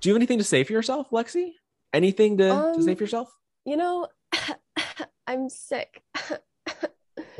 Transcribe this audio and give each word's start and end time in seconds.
Do 0.00 0.08
you 0.08 0.14
have 0.14 0.18
anything 0.18 0.38
to 0.38 0.44
say 0.44 0.64
for 0.64 0.72
yourself, 0.72 1.10
Lexy? 1.10 1.52
Anything 1.92 2.38
to, 2.38 2.50
Um, 2.50 2.74
to 2.76 2.82
say 2.82 2.94
for 2.94 3.02
yourself? 3.02 3.30
You 3.66 3.76
know, 3.76 4.08
I'm 5.26 5.48
sick. 5.48 6.02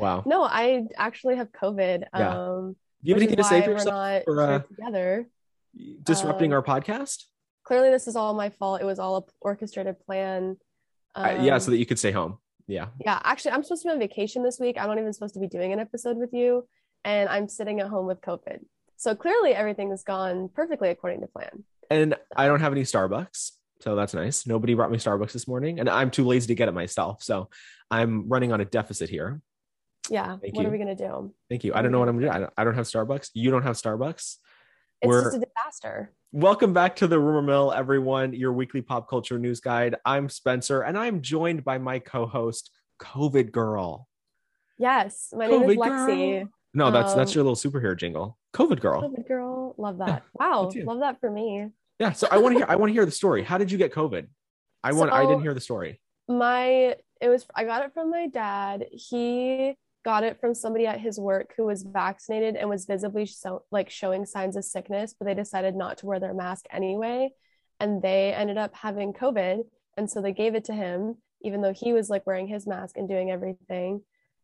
Wow. 0.01 0.23
No, 0.25 0.41
I 0.43 0.87
actually 0.97 1.35
have 1.35 1.51
COVID. 1.51 2.05
Yeah. 2.17 2.39
Um, 2.39 2.75
Do 3.03 3.09
you 3.09 3.13
have 3.13 3.21
anything 3.21 3.37
to 3.37 3.43
say 3.43 3.61
for 3.61 3.69
yourself 3.71 4.23
uh, 4.27 4.59
together. 4.59 5.29
disrupting 6.01 6.51
um, 6.51 6.57
our 6.57 6.63
podcast? 6.63 7.25
Clearly, 7.63 7.91
this 7.91 8.07
is 8.07 8.15
all 8.15 8.33
my 8.33 8.49
fault. 8.49 8.81
It 8.81 8.85
was 8.85 8.97
all 8.97 9.17
a 9.17 9.21
orchestrated 9.41 9.99
plan. 9.99 10.57
Uh, 11.13 11.37
yeah, 11.41 11.53
Um, 11.55 11.59
so 11.59 11.69
that 11.71 11.77
you 11.77 11.85
could 11.85 11.99
stay 11.99 12.11
home. 12.11 12.39
Yeah. 12.71 12.87
yeah, 13.03 13.19
actually, 13.23 13.51
I'm 13.51 13.63
supposed 13.63 13.83
to 13.83 13.89
be 13.89 13.93
on 13.93 13.99
vacation 13.99 14.43
this 14.43 14.59
week. 14.59 14.77
I'm 14.79 14.87
not 14.87 14.97
even 14.97 15.11
supposed 15.13 15.33
to 15.33 15.39
be 15.39 15.47
doing 15.47 15.73
an 15.73 15.79
episode 15.79 16.17
with 16.17 16.33
you, 16.33 16.67
and 17.03 17.27
I'm 17.29 17.47
sitting 17.49 17.79
at 17.81 17.87
home 17.87 18.05
with 18.07 18.21
COVID. 18.21 18.59
So 18.97 19.15
clearly, 19.15 19.53
everything 19.53 19.89
has 19.89 20.03
gone 20.03 20.49
perfectly 20.53 20.89
according 20.89 21.21
to 21.21 21.27
plan. 21.27 21.63
And 21.89 22.15
I 22.35 22.47
don't 22.47 22.61
have 22.61 22.71
any 22.71 22.83
Starbucks. 22.83 23.51
So 23.81 23.95
that's 23.95 24.13
nice. 24.13 24.45
Nobody 24.45 24.75
brought 24.75 24.91
me 24.91 24.97
Starbucks 24.97 25.31
this 25.33 25.47
morning, 25.47 25.79
and 25.79 25.89
I'm 25.89 26.11
too 26.11 26.25
lazy 26.25 26.47
to 26.47 26.55
get 26.55 26.67
it 26.69 26.73
myself. 26.73 27.23
So 27.23 27.49
I'm 27.89 28.29
running 28.29 28.53
on 28.53 28.61
a 28.61 28.65
deficit 28.65 29.09
here. 29.09 29.41
Yeah, 30.09 30.37
Thank 30.37 30.55
what 30.55 30.61
you. 30.63 30.67
are 30.67 30.71
we 30.71 30.77
gonna 30.77 30.95
do? 30.95 31.33
Thank 31.49 31.63
you. 31.63 31.73
I 31.73 31.81
don't 31.81 31.91
know 31.91 31.99
what 31.99 32.09
I'm 32.09 32.19
doing. 32.19 32.31
I 32.31 32.39
don't, 32.39 32.53
I 32.57 32.63
don't 32.63 32.75
have 32.75 32.85
Starbucks. 32.85 33.31
You 33.33 33.51
don't 33.51 33.63
have 33.63 33.75
Starbucks. 33.75 34.37
It's 35.01 35.07
We're- 35.09 35.23
just 35.23 35.35
a 35.37 35.39
disaster. 35.39 36.13
Welcome 36.33 36.71
back 36.73 36.95
to 36.97 37.07
the 37.07 37.19
Rumor 37.19 37.41
Mill, 37.41 37.73
everyone, 37.73 38.33
your 38.33 38.53
weekly 38.53 38.81
pop 38.81 39.09
culture 39.09 39.37
news 39.37 39.59
guide. 39.59 39.97
I'm 40.05 40.29
Spencer, 40.29 40.81
and 40.81 40.97
I'm 40.97 41.21
joined 41.21 41.65
by 41.65 41.77
my 41.77 41.99
co 41.99 42.25
host, 42.25 42.71
COVID 43.01 43.51
Girl. 43.51 44.07
Yes, 44.77 45.33
my 45.35 45.47
name 45.47 45.69
is 45.69 45.75
Lexy. 45.75 46.39
girl. 46.39 46.49
No, 46.73 46.89
that's 46.89 47.13
that's 47.13 47.31
Um, 47.31 47.35
your 47.35 47.43
little 47.43 47.55
superhero 47.71 47.97
jingle. 47.97 48.37
COVID 48.53 48.79
Girl. 48.79 49.01
COVID 49.01 49.27
girl, 49.27 49.75
love 49.77 49.97
that. 49.97 50.23
Wow, 50.33 50.71
love 50.73 50.99
that 51.01 51.19
for 51.19 51.29
me. 51.29 51.67
Yeah. 51.99 52.13
So 52.13 52.27
I 52.31 52.37
want 52.37 52.53
to 52.53 52.59
hear 52.59 52.65
I 52.69 52.77
want 52.77 52.91
to 52.91 52.93
hear 52.93 53.05
the 53.05 53.11
story. 53.11 53.43
How 53.43 53.57
did 53.57 53.69
you 53.69 53.77
get 53.77 53.91
COVID? 53.93 54.27
I 54.83 54.93
want 54.93 55.11
I 55.11 55.25
didn't 55.25 55.41
hear 55.41 55.53
the 55.53 55.59
story. 55.59 55.99
My 56.29 56.95
it 57.19 57.27
was 57.29 57.45
I 57.53 57.65
got 57.65 57.83
it 57.83 57.93
from 57.93 58.09
my 58.09 58.27
dad. 58.27 58.85
He 58.93 59.75
got 60.03 60.23
it 60.23 60.39
from 60.39 60.53
somebody 60.55 60.87
at 60.87 60.99
his 60.99 61.19
work 61.19 61.53
who 61.55 61.65
was 61.65 61.83
vaccinated 61.83 62.55
and 62.55 62.69
was 62.69 62.85
visibly 62.85 63.25
so, 63.25 63.63
like 63.71 63.89
showing 63.89 64.25
signs 64.25 64.55
of 64.55 64.65
sickness, 64.65 65.15
but 65.17 65.25
they 65.25 65.33
decided 65.33 65.75
not 65.75 65.97
to 65.99 66.05
wear 66.05 66.19
their 66.19 66.33
mask 66.33 66.65
anyway, 66.71 67.29
and 67.79 68.01
they 68.01 68.33
ended 68.33 68.57
up 68.57 68.75
having 68.75 69.13
COVID, 69.13 69.63
and 69.97 70.09
so 70.09 70.21
they 70.21 70.33
gave 70.33 70.55
it 70.55 70.65
to 70.65 70.73
him 70.73 71.17
even 71.43 71.61
though 71.61 71.73
he 71.73 71.93
was 71.93 72.09
like 72.09 72.25
wearing 72.25 72.47
his 72.47 72.67
mask 72.67 72.97
and 72.97 73.07
doing 73.07 73.31
everything. 73.31 74.01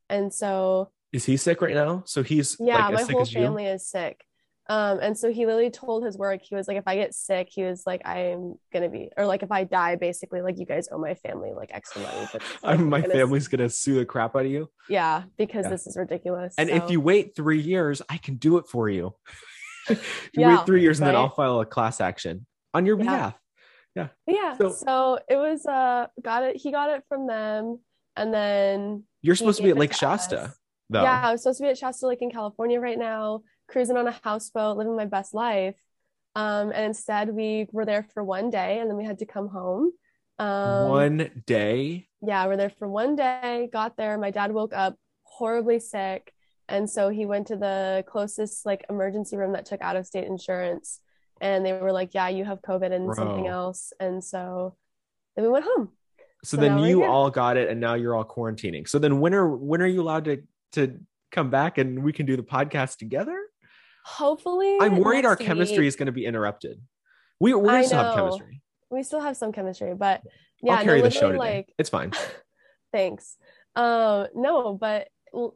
And 0.09 0.33
so 0.33 0.91
Is 1.11 1.25
he 1.25 1.37
sick 1.37 1.61
right 1.61 1.75
now? 1.75 2.03
So 2.05 2.23
he's 2.23 2.57
yeah, 2.59 2.87
like 2.87 2.93
my 2.95 3.03
whole 3.03 3.21
as 3.21 3.33
you? 3.33 3.41
family 3.41 3.65
is 3.65 3.87
sick. 3.87 4.23
Um, 4.69 4.99
and 5.01 5.17
so 5.17 5.31
he 5.31 5.45
literally 5.45 5.69
told 5.71 6.03
his 6.03 6.17
work, 6.17 6.41
he 6.43 6.53
was 6.55 6.67
like, 6.67 6.77
if 6.77 6.83
I 6.87 6.95
get 6.95 7.13
sick, 7.13 7.47
he 7.49 7.63
was 7.63 7.83
like, 7.85 8.01
I'm 8.05 8.55
gonna 8.73 8.89
be, 8.89 9.09
or 9.15 9.25
like 9.25 9.41
if 9.43 9.51
I 9.51 9.63
die, 9.63 9.95
basically, 9.95 10.41
like 10.41 10.59
you 10.59 10.65
guys 10.65 10.89
owe 10.91 10.97
my 10.97 11.13
family 11.15 11.51
like 11.55 11.71
extra 11.73 12.01
money. 12.01 12.27
But 12.33 12.41
I'm, 12.63 12.89
my 12.89 12.99
gonna- 13.01 13.13
family's 13.13 13.47
gonna 13.47 13.69
sue 13.69 13.95
the 13.95 14.05
crap 14.05 14.35
out 14.35 14.45
of 14.45 14.51
you. 14.51 14.69
yeah, 14.89 15.23
because 15.37 15.65
Yeah. 15.65 15.69
this 15.71 15.87
is 15.87 15.95
ridiculous. 15.97 16.53
And 16.57 16.69
if 16.69 16.89
you 16.91 16.99
wait 16.99 17.35
three 17.35 17.61
years, 17.61 18.01
I 18.09 18.17
can 18.17 18.35
do 18.35 18.57
it 18.57 18.67
for 18.67 18.89
you. 18.89 19.13
you 19.89 19.97
Yeah, 20.33 20.57
wait 20.57 20.65
three 20.65 20.81
years 20.81 20.99
and 20.99 21.07
then? 21.07 21.15
I'll 21.15 21.29
file 21.29 21.61
a 21.61 21.65
class 21.65 22.01
action 22.01 22.45
on 22.73 22.85
your 22.85 22.97
Yeah. 22.97 23.03
behalf. 23.03 23.33
But 23.95 24.11
yeah, 24.27 24.55
so- 24.57 24.71
so, 24.73 25.19
it 25.29 25.37
was 25.37 25.65
uh 25.65 26.07
got 26.21 26.43
it, 26.43 26.57
he 26.57 26.71
got 26.71 26.89
it 26.91 27.03
from 27.09 27.25
them, 27.25 27.79
and 28.15 28.33
then 28.33 29.03
You're 29.21 29.35
supposed 29.35 29.57
to 29.57 29.63
be 29.63 29.69
at 29.71 29.77
Lake 29.77 29.93
Shasta, 29.93 30.53
though. 30.89 31.01
Yeah, 31.01 31.21
I 31.23 31.31
was 31.31 31.41
supposed 31.41 31.57
to 31.59 31.63
be 31.63 31.69
at 31.69 31.77
Shasta 31.79 32.05
Lake 32.05 32.21
in 32.21 32.29
California 32.29 32.79
right 32.79 32.99
now, 32.99 33.41
cruising 33.67 33.97
on 33.97 34.07
a 34.07 34.15
houseboat, 34.23 34.77
living 34.77 34.95
my 34.95 35.05
best 35.05 35.33
life. 35.33 35.75
Um, 36.35 36.71
and 36.71 36.85
instead 36.85 37.29
we 37.29 37.67
were 37.71 37.85
there 37.85 38.07
for 38.13 38.23
one 38.23 38.49
day 38.49 38.79
and 38.79 38.89
then 38.89 38.97
we 38.97 39.05
had 39.05 39.19
to 39.19 39.25
come 39.25 39.47
home. 39.47 39.91
Um, 40.39 40.89
One 40.89 41.43
day. 41.47 42.07
yeah, 42.21 42.45
we're 42.45 42.57
there 42.57 42.69
for 42.69 42.87
one 42.87 43.15
day, 43.15 43.69
got 43.73 43.97
there. 43.97 44.17
My 44.19 44.29
dad 44.29 44.51
woke 44.51 44.73
up 44.73 44.95
horribly 45.23 45.79
sick. 45.79 46.31
And 46.69 46.87
so 46.87 47.09
he 47.09 47.25
went 47.25 47.47
to 47.47 47.55
the 47.55 48.03
closest 48.07 48.65
like 48.65 48.85
emergency 48.89 49.35
room 49.35 49.53
that 49.53 49.65
took 49.65 49.81
out 49.81 49.95
of 49.95 50.05
state 50.05 50.25
insurance. 50.27 50.99
And 51.41 51.65
they 51.65 51.73
were 51.73 51.91
like, 51.91 52.13
yeah, 52.13 52.29
you 52.29 52.45
have 52.45 52.61
COVID 52.61 52.91
and 52.91 53.15
something 53.15 53.47
else. 53.47 53.93
And 53.99 54.23
so 54.23 54.75
then 55.35 55.45
we 55.45 55.49
went 55.49 55.65
home. 55.65 55.89
So, 56.43 56.57
So 56.57 56.61
then 56.61 56.79
you 56.79 57.03
all 57.03 57.29
got 57.31 57.57
it, 57.57 57.69
and 57.69 57.79
now 57.79 57.95
you're 57.95 58.15
all 58.15 58.25
quarantining. 58.25 58.87
So 58.87 58.99
then 58.99 59.19
when 59.19 59.33
are 59.33 59.47
when 59.47 59.81
are 59.81 59.87
you 59.87 60.01
allowed 60.01 60.25
to 60.25 60.43
to 60.73 60.99
come 61.31 61.49
back 61.49 61.77
and 61.77 62.03
we 62.03 62.13
can 62.13 62.25
do 62.25 62.35
the 62.37 62.43
podcast 62.43 62.97
together? 62.97 63.39
Hopefully, 64.07 64.77
I'm 64.79 64.97
worried 64.97 65.25
our 65.25 65.35
chemistry 65.35 65.79
week- 65.79 65.87
is 65.89 65.95
going 65.97 66.05
to 66.05 66.11
be 66.13 66.25
interrupted. 66.25 66.79
We 67.41 67.53
we're 67.53 67.65
going 67.67 67.89
to 67.89 67.95
have 67.95 68.15
chemistry. 68.15 68.61
We 68.89 69.03
still 69.03 69.19
have 69.19 69.35
some 69.35 69.51
chemistry, 69.51 69.93
but 69.93 70.21
yeah, 70.63 70.75
I'll 70.75 70.83
carry 70.85 70.99
no, 70.99 71.05
the 71.05 71.11
show 71.11 71.27
today. 71.27 71.37
like 71.37 71.73
it's 71.77 71.89
fine. 71.89 72.13
Thanks. 72.93 73.35
Um, 73.75 74.27
no, 74.33 74.73
but 74.73 75.09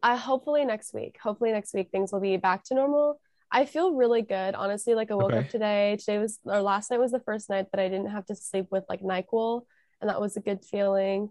I 0.03 0.17
hopefully 0.17 0.66
next 0.66 0.94
week, 0.94 1.17
hopefully 1.23 1.51
next 1.53 1.73
week 1.73 1.90
things 1.91 2.11
will 2.11 2.19
be 2.19 2.35
back 2.38 2.66
to 2.66 2.75
normal. 2.75 3.19
I 3.50 3.66
feel 3.66 3.94
really 3.94 4.22
good, 4.22 4.53
honestly. 4.53 4.95
Like 4.95 5.11
I 5.11 5.16
woke 5.16 5.31
Okay. 5.31 5.40
up 5.40 5.50
today. 5.50 5.95
Today 5.97 6.17
was 6.19 6.38
or 6.44 6.61
last 6.61 6.91
night 6.91 7.00
was 7.00 7.11
the 7.11 7.19
first 7.22 7.50
night 7.50 7.67
that 7.72 7.79
I 7.81 7.88
didn't 7.88 8.09
have 8.11 8.25
to 8.25 8.35
sleep 8.35 8.67
with 8.69 8.84
like 8.90 9.01
NyQuil, 9.01 9.61
and 10.01 10.09
that 10.09 10.19
was 10.19 10.35
a 10.35 10.41
good 10.41 10.63
feeling. 10.66 11.29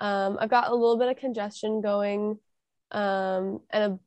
Um, 0.00 0.38
I've 0.40 0.50
got 0.50 0.70
a 0.70 0.74
little 0.74 0.96
bit 0.96 1.08
of 1.10 1.16
congestion 1.18 1.82
going, 1.82 2.38
um, 2.92 3.60
and 3.70 3.92
a 3.92 3.98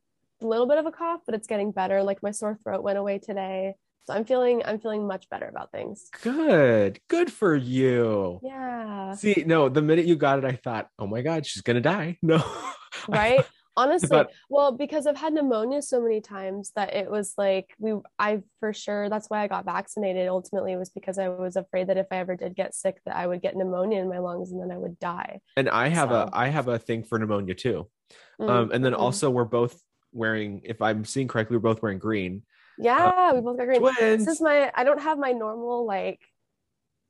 little 0.48 0.68
bit 0.68 0.78
of 0.78 0.86
a 0.86 0.92
cough, 0.92 1.22
but 1.26 1.36
it's 1.36 1.48
getting 1.48 1.72
better. 1.72 2.04
Like 2.04 2.22
my 2.24 2.32
sore 2.32 2.58
throat 2.64 2.84
went 2.84 2.98
away 2.98 3.20
today, 3.20 3.76
so 4.06 4.14
I'm 4.14 4.26
feeling 4.26 4.62
I'm 4.66 4.80
feeling 4.80 5.08
much 5.08 5.30
better 5.30 5.48
about 5.48 5.72
things. 5.72 6.10
Good. 6.22 7.00
Good 7.10 7.32
for 7.32 7.56
you. 7.56 8.40
Yeah. 8.44 9.14
See, 9.16 9.44
no, 9.46 9.70
the 9.70 9.82
minute 9.82 10.06
you 10.06 10.16
got 10.16 10.40
it, 10.40 10.46
I 10.46 10.54
thought, 10.54 10.88
oh 11.00 11.08
my 11.08 11.22
God, 11.22 11.46
she's 11.46 11.62
going 11.62 11.76
to 11.76 11.82
die. 11.82 12.18
No. 12.24 12.44
right 13.10 13.46
honestly 13.78 14.08
thought- 14.08 14.32
well 14.50 14.72
because 14.72 15.06
i've 15.06 15.18
had 15.18 15.34
pneumonia 15.34 15.82
so 15.82 16.02
many 16.02 16.22
times 16.22 16.72
that 16.78 16.94
it 16.96 17.12
was 17.12 17.34
like 17.38 17.74
we 17.78 17.92
i 18.18 18.42
for 18.62 18.72
sure 18.72 19.10
that's 19.10 19.30
why 19.30 19.44
i 19.44 19.48
got 19.50 19.66
vaccinated 19.66 20.30
ultimately 20.30 20.72
it 20.72 20.78
was 20.78 20.90
because 20.92 21.20
i 21.20 21.28
was 21.28 21.58
afraid 21.58 21.88
that 21.88 21.98
if 21.98 22.06
i 22.10 22.16
ever 22.16 22.38
did 22.38 22.56
get 22.56 22.74
sick 22.74 22.96
that 23.06 23.14
i 23.18 23.28
would 23.28 23.42
get 23.42 23.54
pneumonia 23.58 24.00
in 24.00 24.08
my 24.08 24.20
lungs 24.20 24.54
and 24.54 24.62
then 24.62 24.72
i 24.72 24.78
would 24.78 24.98
die 25.00 25.42
and 25.58 25.70
I 25.70 25.90
have 25.90 26.12
a 26.12 26.28
So- 26.28 26.30
I 26.32 26.48
have 26.48 26.70
a 26.70 26.80
thing 26.80 27.04
for 27.04 27.20
pneumonia 27.20 27.54
too. 27.54 27.90
Mm, 28.40 28.50
Um, 28.50 28.72
and 28.72 28.84
then 28.86 28.94
also 28.94 29.30
we're 29.30 29.44
both 29.44 29.78
wearing, 30.16 30.62
if 30.64 30.82
I'm 30.82 31.06
seeing 31.06 31.28
correctly, 31.28 31.58
we're 31.58 31.62
both 31.62 31.82
wearing 31.82 32.00
green. 32.00 32.44
yeah 32.78 33.30
uh, 33.32 33.34
we 33.36 33.42
both 33.42 33.58
got 33.58 33.68
green. 33.68 33.80
Twins. 33.80 34.26
this 34.26 34.36
is 34.36 34.42
my 34.42 34.70
i 34.76 34.84
don't 34.84 35.02
have 35.02 35.18
my 35.18 35.32
normal 35.32 35.86
like 35.86 36.20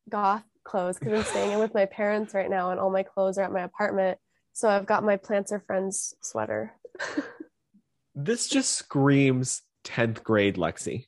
goth 0.09 0.43
clothes 0.63 0.99
because 0.99 1.13
i'm 1.13 1.23
staying 1.23 1.51
in 1.53 1.59
with 1.59 1.73
my 1.73 1.85
parents 1.85 2.33
right 2.35 2.49
now 2.49 2.69
and 2.69 2.79
all 2.79 2.91
my 2.91 3.01
clothes 3.03 3.37
are 3.37 3.43
at 3.43 3.51
my 3.51 3.61
apartment. 3.61 4.17
So 4.53 4.69
i've 4.69 4.85
got 4.85 5.03
my 5.03 5.17
plants 5.17 5.51
are 5.51 5.59
friends 5.59 6.13
sweater. 6.21 6.73
This 8.17 8.47
just 8.47 8.71
screams 8.71 9.61
10th 9.83 10.23
grade 10.23 10.55
Lexy, 10.55 11.07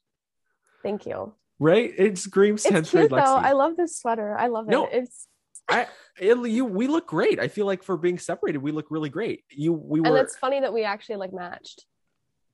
thank 0.84 1.06
you. 1.06 1.34
Right? 1.58 1.94
It 1.98 2.18
screams 2.18 2.64
10th 2.66 2.78
it's 2.78 2.90
cute 2.90 3.10
grade 3.10 3.24
though. 3.24 3.36
I 3.36 3.54
love 3.54 3.78
this 3.78 3.98
sweater. 3.98 4.38
I 4.38 4.48
love 4.48 4.68
it. 4.68 4.72
No, 4.72 4.88
it's 4.92 5.28
I, 5.70 5.88
it, 6.20 6.38
you, 6.50 6.66
we 6.66 6.88
look 6.88 7.08
great. 7.08 7.40
I 7.40 7.48
feel 7.48 7.66
like 7.66 7.84
for 7.84 7.98
being 7.98 8.18
separated, 8.20 8.60
we 8.60 8.72
look 8.72 8.88
really 8.90 9.10
great. 9.10 9.44
You, 9.50 9.74
we 9.74 10.00
were. 10.00 10.08
and 10.08 10.18
it's 10.18 10.36
funny 10.38 10.60
that 10.62 10.74
we 10.74 10.84
actually 10.84 11.18
like 11.18 11.34
matched 11.34 11.86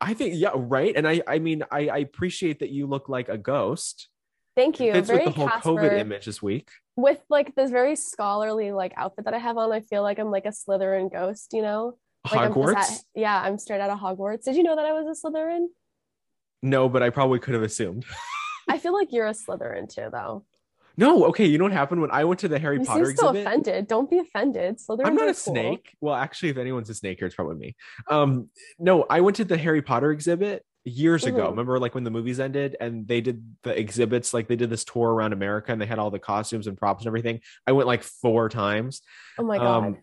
I 0.01 0.13
think, 0.13 0.33
yeah, 0.35 0.49
right. 0.53 0.93
And 0.93 1.07
I, 1.07 1.21
I 1.25 1.39
mean, 1.39 1.63
I, 1.71 1.87
I 1.87 1.97
appreciate 1.99 2.59
that 2.59 2.71
you 2.71 2.87
look 2.87 3.07
like 3.07 3.29
a 3.29 3.37
ghost. 3.37 4.09
thank 4.53 4.81
you 4.81 4.91
very 5.01 5.25
with 5.25 5.33
the 5.33 5.39
whole 5.39 5.47
Casper 5.47 5.69
COVID 5.69 5.97
image 5.97 6.25
this 6.25 6.41
week. 6.41 6.69
with 6.97 7.19
like 7.29 7.55
this 7.55 7.71
very 7.71 7.95
scholarly 7.95 8.71
like 8.73 8.93
outfit 8.97 9.25
that 9.25 9.33
i 9.33 9.37
have 9.39 9.57
on 9.57 9.71
i 9.71 9.79
feel 9.79 10.03
like 10.03 10.19
i'm 10.19 10.29
like 10.29 10.45
a 10.45 10.49
slytherin 10.49 11.11
ghost 11.11 11.53
you 11.53 11.61
know 11.63 11.97
like 12.31 12.41
I'm 12.41 12.53
Hogwarts? 12.53 12.75
at- 12.75 13.01
yeah 13.15 13.41
i'm 13.41 13.57
straight 13.57 13.81
out 13.81 13.89
of 13.89 13.97
hogwarts 13.99 14.43
did 14.43 14.55
you 14.57 14.63
know 14.63 14.75
that 14.75 14.85
i 14.85 14.91
was 14.91 15.07
a 15.07 15.27
slytherin 15.27 15.65
No, 16.61 16.87
but 16.89 17.01
I 17.01 17.09
probably 17.09 17.39
could 17.39 17.55
have 17.55 17.63
assumed. 17.63 18.05
i 18.69 18.77
feel 18.77 18.93
like 18.93 19.11
you're 19.11 19.27
a 19.27 19.33
slytherin 19.33 19.87
too 19.93 20.09
though 20.11 20.43
No, 20.95 21.25
okay. 21.25 21.45
You 21.45 21.57
know 21.57 21.63
what 21.65 21.73
happened 21.73 22.01
when 22.01 22.11
I 22.11 22.23
went 22.23 22.39
to 22.41 22.47
the 22.47 22.59
Harry 22.59 22.77
you 22.77 22.85
Potter 22.85 23.05
seem 23.05 23.15
so 23.17 23.29
exhibit? 23.29 23.47
offended 23.47 23.87
don't 23.87 24.09
be 24.09 24.19
offended 24.19 24.79
I'm 25.03 25.15
not 25.15 25.23
a 25.23 25.25
cool. 25.27 25.33
snake. 25.33 25.95
Well, 26.01 26.13
actually, 26.15 26.49
if 26.49 26.57
anyone's 26.57 26.89
a 26.89 26.93
snake 26.93 27.17
here, 27.19 27.25
it's 27.27 27.35
probably 27.35 27.55
me. 27.55 27.75
Um, 28.09 28.49
no, 28.79 29.05
I 29.09 29.21
went 29.21 29.37
to 29.37 29.45
the 29.45 29.57
Harry 29.57 29.81
Potter 29.81 30.11
exhibit 30.11 30.65
years 30.85 31.23
ago. 31.25 31.45
Mhm. 31.47 31.49
Remember, 31.51 31.79
like 31.79 31.95
when 31.95 32.03
the 32.03 32.11
movies 32.11 32.39
ended 32.39 32.75
and 32.79 33.07
they 33.07 33.21
did 33.21 33.43
the 33.63 33.77
exhibits, 33.79 34.33
like 34.33 34.47
they 34.47 34.55
did 34.57 34.69
this 34.69 34.83
tour 34.83 35.11
around 35.13 35.33
America 35.33 35.71
and 35.71 35.81
they 35.81 35.85
had 35.85 35.97
all 35.97 36.11
the 36.11 36.19
costumes 36.19 36.67
and 36.67 36.77
props 36.77 37.03
and 37.03 37.07
everything. 37.07 37.39
I 37.65 37.71
went 37.71 37.87
like 37.87 38.03
four 38.03 38.49
times. 38.49 39.01
oh 39.39 39.43
my 39.43 39.57
god 39.57 39.83
Um, 39.85 39.97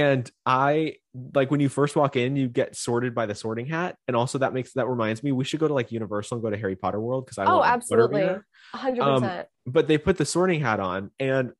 and 0.00 0.30
I 0.46 0.96
like 1.34 1.50
when 1.50 1.60
you 1.60 1.68
first 1.68 1.96
walk 1.96 2.16
in, 2.16 2.36
you 2.36 2.48
get 2.48 2.76
sorted 2.76 3.14
by 3.14 3.26
the 3.26 3.34
sorting 3.34 3.66
hat, 3.66 3.96
and 4.08 4.16
also 4.16 4.38
that 4.38 4.52
makes 4.52 4.72
that 4.74 4.88
reminds 4.88 5.22
me 5.22 5.32
we 5.32 5.44
should 5.44 5.60
go 5.60 5.68
to 5.68 5.74
like 5.74 5.92
Universal 5.92 6.36
and 6.36 6.42
go 6.42 6.50
to 6.50 6.56
Harry 6.56 6.76
Potter 6.76 7.00
World 7.00 7.26
because 7.26 7.38
I 7.38 7.44
oh 7.44 7.62
absolutely 7.62 8.28
100% 8.74 9.00
Um, 9.00 9.44
but 9.66 9.88
they 9.88 9.98
put 9.98 10.16
the 10.16 10.24
sorting 10.24 10.60
hat 10.60 10.80
on 10.80 11.10
and 11.20 11.52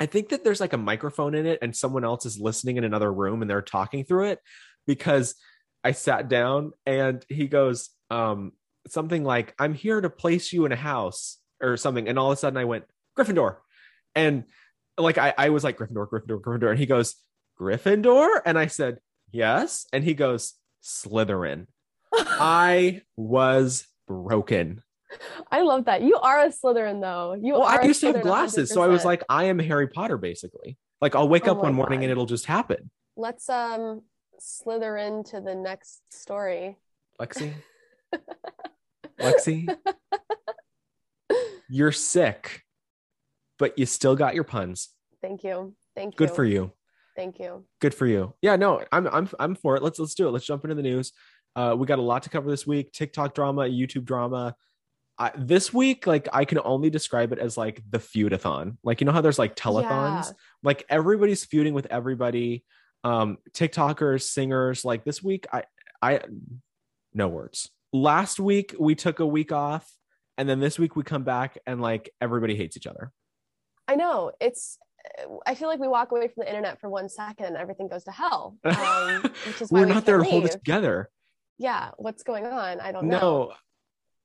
I 0.00 0.06
think 0.06 0.30
that 0.30 0.44
there's 0.44 0.60
like 0.60 0.72
a 0.72 0.78
microphone 0.78 1.34
in 1.34 1.46
it 1.46 1.60
and 1.62 1.74
someone 1.74 2.04
else 2.04 2.26
is 2.26 2.38
listening 2.38 2.76
in 2.76 2.84
another 2.84 3.12
room 3.12 3.42
and 3.42 3.50
they're 3.50 3.62
talking 3.62 4.04
through 4.04 4.26
it 4.26 4.40
because 4.86 5.36
I 5.82 5.92
sat 5.92 6.28
down 6.28 6.72
and 6.84 7.24
he 7.28 7.46
goes, 7.46 7.90
um, 8.10 8.52
something 8.88 9.22
like, 9.24 9.54
I'm 9.58 9.74
here 9.74 10.00
to 10.00 10.10
place 10.10 10.52
you 10.52 10.66
in 10.66 10.72
a 10.72 10.76
house 10.76 11.38
or 11.62 11.76
something. 11.76 12.08
And 12.08 12.18
all 12.18 12.32
of 12.32 12.36
a 12.36 12.40
sudden 12.40 12.56
I 12.56 12.64
went, 12.64 12.84
Gryffindor. 13.16 13.56
And 14.14 14.44
like 14.98 15.18
I, 15.18 15.32
I 15.36 15.50
was 15.50 15.62
like, 15.62 15.78
Gryffindor, 15.78 16.08
Gryffindor, 16.08 16.40
Gryffindor. 16.40 16.70
And 16.70 16.78
he 16.78 16.86
goes, 16.86 17.14
Gryffindor? 17.60 18.40
And 18.44 18.58
I 18.58 18.66
said, 18.66 18.98
Yes. 19.30 19.86
And 19.92 20.04
he 20.04 20.14
goes, 20.14 20.54
Slytherin. 20.82 21.66
I 22.12 23.02
was 23.16 23.86
broken. 24.06 24.82
I 25.50 25.62
love 25.62 25.86
that. 25.86 26.02
You 26.02 26.16
are 26.16 26.44
a 26.44 26.48
Slytherin 26.48 27.00
though. 27.00 27.34
You 27.34 27.54
Well, 27.54 27.62
I 27.62 27.82
used 27.82 28.00
to 28.00 28.12
have 28.12 28.22
glasses. 28.22 28.70
So 28.70 28.82
I 28.82 28.88
was 28.88 29.04
like, 29.04 29.22
I 29.28 29.44
am 29.44 29.58
Harry 29.58 29.88
Potter, 29.88 30.18
basically. 30.18 30.76
Like 31.00 31.14
I'll 31.14 31.28
wake 31.28 31.46
Oh 31.48 31.52
up 31.52 31.58
one 31.58 31.74
morning 31.74 32.00
God. 32.00 32.04
and 32.04 32.10
it'll 32.12 32.26
just 32.26 32.46
happen. 32.46 32.90
let's 33.16 33.48
um 33.48 34.02
slither 34.40 34.96
into 34.96 35.40
the 35.40 35.54
next 35.54 36.00
story. 36.10 36.76
Lexy. 37.20 37.52
Lexy. 39.20 39.68
You're 41.68 41.92
sick, 41.92 42.62
but 43.58 43.78
you 43.78 43.86
still 43.86 44.16
got 44.16 44.34
your 44.34 44.44
puns. 44.44 44.90
Thank 45.22 45.44
you. 45.44 45.74
Thank 45.96 46.14
you. 46.14 46.18
Good 46.18 46.30
for 46.34 46.44
you. 46.44 46.72
Thank 47.16 47.38
you. 47.38 47.64
Good 47.80 47.94
for 47.94 48.06
you. 48.06 48.34
Yeah, 48.42 48.56
no, 48.56 48.84
I'm 48.90 49.06
I'm 49.06 49.28
I'm 49.38 49.54
for 49.54 49.76
it. 49.76 49.82
Let's 49.82 49.98
let's 49.98 50.14
do 50.14 50.28
it. 50.28 50.32
Let's 50.32 50.46
jump 50.46 50.64
into 50.64 50.74
the 50.74 50.82
news. 50.82 51.12
Uh, 51.56 51.74
we 51.78 51.86
got 51.86 51.98
a 51.98 52.02
lot 52.02 52.24
to 52.24 52.30
cover 52.30 52.50
this 52.50 52.66
week. 52.66 52.92
TikTok 52.92 53.34
drama, 53.34 53.62
YouTube 53.62 54.04
drama. 54.04 54.56
I, 55.16 55.30
this 55.36 55.72
week, 55.72 56.08
like 56.08 56.28
I 56.32 56.44
can 56.44 56.58
only 56.64 56.90
describe 56.90 57.32
it 57.32 57.38
as 57.38 57.56
like 57.56 57.80
the 57.88 57.98
feudathon. 57.98 58.78
Like 58.82 59.00
you 59.00 59.04
know 59.04 59.12
how 59.12 59.20
there's 59.20 59.38
like 59.38 59.54
telethons. 59.54 60.26
Yeah. 60.26 60.32
Like 60.64 60.84
everybody's 60.88 61.44
feuding 61.44 61.74
with 61.74 61.86
everybody. 61.86 62.64
Um, 63.04 63.38
TikTokers, 63.52 64.22
singers. 64.22 64.84
Like 64.84 65.04
this 65.04 65.22
week, 65.22 65.46
I 65.52 65.64
I 66.02 66.20
no 67.12 67.28
words. 67.28 67.70
Last 67.92 68.40
week 68.40 68.74
we 68.78 68.96
took 68.96 69.20
a 69.20 69.26
week 69.26 69.52
off, 69.52 69.88
and 70.36 70.48
then 70.48 70.58
this 70.58 70.80
week 70.80 70.96
we 70.96 71.04
come 71.04 71.22
back 71.22 71.58
and 71.64 71.80
like 71.80 72.10
everybody 72.20 72.56
hates 72.56 72.76
each 72.76 72.88
other. 72.88 73.12
I 73.86 73.94
know. 73.94 74.32
It's 74.40 74.78
I 75.46 75.54
feel 75.54 75.68
like 75.68 75.80
we 75.80 75.88
walk 75.88 76.12
away 76.12 76.28
from 76.28 76.42
the 76.44 76.48
internet 76.48 76.80
for 76.80 76.88
one 76.88 77.08
second 77.08 77.46
and 77.46 77.56
everything 77.56 77.88
goes 77.88 78.04
to 78.04 78.10
hell. 78.10 78.56
Um, 78.64 79.22
which 79.46 79.62
is 79.62 79.70
why 79.70 79.80
We're 79.80 79.86
we 79.86 79.92
not 79.92 80.04
there 80.04 80.18
to 80.18 80.24
hold 80.24 80.46
it 80.46 80.52
together. 80.52 81.08
Yeah, 81.58 81.90
what's 81.96 82.22
going 82.22 82.46
on? 82.46 82.80
I 82.80 82.92
don't 82.92 83.06
know. 83.06 83.18
No, 83.18 83.52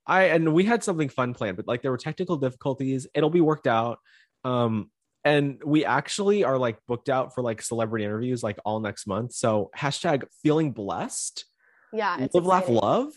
I 0.07 0.23
and 0.25 0.53
we 0.53 0.63
had 0.63 0.83
something 0.83 1.09
fun 1.09 1.33
planned, 1.33 1.57
but 1.57 1.67
like 1.67 1.81
there 1.81 1.91
were 1.91 1.97
technical 1.97 2.37
difficulties. 2.37 3.07
It'll 3.13 3.29
be 3.29 3.41
worked 3.41 3.67
out. 3.67 3.99
Um, 4.43 4.89
and 5.23 5.61
we 5.65 5.85
actually 5.85 6.43
are 6.43 6.57
like 6.57 6.77
booked 6.87 7.09
out 7.09 7.35
for 7.35 7.43
like 7.43 7.61
celebrity 7.61 8.05
interviews 8.05 8.41
like 8.41 8.57
all 8.65 8.79
next 8.79 9.05
month. 9.05 9.33
So 9.33 9.69
hashtag 9.77 10.23
feeling 10.41 10.71
blessed. 10.71 11.45
Yeah, 11.93 12.19
it's 12.19 12.33
Live, 12.33 12.45
laugh, 12.45 12.69
love. 12.69 13.11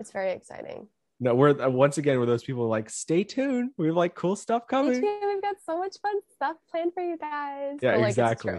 It's 0.00 0.12
very 0.12 0.30
exciting. 0.32 0.88
No, 1.20 1.34
we're 1.34 1.60
uh, 1.60 1.68
once 1.68 1.98
again 1.98 2.18
we're 2.18 2.26
those 2.26 2.44
people 2.44 2.68
like 2.68 2.88
stay 2.88 3.24
tuned. 3.24 3.70
We 3.76 3.86
have 3.88 3.96
like 3.96 4.14
cool 4.14 4.36
stuff 4.36 4.68
coming. 4.68 5.00
too. 5.00 5.20
We've 5.26 5.42
got 5.42 5.56
so 5.66 5.78
much 5.78 5.96
fun 6.00 6.14
stuff 6.32 6.56
planned 6.70 6.92
for 6.94 7.02
you 7.02 7.18
guys. 7.18 7.78
Yeah, 7.82 7.92
But, 7.92 8.00
like, 8.00 8.08
exactly. 8.10 8.58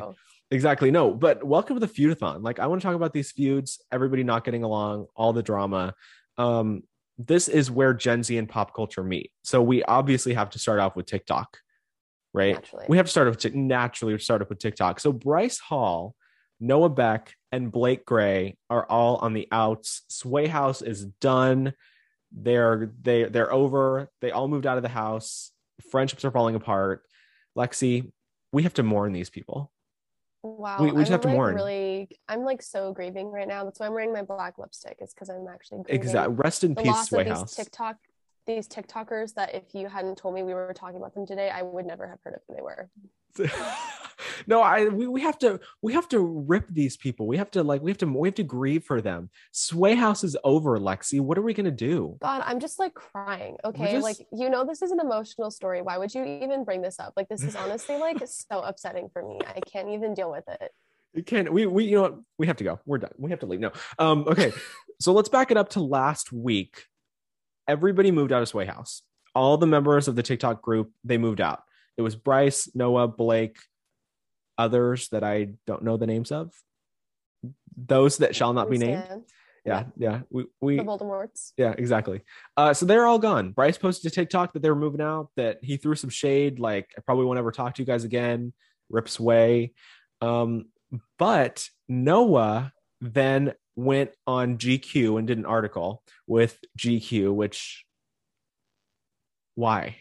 Exactly. 0.51 0.91
No, 0.91 1.13
but 1.13 1.43
welcome 1.43 1.79
to 1.79 1.85
the 1.85 1.91
feudathon. 1.91 2.43
Like 2.43 2.59
I 2.59 2.67
want 2.67 2.81
to 2.81 2.85
talk 2.85 2.95
about 2.95 3.13
these 3.13 3.31
feuds, 3.31 3.79
everybody 3.91 4.23
not 4.23 4.43
getting 4.43 4.63
along, 4.63 5.05
all 5.15 5.31
the 5.31 5.43
drama. 5.43 5.93
Um, 6.37 6.83
this 7.17 7.47
is 7.47 7.69
where 7.69 7.93
Gen 7.93 8.23
Z 8.23 8.35
and 8.37 8.49
pop 8.49 8.73
culture 8.73 9.03
meet. 9.03 9.31
So 9.43 9.61
we 9.61 9.83
obviously 9.83 10.33
have 10.33 10.49
to 10.51 10.59
start 10.59 10.79
off 10.79 10.95
with 10.95 11.05
TikTok, 11.05 11.57
right? 12.33 12.55
Naturally. 12.55 12.85
We 12.89 12.97
have 12.97 13.05
to 13.05 13.11
start 13.11 13.27
off 13.27 13.41
with 13.41 13.53
naturally 13.55 14.17
start 14.19 14.41
off 14.41 14.49
with 14.49 14.59
TikTok. 14.59 14.99
So 14.99 15.13
Bryce 15.13 15.59
Hall, 15.59 16.15
Noah 16.59 16.89
Beck, 16.89 17.35
and 17.51 17.71
Blake 17.71 18.05
Gray 18.05 18.57
are 18.69 18.85
all 18.89 19.17
on 19.17 19.33
the 19.33 19.47
outs. 19.51 20.01
Sway 20.09 20.47
House 20.47 20.81
is 20.81 21.05
done. 21.05 21.73
They're 22.31 22.91
they 23.01 23.23
they're 23.25 23.51
over. 23.51 24.09
They 24.21 24.31
all 24.31 24.47
moved 24.47 24.65
out 24.65 24.77
of 24.77 24.83
the 24.83 24.89
house. 24.89 25.51
Friendships 25.91 26.23
are 26.25 26.31
falling 26.31 26.55
apart. 26.55 27.03
Lexy, 27.57 28.11
we 28.51 28.63
have 28.63 28.73
to 28.75 28.83
mourn 28.83 29.13
these 29.13 29.29
people. 29.29 29.71
Wow. 30.43 30.77
We- 30.79 30.91
we 30.91 31.01
just 31.01 31.07
I'm, 31.09 31.13
have 31.13 31.21
to 31.21 31.27
like, 31.27 31.35
mourn. 31.35 31.55
Really, 31.55 32.09
I'm 32.27 32.43
like 32.43 32.61
so 32.61 32.93
grieving 32.93 33.31
right 33.31 33.47
now. 33.47 33.65
That's 33.65 33.79
why 33.79 33.87
I'm 33.87 33.93
wearing 33.93 34.13
my 34.13 34.21
black 34.21 34.57
lipstick. 34.57 34.97
Is 35.01 35.13
because 35.13 35.29
I'm 35.29 35.47
actually 35.47 35.83
grieving 35.83 35.95
Exactly. 36.01 36.35
Rest 36.35 36.63
in 36.63 36.73
the 36.75 36.81
peace, 36.83 36.91
loss 36.91 37.09
Sway 37.09 37.21
of 37.21 37.27
these 37.27 37.37
House. 37.37 37.55
TikTok, 37.55 37.97
these 38.49 38.67
TikTokers 38.67 39.35
that 39.35 39.53
if 39.53 39.63
you 39.73 39.87
hadn't 39.87 40.17
told 40.17 40.33
me 40.33 40.41
we 40.43 40.55
were 40.55 40.73
talking 40.73 40.97
about 40.97 41.13
them 41.13 41.25
today, 41.25 41.49
I 41.49 41.61
would 41.61 41.85
never 41.85 42.07
have 42.07 42.17
heard 42.23 42.33
of 42.33 42.41
who 42.47 42.55
they 42.55 42.61
were. 42.61 42.89
no, 44.47 44.61
I 44.61 44.85
we, 44.85 45.07
we 45.07 45.21
have 45.21 45.37
to 45.39 45.59
we 45.83 45.93
have 45.93 46.09
to 46.09 46.19
rip 46.19 46.67
these 46.67 46.97
people. 46.97 47.27
We 47.27 47.37
have 47.37 47.51
to 47.51 47.63
like 47.63 47.83
we 47.83 47.91
have 47.91 47.99
to 47.99 48.07
we 48.07 48.27
have 48.27 48.35
to 48.35 48.43
grieve 48.43 48.83
for 48.83 49.01
them. 49.01 49.29
Sway 49.51 49.93
House 49.93 50.23
is 50.23 50.35
over, 50.43 50.79
Lexy. 50.79 51.21
What 51.21 51.37
are 51.37 51.43
we 51.43 51.53
gonna 51.53 51.69
do? 51.69 52.17
God, 52.21 52.41
I'm 52.43 52.59
just 52.59 52.79
like 52.79 52.95
crying. 52.95 53.57
Okay, 53.63 53.91
just- 53.91 54.03
like 54.03 54.27
you 54.33 54.49
know, 54.49 54.65
this 54.65 54.81
is 54.81 54.91
an 54.91 54.99
emotional 54.99 55.51
story. 55.51 55.83
Why 55.83 55.99
would 55.99 56.13
you 56.13 56.25
even 56.25 56.63
bring 56.63 56.81
this 56.81 56.99
up? 56.99 57.13
Like 57.15 57.29
this 57.29 57.43
is 57.43 57.55
honestly 57.63 57.97
like 57.97 58.17
so 58.25 58.61
upsetting 58.61 59.09
for 59.13 59.21
me. 59.21 59.39
I 59.45 59.59
can't 59.61 59.89
even 59.89 60.15
deal 60.15 60.31
with 60.31 60.47
it. 60.47 60.71
We 61.13 61.21
can't 61.21 61.53
we 61.53 61.67
we 61.67 61.85
you 61.85 61.97
know 61.97 62.01
what? 62.01 62.15
We 62.39 62.47
have 62.47 62.57
to 62.57 62.63
go. 62.63 62.79
We're 62.87 62.97
done. 62.97 63.11
We 63.17 63.29
have 63.29 63.39
to 63.41 63.45
leave. 63.45 63.59
No. 63.59 63.71
Um, 63.99 64.25
okay. 64.27 64.51
so 64.99 65.13
let's 65.13 65.29
back 65.29 65.51
it 65.51 65.57
up 65.57 65.69
to 65.69 65.81
last 65.81 66.31
week. 66.31 66.85
Everybody 67.69 68.09
moved 68.09 68.33
out 68.33 68.41
of 68.41 68.47
Sway 68.47 68.65
House. 68.65 69.03
All 69.35 69.57
the 69.57 69.67
members 69.67 70.07
of 70.07 70.15
the 70.15 70.23
TikTok 70.23 70.63
group, 70.63 70.91
they 71.03 71.19
moved 71.19 71.39
out. 71.39 71.61
It 71.97 72.01
was 72.01 72.15
Bryce, 72.15 72.67
Noah, 72.73 73.07
Blake, 73.07 73.59
others 74.57 75.09
that 75.09 75.23
I 75.23 75.49
don't 75.67 75.83
know 75.83 75.95
the 75.95 76.07
names 76.07 76.31
of. 76.31 76.51
Those 77.77 78.17
that 78.17 78.35
shall 78.35 78.53
not 78.53 78.71
be 78.71 78.79
named. 78.79 79.03
Yeah, 79.63 79.83
yeah. 79.97 80.21
We 80.31 80.45
we 80.59 80.77
The 80.77 80.83
Voldemorts. 80.83 81.51
Yeah, 81.57 81.75
exactly. 81.77 82.21
Uh, 82.57 82.73
so 82.73 82.87
they're 82.87 83.05
all 83.05 83.19
gone. 83.19 83.51
Bryce 83.51 83.77
posted 83.77 84.11
to 84.11 84.15
TikTok 84.15 84.53
that 84.53 84.63
they 84.63 84.69
were 84.71 84.75
moving 84.75 85.01
out, 85.01 85.29
that 85.35 85.59
he 85.61 85.77
threw 85.77 85.93
some 85.93 86.09
shade, 86.09 86.59
like 86.59 86.89
I 86.97 87.01
probably 87.01 87.25
won't 87.25 87.37
ever 87.37 87.51
talk 87.51 87.75
to 87.75 87.83
you 87.83 87.85
guys 87.85 88.03
again. 88.03 88.51
RIP 88.89 89.07
Sway. 89.07 89.73
Um, 90.21 90.69
but 91.19 91.67
Noah 91.87 92.73
then 92.99 93.53
went 93.79 94.11
on 94.27 94.57
GQ 94.57 95.17
and 95.17 95.27
did 95.27 95.37
an 95.37 95.45
article 95.45 96.03
with 96.27 96.57
GQ, 96.77 97.33
which 97.33 97.85
why? 99.55 99.97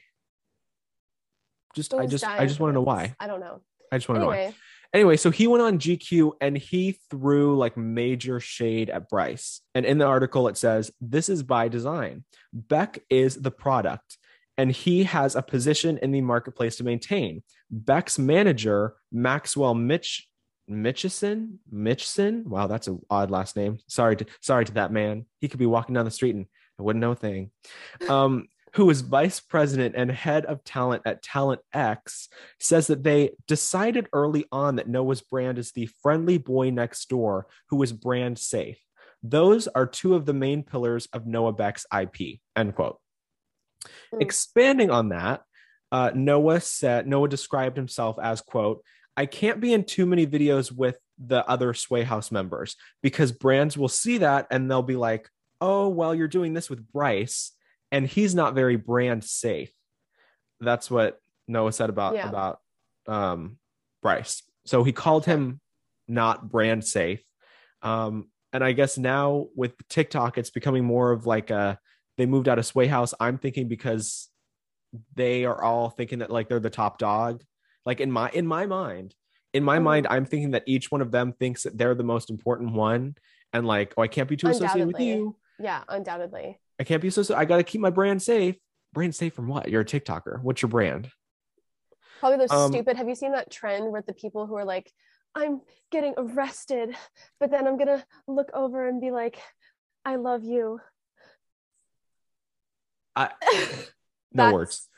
Just 1.74 1.94
I 1.94 2.06
just 2.06 2.24
I 2.24 2.46
just 2.46 2.60
want 2.60 2.70
to 2.70 2.74
know 2.74 2.82
why. 2.82 3.14
I 3.20 3.26
don't 3.26 3.40
know. 3.40 3.60
I 3.92 3.98
just 3.98 4.08
want 4.08 4.18
to 4.18 4.22
know 4.22 4.28
why 4.28 4.36
Anyway, 4.36 4.54
anyway, 4.92 5.16
so 5.16 5.30
he 5.30 5.46
went 5.46 5.62
on 5.62 5.78
GQ 5.78 6.32
and 6.40 6.56
he 6.56 6.98
threw 7.10 7.56
like 7.56 7.76
major 7.76 8.40
shade 8.40 8.90
at 8.90 9.08
Bryce. 9.08 9.60
And 9.74 9.86
in 9.86 9.98
the 9.98 10.06
article, 10.06 10.48
it 10.48 10.56
says, 10.56 10.90
This 11.00 11.28
is 11.28 11.42
by 11.42 11.68
design. 11.68 12.24
Beck 12.52 13.00
is 13.10 13.36
the 13.36 13.50
product, 13.50 14.18
and 14.56 14.72
he 14.72 15.04
has 15.04 15.36
a 15.36 15.42
position 15.42 15.98
in 15.98 16.10
the 16.10 16.20
marketplace 16.20 16.76
to 16.76 16.84
maintain. 16.84 17.42
Beck's 17.70 18.18
manager, 18.18 18.94
Maxwell 19.12 19.74
Mitch. 19.74 20.27
Mitchison, 20.68 21.58
Mitchison. 21.72 22.44
Wow, 22.44 22.66
that's 22.66 22.86
an 22.86 23.00
odd 23.10 23.30
last 23.30 23.56
name. 23.56 23.78
Sorry 23.86 24.16
to 24.16 24.26
sorry 24.40 24.64
to 24.66 24.72
that 24.72 24.92
man. 24.92 25.26
He 25.40 25.48
could 25.48 25.58
be 25.58 25.66
walking 25.66 25.94
down 25.94 26.04
the 26.04 26.10
street 26.10 26.34
and 26.34 26.46
I 26.78 26.82
wouldn't 26.82 27.00
know 27.00 27.12
a 27.12 27.16
thing. 27.16 27.50
Um, 28.08 28.48
who 28.74 28.90
is 28.90 29.00
vice 29.00 29.40
president 29.40 29.94
and 29.96 30.10
head 30.10 30.44
of 30.44 30.62
talent 30.62 31.02
at 31.06 31.22
Talent 31.22 31.60
X, 31.72 32.28
says 32.60 32.88
that 32.88 33.02
they 33.02 33.30
decided 33.46 34.08
early 34.12 34.44
on 34.52 34.76
that 34.76 34.88
Noah's 34.88 35.22
brand 35.22 35.58
is 35.58 35.72
the 35.72 35.86
friendly 36.02 36.38
boy 36.38 36.70
next 36.70 37.08
door 37.08 37.46
who 37.70 37.82
is 37.82 37.92
brand 37.92 38.38
safe. 38.38 38.78
Those 39.22 39.68
are 39.68 39.86
two 39.86 40.14
of 40.14 40.26
the 40.26 40.34
main 40.34 40.62
pillars 40.62 41.08
of 41.12 41.26
Noah 41.26 41.52
Beck's 41.52 41.86
IP. 41.98 42.40
End 42.54 42.74
quote. 42.74 42.98
Hmm. 44.12 44.20
Expanding 44.20 44.90
on 44.90 45.08
that, 45.10 45.42
uh, 45.90 46.10
Noah 46.14 46.60
said 46.60 47.06
Noah 47.06 47.28
described 47.28 47.76
himself 47.76 48.18
as 48.22 48.42
quote, 48.42 48.82
I 49.18 49.26
can't 49.26 49.58
be 49.58 49.72
in 49.72 49.82
too 49.82 50.06
many 50.06 50.28
videos 50.28 50.70
with 50.70 50.96
the 51.18 51.44
other 51.50 51.74
Sway 51.74 52.04
House 52.04 52.30
members 52.30 52.76
because 53.02 53.32
brands 53.32 53.76
will 53.76 53.88
see 53.88 54.18
that 54.18 54.46
and 54.52 54.70
they'll 54.70 54.80
be 54.80 54.94
like, 54.94 55.28
oh, 55.60 55.88
well, 55.88 56.14
you're 56.14 56.28
doing 56.28 56.54
this 56.54 56.70
with 56.70 56.86
Bryce 56.92 57.50
and 57.90 58.06
he's 58.06 58.32
not 58.32 58.54
very 58.54 58.76
brand 58.76 59.24
safe. 59.24 59.72
That's 60.60 60.88
what 60.88 61.18
Noah 61.48 61.72
said 61.72 61.90
about 61.90 62.14
Yeah. 62.14 62.28
about 62.28 62.60
um, 63.08 63.58
Bryce. 64.02 64.44
So 64.66 64.84
he 64.84 64.92
called 64.92 65.24
him 65.24 65.60
not 66.06 66.48
brand 66.48 66.84
safe. 66.84 67.20
Um, 67.82 68.28
and 68.52 68.62
I 68.62 68.70
guess 68.70 68.98
now 68.98 69.48
with 69.56 69.72
TikTok, 69.88 70.38
it's 70.38 70.50
becoming 70.50 70.84
more 70.84 71.10
of 71.10 71.26
like 71.26 71.50
a 71.50 71.80
they 72.18 72.26
moved 72.26 72.48
out 72.48 72.60
of 72.60 72.66
Sway 72.66 72.86
House. 72.86 73.14
I'm 73.18 73.38
thinking 73.38 73.66
because 73.66 74.28
they 75.16 75.44
are 75.44 75.60
all 75.60 75.90
thinking 75.90 76.20
that 76.20 76.30
like 76.30 76.48
they're 76.48 76.60
the 76.60 76.70
top 76.70 76.98
dog. 76.98 77.42
Like 77.88 78.00
in 78.00 78.10
my 78.12 78.28
in 78.34 78.46
my 78.46 78.66
mind, 78.66 79.14
in 79.54 79.64
my 79.64 79.78
Mhm. 79.78 79.82
mind, 79.82 80.06
I'm 80.10 80.26
thinking 80.26 80.50
that 80.50 80.62
each 80.66 80.90
one 80.90 81.00
of 81.00 81.10
them 81.10 81.32
thinks 81.32 81.62
that 81.62 81.78
they're 81.78 81.94
the 81.94 82.04
most 82.04 82.28
important 82.28 82.74
one, 82.74 83.16
and 83.54 83.66
like, 83.66 83.94
oh, 83.96 84.02
I 84.02 84.08
can't 84.08 84.28
be 84.28 84.36
too 84.36 84.48
associated 84.48 84.88
with 84.88 85.00
you. 85.00 85.38
yeah, 85.58 85.84
undoubtedly. 85.88 86.60
I 86.78 86.84
can't 86.84 87.00
be 87.00 87.08
so. 87.08 87.34
I 87.34 87.46
got 87.46 87.56
to 87.56 87.62
keep 87.62 87.80
my 87.80 87.88
brand 87.88 88.20
safe. 88.22 88.56
Brand 88.92 89.14
safe 89.14 89.32
from 89.32 89.48
what? 89.48 89.70
You're 89.70 89.80
a 89.80 89.86
TikToker. 89.86 90.42
What's 90.42 90.60
your 90.60 90.68
brand? 90.68 91.10
Probably 92.20 92.36
those 92.36 92.52
Um, 92.52 92.72
stupid. 92.72 92.98
Have 92.98 93.08
you 93.08 93.14
seen 93.14 93.32
that 93.32 93.50
trend 93.50 93.90
where 93.90 94.02
the 94.02 94.12
people 94.12 94.46
who 94.46 94.54
are 94.56 94.66
like, 94.66 94.92
I'm 95.34 95.62
getting 95.90 96.12
arrested, 96.18 96.94
but 97.40 97.50
then 97.50 97.66
I'm 97.66 97.78
gonna 97.78 98.04
look 98.26 98.50
over 98.52 98.86
and 98.86 99.00
be 99.00 99.10
like, 99.10 99.40
I 100.04 100.16
love 100.16 100.44
you. 100.44 100.78
I, 103.16 103.30
no 104.34 104.52
words. 104.52 104.90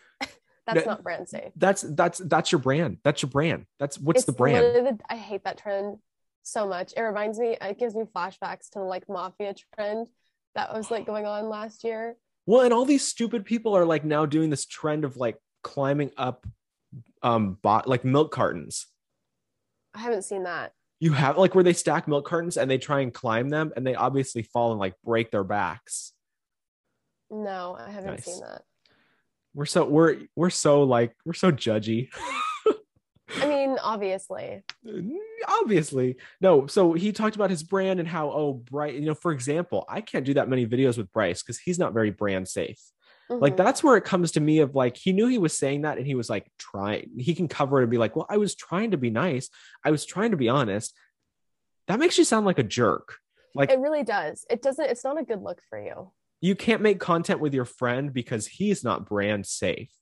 That's 0.67 0.85
No, 0.87 0.93
not 0.93 1.03
brand 1.03 1.29
safe. 1.29 1.53
That's 1.57 1.83
that's 1.83 2.19
that's 2.19 2.53
your 2.53 2.61
brand. 2.61 2.99
That's 3.03 3.23
your 3.23 3.31
brand. 3.31 3.67
That's 3.79 3.99
what's 3.99 4.21
It's 4.21 4.27
the 4.27 4.33
brand. 4.33 4.65
the- 4.87 4.99
I 5.09 5.17
hate 5.17 5.45
that 5.45 5.59
trend 5.59 5.99
so 6.43 6.67
much. 6.69 6.93
It 6.97 7.01
reminds 7.03 7.39
me, 7.39 7.57
it 7.61 7.79
gives 7.79 7.95
me 7.95 8.05
flashbacks 8.05 8.71
to 8.71 8.81
like 8.83 9.09
mafia 9.09 9.55
trend 9.75 10.07
that 10.55 10.73
was 10.75 10.91
like 10.91 11.07
going 11.07 11.27
on 11.27 11.49
last 11.49 11.83
year. 11.85 12.17
Well, 12.47 12.61
and 12.63 12.73
all 12.73 12.85
these 12.85 13.07
stupid 13.07 13.45
people 13.45 13.77
are 13.77 13.85
like 13.85 14.05
now 14.05 14.27
doing 14.27 14.51
this 14.51 14.67
trend 14.67 15.05
of 15.05 15.17
like 15.17 15.37
climbing 15.63 16.11
up 16.17 16.47
um 17.23 17.59
bot 17.63 17.87
like 17.89 18.05
milk 18.05 18.31
cartons. 18.33 18.87
I 19.95 20.01
haven't 20.01 20.23
seen 20.23 20.45
that. 20.45 20.73
You 21.01 21.13
have 21.13 21.39
like 21.39 21.55
where 21.55 21.65
they 21.65 21.73
stack 21.73 22.07
milk 22.07 22.27
cartons 22.27 22.57
and 22.57 22.71
they 22.71 22.79
try 22.79 23.01
and 23.01 23.13
climb 23.13 23.49
them 23.49 23.73
and 23.75 23.87
they 23.87 23.95
obviously 23.95 24.43
fall 24.43 24.71
and 24.73 24.79
like 24.81 24.95
break 25.05 25.31
their 25.31 25.45
backs. 25.45 26.13
No, 27.31 27.77
I 27.79 27.91
haven't 27.91 28.11
Nice. 28.11 28.25
seen 28.25 28.41
that. 28.41 28.63
We're 29.55 29.67
so 29.67 29.85
we're 29.85 30.23
we're 30.37 30.51
so 30.51 30.83
like 30.85 31.15
we're 31.25 31.33
so 31.35 31.51
judgy. 31.53 32.09
I 33.37 33.47
mean, 33.47 33.77
obviously. 33.81 34.65
obviously 35.49 36.17
no 36.41 36.67
so 36.67 36.93
he 36.93 37.13
talked 37.13 37.37
about 37.37 37.49
his 37.51 37.63
brand 37.63 38.01
and 38.01 38.09
how 38.09 38.31
oh 38.31 38.53
bright 38.55 38.95
you 38.95 39.01
know 39.03 39.15
for 39.15 39.33
example 39.33 39.85
i 39.89 40.01
can't 40.01 40.25
do 40.27 40.35
that 40.35 40.49
many 40.49 40.67
videos 40.67 40.99
with 40.99 41.11
bryce 41.13 41.43
because 41.43 41.59
he's 41.59 41.79
not 41.79 41.95
very 41.95 42.11
brand 42.11 42.47
safe 42.49 42.81
like 43.31 43.55
Mhm. 43.55 43.59
that's 43.59 43.83
where 43.85 43.97
it 43.97 44.05
comes 44.05 44.33
to 44.33 44.41
me 44.41 44.59
of 44.59 44.75
like 44.75 44.97
he 44.97 45.13
knew 45.13 45.29
he 45.29 45.39
was 45.39 45.57
saying 45.57 45.83
that 45.83 45.97
and 45.97 46.07
he 46.07 46.15
was 46.15 46.29
like 46.29 46.51
trying 46.59 47.11
he 47.19 47.35
can 47.35 47.49
cover 47.49 47.79
it 47.79 47.85
and 47.85 47.91
be 47.91 47.99
like 47.99 48.17
well 48.17 48.27
i 48.29 48.37
was 48.37 48.55
trying 48.55 48.91
to 48.91 48.97
be 48.99 49.11
nice 49.11 49.49
i 49.85 49.91
was 49.91 50.05
trying 50.05 50.33
to 50.33 50.37
be 50.37 50.49
honest 50.49 50.95
that 51.87 51.99
makes 52.01 52.19
you 52.19 52.25
sound 52.25 52.45
like 52.47 52.59
a 52.59 52.63
jerk 52.65 53.17
like 53.55 53.71
it 53.71 53.79
really 53.81 54.05
does. 54.05 54.45
It 54.49 54.63
doesn't, 54.63 54.85
it's 54.91 55.03
not 55.03 55.19
a 55.21 55.25
good 55.25 55.43
look 55.43 55.61
for 55.69 55.81
you. 55.81 56.13
You 56.41 56.55
can't 56.55 56.81
make 56.83 56.99
content 57.01 57.41
with 57.41 57.53
your 57.55 57.65
friend 57.65 58.13
because 58.13 58.47
he's 58.47 58.83
not 58.83 59.07
brand 59.07 59.47
safe 59.47 59.93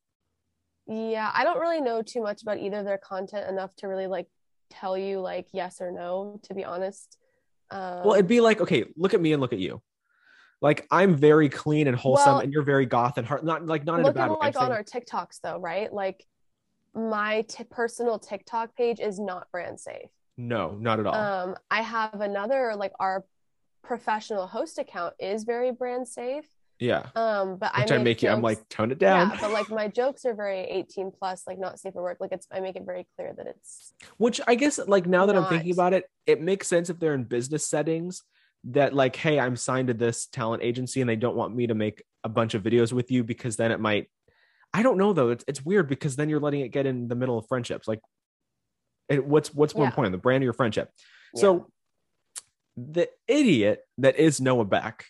Yeah, 0.86 1.30
I 1.34 1.44
don't 1.44 1.60
really 1.60 1.80
know 1.80 2.00
too 2.02 2.22
much 2.22 2.42
about 2.42 2.58
either 2.58 2.78
of 2.78 2.84
their 2.84 2.98
content 2.98 3.48
enough 3.50 3.74
to 3.76 3.88
really 3.88 4.06
like 4.06 4.26
tell 4.70 4.96
you 4.96 5.20
like 5.20 5.48
yes 5.52 5.80
or 5.80 5.90
no, 5.92 6.40
to 6.44 6.54
be 6.54 6.64
honest. 6.64 7.18
Um, 7.70 8.04
well 8.04 8.14
it'd 8.14 8.26
be 8.26 8.40
like 8.40 8.62
okay 8.62 8.86
look 8.96 9.12
at 9.12 9.20
me 9.20 9.34
and 9.34 9.42
look 9.42 9.52
at 9.52 9.58
you 9.58 9.82
like 10.62 10.86
i'm 10.90 11.14
very 11.14 11.50
clean 11.50 11.86
and 11.86 11.94
wholesome 11.94 12.26
Well, 12.32 12.38
and 12.40 12.50
you're 12.50 12.62
very 12.62 12.86
goth 12.86 13.18
and 13.18 13.26
hard 13.26 13.44
not 13.44 13.66
like 13.66 13.84
not 13.84 14.00
in 14.00 14.06
a 14.06 14.12
bad 14.12 14.30
way 14.30 14.36
like 14.40 14.58
on 14.58 14.72
our 14.72 14.82
TikToks 14.82 15.40
though, 15.42 15.58
right? 15.58 15.92
Like 15.92 16.24
my 16.94 17.42
t- 17.42 17.64
personal 17.64 18.18
TikTok 18.18 18.74
page 18.74 19.00
is 19.00 19.18
not 19.20 19.50
brand 19.52 19.78
safe. 19.78 20.08
no 20.38 20.76
not 20.80 20.98
at 20.98 21.06
all 21.06 21.14
Um, 21.14 21.56
I 21.70 21.82
have 21.82 22.22
another 22.22 22.74
like 22.74 22.92
our 22.98 23.26
professional 23.82 24.46
host 24.46 24.78
account 24.78 25.14
is 25.18 25.44
very 25.44 25.70
brand 25.72 26.06
safe. 26.08 26.44
yeah 26.78 27.06
Um, 27.16 27.56
but 27.58 27.72
which 27.76 27.90
I, 27.90 27.96
make 27.96 28.04
make 28.04 28.22
you. 28.22 28.30
I'm 28.30 28.42
like 28.42 28.68
tone 28.68 28.90
it 28.90 28.98
down. 28.98 29.30
Yeah, 29.30 29.38
but 29.40 29.50
like 29.52 29.68
my 29.70 29.88
jokes 29.88 30.24
are 30.24 30.34
very 30.34 30.60
18 30.60 31.10
plus, 31.18 31.42
like 31.46 31.58
not 31.58 31.78
safe 31.80 31.92
for 31.94 32.02
work. 32.02 32.18
Like 32.20 32.32
it's 32.32 32.46
I 32.52 32.60
make 32.60 32.76
it 32.76 32.84
very 32.86 33.06
clear 33.16 33.32
that 33.36 33.46
it's 33.46 33.92
which 34.16 34.40
I 34.46 34.54
guess 34.54 34.78
like 34.86 35.06
now 35.06 35.26
that 35.26 35.36
I'm 35.36 35.46
thinking 35.46 35.72
about 35.72 35.92
it, 35.92 36.04
it 36.26 36.40
makes 36.40 36.66
sense 36.68 36.90
if 36.90 36.98
they're 36.98 37.14
in 37.14 37.24
business 37.24 37.66
settings 37.66 38.22
that 38.64 38.92
like, 38.92 39.16
hey, 39.16 39.38
I'm 39.38 39.56
signed 39.56 39.88
to 39.88 39.94
this 39.94 40.26
talent 40.26 40.62
agency 40.62 41.00
and 41.00 41.08
they 41.08 41.16
don't 41.16 41.36
want 41.36 41.54
me 41.54 41.68
to 41.68 41.74
make 41.74 42.02
a 42.24 42.28
bunch 42.28 42.54
of 42.54 42.62
videos 42.62 42.92
with 42.92 43.10
you 43.10 43.22
because 43.24 43.56
then 43.56 43.70
it 43.72 43.80
might. 43.80 44.10
I 44.74 44.82
don't 44.82 44.98
know 44.98 45.12
though. 45.12 45.30
It's 45.30 45.44
it's 45.48 45.64
weird 45.64 45.88
because 45.88 46.16
then 46.16 46.28
you're 46.28 46.40
letting 46.40 46.60
it 46.60 46.68
get 46.68 46.84
in 46.84 47.08
the 47.08 47.14
middle 47.14 47.38
of 47.38 47.46
friendships. 47.48 47.88
Like, 47.88 48.00
it, 49.08 49.24
what's 49.24 49.54
what's 49.54 49.74
more 49.74 49.84
Yeah. 49.84 49.88
important, 49.88 50.12
the 50.12 50.18
brand 50.18 50.42
or 50.42 50.44
your 50.44 50.52
friendship? 50.52 50.90
So 51.36 51.68
the 52.90 53.08
idiot 53.26 53.80
that 53.98 54.18
is 54.18 54.40
Noah 54.40 54.64
Beck, 54.64 55.06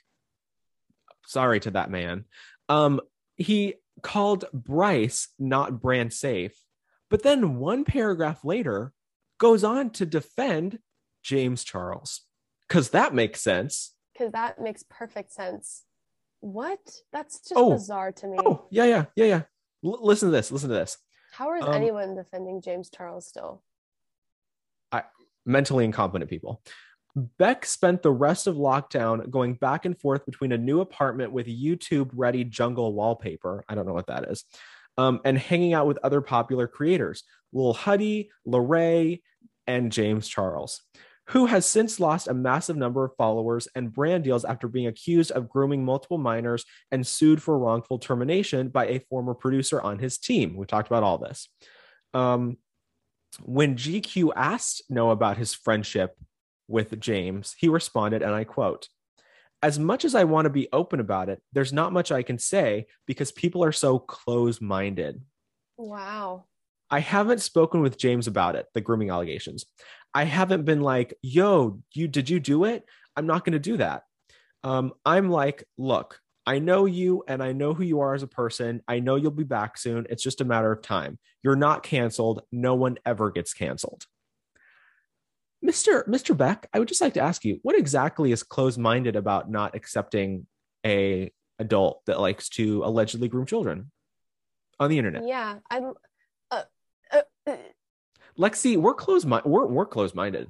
sorry 1.27 1.61
to 1.61 1.71
that 1.73 1.91
man, 1.91 2.25
um, 2.69 3.01
he 3.37 3.75
called 4.03 4.45
Bryce 4.53 5.29
not 5.39 5.81
brand 5.81 6.13
safe, 6.13 6.57
but 7.11 7.23
then 7.23 7.57
one 7.57 7.85
paragraph 7.85 8.45
later 8.45 8.93
goes 9.39 9.65
on 9.65 9.91
to 9.91 10.07
defend 10.07 10.79
James 11.23 11.65
Charles 11.65 12.23
because 12.67 12.91
that 12.91 13.15
makes 13.15 13.41
sense. 13.41 13.95
because 14.13 14.33
that 14.33 14.61
makes 14.61 14.83
perfect 14.89 15.33
sense. 15.33 15.85
What? 16.41 16.79
That's 17.13 17.41
just 17.41 17.55
Oh. 17.57 17.73
bizarre 17.73 18.13
to 18.13 18.27
me. 18.29 18.37
Oh 18.39 18.67
yeah, 18.71 18.85
yeah, 18.85 19.05
yeah, 19.17 19.25
yeah. 19.27 19.43
L- 19.85 19.99
listen 20.05 20.29
to 20.29 20.33
this. 20.33 20.51
Listen 20.53 20.69
to 20.71 20.75
this. 20.75 20.97
How 21.33 21.55
is 21.55 21.65
um, 21.65 21.75
anyone 21.75 22.15
defending 22.15 22.61
James 22.63 22.91
Charles 22.91 23.27
still? 23.27 23.63
I, 24.93 25.03
mentally 25.45 25.85
incompetent 25.85 26.31
people. 26.31 26.63
Beck 27.17 27.65
spent 27.67 28.03
the 28.03 28.13
rest 28.13 28.47
of 28.47 28.57
lockdown 28.57 29.31
going 29.31 29.55
back 29.55 29.85
and 29.85 29.99
forth 29.99 30.25
between 30.27 30.53
a 30.53 30.59
new 30.59 30.81
apartment 30.81 31.33
with 31.33 31.47
YouTube 31.47 32.11
ready 32.13 32.45
jungle 32.45 32.93
wallpaper. 32.93 33.65
I 33.69 33.75
don't 33.75 33.87
know 33.87 33.95
what 33.95 34.07
that 34.07 34.25
is. 34.31 34.45
Um, 34.97 35.21
and 35.25 35.39
hanging 35.39 35.75
out 35.75 35.87
with 35.87 35.99
other 36.03 36.21
popular 36.21 36.67
creators, 36.67 37.23
Lil 37.53 37.73
Huddy, 37.73 38.31
Larray, 38.47 39.23
and 39.67 39.93
James 39.93 40.27
Charles, 40.27 40.83
who 41.29 41.47
has 41.47 41.67
since 41.67 42.01
lost 42.01 42.27
a 42.27 42.35
massive 42.35 42.77
number 42.77 43.05
of 43.05 43.15
followers 43.17 43.69
and 43.75 43.93
brand 43.93 44.25
deals 44.25 44.45
after 44.45 44.67
being 44.67 44.87
accused 44.87 45.31
of 45.31 45.49
grooming 45.49 45.85
multiple 45.85 46.19
minors 46.19 46.65
and 46.91 47.07
sued 47.07 47.43
for 47.43 47.59
wrongful 47.59 47.99
termination 47.99 48.69
by 48.69 48.87
a 48.87 49.01
former 49.11 49.35
producer 49.35 49.81
on 49.81 49.99
his 49.99 50.19
team. 50.19 50.57
We 50.57 50.67
talked 50.67 50.89
about 50.89 51.03
all 51.03 51.19
this. 51.19 51.49
Um, 52.15 52.57
when 53.43 53.77
GQ 53.77 54.33
asked 54.35 54.83
Noah 54.89 55.13
about 55.13 55.37
his 55.37 55.55
friendship 55.55 56.17
with 56.69 57.01
James, 57.01 57.55
he 57.59 57.69
responded, 57.69 58.23
and 58.23 58.35
I 58.35 58.45
quote, 58.45 58.89
As 59.63 59.79
much 59.79 60.05
as 60.05 60.15
I 60.15 60.25
want 60.25 60.45
to 60.45 60.51
be 60.51 60.69
open 60.73 61.01
about 61.01 61.29
it, 61.29 61.43
there's 61.53 61.73
not 61.73 61.93
much 61.93 62.13
I 62.13 62.23
can 62.23 62.39
say 62.39 62.87
because 63.07 63.33
people 63.33 63.65
are 63.65 63.73
so 63.73 63.99
close 63.99 64.61
minded. 64.61 65.23
Wow. 65.77 66.45
I 66.91 67.01
haven't 67.01 67.41
spoken 67.41 67.81
with 67.81 67.99
James 67.99 68.27
about 68.27 68.57
it, 68.57 68.67
the 68.75 68.81
grooming 68.81 69.11
allegations. 69.11 69.67
I 70.15 70.25
haven't 70.25 70.65
been 70.65 70.81
like, 70.81 71.15
yo, 71.23 71.81
you 71.93 72.09
did 72.09 72.31
you 72.31 72.41
do 72.41 72.65
it? 72.65 72.85
I'm 73.17 73.27
not 73.27 73.45
going 73.45 73.53
to 73.53 73.59
do 73.59 73.77
that. 73.79 74.05
Um, 74.65 74.93
I'm 75.05 75.31
like, 75.31 75.65
look, 75.77 76.21
I 76.47 76.61
know 76.61 76.87
you 76.87 77.25
and 77.29 77.43
I 77.43 77.53
know 77.53 77.75
who 77.75 77.83
you 77.83 78.01
are 78.01 78.15
as 78.15 78.23
a 78.23 78.29
person. 78.29 78.83
I 78.89 79.01
know 79.01 79.17
you'll 79.17 79.31
be 79.33 79.45
back 79.45 79.77
soon. 79.77 80.07
It's 80.09 80.23
just 80.23 80.41
a 80.41 80.47
matter 80.47 80.73
of 80.73 80.81
time. 80.81 81.19
You're 81.43 81.57
not 81.57 81.83
canceled. 81.83 82.43
No 82.51 82.75
one 82.75 82.99
ever 83.05 83.31
gets 83.31 83.53
canceled. 83.53 84.07
Mr. 85.65 86.07
Mr. 86.09 86.37
Beck, 86.37 86.69
I 86.73 86.79
would 86.79 86.89
just 86.89 87.01
like 87.01 87.15
to 87.15 87.21
ask 87.21 87.45
you, 87.45 87.59
what 87.63 87.77
exactly 87.77 88.33
is 88.33 88.43
closed-minded 88.43 89.17
about 89.17 89.51
not 89.51 89.75
accepting 89.75 90.47
a 90.87 91.33
adult 91.59 92.05
that 92.07 92.21
likes 92.21 92.49
to 92.51 92.85
allegedly 92.85 93.29
groom 93.29 93.45
children 93.47 93.91
on 94.79 94.89
the 94.91 94.99
internet? 94.99 95.27
Yeah, 95.27 95.59
I'm. 95.71 95.95
Uh, 96.51 96.63
uh, 97.13 97.21
uh, 97.47 97.57
Lexy, 98.39 98.77
we're 98.77 98.95
closed 98.95 99.27
minded. 99.27 99.49
We're, 99.49 99.67
we're 99.67 99.87
closed 99.87 100.15
minded. 100.15 100.49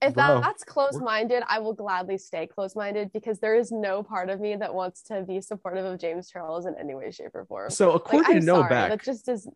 if 0.00 0.14
Bro, 0.14 0.40
that's 0.40 0.64
closed-minded, 0.64 1.42
I 1.46 1.58
will 1.58 1.74
gladly 1.74 2.16
stay 2.16 2.46
closed-minded 2.46 3.12
because 3.12 3.40
there 3.40 3.54
is 3.54 3.70
no 3.70 4.02
part 4.02 4.30
of 4.30 4.40
me 4.40 4.56
that 4.56 4.72
wants 4.72 5.02
to 5.04 5.22
be 5.22 5.42
supportive 5.42 5.84
of 5.84 6.00
James 6.00 6.30
Charles 6.30 6.64
in 6.64 6.74
any 6.80 6.94
way, 6.94 7.10
shape, 7.10 7.34
or 7.34 7.44
form. 7.44 7.68
So, 7.68 7.88
Like, 7.88 7.96
according 7.96 8.36
I'm 8.36 8.40
to 8.40 8.46
Noah 8.46 8.56
sorry, 8.60 8.68
Beck, 8.70 8.90
that 8.90 9.04
just 9.04 9.28
is. 9.28 9.46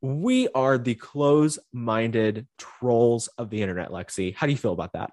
We 0.00 0.48
are 0.54 0.78
the 0.78 0.94
close 0.94 1.58
minded 1.72 2.46
trolls 2.56 3.28
of 3.38 3.50
the 3.50 3.62
internet, 3.62 3.90
Lexy. 3.90 4.34
How 4.34 4.46
do 4.46 4.52
you 4.52 4.58
feel 4.58 4.72
about 4.72 4.92
that? 4.92 5.10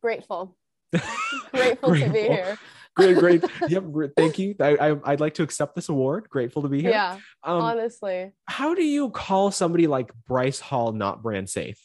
grateful, 0.00 0.54
grateful 1.52 1.94
to 1.94 2.10
be 2.10 2.20
here. 2.22 2.58
Great, 2.94 3.16
great. 3.16 3.44
Yep. 3.68 3.84
Thank 4.16 4.38
you. 4.38 4.54
I, 4.60 4.76
I, 4.76 4.96
I'd 5.12 5.20
like 5.20 5.34
to 5.34 5.42
accept 5.42 5.74
this 5.74 5.88
award. 5.88 6.28
Grateful 6.28 6.62
to 6.62 6.68
be 6.68 6.82
here. 6.82 6.90
Yeah, 6.90 7.18
Um, 7.42 7.62
honestly. 7.62 8.32
how 8.46 8.74
do 8.74 8.84
you 8.84 9.10
call 9.10 9.50
somebody 9.50 9.86
like 9.86 10.12
Bryce 10.28 10.60
Hall 10.60 10.92
not 10.92 11.22
brand 11.22 11.48
safe? 11.48 11.84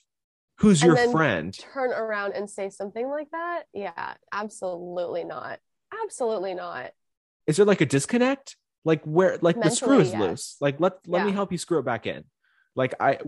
Who's 0.60 0.84
And 0.84 0.94
your 0.94 1.10
friend? 1.12 1.58
turn 1.74 1.92
around 1.92 2.34
and 2.34 2.50
say 2.50 2.70
something 2.70 3.08
like 3.08 3.30
that 3.32 3.64
yeah 3.74 4.14
absolutely 4.34 5.24
not 5.24 5.60
absolutely 6.04 6.54
not 6.54 6.92
Is 7.48 7.56
there 7.58 7.66
like 7.66 7.80
a 7.82 7.86
disconnect? 7.86 8.58
Like 8.86 9.04
where 9.04 9.38
like 9.42 9.62
the 9.62 9.70
screw 9.70 10.00
is 10.00 10.12
yes. 10.12 10.20
loose. 10.20 10.56
Like 10.62 10.80
let 10.80 10.94
let 11.06 11.26
me 11.26 11.32
help 11.32 11.52
you 11.52 11.58
screw 11.58 11.80
it 11.80 11.86
back 11.86 12.08
in. 12.08 12.24
Like 12.76 12.96
I 13.00 13.20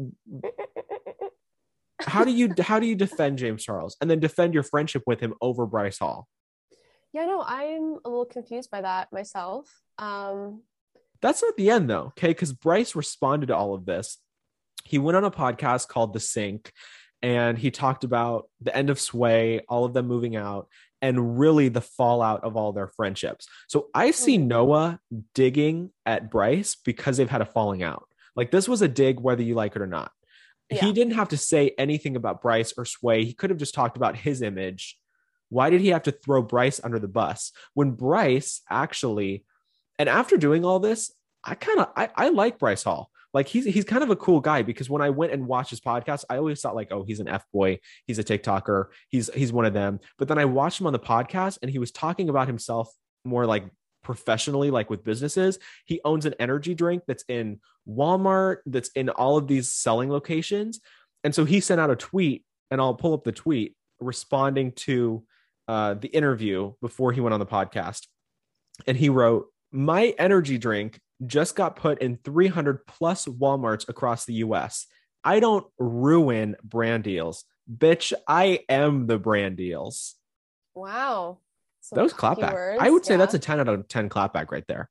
how 2.00 2.24
do 2.24 2.32
you 2.32 2.54
how 2.60 2.80
do 2.80 2.88
you 2.88 2.96
defend 2.96 3.38
James 3.38 3.64
Charles 3.64 3.98
and 4.02 4.10
then 4.10 4.20
defend 4.20 4.54
your 4.54 4.64
friendship 4.64 5.04
with 5.06 5.20
him 5.20 5.34
over 5.42 5.66
Bryce 5.66 6.00
Hall? 6.00 6.28
yeah 7.14 7.26
no 7.26 7.44
i'm 7.46 7.98
a 8.06 8.10
little 8.10 8.24
confused 8.24 8.72
by 8.72 8.80
that 8.80 9.12
myself 9.12 9.82
um 9.98 10.62
That's 11.22 11.42
not 11.44 11.56
the 11.56 11.70
end 11.70 11.90
though, 11.90 12.08
okay? 12.18 12.30
Because 12.30 12.52
Bryce 12.52 12.96
responded 12.96 13.48
to 13.48 13.56
all 13.56 13.74
of 13.74 13.86
this. 13.86 14.18
He 14.84 14.98
went 14.98 15.16
on 15.16 15.24
a 15.24 15.32
podcast 15.32 15.88
called 15.88 16.14
The 16.14 16.20
sink 16.20 16.74
and 17.22 17.58
he 17.58 17.70
talked 17.70 18.04
about 18.04 18.50
the 18.60 18.76
end 18.76 18.90
of 18.90 19.00
Sway, 19.00 19.62
all 19.70 19.86
of 19.86 19.94
them 19.94 20.08
moving 20.08 20.36
out, 20.36 20.68
and 21.02 21.40
really 21.40 21.68
the 21.68 21.82
fallout 21.82 22.44
of 22.44 22.56
all 22.56 22.74
their 22.74 22.88
friendships. 22.88 23.48
So 23.68 23.88
I 23.94 24.12
see 24.12 24.38
Mhm. 24.38 24.48
Noah 24.48 25.00
digging 25.34 25.92
at 26.06 26.30
Bryce 26.30 26.76
because 26.76 27.18
they've 27.18 27.30
had 27.30 27.42
a 27.42 27.46
falling 27.46 27.84
out. 27.84 28.08
Like 28.36 28.52
this 28.52 28.70
was 28.70 28.82
a 28.82 28.88
dig, 28.88 29.20
whether 29.20 29.44
you 29.44 29.56
like 29.56 29.76
it 29.76 29.82
or 29.82 29.88
not. 29.88 30.12
Yeah. 30.70 30.86
He 30.86 30.94
didn't 30.94 31.16
have 31.16 31.30
to 31.30 31.38
say 31.38 31.74
anything 31.78 32.16
about 32.16 32.42
Bryce 32.42 32.74
or 32.78 32.86
Sway. 32.86 33.26
He 33.26 33.34
could 33.34 33.50
have 33.50 33.60
just 33.60 33.74
talked 33.74 33.98
about 33.98 34.16
his 34.16 34.42
image. 34.42 34.98
Why 35.50 35.70
did 35.70 35.82
he 35.82 35.90
have 35.90 36.04
to 36.04 36.12
throw 36.14 36.42
Bryce 36.42 36.80
under 36.82 36.98
the 36.98 37.10
bus 37.10 37.52
when 37.74 37.92
Bryce 37.92 38.62
actually, 38.70 39.44
and 40.00 40.08
after 40.08 40.38
doing 40.38 40.64
all 40.64 40.80
this, 40.80 41.12
I 41.44 41.56
kind 41.56 41.80
of 41.80 41.90
I, 41.98 42.10
I 42.16 42.30
like 42.30 42.58
Bryce 42.60 42.84
Hall. 42.84 43.12
Like 43.34 43.48
he's 43.48 43.66
he's 43.66 43.86
kind 43.86 44.04
of 44.04 44.10
a 44.10 44.16
cool 44.16 44.40
guy 44.40 44.62
because 44.62 44.90
when 44.90 45.02
I 45.02 45.10
went 45.10 45.32
and 45.32 45.48
watched 45.48 45.70
his 45.70 45.80
podcast, 45.80 46.26
I 46.30 46.38
always 46.38 46.60
thought 46.62 46.76
like, 46.76 46.92
oh, 46.92 47.04
he's 47.04 47.20
an 47.20 47.28
F 47.28 47.46
boy, 47.54 47.80
he's 48.06 48.20
a 48.20 48.24
TikToker, 48.24 48.88
he's 49.10 49.30
he's 49.34 49.54
one 49.54 49.66
of 49.66 49.74
them. 49.74 50.00
But 50.18 50.28
then 50.28 50.38
I 50.38 50.46
watched 50.46 50.82
him 50.82 50.88
on 50.88 50.94
the 50.94 51.00
podcast 51.00 51.60
and 51.62 51.72
he 51.72 51.80
was 51.80 51.92
talking 51.92 52.30
about 52.30 52.48
himself 52.48 52.92
more 53.24 53.46
like 53.46 53.64
professionally, 54.04 54.72
like 54.72 54.90
with 54.90 55.04
businesses. 55.04 55.60
He 55.86 56.02
owns 56.04 56.26
an 56.26 56.36
energy 56.40 56.74
drink 56.74 57.04
that's 57.08 57.24
in 57.28 57.60
Walmart, 57.88 58.58
that's 58.66 58.90
in 58.90 59.10
all 59.10 59.38
of 59.38 59.48
these 59.48 59.72
selling 59.72 60.10
locations. 60.10 60.80
And 61.24 61.34
so 61.34 61.46
he 61.46 61.60
sent 61.60 61.80
out 61.80 61.92
a 61.92 61.96
tweet, 61.96 62.44
and 62.70 62.82
I'll 62.82 62.96
pull 62.96 63.14
up 63.14 63.24
the 63.24 63.32
tweet 63.32 63.76
responding 64.00 64.72
to 64.72 65.24
uh, 65.68 65.94
the 65.94 66.08
interview 66.08 66.74
before 66.82 67.12
he 67.12 67.22
went 67.22 67.34
on 67.34 67.40
the 67.40 67.46
podcast. 67.46 68.08
And 68.88 68.98
he 68.98 69.10
wrote, 69.10 69.48
My 69.72 70.16
energy 70.18 70.58
drink 70.58 71.00
just 71.26 71.56
got 71.56 71.76
put 71.76 72.02
in 72.02 72.18
300 72.24 72.86
plus 72.86 73.26
Walmarts 73.26 73.88
across 73.88 74.26
the 74.26 74.36
US. 74.36 74.88
I 75.24 75.40
don't 75.40 75.66
ruin 75.78 76.56
brand 76.64 77.04
deals. 77.04 77.46
Bitch, 77.72 78.14
I 78.28 78.62
am 78.70 79.08
the 79.08 79.20
brand 79.20 79.58
deals. 79.58 80.16
Wow. 80.74 81.40
Some 81.82 81.98
Those 81.98 82.14
cocky 82.14 82.42
clapback. 82.42 82.54
words, 82.54 82.80
I 82.82 82.90
would 82.90 83.06
say 83.06 83.14
yeah. 83.14 83.18
that's 83.18 83.34
a 83.34 83.40
10 83.40 83.60
out 83.60 83.68
of 83.68 83.88
10 83.88 84.10
clapback 84.10 84.52
right 84.52 84.66
there. 84.68 84.90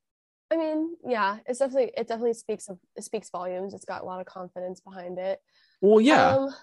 I 0.52 0.56
mean, 0.56 0.96
yeah, 1.06 1.38
it's 1.46 1.60
definitely 1.60 1.92
it 1.96 2.08
definitely 2.08 2.34
speaks 2.34 2.68
of 2.68 2.78
it 2.96 3.04
speaks 3.04 3.30
volumes. 3.30 3.72
It's 3.72 3.84
got 3.84 4.02
a 4.02 4.04
lot 4.04 4.20
of 4.20 4.26
confidence 4.26 4.80
behind 4.80 5.18
it. 5.18 5.38
Well, 5.80 6.00
yeah. 6.00 6.34
Um, 6.34 6.54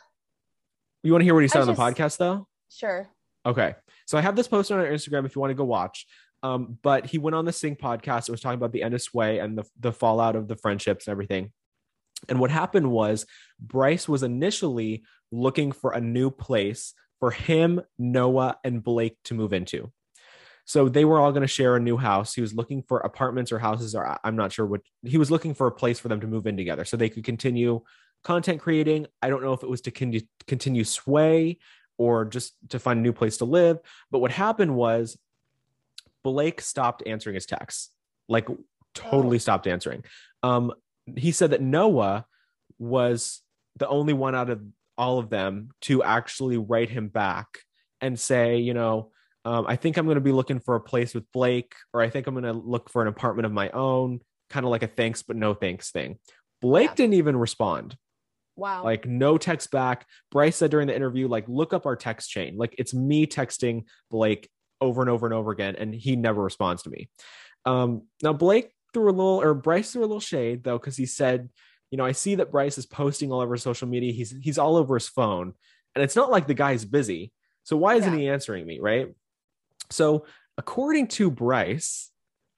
you 1.04 1.14
want 1.14 1.22
to 1.22 1.26
hear 1.26 1.34
what 1.34 1.44
he 1.44 1.48
said 1.48 1.60
I 1.60 1.62
on 1.62 1.68
the 1.68 1.74
podcast 1.74 2.18
though? 2.18 2.48
sure. 2.70 3.08
Okay. 3.46 3.76
So 4.06 4.18
I 4.18 4.22
have 4.22 4.36
this 4.36 4.48
posted 4.48 4.78
on 4.78 4.84
our 4.84 4.92
Instagram 4.92 5.26
if 5.26 5.36
you 5.36 5.40
want 5.40 5.52
to 5.52 5.56
go 5.56 5.64
watch. 5.64 6.06
Um, 6.44 6.78
but 6.82 7.08
he 7.08 7.18
went 7.18 7.36
on 7.36 7.46
the 7.46 7.54
Sing 7.54 7.76
podcast 7.76 8.28
and 8.28 8.34
was 8.34 8.42
talking 8.42 8.58
about 8.58 8.72
the 8.72 8.84
end 8.84 8.94
of 8.94 9.02
Sway 9.02 9.40
and 9.40 9.58
the, 9.58 9.66
the 9.80 9.92
fallout 9.92 10.36
of 10.36 10.48
the 10.48 10.56
friendships 10.56 11.08
and 11.08 11.12
everything. 11.12 11.52
And 12.30 12.40
what 12.40 12.52
happened 12.52 12.92
was 12.92 13.26
Bryce 13.60 14.08
was 14.08 14.24
initially 14.24 15.04
looking 15.32 15.72
for 15.72 15.92
a 15.92 16.02
new 16.02 16.30
place 16.30 16.94
for 17.20 17.32
him, 17.32 17.82
Noah, 17.98 18.58
and 18.64 18.84
Blake 18.84 19.18
to 19.26 19.34
move 19.34 19.54
into. 19.54 19.92
So 20.66 20.90
they 20.90 21.06
were 21.06 21.20
all 21.20 21.32
going 21.32 21.42
to 21.42 21.48
share 21.48 21.76
a 21.76 21.80
new 21.80 21.96
house. 21.96 22.34
He 22.34 22.42
was 22.42 22.54
looking 22.54 22.84
for 22.84 23.00
apartments 23.00 23.52
or 23.52 23.60
houses, 23.60 23.96
or 23.96 24.20
I'm 24.24 24.36
not 24.36 24.52
sure 24.52 24.66
what 24.66 24.82
he 25.04 25.18
was 25.18 25.32
looking 25.32 25.54
for 25.54 25.66
a 25.66 25.72
place 25.72 25.98
for 25.98 26.10
them 26.10 26.20
to 26.22 26.28
move 26.28 26.46
in 26.46 26.58
together 26.58 26.84
so 26.84 26.98
they 26.98 27.10
could 27.10 27.24
continue 27.24 27.82
content 28.24 28.62
creating. 28.62 29.08
I 29.22 29.30
don't 29.30 29.42
know 29.42 29.54
if 29.54 29.64
it 29.64 29.70
was 29.70 29.82
to 29.82 29.92
con- 29.92 30.14
continue 30.46 30.84
Sway 30.84 31.60
or 31.98 32.26
just 32.26 32.54
to 32.70 32.80
find 32.80 33.00
a 33.00 33.02
new 33.02 33.14
place 33.14 33.38
to 33.38 33.46
live. 33.46 33.80
But 34.12 34.20
what 34.20 34.32
happened 34.32 34.76
was 34.76 35.18
Blake 36.28 36.60
stopped 36.60 37.04
answering 37.08 37.36
his 37.36 37.46
texts, 37.46 37.90
like 38.28 38.50
totally 38.94 39.40
stopped 39.40 39.66
answering. 39.66 40.04
Um, 40.44 40.74
he 41.16 41.32
said 41.32 41.52
that 41.52 41.62
Noah 41.62 42.26
was 42.80 43.42
the 43.78 43.88
only 43.88 44.12
one 44.12 44.36
out 44.36 44.50
of 44.50 44.62
all 44.98 45.20
of 45.20 45.30
them 45.30 45.70
to 45.84 46.04
actually 46.04 46.58
write 46.58 46.90
him 46.90 47.08
back 47.08 47.48
and 48.02 48.20
say, 48.20 48.58
you 48.58 48.74
know, 48.74 49.12
um, 49.46 49.66
I 49.70 49.78
think 49.78 49.96
I'm 49.96 50.04
going 50.06 50.16
to 50.16 50.22
be 50.22 50.34
looking 50.34 50.60
for 50.60 50.76
a 50.76 50.82
place 50.82 51.16
with 51.16 51.24
Blake, 51.32 51.74
or 51.94 52.02
I 52.02 52.10
think 52.10 52.28
I'm 52.28 52.34
going 52.34 52.44
to 52.44 52.52
look 52.52 52.90
for 52.90 53.02
an 53.02 53.08
apartment 53.08 53.46
of 53.46 53.54
my 53.54 53.70
own, 53.70 54.20
kind 54.50 54.66
of 54.66 54.70
like 54.70 54.84
a 54.84 54.88
thanks 54.88 55.24
but 55.24 55.38
no 55.38 55.54
thanks 55.54 55.92
thing. 55.92 56.20
Blake 56.62 56.90
Yeah. 56.90 56.96
didn't 56.96 57.14
even 57.14 57.38
respond 57.38 57.96
Wow. 58.58 58.84
like 58.84 59.06
no 59.06 59.38
text 59.38 59.70
back 59.70 60.08
bryce 60.32 60.56
said 60.56 60.72
during 60.72 60.88
the 60.88 60.96
interview 60.96 61.28
like 61.28 61.46
look 61.48 61.74
up 61.74 61.86
our 61.86 61.96
text 61.96 62.32
chain 62.32 62.58
like 62.58 62.74
it's 62.80 62.92
me 62.92 63.28
texting 63.28 63.84
blake 64.10 64.50
over 64.82 65.02
and 65.02 65.10
over 65.10 65.26
and 65.26 65.34
over 65.34 65.52
again 65.52 65.76
and 65.78 65.94
he 65.94 66.16
never 66.16 66.42
responds 66.44 66.84
to 66.84 66.90
me 66.90 67.10
um 67.66 68.04
now 68.22 68.34
blake 68.34 68.72
threw 68.94 69.10
a 69.10 69.12
little 69.12 69.42
or 69.42 69.54
bryce 69.54 69.92
threw 69.92 70.02
a 70.02 70.04
little 70.04 70.20
shade 70.20 70.64
though 70.64 70.78
because 70.78 70.96
he 70.98 71.06
said 71.06 71.50
you 71.92 71.98
know 71.98 72.06
i 72.06 72.12
see 72.12 72.36
that 72.36 72.52
bryce 72.52 72.78
is 72.78 72.86
posting 72.86 73.32
all 73.32 73.42
over 73.42 73.58
social 73.58 73.88
media 73.88 74.12
he's 74.14 74.36
he's 74.42 74.58
all 74.58 74.76
over 74.76 74.96
his 74.96 75.08
phone 75.10 75.54
and 75.96 76.04
it's 76.04 76.16
not 76.16 76.32
like 76.32 76.48
the 76.48 76.54
guy's 76.54 76.86
busy 76.86 77.32
so 77.64 77.76
why 77.78 77.96
isn't 77.96 78.14
Yeah. 78.14 78.20
he 78.20 78.30
answering 78.30 78.66
me 78.66 78.80
right 78.80 79.08
so 79.90 80.26
according 80.58 81.08
to 81.08 81.30
bryce 81.32 82.12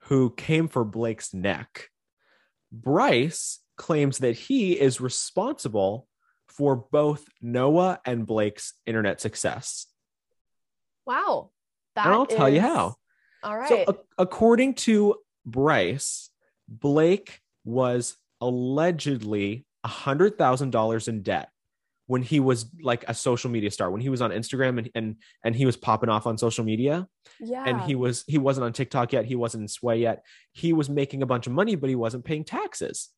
who 0.04 0.30
came 0.30 0.68
for 0.68 0.84
blake's 0.84 1.32
neck 1.34 1.88
Bryce 2.72 3.58
claims 3.76 4.18
that 4.18 4.36
he 4.36 4.78
is 4.78 5.00
responsible 5.00 6.06
for 6.46 6.76
both 6.76 7.24
Noah 7.42 8.00
and 8.04 8.26
Blake's 8.26 8.74
internet 8.86 9.20
success. 9.20 9.86
wow. 11.06 11.50
That 11.96 12.06
and 12.06 12.14
I'll 12.14 12.26
tell 12.26 12.48
you 12.48 12.60
how. 12.60 12.96
All 13.42 13.56
right. 13.56 13.68
So, 13.68 13.84
a- 13.88 14.22
according 14.22 14.74
to 14.74 15.16
Bryce, 15.46 16.30
Blake 16.68 17.40
was 17.64 18.16
allegedly 18.40 19.66
$100,000 19.86 21.08
in 21.08 21.22
debt 21.22 21.50
when 22.06 22.22
he 22.22 22.40
was 22.40 22.66
like 22.82 23.04
a 23.08 23.14
social 23.14 23.50
media 23.50 23.70
star, 23.70 23.90
when 23.90 24.00
he 24.00 24.08
was 24.08 24.20
on 24.20 24.30
Instagram 24.32 24.78
and, 24.78 24.90
and, 24.96 25.16
and 25.44 25.54
he 25.54 25.64
was 25.64 25.76
popping 25.76 26.08
off 26.08 26.26
on 26.26 26.36
social 26.36 26.64
media. 26.64 27.06
yeah. 27.38 27.64
and 27.64 27.80
he 27.82 27.94
was 27.94 28.24
he 28.26 28.36
wasn't 28.36 28.64
on 28.64 28.72
TikTok 28.72 29.12
yet, 29.12 29.24
he 29.26 29.36
wasn't 29.36 29.62
in 29.62 29.68
Sway 29.68 29.98
yet. 30.00 30.24
He 30.52 30.72
was 30.72 30.90
making 30.90 31.22
a 31.22 31.26
bunch 31.26 31.46
of 31.46 31.52
money, 31.52 31.76
but 31.76 31.88
he 31.88 31.94
wasn't 31.94 32.24
paying 32.24 32.44
taxes. 32.44 33.10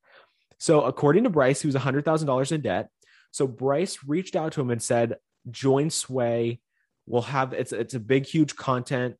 So 0.58 0.82
according 0.82 1.24
to 1.24 1.30
Bryce, 1.30 1.62
he 1.62 1.68
was 1.68 1.74
hundred 1.74 2.04
thousand 2.04 2.26
dollars 2.26 2.52
in 2.52 2.60
debt. 2.60 2.88
So 3.30 3.46
Bryce 3.46 3.98
reached 4.06 4.36
out 4.36 4.52
to 4.52 4.60
him 4.60 4.70
and 4.70 4.82
said, 4.82 5.16
"Join 5.50 5.88
Sway. 5.88 6.60
We'll 7.06 7.22
have 7.22 7.52
it's 7.52 7.72
it's 7.72 7.94
a 7.94 8.00
big, 8.00 8.26
huge 8.26 8.56
content 8.56 9.16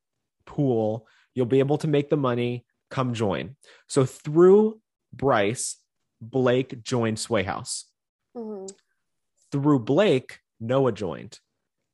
pool. 0.46 1.06
You'll 1.34 1.46
be 1.46 1.58
able 1.60 1.78
to 1.78 1.88
make 1.88 2.10
the 2.10 2.16
money. 2.16 2.64
Come 2.90 3.14
join." 3.14 3.56
So 3.88 4.04
through 4.04 4.80
Bryce, 5.12 5.76
Blake 6.20 6.82
joined 6.82 7.18
Sway 7.18 7.42
House. 7.42 7.86
Mhm. 8.36 8.70
Through 9.50 9.80
Blake, 9.80 10.40
Noah 10.60 10.92
joined. 10.92 11.40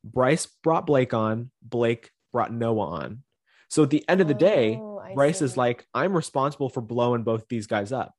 Bryce 0.04 0.46
brought 0.46 0.86
Blake 0.86 1.12
on. 1.14 1.50
Blake 1.62 2.10
brought 2.32 2.52
Noah 2.52 2.86
on. 2.86 3.24
So 3.68 3.82
at 3.82 3.90
the 3.90 4.06
end 4.08 4.20
of 4.20 4.28
the 4.28 4.34
day, 4.34 4.76
Oh, 4.76 5.02
Bryce 5.14 5.42
is 5.42 5.56
like, 5.56 5.86
I'm 5.94 6.14
responsible 6.14 6.68
for 6.68 6.80
blowing 6.80 7.22
both 7.22 7.48
these 7.48 7.66
guys 7.66 7.92
up. 7.92 8.14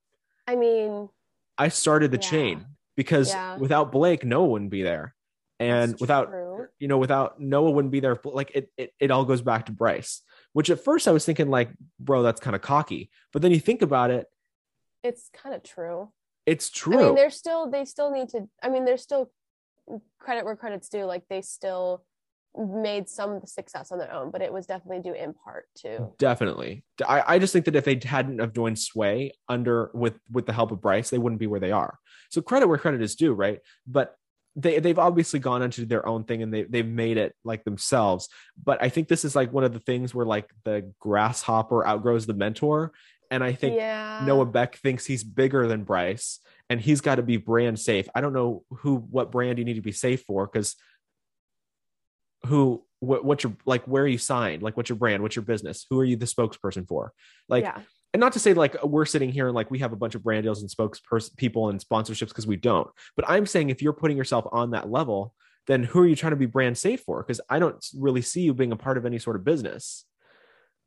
I 0.48 0.56
mean, 0.56 1.10
I 1.58 1.70
started 1.70 2.12
the 2.12 2.18
Yeah. 2.18 2.30
chain 2.30 2.66
because 2.96 3.30
Yeah. 3.30 3.58
without 3.58 3.92
Blake, 3.92 4.26
Noah 4.26 4.48
wouldn't 4.48 4.72
be 4.72 4.82
there. 4.84 5.16
And 5.60 5.92
that's 5.92 6.02
without, 6.02 6.30
true. 6.30 6.49
You 6.80 6.88
know, 6.88 6.98
without 6.98 7.39
Noah 7.39 7.72
wouldn't 7.72 7.92
be 7.92 8.00
there. 8.00 8.20
Like 8.24 8.52
it, 8.56 8.72
it, 8.78 8.94
it 9.00 9.12
all 9.12 9.26
goes 9.26 9.42
back 9.42 9.65
to 9.68 9.72
Bryce, 9.72 10.22
which 10.54 10.70
at 10.70 10.84
first 10.84 11.08
I 11.08 11.12
was 11.12 11.26
thinking 11.26 11.50
like, 11.50 11.70
bro, 12.00 12.24
that's 12.24 12.39
kind 12.39 12.56
of 12.56 12.62
cocky. 12.62 13.10
But 13.32 13.42
then 13.42 13.52
you 13.52 13.60
think 13.60 13.82
about 13.82 14.12
it, 14.12 14.28
it's 15.04 15.30
kind 15.34 15.56
of 15.56 15.63
true. 15.63 16.10
it's 16.46 16.70
true. 16.70 17.00
I 17.00 17.06
mean, 17.06 17.15
they're 17.15 17.30
still 17.30 17.70
they 17.70 17.86
still 17.86 18.12
need 18.12 18.30
to. 18.30 18.48
I 18.63 18.70
mean, 18.70 18.86
there's 18.86 19.02
still 19.02 19.32
credit 20.20 20.46
where 20.46 20.56
credit's 20.56 20.89
due. 20.89 21.06
Like 21.06 21.24
they 21.30 21.42
still 21.42 22.04
made 22.58 23.08
some 23.08 23.42
success 23.46 23.92
on 23.92 24.00
their 24.00 24.12
own, 24.12 24.32
but 24.32 24.42
it 24.42 24.52
was 24.52 24.65
definitely 24.65 25.02
due 25.02 25.13
in 25.13 25.34
part 25.34 25.65
to. 25.76 26.10
Definitely. 26.18 26.84
I, 27.08 27.36
I 27.36 27.39
just 27.39 27.54
think 27.54 27.65
that 27.65 27.76
if 27.76 27.86
they 27.86 28.00
hadn't 28.04 28.39
have 28.39 28.54
joined 28.54 28.80
Sway 28.80 29.34
under 29.48 29.92
with 29.94 30.20
with 30.32 30.46
the 30.46 30.54
help 30.54 30.72
of 30.72 30.82
Bryce, 30.82 31.10
they 31.10 31.18
wouldn't 31.18 31.39
be 31.39 31.48
where 31.48 31.60
they 31.60 31.72
are. 31.72 32.00
So 32.30 32.42
credit 32.42 32.68
where 32.68 32.78
credit 32.78 33.02
is 33.02 33.15
due, 33.15 33.34
right? 33.34 33.60
But 33.88 34.15
they 34.62 34.80
they've 34.80 35.00
obviously 35.00 35.39
gone 35.39 35.62
into 35.62 35.86
their 35.86 36.08
own 36.08 36.24
thing 36.24 36.41
and 36.41 36.54
they 36.54 36.63
they've 36.63 36.86
made 36.86 37.17
it 37.17 37.36
like 37.43 37.63
themselves. 37.63 38.30
But 38.62 38.82
I 38.82 38.89
think 38.89 39.08
this 39.08 39.26
is 39.26 39.36
like 39.36 39.54
one 39.54 39.63
of 39.63 39.74
the 39.74 39.80
things 39.80 40.13
where 40.13 40.26
like 40.26 40.50
the 40.63 40.91
grasshopper 41.00 41.86
outgrows 41.86 42.26
the 42.26 42.34
mentor. 42.34 42.91
And 43.32 43.43
I 43.43 43.54
think 43.54 43.76
yeah. 43.76 44.24
Noah 44.26 44.48
Beck 44.48 44.78
thinks 44.78 45.06
he's 45.06 45.24
bigger 45.24 45.67
than 45.67 45.84
Bryce 45.84 46.39
and 46.69 46.82
he's 46.82 47.00
got 47.00 47.15
to 47.15 47.22
be 47.22 47.38
brand 47.38 47.80
safe. 47.80 48.10
I 48.15 48.22
don't 48.22 48.34
know 48.34 48.63
who 48.69 48.95
what 48.95 49.32
brand 49.32 49.60
you 49.60 49.65
need 49.65 49.76
to 49.76 49.82
be 49.82 49.91
safe 49.91 50.24
for 50.24 50.48
because 50.48 50.76
who 52.45 52.84
what, 53.00 53.24
what's 53.24 53.43
your 53.43 53.54
like 53.65 53.86
where 53.86 54.04
are 54.04 54.08
you 54.08 54.17
signed 54.17 54.62
like 54.62 54.76
what's 54.76 54.89
your 54.89 54.98
brand 54.98 55.22
what's 55.24 55.36
your 55.36 55.43
business 55.43 55.86
who 55.89 56.00
are 56.00 56.06
you 56.06 56.15
the 56.15 56.26
spokesperson 56.26 56.88
for 56.88 57.13
like 57.48 57.63
yeah. 57.63 57.80
And 58.13 58.19
not 58.19 58.34
to 58.34 58.39
say 58.39 58.54
like 58.54 58.82
we're 58.84 59.06
sitting 59.06 59.32
here 59.32 59.48
and 59.48 59.56
like 59.56 59.69
we 59.69 59.80
have 59.80 59.93
a 59.93 59.98
bunch 59.98 60.15
of 60.15 60.24
brand 60.24 60.43
deals 60.43 60.62
and 60.62 60.69
spokesperson 60.69 61.36
people 61.38 61.69
and 61.69 61.80
sponsorships 61.80 62.30
because 62.30 62.48
we 62.48 62.56
don't 62.56 62.88
but 63.15 63.26
i'm 63.28 63.45
saying 63.45 63.69
if 63.69 63.82
you're 63.82 63.93
putting 63.93 64.17
yourself 64.17 64.45
on 64.52 64.72
that 64.72 64.89
level 64.89 65.34
then 65.67 65.84
who 65.84 66.00
are 66.00 66.08
you 66.08 66.15
trying 66.15 66.32
to 66.32 66.38
be 66.38 66.45
brand 66.45 66.78
safe 66.78 67.02
for 67.02 67.22
because 67.22 67.41
i 67.50 67.60
don't 67.60 67.86
really 67.95 68.22
see 68.22 68.41
you 68.41 68.54
being 68.54 68.72
a 68.72 68.78
part 68.78 68.98
of 68.98 69.06
any 69.06 69.19
sort 69.19 69.36
of 69.36 69.43
business 69.43 70.06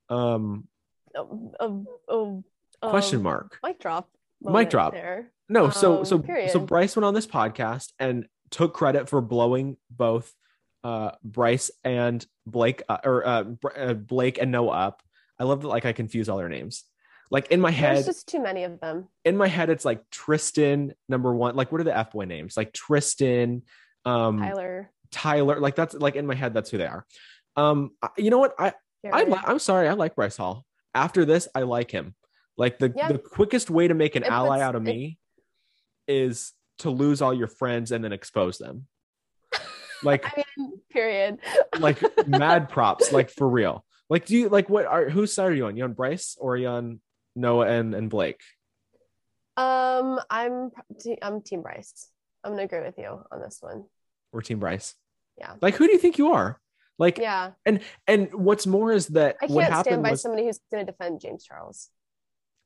um 0.08 0.66
Oh, 1.14 1.52
oh, 1.60 1.86
oh, 2.08 2.44
question 2.90 3.18
um, 3.18 3.22
mark 3.22 3.58
Mic 3.62 3.78
drop. 3.80 4.08
Mic 4.40 4.70
drop. 4.70 4.92
There. 4.92 5.30
No, 5.48 5.70
so 5.70 5.98
Um, 5.98 6.04
so 6.04 6.24
so. 6.48 6.60
Bryce 6.60 6.96
went 6.96 7.04
on 7.04 7.14
this 7.14 7.26
podcast 7.26 7.92
and 7.98 8.26
took 8.50 8.74
credit 8.74 9.08
for 9.08 9.20
blowing 9.20 9.76
both 9.90 10.32
uh 10.82 11.12
Bryce 11.22 11.70
and 11.84 12.24
Blake 12.46 12.82
uh, 12.88 12.98
or 13.04 13.26
uh, 13.26 13.44
uh 13.76 13.94
Blake 13.94 14.38
and 14.38 14.50
Noah 14.50 14.72
up. 14.72 15.02
I 15.38 15.44
love 15.44 15.62
that 15.62 15.68
like 15.68 15.84
I 15.84 15.92
confuse 15.92 16.28
all 16.28 16.38
their 16.38 16.48
names. 16.48 16.84
Like 17.32 17.50
in 17.50 17.60
my 17.60 17.70
head, 17.70 17.96
There's 17.96 18.06
just 18.06 18.28
too 18.28 18.42
many 18.42 18.64
of 18.64 18.78
them. 18.78 19.08
in 19.24 19.36
my 19.38 19.48
head, 19.48 19.70
it's 19.70 19.86
like 19.86 20.02
Tristan 20.10 20.92
number 21.08 21.34
one. 21.34 21.56
Like 21.56 21.72
what 21.72 21.80
are 21.80 21.84
the 21.84 21.96
F 21.96 22.12
boy 22.12 22.26
names? 22.26 22.56
Like 22.58 22.72
Tristan, 22.74 23.62
um, 24.04 24.38
Tyler, 24.38 24.90
Tyler. 25.10 25.58
Like 25.58 25.74
that's 25.74 25.94
like 25.94 26.14
in 26.16 26.26
my 26.26 26.34
head, 26.34 26.52
that's 26.52 26.68
who 26.70 26.76
they 26.76 26.86
are. 26.86 27.06
Um, 27.56 27.92
you 28.18 28.28
know 28.30 28.38
what? 28.38 28.54
I 28.58 28.74
I 29.10 29.24
I'm 29.46 29.58
sorry, 29.58 29.88
I 29.88 29.94
like 29.94 30.14
Bryce 30.14 30.36
Hall. 30.36 30.66
After 30.94 31.24
this, 31.24 31.48
I 31.54 31.62
like 31.62 31.90
him. 31.90 32.14
Like 32.58 32.78
the 32.78 32.92
Yeah. 32.94 33.08
the 33.10 33.18
quickest 33.18 33.70
way 33.70 33.88
to 33.88 33.94
make 33.94 34.14
an 34.14 34.24
It 34.24 34.28
ally 34.30 34.56
puts- 34.58 34.62
out 34.62 34.74
of 34.76 34.82
me 34.82 35.18
is 36.06 36.52
to 36.80 36.90
lose 36.90 37.22
all 37.22 37.32
your 37.32 37.48
friends 37.48 37.92
and 37.92 38.04
then 38.04 38.12
expose 38.12 38.58
them. 38.58 38.86
Like 40.04 40.26
I 40.26 40.42
mean, 40.58 40.72
period. 40.90 41.38
like 41.78 42.02
mad 42.26 42.68
props, 42.68 43.12
like 43.12 43.30
for 43.30 43.48
real. 43.48 43.84
Like 44.10 44.26
do 44.26 44.36
you 44.36 44.48
like 44.48 44.68
what 44.68 44.84
are 44.84 45.08
whose 45.08 45.32
side 45.32 45.46
are 45.46 45.54
you 45.54 45.66
on? 45.66 45.76
You 45.76 45.84
on 45.84 45.92
Bryce 45.92 46.36
or 46.40 46.54
are 46.54 46.56
you 46.56 46.66
on 46.66 47.00
Noah 47.34 47.66
and, 47.66 47.94
and 47.94 48.10
Blake? 48.10 48.40
Um, 49.56 50.20
I'm 50.30 50.70
te- 51.00 51.18
I'm 51.20 51.42
Team 51.42 51.62
Bryce. 51.62 52.08
I'm 52.44 52.52
gonna 52.52 52.64
agree 52.64 52.80
with 52.80 52.98
you 52.98 53.22
on 53.30 53.40
this 53.40 53.58
one. 53.60 53.84
Or 54.32 54.42
Team 54.42 54.58
Bryce? 54.58 54.94
Yeah. 55.38 55.54
Like 55.60 55.74
who 55.74 55.86
do 55.86 55.92
you 55.92 55.98
think 55.98 56.18
you 56.18 56.32
are? 56.32 56.60
Like 56.98 57.18
Yeah, 57.18 57.52
and 57.66 57.80
and 58.06 58.32
what's 58.32 58.66
more 58.66 58.92
is 58.92 59.08
that 59.08 59.36
I 59.42 59.46
can't 59.46 59.86
stand 59.86 60.02
by 60.02 60.12
was 60.12 60.22
somebody 60.22 60.44
who's 60.44 60.60
gonna 60.70 60.84
defend 60.84 61.20
James 61.20 61.44
Charles. 61.44 61.88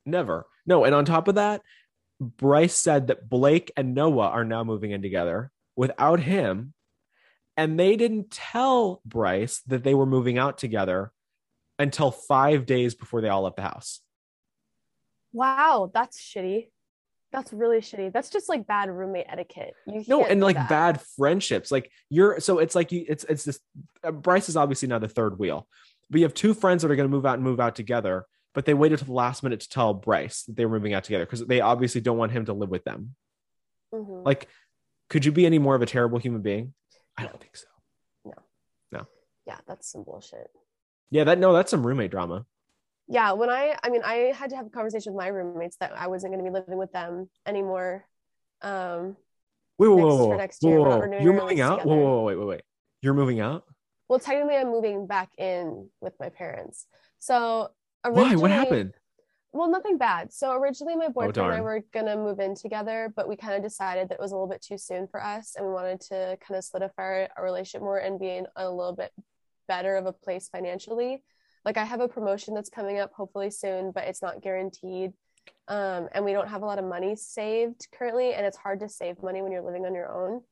never. 0.05 0.47
No, 0.67 0.85
and 0.85 0.95
on 0.95 1.05
top 1.05 1.29
of 1.29 1.37
that, 1.37 1.63
Bryce 2.21 2.75
said 2.77 3.09
that 3.09 3.29
Blake 3.29 3.73
and 3.77 3.95
Noah 3.95 4.29
are 4.29 4.45
now 4.45 4.65
moving 4.65 4.91
in 4.91 5.03
together 5.03 5.51
without 5.77 6.21
him. 6.21 6.73
And 7.57 7.79
they 7.79 7.97
didn't 7.97 8.31
tell 8.31 9.01
Bryce 9.05 9.63
that 9.67 9.83
they 9.83 9.95
were 9.95 10.07
moving 10.07 10.37
out 10.39 10.59
together 10.59 11.13
until 11.79 12.11
five 12.11 12.67
days 12.67 12.95
before 12.95 13.21
they 13.21 13.29
all 13.29 13.43
left 13.43 13.57
the 13.57 13.63
house. 13.63 14.01
Wow, 15.37 15.91
that's 15.93 16.19
shitty. 16.19 16.69
That's 17.31 17.53
really 17.53 17.79
shitty. 17.81 18.11
That's 18.13 18.31
just 18.31 18.49
like 18.49 18.67
bad 18.67 18.89
roommate 18.89 19.27
etiquette. 19.29 19.75
You 19.87 20.03
No, 20.09 20.25
and 20.25 20.41
like 20.41 20.57
that. 20.57 20.69
bad 20.71 21.01
friendships. 21.17 21.71
Like 21.71 21.91
you're 22.09 22.41
so 22.41 22.59
it's 22.59 22.75
like 22.75 22.91
you 22.91 23.05
it's 23.07 23.25
it's 23.25 23.45
this 23.45 23.61
uh, 24.03 24.13
Bryce 24.13 24.49
is 24.49 24.57
obviously 24.57 24.89
now 24.89 24.99
the 24.99 25.09
third 25.09 25.39
wheel, 25.39 25.69
but 26.09 26.21
you 26.21 26.25
have 26.25 26.33
two 26.33 26.55
friends 26.55 26.81
that 26.83 26.91
are 26.91 26.97
going 26.97 27.09
to 27.09 27.15
move 27.15 27.27
out 27.27 27.35
and 27.35 27.43
move 27.43 27.61
out 27.61 27.77
together, 27.77 28.25
but 28.55 28.65
they 28.65 28.73
waited 28.73 28.99
till 28.99 29.09
the 29.09 29.13
last 29.13 29.43
minute 29.43 29.61
to 29.61 29.69
tell 29.69 29.93
Bryce 29.93 30.45
that 30.45 30.57
they 30.57 30.65
were 30.65 30.77
moving 30.79 30.95
out 30.95 31.05
together 31.05 31.27
because 31.27 31.45
they 31.45 31.61
obviously 31.61 32.01
don't 32.01 32.17
want 32.17 32.33
him 32.33 32.47
to 32.47 32.55
live 32.55 32.71
with 32.71 32.85
them. 32.85 33.15
Mhm. 33.93 34.25
Like, 34.25 34.49
could 35.11 35.27
you 35.27 35.33
be 35.33 35.45
any 35.45 35.59
more 35.59 35.75
of 35.75 35.83
a 35.83 35.87
terrible 35.87 36.19
human 36.19 36.41
being? 36.41 36.73
I 37.19 37.25
don't 37.25 37.39
think 37.41 37.57
so. 37.57 37.67
No. 38.25 38.33
No. 38.93 39.07
Yeah, 39.47 39.59
that's 39.67 39.91
some 39.93 40.05
bullshit. 40.05 40.49
Yeah, 41.11 41.25
that 41.25 41.39
no, 41.39 41.53
that's 41.53 41.71
some 41.71 41.87
roommate 41.87 42.11
drama. 42.13 42.47
Yeah, 43.09 43.33
when 43.33 43.51
I 43.51 43.77
I 43.83 43.91
mean 43.91 44.03
I 44.05 44.33
had 44.37 44.51
to 44.51 44.57
have 44.57 44.67
a 44.67 44.71
conversation 44.71 45.13
with 45.13 45.23
my 45.23 45.29
roommates 45.29 45.77
that 45.79 45.93
I 45.97 46.09
wasn't 46.09 46.33
gonna 46.33 46.43
be 46.43 46.51
living 46.51 46.79
with 46.79 46.93
them 46.93 47.29
anymore. 47.47 48.07
Um 48.63 49.17
Wait, 49.79 49.89
whoa, 49.89 49.97
Next- 49.97 50.09
whoa, 50.19 50.37
next 50.37 50.63
year, 50.65 50.81
whoa, 50.81 50.99
whoa. 51.07 51.19
You're 51.21 51.35
moving 51.35 51.61
out? 51.61 51.85
Whoa, 51.85 51.95
together. 51.95 52.01
whoa, 52.01 52.23
wait, 52.23 52.37
wait, 52.37 52.47
wait. 52.47 52.63
You're 53.03 53.15
moving 53.15 53.41
out? 53.41 53.65
well 54.09 54.21
technically 54.21 54.57
I'm 54.57 54.69
moving 54.71 55.07
back 55.07 55.31
in 55.37 55.91
with 56.01 56.15
my 56.21 56.29
parents. 56.29 56.87
So 57.19 57.71
Why? 58.09 58.37
What 58.37 58.51
happened? 58.51 58.95
Well, 59.53 59.71
nothing 59.71 59.97
bad. 59.97 60.33
So 60.35 60.53
originally, 60.53 60.97
my 60.97 61.09
boyfriend 61.09 61.39
and 61.39 61.55
I 61.55 61.61
were 61.63 61.83
gonna 61.93 62.17
move 62.17 62.41
in 62.41 62.55
together, 62.55 63.11
but 63.17 63.27
we 63.27 63.37
kind 63.37 63.55
of 63.55 63.63
decided 63.63 64.09
that 64.09 64.17
it 64.17 64.21
was 64.21 64.31
a 64.33 64.35
little 64.35 64.49
bit 64.49 64.61
too 64.61 64.77
soon 64.77 65.09
for 65.09 65.23
us, 65.23 65.55
and 65.57 65.67
we 65.67 65.73
wanted 65.73 66.01
to 66.03 66.37
kind 66.47 66.59
of 66.59 66.65
solidify 66.65 67.27
our 67.37 67.45
relationship 67.45 67.81
more 67.81 67.99
and 67.99 68.21
be 68.21 68.37
in 68.37 68.47
a 68.55 68.69
little 68.71 68.93
bit 68.95 69.13
better 69.67 69.97
of 69.97 70.05
a 70.07 70.13
place 70.13 70.49
financially. 70.49 71.25
Like 71.67 71.77
I 71.77 71.85
have 71.85 72.01
a 72.01 72.09
promotion 72.09 72.55
that's 72.55 72.71
coming 72.71 72.99
up 73.01 73.13
hopefully 73.13 73.51
soon, 73.51 73.91
but 73.91 74.05
it's 74.05 74.23
not 74.23 74.41
guaranteed. 74.41 75.13
Um, 75.69 76.09
and 76.13 76.25
we 76.25 76.33
don't 76.33 76.49
have 76.49 76.63
a 76.63 76.65
lot 76.65 76.79
of 76.79 76.85
money 76.85 77.17
saved 77.17 77.89
currently, 77.93 78.35
and 78.35 78.47
it's 78.47 78.57
hard 78.57 78.81
to 78.81 78.89
save 78.89 79.21
money 79.23 79.43
when 79.43 79.51
you're 79.51 79.63
living 79.67 79.85
on 79.85 79.93
your 79.95 80.11
own. 80.11 80.43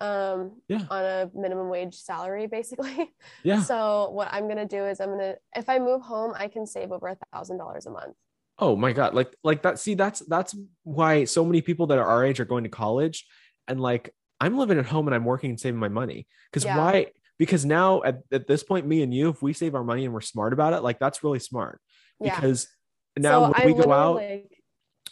Um, 0.00 0.60
Yeah. 0.68 0.84
on 0.90 1.04
a 1.04 1.30
minimum 1.34 1.68
wage 1.68 1.94
salary, 1.94 2.46
basically. 2.48 3.12
Yeah. 3.44 3.62
So 3.70 4.10
what 4.10 4.28
I'm 4.32 4.48
gonna 4.48 4.66
do 4.66 4.84
is 4.84 5.00
I'm 5.00 5.10
gonna 5.10 5.36
if 5.56 5.68
I 5.68 5.78
move 5.78 6.02
home, 6.02 6.32
I 6.36 6.48
can 6.48 6.66
save 6.66 6.92
over 6.92 7.08
a 7.08 7.16
thousand 7.32 7.58
dollars 7.58 7.86
a 7.86 7.90
month. 7.90 8.16
Oh 8.58 8.74
my 8.74 8.92
god, 8.92 9.14
like 9.14 9.32
like 9.44 9.62
that. 9.62 9.78
See, 9.78 9.94
that's 9.94 10.20
that's 10.20 10.56
why 10.82 11.24
so 11.24 11.44
many 11.44 11.62
people 11.62 11.86
that 11.88 11.98
are 11.98 12.06
our 12.06 12.24
age 12.24 12.40
are 12.40 12.44
going 12.44 12.64
to 12.64 12.70
college, 12.70 13.26
and 13.68 13.80
like 13.80 14.12
I'm 14.40 14.56
living 14.56 14.78
at 14.78 14.86
home 14.86 15.06
and 15.06 15.14
I'm 15.14 15.24
working 15.24 15.50
and 15.50 15.60
saving 15.60 15.78
my 15.78 15.88
money. 15.88 16.26
Because 16.50 16.64
Yeah. 16.64 16.76
why? 16.76 17.06
Because 17.38 17.64
now 17.64 18.02
at, 18.02 18.22
at 18.32 18.46
this 18.46 18.62
point, 18.64 18.86
me 18.86 19.02
and 19.02 19.14
you, 19.14 19.28
if 19.28 19.42
we 19.42 19.52
save 19.52 19.74
our 19.74 19.84
money 19.84 20.04
and 20.04 20.12
we're 20.12 20.20
smart 20.20 20.52
about 20.52 20.72
it, 20.72 20.82
like 20.82 20.98
that's 20.98 21.22
really 21.22 21.38
smart. 21.38 21.80
Yeah. 22.20 22.34
Because 22.34 22.68
now 23.16 23.30
So 23.30 23.42
when 23.50 23.62
I 23.62 23.66
we 23.66 23.74
go 23.74 23.92
out, 23.92 24.16
like, 24.16 24.62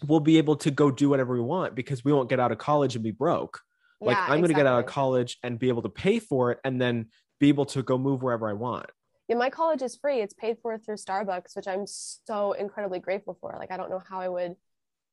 we'll 0.07 0.21
be 0.21 0.39
able 0.39 0.57
to 0.57 0.71
go 0.71 0.91
do 0.91 1.09
whatever 1.09 1.35
we 1.35 1.41
want 1.41 1.75
because 1.75 2.05
we 2.05 2.13
won't 2.13 2.29
get 2.29 2.41
out 2.41 2.53
of 2.53 2.59
college 2.59 2.97
and 2.97 3.05
be 3.05 3.13
broke. 3.13 3.61
Like 4.01 4.17
yeah, 4.17 4.25
I'm 4.25 4.41
going 4.41 4.49
to 4.49 4.55
get 4.55 4.67
out 4.67 4.81
of 4.81 4.87
college 4.87 5.39
and 5.43 5.59
be 5.59 5.69
able 5.69 5.83
to 5.83 5.89
pay 5.89 6.19
for 6.19 6.51
it, 6.51 6.59
and 6.65 6.79
then 6.81 7.07
be 7.41 7.49
able 7.49 7.65
to 7.67 7.83
go 7.83 7.97
move 7.97 8.23
wherever 8.23 8.49
I 8.49 8.53
want. 8.53 8.87
Yeah, 9.29 9.37
my 9.37 9.49
college 9.49 9.81
is 9.81 9.97
free. 9.97 10.21
It's 10.21 10.35
paid 10.35 10.59
for 10.61 10.77
through 10.79 10.97
Starbucks, 10.97 11.57
which 11.57 11.67
I'm 11.67 11.87
so 11.87 12.53
incredibly 12.53 12.99
grateful 12.99 13.39
for. 13.41 13.57
Like 13.59 13.71
I 13.71 13.77
don't 13.79 13.89
know 13.89 14.03
how 14.07 14.21
I 14.21 14.29
would 14.29 14.57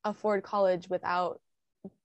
afford 0.04 0.42
college 0.42 0.88
without 0.88 1.40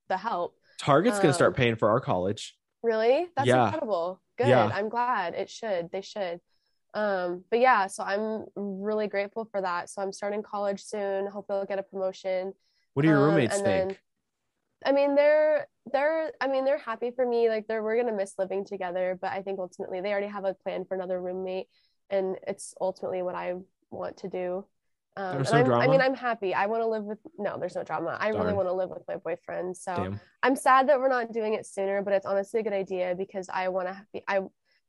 the 0.08 0.18
help. 0.18 0.56
Target's 0.80 1.18
going 1.18 1.30
to 1.30 1.34
start 1.34 1.50
Um, 1.50 1.56
paying 1.56 1.76
for 1.76 1.90
our 1.90 2.00
college. 2.00 2.58
Really? 2.82 3.28
That's 3.36 3.48
Yeah. 3.48 3.66
incredible. 3.66 4.22
Good. 4.40 4.48
Yeah. 4.48 4.72
I'm 4.74 4.90
glad. 4.90 5.36
It 5.36 5.50
should. 5.50 5.92
They 5.92 6.02
should. 6.02 6.40
Um, 6.94 7.44
but 7.52 7.60
yeah, 7.60 7.86
so 7.88 8.04
I'm 8.04 8.46
really 8.56 9.08
grateful 9.08 9.46
for 9.52 9.62
that. 9.62 9.90
So 9.90 10.02
I'm 10.02 10.12
starting 10.14 10.42
college 10.42 10.82
soon. 10.84 11.28
Hopefully 11.28 11.60
I'll 11.60 11.66
get 11.66 11.78
a 11.78 11.84
promotion. 11.84 12.54
What 12.94 13.04
do 13.04 13.10
your 13.10 13.18
Um, 13.20 13.26
roommates 13.26 13.56
think? 13.56 13.66
then- 13.90 13.98
I 14.86 14.94
mean, 14.94 15.14
they're 15.16 15.68
they're 15.92 16.32
I 16.40 16.48
mean, 16.48 16.64
they're 16.64 16.78
happy 16.78 17.12
for 17.12 17.26
me. 17.26 17.50
Like 17.50 17.68
they're 17.68 17.84
we're 17.84 17.98
gonna 17.98 18.16
miss 18.16 18.34
living 18.40 18.64
together, 18.64 19.18
but 19.22 19.32
I 19.34 19.42
think 19.42 19.60
ultimately 19.60 20.00
they 20.00 20.12
already 20.12 20.28
have 20.28 20.46
a 20.46 20.54
plan 20.54 20.86
for 20.86 20.96
another 20.96 21.22
roommate, 21.22 21.68
and 22.10 22.38
it's 22.48 22.74
ultimately 22.80 23.22
what 23.22 23.36
I 23.36 23.56
want 23.92 24.16
to 24.18 24.30
do. 24.30 24.66
Um, 25.20 25.36
There's 25.36 25.52
no 25.52 25.58
I'm, 25.58 25.72
I 25.74 25.88
mean. 25.88 26.00
I'm 26.00 26.16
happy. 26.16 26.54
I 26.54 26.66
want 26.68 26.82
to 26.82 26.88
live 26.88 27.04
with 27.04 27.20
no, 27.38 27.58
there's 27.60 27.76
no 27.76 27.84
drama. 27.84 28.18
I 28.20 28.30
really 28.30 28.54
want 28.54 28.70
to 28.70 28.74
live 28.74 28.90
with 28.90 29.04
my 29.06 29.18
boyfriend. 29.18 29.76
So 29.76 29.94
Damn. 29.94 30.20
I'm 30.44 30.56
sad 30.56 30.88
that 30.88 30.98
we're 30.98 31.10
not 31.10 31.34
doing 31.34 31.56
it 31.56 31.66
sooner, 31.66 32.02
but 32.02 32.14
it's 32.14 32.26
honestly 32.26 32.62
a 32.62 32.64
good 32.64 32.72
idea 32.72 33.16
because 33.18 33.50
I 33.54 33.68
want 33.68 33.90
to 33.90 34.06
be 34.14 34.24
I 34.30 34.40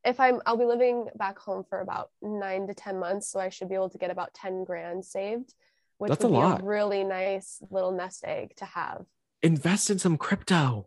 if 0.04 0.20
I'm 0.20 0.40
I'll 0.46 0.56
be 0.56 0.64
living 0.64 1.08
back 1.16 1.36
home 1.38 1.64
for 1.68 1.80
about 1.80 2.10
nine 2.22 2.68
to 2.68 2.74
ten 2.74 3.00
months, 3.00 3.28
so 3.28 3.40
I 3.40 3.48
should 3.48 3.68
be 3.68 3.74
able 3.74 3.90
to 3.90 3.98
get 3.98 4.12
about 4.12 4.32
ten 4.32 4.62
grand 4.62 5.04
saved, 5.04 5.52
which 5.98 6.10
That's 6.10 6.22
would 6.22 6.30
a 6.30 6.36
be 6.36 6.38
lot. 6.38 6.60
a 6.60 6.64
really 6.64 7.02
nice 7.02 7.60
little 7.68 7.90
nest 7.90 8.22
egg 8.24 8.54
to 8.56 8.66
have. 8.66 9.06
Invest 9.42 9.90
in 9.90 9.98
some 9.98 10.16
crypto. 10.16 10.86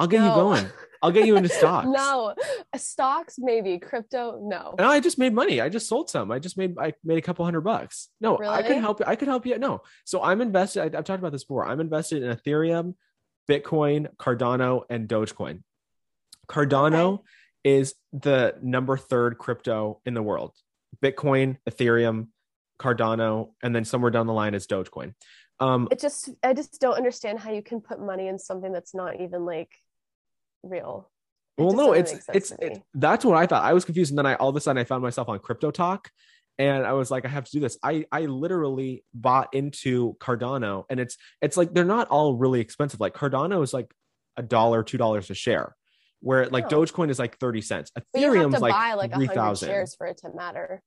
I'll 0.00 0.06
get 0.08 0.22
you 0.22 0.30
going. 0.30 0.66
I'll 1.02 1.12
get 1.12 1.26
you 1.26 1.36
into 1.36 1.48
stocks. 1.60 1.86
no, 1.88 2.34
stocks 2.76 3.36
maybe, 3.38 3.78
crypto 3.78 4.40
no. 4.42 4.74
No, 4.78 4.88
I 4.88 5.00
just 5.00 5.18
made 5.18 5.32
money. 5.32 5.60
I 5.60 5.68
just 5.68 5.88
sold 5.88 6.10
some. 6.10 6.30
I 6.30 6.38
just 6.38 6.56
made 6.58 6.74
I 6.78 6.94
made 7.04 7.18
a 7.18 7.22
couple 7.22 7.44
hundred 7.44 7.62
bucks. 7.62 8.08
No, 8.20 8.38
I 8.38 8.62
could 8.62 8.78
help 8.78 9.00
you. 9.00 9.06
I 9.06 9.16
could 9.16 9.28
help 9.28 9.46
you. 9.46 9.58
No. 9.58 9.82
So 10.04 10.22
I'm 10.22 10.40
invested. 10.40 10.80
I, 10.94 10.98
I've 10.98 11.04
talked 11.04 11.20
about 11.20 11.32
this 11.32 11.44
before. 11.44 11.66
I'm 11.66 11.80
invested 11.80 12.22
in 12.22 12.34
Ethereum, 12.36 12.94
Bitcoin, 13.48 14.08
Cardano, 14.16 14.82
and 14.90 15.08
Dogecoin. 15.08 15.62
Cardano 16.48 17.20
is 17.62 17.94
the 18.12 18.56
number 18.62 18.96
third 18.96 19.38
crypto 19.38 20.00
in 20.04 20.14
the 20.14 20.22
world. 20.22 20.54
Bitcoin, 21.02 21.58
Ethereum, 21.68 22.28
Cardano, 22.78 23.50
and 23.62 23.74
then 23.76 23.84
somewhere 23.84 24.10
down 24.10 24.26
the 24.26 24.32
line 24.32 24.54
is 24.54 24.66
Dogecoin. 24.66 25.14
Um, 25.60 25.88
It 25.90 26.00
just 26.00 26.30
I 26.42 26.54
just 26.54 26.80
don't 26.80 26.94
understand 26.96 27.38
how 27.38 27.52
you 27.52 27.62
can 27.62 27.80
put 27.80 28.00
money 28.00 28.28
in 28.28 28.38
something 28.38 28.72
that's 28.72 28.94
not 28.94 29.20
even 29.20 29.44
like 29.44 29.70
real. 30.62 31.10
It 31.58 31.62
well 31.62 31.72
no 31.74 31.92
it's 31.92 32.14
it's 32.32 32.52
it, 32.52 32.80
that's 32.94 33.22
what 33.22 33.36
i 33.36 33.44
thought 33.44 33.62
i 33.62 33.74
was 33.74 33.84
confused 33.84 34.12
and 34.12 34.18
then 34.18 34.24
i 34.24 34.34
all 34.36 34.48
of 34.48 34.56
a 34.56 34.60
sudden 34.60 34.80
i 34.80 34.84
found 34.84 35.02
myself 35.02 35.28
on 35.28 35.38
crypto 35.40 35.70
talk 35.70 36.08
and 36.58 36.86
i 36.86 36.92
was 36.94 37.10
like 37.10 37.26
i 37.26 37.28
have 37.28 37.44
to 37.44 37.50
do 37.50 37.60
this 37.60 37.76
i 37.82 38.06
i 38.10 38.22
literally 38.22 39.04
bought 39.12 39.52
into 39.52 40.14
cardano 40.20 40.84
and 40.88 40.98
it's 40.98 41.18
it's 41.42 41.58
like 41.58 41.74
they're 41.74 41.84
not 41.84 42.08
all 42.08 42.34
really 42.34 42.60
expensive 42.60 42.98
like 42.98 43.12
cardano 43.12 43.62
is 43.62 43.74
like 43.74 43.92
a 44.38 44.42
dollar 44.42 44.82
two 44.82 44.96
dollars 44.96 45.28
a 45.28 45.34
share 45.34 45.76
where 46.20 46.46
like 46.46 46.64
Oh. 46.72 46.80
dogecoin 46.82 47.10
is 47.10 47.18
like 47.18 47.36
30 47.38 47.60
cents 47.60 47.92
ethereum's 47.98 48.54
to 48.54 48.60
like, 48.60 48.72
buy 48.72 48.94
like 48.94 49.12
hundred 49.12 49.26
3000 49.26 49.68
shares 49.68 49.94
for 49.96 50.06
it 50.06 50.16
to 50.18 50.30
matter. 50.34 50.82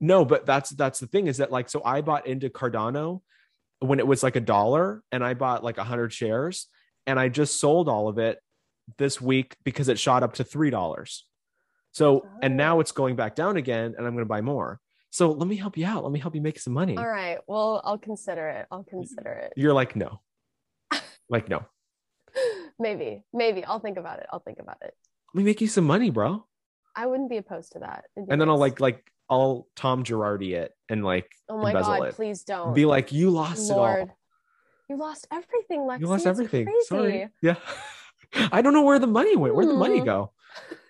no 0.00 0.24
but 0.24 0.44
that's 0.44 0.70
that's 0.70 0.98
the 0.98 1.06
thing 1.06 1.28
is 1.28 1.36
that 1.36 1.52
like 1.52 1.68
so 1.68 1.80
i 1.84 2.00
bought 2.00 2.26
into 2.26 2.48
cardano 2.48 3.20
when 3.78 4.00
it 4.00 4.06
was 4.08 4.24
like 4.24 4.34
a 4.34 4.40
dollar 4.40 5.02
and 5.12 5.22
i 5.22 5.34
bought 5.34 5.62
like 5.62 5.76
100 5.76 6.12
shares 6.12 6.66
and 7.06 7.20
i 7.20 7.28
just 7.28 7.60
sold 7.60 7.88
all 7.88 8.08
of 8.08 8.18
it 8.18 8.38
this 8.98 9.20
week 9.20 9.56
because 9.64 9.88
it 9.88 9.98
shot 9.98 10.22
up 10.22 10.34
to 10.34 10.44
three 10.44 10.70
dollars 10.70 11.26
so 11.92 12.26
and 12.42 12.54
Oh. 12.54 12.56
now 12.56 12.80
it's 12.80 12.92
going 12.92 13.16
back 13.16 13.34
down 13.34 13.56
again 13.56 13.94
and 13.96 14.06
i'm 14.06 14.12
going 14.14 14.24
to 14.24 14.28
buy 14.28 14.40
more 14.40 14.80
so 15.10 15.30
let 15.30 15.46
me 15.48 15.56
help 15.56 15.76
you 15.76 15.86
out 15.86 16.02
let 16.02 16.12
me 16.12 16.18
help 16.20 16.34
you 16.34 16.40
make 16.42 16.58
some 16.58 16.72
money 16.72 16.96
All 16.96 17.06
right. 17.06 17.38
Well, 17.46 17.80
I'll 17.84 17.98
consider 17.98 18.48
it. 18.48 18.66
I'll 18.70 18.82
consider 18.84 19.30
it. 19.30 19.52
you're 19.56 19.72
like 19.72 19.94
no 19.96 20.20
like 21.30 21.48
no 21.48 21.64
maybe, 22.78 23.22
maybe 23.32 23.64
I'll 23.64 23.78
think 23.78 23.96
about 23.96 24.18
it. 24.18 24.26
I'll 24.32 24.40
think 24.40 24.58
about 24.58 24.78
it. 24.82 24.92
let 25.32 25.38
me 25.38 25.44
make 25.44 25.60
you 25.60 25.68
some 25.68 25.84
money 25.84 26.10
bro 26.10 26.44
I 26.96 27.06
wouldn't 27.06 27.30
be 27.30 27.38
opposed 27.38 27.72
to 27.72 27.78
that. 27.80 28.04
And 28.16 28.40
then 28.40 28.48
i'll 28.48 28.58
like 28.58 28.80
like 28.80 29.10
I'll 29.30 29.66
Tom 29.74 30.04
Girardi 30.04 30.54
it 30.54 30.72
and 30.90 31.02
like 31.04 31.30
Oh 31.48 31.58
my 31.58 31.72
god, 31.72 32.08
it. 32.08 32.14
please 32.14 32.42
don't. 32.44 32.74
Be 32.74 32.84
like, 32.84 33.10
you 33.10 33.30
lost 33.30 33.70
it 33.70 33.74
all. 33.74 34.10
You 34.90 34.96
lost 34.98 35.26
everything, 35.32 35.80
Lexy. 35.80 36.00
You 36.00 36.06
lost 36.08 36.26
everything. 36.26 36.68
Sorry. 36.82 37.28
Yeah. 37.40 37.56
I 38.52 38.62
don't 38.62 38.72
know 38.72 38.82
where 38.82 38.98
the 38.98 39.06
money 39.06 39.36
went. 39.36 39.54
Where'd 39.54 39.68
the 39.68 39.74
money 39.74 40.00
go? 40.00 40.32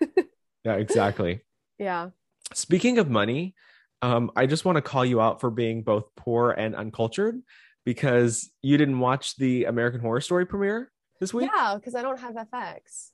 yeah, 0.63 0.73
exactly. 0.73 1.41
Yeah. 1.77 2.09
Speaking 2.53 2.97
of 2.99 3.09
money, 3.09 3.55
um, 4.01 4.31
I 4.35 4.45
just 4.45 4.65
want 4.65 4.77
to 4.77 4.81
call 4.81 5.03
you 5.05 5.21
out 5.21 5.41
for 5.41 5.49
being 5.49 5.83
both 5.83 6.05
poor 6.15 6.51
and 6.51 6.75
uncultured 6.75 7.41
because 7.85 8.51
you 8.61 8.77
didn't 8.77 8.99
watch 8.99 9.35
the 9.37 9.65
American 9.65 10.01
Horror 10.01 10.21
Story 10.21 10.45
premiere 10.45 10.91
this 11.19 11.33
week. 11.33 11.49
Yeah, 11.55 11.75
because 11.75 11.95
I 11.95 12.01
don't 12.01 12.19
have 12.19 12.35
FX. 12.35 13.11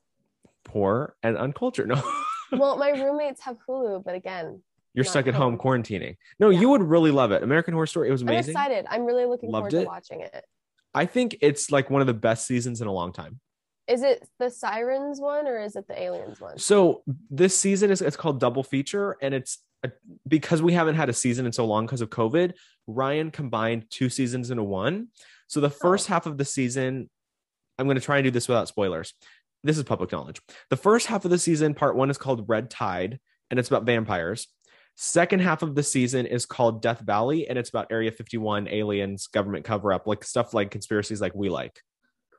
Poor 0.63 1.15
and 1.23 1.37
uncultured. 1.37 1.87
No, 1.89 2.01
well, 2.51 2.77
my 2.77 2.89
roommates 2.91 3.41
have 3.41 3.57
Hulu, 3.67 4.03
but 4.03 4.15
again, 4.15 4.61
you're 4.93 5.05
stuck 5.05 5.27
at 5.27 5.33
home 5.33 5.57
home. 5.57 5.59
quarantining. 5.81 6.17
No, 6.39 6.49
Yeah. 6.49 6.59
you 6.59 6.69
would 6.69 6.83
really 6.83 7.11
love 7.11 7.31
it. 7.31 7.43
American 7.43 7.73
Horror 7.73 7.87
Story. 7.87 8.09
It 8.09 8.11
was 8.11 8.21
amazing. 8.21 8.55
I'm 8.55 8.63
excited. 8.71 8.85
I'm 8.89 9.05
really 9.05 9.25
looking 9.25 9.49
Loved 9.49 9.71
forward 9.71 9.81
it. 9.81 9.85
to 9.85 9.87
watching 9.87 10.21
it. 10.21 10.45
I 10.93 11.05
think 11.05 11.37
it's 11.41 11.71
like 11.71 11.89
one 11.89 12.01
of 12.01 12.07
the 12.07 12.13
best 12.13 12.45
seasons 12.45 12.81
in 12.81 12.87
a 12.87 12.91
long 12.91 13.13
time. 13.13 13.39
Is 13.91 14.03
it 14.03 14.25
the 14.39 14.49
Sirens 14.49 15.19
one 15.19 15.47
or 15.47 15.59
is 15.59 15.75
it 15.75 15.85
the 15.87 16.01
Aliens 16.01 16.39
one? 16.39 16.57
So 16.57 17.03
this 17.29 17.57
season 17.57 17.91
is 17.91 18.01
it's 18.01 18.15
called 18.15 18.39
Double 18.39 18.63
Feature, 18.63 19.17
and 19.21 19.33
it's 19.33 19.59
a, 19.83 19.91
because 20.25 20.61
we 20.61 20.71
haven't 20.71 20.95
had 20.95 21.09
a 21.09 21.13
season 21.13 21.45
in 21.45 21.51
so 21.51 21.65
long 21.65 21.85
because 21.85 21.99
of 21.99 22.09
COVID. 22.09 22.53
Ryan 22.87 23.31
combined 23.31 23.87
two 23.89 24.09
seasons 24.09 24.49
into 24.49 24.63
one. 24.63 25.09
So 25.47 25.59
the 25.59 25.67
oh. 25.67 25.69
first 25.69 26.07
half 26.07 26.25
of 26.25 26.37
the 26.37 26.45
season, 26.45 27.09
I'm 27.77 27.85
going 27.85 27.95
to 27.95 28.01
try 28.01 28.17
and 28.17 28.23
do 28.23 28.31
this 28.31 28.47
without 28.47 28.69
spoilers. 28.69 29.13
This 29.63 29.77
is 29.77 29.83
public 29.83 30.13
knowledge. 30.13 30.41
The 30.69 30.77
first 30.77 31.07
half 31.07 31.25
of 31.25 31.31
the 31.31 31.37
season, 31.37 31.73
part 31.73 31.97
one, 31.97 32.09
is 32.09 32.17
called 32.17 32.47
Red 32.47 32.69
Tide, 32.69 33.19
and 33.49 33.59
it's 33.59 33.69
about 33.69 33.85
vampires. 33.85 34.47
Second 34.95 35.39
half 35.39 35.63
of 35.63 35.75
the 35.75 35.83
season 35.83 36.25
is 36.25 36.45
called 36.45 36.81
Death 36.81 37.01
Valley, 37.01 37.47
and 37.49 37.59
it's 37.59 37.69
about 37.69 37.91
Area 37.91 38.11
51, 38.11 38.69
aliens, 38.69 39.27
government 39.27 39.65
cover 39.65 39.91
up, 39.91 40.07
like 40.07 40.23
stuff 40.23 40.53
like 40.53 40.71
conspiracies 40.71 41.19
like 41.19 41.35
we 41.35 41.49
like. 41.49 41.81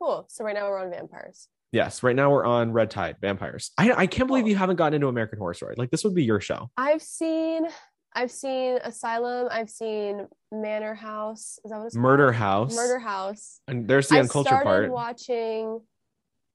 Cool. 0.03 0.27
So 0.29 0.45
right 0.45 0.55
now 0.55 0.69
we're 0.69 0.79
on 0.81 0.91
vampires. 0.91 1.47
Yes, 1.71 2.03
right 2.03 2.17
now 2.17 2.31
we're 2.31 2.45
on 2.45 2.73
Red 2.73 2.91
Tide, 2.91 3.17
vampires. 3.21 3.71
I, 3.79 3.93
I 3.93 4.07
can't 4.09 4.27
believe 4.27 4.49
you 4.49 4.57
haven't 4.57 4.75
gotten 4.75 4.95
into 4.95 5.07
American 5.07 5.39
Horror 5.39 5.55
Story. 5.55 5.77
Like 5.79 5.91
this 5.91 6.03
would 6.03 6.15
be 6.15 6.25
your 6.25 6.41
show. 6.41 6.71
I've 6.77 7.03
seen 7.03 7.67
I've 8.13 8.33
seen 8.33 8.79
Asylum, 8.83 9.47
I've 9.51 9.71
seen 9.71 10.27
Manor 10.51 10.95
House. 10.95 11.61
Is 11.65 11.71
that 11.71 11.79
what 11.79 11.87
it's 11.87 11.95
called? 11.95 12.03
Murder? 12.03 12.33
House. 12.33 12.75
Murder 12.75 12.99
House. 12.99 13.61
And 13.69 13.87
there's 13.87 14.09
the 14.09 14.17
I 14.17 14.21
uncultured 14.21 14.49
started 14.51 14.65
part. 14.65 14.91
watching 14.91 15.81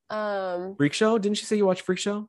um 0.10 0.76
Freak 0.76 0.94
Show? 0.94 1.18
Didn't 1.18 1.40
you 1.40 1.46
say 1.46 1.56
you 1.56 1.66
watched 1.66 1.84
Freak 1.84 2.00
Show? 2.00 2.28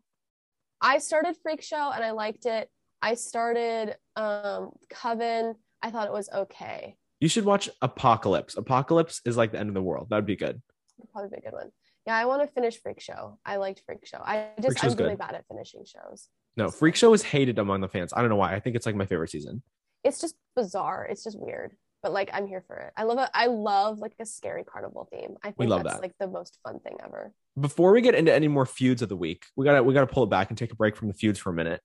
I 0.80 0.98
started 0.98 1.36
Freak 1.42 1.62
Show 1.62 1.90
and 1.92 2.04
I 2.04 2.12
liked 2.12 2.46
it. 2.46 2.70
I 3.02 3.14
started 3.14 3.96
um 4.14 4.70
Coven. 4.88 5.56
I 5.82 5.90
thought 5.90 6.06
it 6.06 6.12
was 6.12 6.30
okay. 6.32 6.96
You 7.20 7.28
should 7.28 7.44
watch 7.44 7.68
Apocalypse. 7.82 8.56
Apocalypse 8.56 9.20
is 9.24 9.36
like 9.36 9.50
the 9.50 9.58
end 9.58 9.68
of 9.68 9.74
the 9.74 9.82
world. 9.82 10.10
That'd 10.10 10.24
be 10.24 10.36
good. 10.36 10.62
It'd 10.98 11.10
probably 11.12 11.30
be 11.30 11.36
a 11.36 11.50
good 11.50 11.56
one. 11.56 11.70
Yeah, 12.06 12.16
I 12.16 12.24
want 12.24 12.42
to 12.42 12.48
finish 12.48 12.80
Freak 12.80 13.00
Show. 13.00 13.38
I 13.44 13.56
liked 13.56 13.82
Freak 13.84 14.06
Show. 14.06 14.18
I 14.18 14.48
just 14.60 14.82
I'm 14.82 14.94
really 14.94 15.16
bad 15.16 15.34
at 15.34 15.46
finishing 15.46 15.84
shows. 15.84 16.28
No, 16.56 16.70
Freak 16.70 16.96
Show 16.96 17.12
is 17.12 17.22
hated 17.22 17.58
among 17.58 17.80
the 17.80 17.88
fans. 17.88 18.12
I 18.14 18.20
don't 18.20 18.30
know 18.30 18.36
why. 18.36 18.54
I 18.54 18.60
think 18.60 18.76
it's 18.76 18.86
like 18.86 18.94
my 18.94 19.06
favorite 19.06 19.30
season. 19.30 19.62
It's 20.04 20.20
just 20.20 20.34
bizarre. 20.56 21.06
It's 21.10 21.24
just 21.24 21.38
weird. 21.38 21.76
But 22.02 22.12
like 22.12 22.30
I'm 22.32 22.46
here 22.46 22.62
for 22.66 22.76
it. 22.76 22.92
I 22.96 23.02
love 23.04 23.18
it. 23.18 23.28
I 23.34 23.46
love 23.46 23.98
like 23.98 24.14
a 24.20 24.26
scary 24.26 24.64
carnival 24.64 25.08
theme. 25.10 25.36
I 25.42 25.48
think 25.48 25.58
we 25.58 25.66
love 25.66 25.82
that's 25.82 25.96
that. 25.96 26.02
like 26.02 26.14
the 26.20 26.28
most 26.28 26.58
fun 26.64 26.78
thing 26.80 26.96
ever. 27.04 27.32
Before 27.58 27.92
we 27.92 28.00
get 28.00 28.14
into 28.14 28.32
any 28.32 28.48
more 28.48 28.66
feuds 28.66 29.02
of 29.02 29.08
the 29.08 29.16
week, 29.16 29.46
we 29.56 29.64
gotta 29.64 29.82
we 29.82 29.94
gotta 29.94 30.06
pull 30.06 30.22
it 30.22 30.30
back 30.30 30.50
and 30.50 30.56
take 30.56 30.72
a 30.72 30.76
break 30.76 30.96
from 30.96 31.08
the 31.08 31.14
feuds 31.14 31.38
for 31.38 31.50
a 31.50 31.54
minute. 31.54 31.80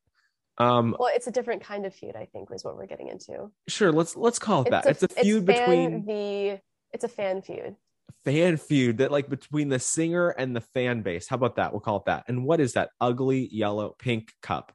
Um, 0.59 0.95
Well, 0.99 1.09
it's 1.11 1.25
a 1.25 1.31
different 1.31 1.63
kind 1.63 1.85
of 1.85 1.95
feud, 1.95 2.15
I 2.15 2.25
think, 2.25 2.49
is 2.51 2.63
what 2.63 2.77
we're 2.77 2.85
getting 2.85 3.07
into. 3.07 3.51
sure, 3.67 3.91
let's 3.91 4.15
let's 4.15 4.37
call 4.37 4.61
it 4.61 4.69
that. 4.69 4.85
It's 4.85 5.01
a, 5.01 5.07
feud 5.07 5.47
fan 5.47 5.57
between 5.57 6.05
the 6.05 6.59
it's 6.91 7.03
a 7.03 7.09
fan 7.09 7.41
feud. 7.41 7.75
Fan 8.25 8.55
feud 8.57 8.97
that 8.99 9.11
like 9.11 9.29
between 9.29 9.67
the 9.69 9.79
singer 9.79 10.29
and 10.29 10.55
the 10.55 10.61
fan 10.61 11.01
base. 11.01 11.27
How 11.27 11.35
about 11.35 11.57
that? 11.57 11.71
We'll 11.73 11.81
call 11.81 11.97
it 11.97 12.05
that. 12.05 12.23
And 12.27 12.45
what 12.45 12.59
is 12.61 12.73
that 12.73 12.89
ugly 13.01 13.49
yellow 13.51 13.95
pink 13.99 14.31
cup? 14.41 14.71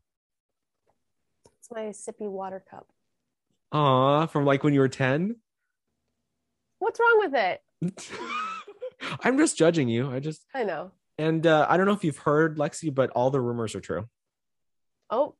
It's 1.58 1.70
my 1.70 1.86
sippy 1.86 2.28
water 2.30 2.62
cup. 2.70 2.86
Aw, 3.72 4.26
from 4.26 4.44
like 4.44 4.62
when 4.64 4.74
you 4.74 4.80
were 4.80 4.88
10? 4.88 5.36
What's 6.78 7.00
wrong 7.00 7.18
with 7.30 7.34
it? 7.34 7.62
I'm 9.24 9.38
just 9.38 9.56
judging 9.56 9.88
you. 9.88 10.10
I 10.10 10.20
just 10.20 10.44
I 10.54 10.64
know. 10.64 10.90
and 11.18 11.46
uh, 11.46 11.66
I 11.68 11.76
don't 11.76 11.86
know 11.86 11.92
if 11.92 12.04
you've 12.04 12.18
heard 12.18 12.58
Lexy, 12.58 12.94
but 12.94 13.10
all 13.10 13.30
the 13.30 13.40
rumors 13.40 13.74
are 13.74 13.80
true. 13.80 14.08
Oh, 15.10 15.34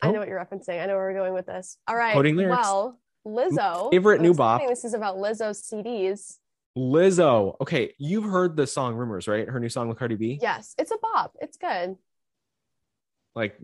I 0.00 0.08
Oh. 0.08 0.12
know 0.12 0.18
what 0.20 0.28
you're 0.28 0.38
referencing. 0.42 0.82
I 0.82 0.86
know 0.86 0.94
where 0.96 1.06
we're 1.06 1.14
going 1.14 1.34
with 1.34 1.46
this. 1.46 1.76
All 1.86 1.96
right. 1.96 2.14
Well, 2.16 2.98
Lizzo. 3.26 3.90
Favorite 3.90 4.20
new 4.20 4.34
bop. 4.34 4.62
This 4.66 4.84
is 4.84 4.94
about 4.94 5.16
Lizzo's 5.16 5.62
CDs. 5.62 6.38
Lizzo. 6.76 7.56
Okay, 7.60 7.94
you've 7.98 8.24
heard 8.24 8.56
the 8.56 8.66
song 8.66 8.94
Rumors, 8.94 9.28
right? 9.28 9.48
Her 9.48 9.60
new 9.60 9.68
song 9.68 9.88
with 9.88 9.98
Cardi 9.98 10.16
B. 10.16 10.38
Yes, 10.40 10.74
it's 10.78 10.90
a 10.90 10.98
bop. 11.00 11.36
It's 11.40 11.56
good. 11.56 11.96
Like, 13.34 13.58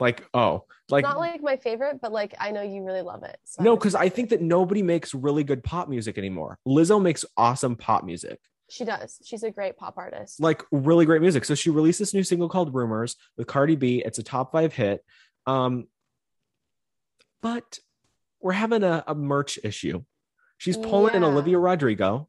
like 0.00 0.24
oh, 0.34 0.64
like, 0.90 1.02
Not 1.02 1.18
like 1.18 1.42
my 1.42 1.56
favorite, 1.56 2.00
but 2.00 2.12
like 2.12 2.34
I 2.38 2.50
know 2.52 2.62
you 2.62 2.84
really 2.84 3.02
love 3.02 3.22
it. 3.24 3.36
so 3.44 3.62
no, 3.62 3.76
because 3.76 3.94
I 3.94 4.08
think 4.08 4.30
that 4.30 4.40
nobody 4.40 4.82
makes 4.82 5.12
really 5.14 5.44
good 5.44 5.64
pop 5.64 5.88
music 5.88 6.18
anymore. 6.18 6.58
Lizzo 6.66 7.00
makes 7.02 7.24
awesome 7.36 7.74
pop 7.76 8.04
music. 8.04 8.38
she 8.70 8.84
does. 8.84 9.18
She's 9.24 9.42
a 9.42 9.50
great 9.50 9.76
pop 9.76 9.94
artist. 9.96 10.40
like 10.40 10.62
really 10.70 11.04
great 11.04 11.20
music. 11.22 11.44
So 11.44 11.54
she 11.54 11.70
released 11.70 11.98
this 11.98 12.14
new 12.14 12.22
single 12.22 12.48
called 12.48 12.74
Rumors 12.74 13.16
with 13.36 13.46
Cardi 13.48 13.76
B. 13.76 14.02
It's 14.04 14.18
a 14.18 14.22
top 14.22 14.52
five 14.52 14.72
hit. 14.72 15.04
Um, 15.46 15.88
but 17.40 17.78
we're 18.40 18.52
having 18.52 18.82
a, 18.82 19.02
a 19.06 19.14
merch 19.14 19.58
issue. 19.64 20.04
She's 20.58 20.76
pulling 20.76 21.14
an 21.14 21.22
Yeah. 21.22 21.28
Olivia 21.28 21.58
Rodrigo. 21.58 22.28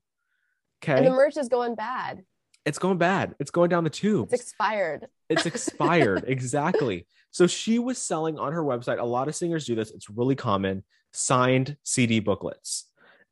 Okay. 0.84 0.98
And 0.98 1.06
the 1.06 1.12
merch 1.12 1.36
is 1.38 1.50
going 1.50 1.76
bad. 1.76 2.24
It's 2.65 2.80
going 2.80 2.98
bad. 2.98 3.36
It's 3.39 3.52
going 3.52 3.70
down 3.70 3.84
the 3.84 3.89
tube. 3.89 4.30
It's 4.32 4.42
expired. 4.42 5.08
It's 5.28 5.46
expired. 5.46 6.24
exactly. 6.28 7.08
So 7.32 7.48
she 7.48 7.80
was 7.80 7.98
selling 7.98 8.38
on 8.38 8.54
her 8.54 8.63
website. 8.63 9.00
A 9.00 9.06
lot 9.06 9.28
of 9.28 9.36
singers 9.36 9.65
do 9.65 9.76
this. 9.76 9.92
It's 9.92 10.10
really 10.10 10.36
common. 10.36 10.84
Signed 11.12 11.78
CD 11.84 12.20
booklets. 12.20 12.86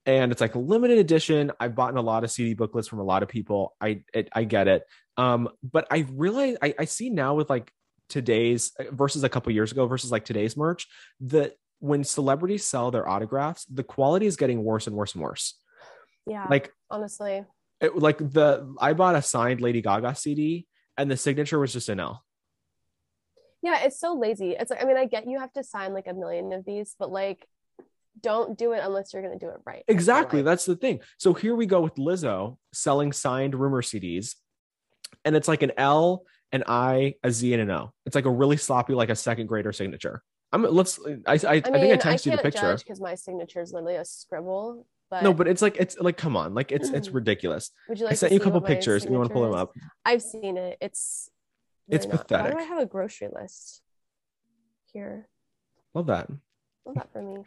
And 0.06 0.32
it's 0.32 0.42
like 0.42 0.56
limited 0.56 0.98
edition. 0.98 1.52
I've 1.60 1.76
bought 1.76 1.96
a 1.96 2.02
lot 2.02 2.24
of 2.24 2.32
CD 2.32 2.54
booklets 2.54 2.88
from 2.88 3.00
a 3.00 3.04
lot 3.04 3.24
of 3.24 3.30
people. 3.30 3.76
I 3.82 4.04
it, 4.14 4.30
I 4.34 4.46
get 4.46 4.68
it. 4.68 4.84
Um, 5.18 5.50
but 5.62 5.86
I 5.92 6.06
realize 6.12 6.58
I, 6.62 6.74
I 6.80 6.86
see 6.86 7.10
now 7.10 7.36
with 7.36 7.50
like 7.50 7.72
today's 8.08 8.72
versus 8.92 9.24
a 9.24 9.30
couple 9.30 9.52
years 9.52 9.72
ago 9.72 9.86
versus 9.86 10.12
like 10.12 10.24
today's 10.24 10.56
merch 10.56 10.88
that 11.22 11.58
when 11.80 12.04
celebrities 12.04 12.66
sell 12.66 12.92
their 12.92 13.08
autographs, 13.08 13.66
the 13.66 13.84
quality 13.84 14.26
is 14.26 14.36
getting 14.36 14.64
worse 14.64 14.88
and 14.88 14.96
worse 14.96 15.14
and 15.14 15.24
worse. 15.24 15.56
Yeah. 16.26 16.46
Like 16.50 16.74
honestly. 16.90 17.46
it, 17.80 17.96
like 17.96 18.18
the 18.18 18.74
I 18.80 18.94
bought 18.94 19.16
a 19.16 19.22
signed 19.22 19.62
Lady 19.62 19.82
Gaga 19.82 20.16
CD 20.16 20.68
and 20.98 21.10
the 21.10 21.18
signature 21.18 21.60
was 21.60 21.74
just 21.74 21.90
an 21.90 22.00
L. 22.00 22.24
Yeah, 23.62 23.84
it's 23.84 24.00
so 24.00 24.14
lazy. 24.14 24.52
It's 24.52 24.70
like 24.70 24.84
I 24.84 24.86
mean, 24.86 24.98
I 24.98 25.06
get 25.06 25.28
you 25.28 25.40
have 25.40 25.54
to 25.54 25.64
sign 25.64 25.94
like 25.94 26.08
a 26.08 26.14
million 26.14 26.52
of 26.54 26.66
these, 26.66 26.96
but 26.98 27.12
like 27.12 27.48
don't 28.20 28.58
do 28.58 28.74
it 28.74 28.82
unless 28.84 29.14
you're 29.14 29.22
gonna 29.22 29.40
do 29.40 29.50
it 29.50 29.58
right. 29.66 29.84
Exactly. 29.88 30.40
like. 30.40 30.46
That's 30.46 30.66
the 30.66 30.76
thing. 30.76 31.00
So 31.18 31.34
here 31.34 31.56
we 31.56 31.66
go 31.66 31.82
with 31.82 31.96
Lizzo 31.96 32.58
selling 32.74 33.14
signed 33.14 33.56
rumor 33.56 33.82
CDs. 33.82 34.36
And 35.24 35.36
it's 35.36 35.48
like 35.48 35.64
an 35.64 35.72
L, 35.78 36.24
an 36.52 36.64
I, 36.68 37.16
a 37.24 37.32
Z, 37.32 37.54
and 37.54 37.62
an 37.62 37.72
O. 37.72 37.94
It's 38.06 38.16
like 38.16 38.26
a 38.26 38.32
really 38.32 38.58
sloppy, 38.58 38.94
like 38.94 39.10
a 39.10 39.16
second 39.16 39.48
grader 39.48 39.72
signature. 39.72 40.22
I'm 40.66 40.74
let's 40.74 41.00
I 41.06 41.34
I, 41.34 41.34
I, 41.34 41.54
I 41.56 41.62
think 41.62 42.06
I 42.06 42.12
texted 42.12 42.26
you 42.28 42.32
the 42.38 42.44
picture. 42.44 42.76
because 42.76 43.00
my 43.00 43.16
signature 43.16 43.62
is 43.62 43.72
literally 43.74 43.96
a 43.96 44.06
scribble. 44.06 44.86
But 45.10 45.24
No, 45.24 45.34
but 45.34 45.48
it's 45.48 45.62
like 45.62 45.78
it's 45.78 45.98
like 46.00 46.18
come 46.18 46.36
on, 46.36 46.54
like 46.54 46.72
it's 46.72 46.90
it's 46.90 47.08
mm-hmm. 47.08 47.18
ridiculous. 47.18 47.72
would 47.88 48.00
you 48.00 48.06
like 48.06 48.14
I 48.14 48.16
sent 48.16 48.34
you 48.34 48.40
a 48.40 48.44
couple 48.44 48.60
pictures. 48.62 49.06
You 49.06 49.12
want 49.12 49.30
to 49.30 49.34
pull 49.34 49.44
them 49.44 49.54
up? 49.54 49.72
I've 50.04 50.22
seen 50.22 50.58
it. 50.58 50.78
It's 50.82 51.30
It's 51.88 52.06
really 52.06 52.18
not- 52.18 52.32
Why 52.32 52.38
pathetic. 52.38 52.58
do 52.58 52.64
I 52.64 52.64
have 52.64 52.80
a 52.80 52.86
grocery 52.86 53.30
list 53.32 53.82
here? 54.92 55.30
Love 55.94 56.08
that. 56.08 56.30
Love 56.86 56.96
that 56.96 57.12
for 57.14 57.22
me. 57.22 57.44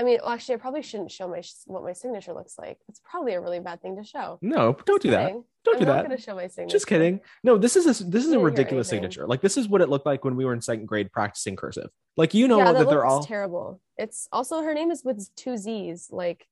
I 0.00 0.02
mean, 0.02 0.18
well, 0.22 0.32
actually, 0.32 0.54
I 0.54 0.58
probably 0.58 0.80
shouldn't 0.80 1.10
show 1.10 1.28
my 1.28 1.42
what 1.66 1.84
my 1.84 1.92
signature 1.92 2.32
looks 2.32 2.54
like. 2.58 2.78
It's 2.88 3.02
probably 3.04 3.34
a 3.34 3.40
really 3.40 3.60
bad 3.60 3.82
thing 3.82 3.96
to 3.96 4.02
show. 4.02 4.38
No, 4.40 4.74
don't 4.86 5.02
do 5.02 5.10
that. 5.10 5.26
Kidding. 5.26 5.44
Don't 5.62 5.74
I'm 5.74 5.80
do 5.80 5.84
not 5.84 5.92
that. 5.96 6.06
going 6.06 6.16
to 6.16 6.22
show 6.22 6.34
my 6.34 6.46
signature. 6.46 6.72
Just 6.72 6.86
kidding. 6.86 7.20
No, 7.44 7.58
this 7.58 7.76
is 7.76 7.84
a 7.84 8.04
this 8.04 8.24
is 8.24 8.32
a 8.32 8.38
ridiculous 8.38 8.88
signature. 8.88 9.26
Like 9.26 9.42
this 9.42 9.58
is 9.58 9.68
what 9.68 9.82
it 9.82 9.90
looked 9.90 10.06
like 10.06 10.24
when 10.24 10.36
we 10.36 10.46
were 10.46 10.54
in 10.54 10.62
second 10.62 10.86
grade 10.86 11.12
practicing 11.12 11.54
cursive. 11.54 11.90
Like 12.16 12.32
you 12.32 12.48
know 12.48 12.56
yeah, 12.56 12.72
that, 12.72 12.78
that, 12.78 12.88
they're 12.88 13.04
all 13.04 13.22
terrible. 13.22 13.82
It's 13.98 14.26
also 14.32 14.62
her 14.62 14.72
name 14.72 14.90
is 14.90 15.04
with 15.04 15.28
two 15.36 15.58
Z's. 15.58 16.08
Like 16.10 16.46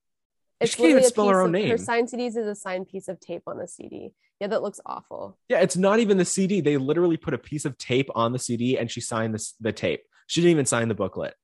it's 0.61 0.75
can't 0.75 0.91
even 0.91 1.05
spell 1.05 1.31
her 1.31 1.41
own 1.41 1.47
of- 1.47 1.53
name. 1.53 1.71
Her 1.71 1.79
signed 1.79 2.09
CDs 2.09 2.37
is 2.37 2.47
a 2.47 2.55
signed 2.55 2.87
piece 2.89 3.09
of 3.09 3.19
tape 3.19 3.45
on 3.47 3.57
the 3.57 3.67
CD. 3.67 4.13
Yeah, 4.41 4.49
that 4.49 4.63
looks 4.63 4.79
awful. 4.85 5.39
Yeah, 5.49 5.61
it's 5.61 5.79
not 5.79 6.01
even 6.01 6.19
the 6.19 6.27
CD. 6.27 6.61
They 6.61 6.77
literally 6.77 7.17
put 7.17 7.33
a 7.33 7.39
piece 7.39 7.65
of 7.65 7.79
tape 7.79 8.11
on 8.15 8.33
the 8.33 8.39
CD 8.39 8.77
and 8.77 8.91
she 8.91 9.01
signed 9.01 9.35
this, 9.35 9.55
the 9.59 9.73
tape. 9.73 10.03
She 10.27 10.43
didn't 10.43 10.51
even 10.51 10.67
sign 10.67 10.89
the 10.89 10.95
booklet. 10.95 11.35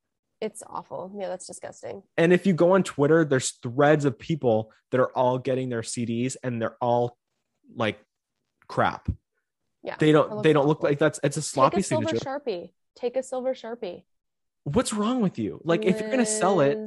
It's 0.40 0.62
awful. 0.66 1.12
Yeah, 1.18 1.28
that's 1.28 1.46
disgusting. 1.46 2.02
And 2.16 2.32
if 2.32 2.46
you 2.46 2.52
go 2.52 2.72
on 2.72 2.82
Twitter, 2.82 3.24
there's 3.24 3.52
threads 3.62 4.04
of 4.04 4.18
people 4.18 4.72
that 4.90 5.00
are 5.00 5.10
all 5.16 5.38
getting 5.38 5.68
their 5.68 5.82
CDs 5.82 6.36
and 6.42 6.60
they're 6.60 6.76
all 6.80 7.16
like 7.74 7.98
crap. 8.68 9.08
Yeah, 9.82 9.96
They 9.98 10.12
don't 10.12 10.42
they 10.42 10.52
don't 10.52 10.66
look 10.66 10.82
like 10.82 10.98
that's 10.98 11.20
it's 11.22 11.36
a 11.36 11.42
sloppy 11.42 11.76
Take 11.76 11.80
a 11.84 11.88
silver 11.88 12.08
signature. 12.08 12.24
sharpie. 12.46 12.70
Take 12.96 13.16
a 13.16 13.22
silver 13.22 13.54
sharpie. 13.54 14.04
What's 14.64 14.92
wrong 14.94 15.20
with 15.20 15.38
you? 15.38 15.60
Like, 15.62 15.84
if 15.84 16.00
you're 16.00 16.10
gonna 16.10 16.24
sell 16.24 16.60
it 16.60 16.78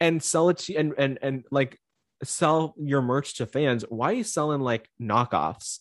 and 0.00 0.22
sell 0.22 0.48
it 0.48 0.58
to 0.58 0.74
and 0.74 0.94
and 0.96 1.18
and 1.20 1.44
like 1.50 1.78
sell 2.24 2.74
your 2.78 3.02
merch 3.02 3.34
to 3.36 3.46
fans, 3.46 3.84
why 3.88 4.10
are 4.10 4.14
you 4.14 4.24
selling 4.24 4.60
like 4.60 4.88
knockoffs? 5.00 5.80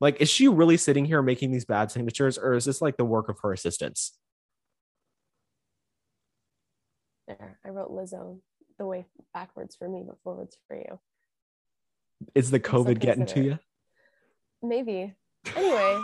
Like, 0.00 0.20
is 0.20 0.30
she 0.30 0.46
really 0.48 0.76
sitting 0.76 1.04
here 1.04 1.20
making 1.20 1.50
these 1.50 1.64
bad 1.64 1.90
signatures, 1.90 2.38
or 2.38 2.54
is 2.54 2.64
this 2.64 2.80
like 2.80 2.96
the 2.96 3.04
work 3.04 3.28
of 3.28 3.38
her 3.42 3.52
assistants? 3.52 4.12
There, 7.38 7.58
I 7.64 7.68
wrote 7.68 7.92
Lizzo 7.92 8.40
the 8.78 8.86
way 8.86 9.06
backwards 9.32 9.76
for 9.76 9.88
me, 9.88 10.02
but 10.04 10.16
forwards 10.24 10.56
for 10.66 10.76
you. 10.76 10.98
Is 12.34 12.50
the 12.50 12.58
COVID 12.58 12.98
getting 12.98 13.26
to 13.26 13.40
you? 13.42 13.58
Maybe. 14.62 15.14
Anyway, 15.56 16.00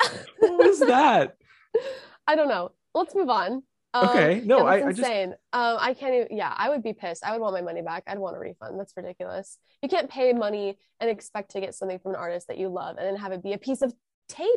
What 0.40 0.58
was 0.66 0.80
that? 0.80 1.36
I 2.26 2.34
don't 2.34 2.48
know. 2.48 2.72
Let's 2.94 3.14
move 3.14 3.28
on. 3.30 3.62
Um, 3.94 4.08
Okay, 4.08 4.42
no, 4.44 4.66
I- 4.66 4.74
I 4.76 4.80
just- 4.92 4.98
insane. 4.98 5.30
Um, 5.52 5.76
I 5.80 5.94
can't 5.94 6.14
even. 6.14 6.36
Yeah, 6.36 6.52
I 6.56 6.68
would 6.70 6.82
be 6.82 6.92
pissed. 6.92 7.24
I 7.24 7.32
would 7.32 7.40
want 7.40 7.54
my 7.54 7.62
money 7.62 7.82
back. 7.82 8.02
I'd 8.06 8.18
want 8.18 8.36
a 8.36 8.40
refund. 8.40 8.78
That's 8.80 8.92
ridiculous. 8.96 9.58
You 9.82 9.88
can't 9.88 10.10
pay 10.10 10.32
money 10.32 10.76
and 11.00 11.08
expect 11.08 11.52
to 11.52 11.60
get 11.60 11.74
something 11.74 11.98
from 12.00 12.12
an 12.12 12.16
artist 12.20 12.48
that 12.48 12.58
you 12.58 12.68
love, 12.68 12.96
and 12.98 13.06
then 13.06 13.16
have 13.16 13.32
it 13.32 13.42
be 13.42 13.52
a 13.52 13.58
piece 13.58 13.80
of 13.82 13.94
tape 14.28 14.48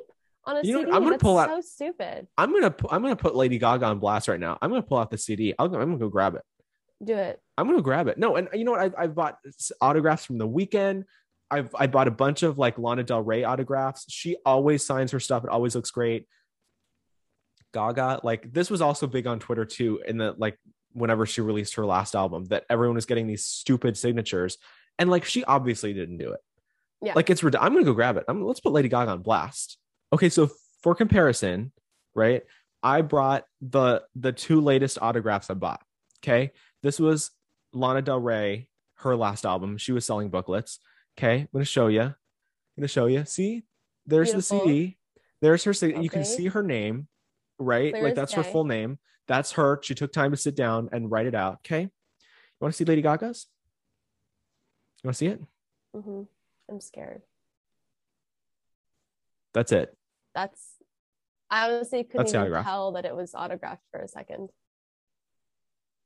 on 0.45 0.57
a 0.57 0.61
You 0.63 0.79
CD. 0.79 0.91
I'm 0.91 0.99
gonna 1.03 1.11
That's 1.11 1.23
pull 1.23 1.37
out- 1.37 1.49
so 1.49 1.61
stupid. 1.61 2.27
I'm 2.37 2.51
gonna 2.51 2.73
I'm 2.89 3.01
gonna 3.01 3.15
put 3.15 3.35
Lady 3.35 3.57
Gaga 3.57 3.85
on 3.85 3.99
blast 3.99 4.27
right 4.27 4.39
now. 4.39 4.57
I'm 4.61 4.69
gonna 4.69 4.81
pull 4.81 4.97
out 4.97 5.11
the 5.11 5.17
CD. 5.17 5.53
I'll 5.57 5.67
go, 5.67 5.79
I'm 5.79 5.87
gonna 5.87 5.97
go 5.97 6.09
grab 6.09 6.35
it. 6.35 6.41
Do 7.03 7.15
it. 7.15 7.39
I'm 7.57 7.67
gonna 7.67 7.81
grab 7.81 8.07
it. 8.07 8.17
No, 8.17 8.35
and 8.35 8.47
you 8.53 8.63
know 8.63 8.71
what? 8.71 8.81
I've, 8.81 8.95
I've 8.97 9.15
bought 9.15 9.37
autographs 9.81 10.25
from 10.25 10.37
the 10.37 10.47
Weeknd. 10.47 11.03
I've 11.49 11.73
I 11.77 11.87
bought 11.87 12.07
a 12.07 12.11
bunch 12.11 12.43
of 12.43 12.57
like 12.57 12.77
Lana 12.77 13.03
Del 13.03 13.21
Rey 13.21 13.43
autographs. 13.43 14.05
She 14.09 14.37
always 14.45 14.85
signs 14.85 15.11
her 15.11 15.19
stuff. 15.19 15.43
It 15.43 15.49
always 15.49 15.75
looks 15.75 15.91
great. 15.91 16.27
Gaga, 17.73 18.21
like 18.23 18.51
this 18.51 18.69
was 18.69 18.81
also 18.81 19.07
big 19.07 19.27
on 19.27 19.39
Twitter 19.39 19.65
too. 19.65 20.01
In 20.07 20.17
the 20.17 20.33
like 20.37 20.57
whenever 20.93 21.25
she 21.25 21.41
released 21.41 21.75
her 21.75 21.85
last 21.85 22.15
album, 22.15 22.45
that 22.45 22.65
everyone 22.69 22.95
was 22.95 23.05
getting 23.05 23.27
these 23.27 23.45
stupid 23.45 23.97
signatures, 23.97 24.57
and 24.99 25.09
like 25.09 25.25
she 25.25 25.43
obviously 25.43 25.93
didn't 25.93 26.17
do 26.17 26.33
it. 26.33 26.39
Yeah. 27.01 27.13
Like 27.15 27.29
it's 27.29 27.43
I'm 27.43 27.51
gonna 27.51 27.83
go 27.83 27.93
grab 27.93 28.17
it. 28.17 28.25
I'm 28.27 28.43
let's 28.43 28.59
put 28.59 28.73
Lady 28.73 28.89
Gaga 28.89 29.11
on 29.11 29.21
blast. 29.21 29.77
Okay, 30.13 30.29
so 30.29 30.49
for 30.81 30.95
comparison, 30.95 31.71
right? 32.15 32.43
I 32.83 33.01
brought 33.01 33.45
the 33.61 34.03
the 34.15 34.31
two 34.31 34.61
latest 34.61 34.97
autographs 35.01 35.49
I 35.49 35.53
bought. 35.53 35.81
Okay, 36.23 36.51
this 36.81 36.99
was 36.99 37.31
Lana 37.73 38.01
Del 38.01 38.19
Rey, 38.19 38.67
her 38.95 39.15
last 39.15 39.45
album. 39.45 39.77
She 39.77 39.91
was 39.91 40.05
selling 40.05 40.29
booklets. 40.29 40.79
Okay, 41.17 41.41
I'm 41.41 41.49
gonna 41.53 41.65
show 41.65 41.87
you. 41.87 42.01
I'm 42.01 42.15
gonna 42.77 42.87
show 42.87 43.05
you. 43.05 43.23
See, 43.25 43.63
there's 44.05 44.31
Beautiful. 44.31 44.59
the 44.59 44.65
CD. 44.65 44.97
There's 45.41 45.63
her. 45.63 45.73
sig- 45.73 46.03
You 46.03 46.09
can 46.09 46.25
see 46.25 46.47
her 46.47 46.63
name, 46.63 47.07
right? 47.57 47.93
Clear 47.93 48.03
like 48.03 48.15
that's 48.15 48.33
her 48.33 48.43
full 48.43 48.65
name. 48.65 48.99
That's 49.27 49.53
her. 49.53 49.79
She 49.83 49.95
took 49.95 50.11
time 50.11 50.31
to 50.31 50.37
sit 50.37 50.55
down 50.55 50.89
and 50.91 51.09
write 51.09 51.25
it 51.27 51.35
out. 51.35 51.55
Okay, 51.57 51.81
you 51.81 51.89
want 52.59 52.73
to 52.73 52.77
see 52.77 52.85
Lady 52.85 53.01
Gaga's? 53.01 53.47
You 55.03 55.07
want 55.07 55.15
to 55.15 55.17
see 55.17 55.27
it? 55.27 55.41
Mm-hmm. 55.95 56.21
I'm 56.69 56.79
scared. 56.81 57.21
That's 59.53 59.71
it. 59.71 59.95
That's. 60.35 60.59
I 61.49 61.69
honestly 61.69 62.03
couldn't 62.03 62.31
That's 62.31 62.33
even 62.33 62.63
tell 62.63 62.93
that 62.93 63.05
it 63.05 63.15
was 63.15 63.35
autographed 63.35 63.83
for 63.91 63.99
a 63.99 64.07
second. 64.07 64.49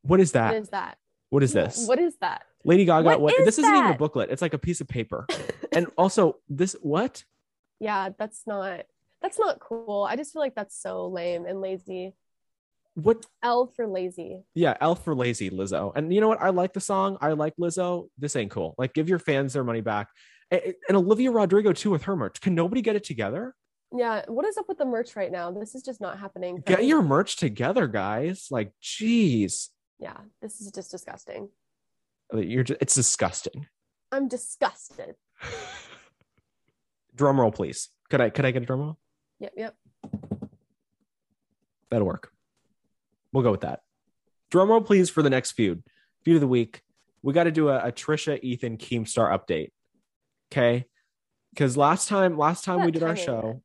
What 0.02 0.20
is 0.20 0.32
that? 0.32 0.54
What 0.54 0.62
is 0.62 0.70
that? 0.70 0.98
what 1.30 1.44
is 1.44 1.54
this? 1.54 1.88
What 1.88 2.00
is 2.00 2.16
that? 2.22 2.44
Lady 2.64 2.86
Gaga. 2.86 3.06
What 3.06 3.22
What? 3.22 3.34
is 3.40 3.46
this 3.46 3.60
isn't 3.60 3.76
even 3.76 3.92
a 3.92 3.98
booklet. 3.98 4.30
It's 4.32 4.42
like 4.42 4.54
a 4.54 4.58
piece 4.58 4.82
of 4.82 4.88
paper. 4.88 5.28
and 5.72 5.88
also, 5.98 6.38
this 6.50 6.76
what? 6.82 7.24
yeah, 7.80 8.10
that's 8.18 8.44
not. 8.48 8.82
That's 9.22 9.40
not 9.40 9.60
cool. 9.60 10.08
I 10.08 10.16
just 10.16 10.34
feel 10.34 10.42
like 10.42 10.56
that's 10.56 10.80
so 10.80 11.08
lame 11.08 11.46
and 11.46 11.60
lazy. 11.62 12.14
What? 12.94 13.26
L 13.44 13.68
for 13.76 13.88
lazy. 13.88 14.44
Yeah, 14.54 14.78
L 14.80 14.96
for 14.96 15.16
Lazy 15.16 15.50
Lizzo. 15.50 15.92
And 15.96 16.14
you 16.14 16.22
know 16.22 16.28
what? 16.30 16.42
I 16.42 16.50
like 16.50 16.74
the 16.74 16.80
song. 16.80 17.18
I 17.22 17.34
like 17.34 17.56
Lizzo. 17.60 18.08
This 18.18 18.36
ain't 18.36 18.52
cool. 18.52 18.76
Like, 18.78 18.94
give 18.94 19.10
your 19.10 19.20
fans 19.20 19.54
their 19.54 19.64
money 19.64 19.82
back. 19.82 20.10
And 20.52 20.76
Olivia 20.92 21.32
Rodrigo 21.32 21.74
too 21.74 21.90
with 21.90 22.04
her 22.04 22.16
merch. 22.16 22.40
Can 22.40 22.56
nobody 22.56 22.82
get 22.82 22.96
it 22.96 23.04
together? 23.04 23.54
Yeah, 23.98 24.24
what 24.28 24.46
is 24.46 24.58
up 24.58 24.68
with 24.68 24.78
the 24.78 24.86
merch 24.86 25.16
right 25.16 25.32
now? 25.32 25.52
This 25.52 25.76
is 25.76 25.84
just 25.84 26.02
not 26.02 26.20
happening. 26.20 26.62
Get 26.66 26.80
me. 26.80 26.88
your 26.88 27.02
merch 27.02 27.38
together, 27.38 27.88
guys. 27.88 28.48
Like, 28.52 28.72
jeez, 28.82 29.70
Yeah, 30.00 30.18
this 30.42 30.60
is 30.60 30.72
just 30.72 30.92
disgusting. 30.92 31.50
you're 32.34 32.64
just, 32.64 32.82
it's 32.82 32.96
disgusting. 32.96 33.68
I'm 34.12 34.28
disgusted. 34.28 35.16
Drum 37.16 37.40
roll, 37.40 37.52
please. 37.52 37.90
Could 38.10 38.22
I? 38.22 38.30
Could 38.30 38.46
I 38.46 38.52
get 38.52 38.64
a 38.64 38.66
drum 38.66 38.82
roll? 38.82 38.98
Yep, 39.40 39.54
yep. 39.56 39.76
That'll 41.90 42.08
work. 42.08 42.32
We'll 43.32 43.44
go 43.44 43.52
with 43.52 43.62
that. 43.62 43.82
Drum 44.52 44.70
roll, 44.70 44.82
please, 44.82 45.10
for 45.10 45.22
the 45.22 45.30
next 45.30 45.54
feud. 45.54 45.84
Feud 46.24 46.36
of 46.36 46.42
the 46.42 46.48
week. 46.48 46.82
We 47.22 47.34
got 47.34 47.46
to 47.46 47.52
do 47.52 47.70
a, 47.70 47.88
a 47.88 47.92
Trisha 47.92 48.40
Ethan 48.44 48.78
Keemstar 48.78 49.32
update. 49.32 49.72
Okay. 50.52 50.86
Because 51.52 51.78
last 51.78 52.08
time, 52.10 52.38
last 52.38 52.66
time 52.66 52.84
we 52.84 52.92
did 52.92 53.02
our 53.02 53.16
show, 53.16 53.62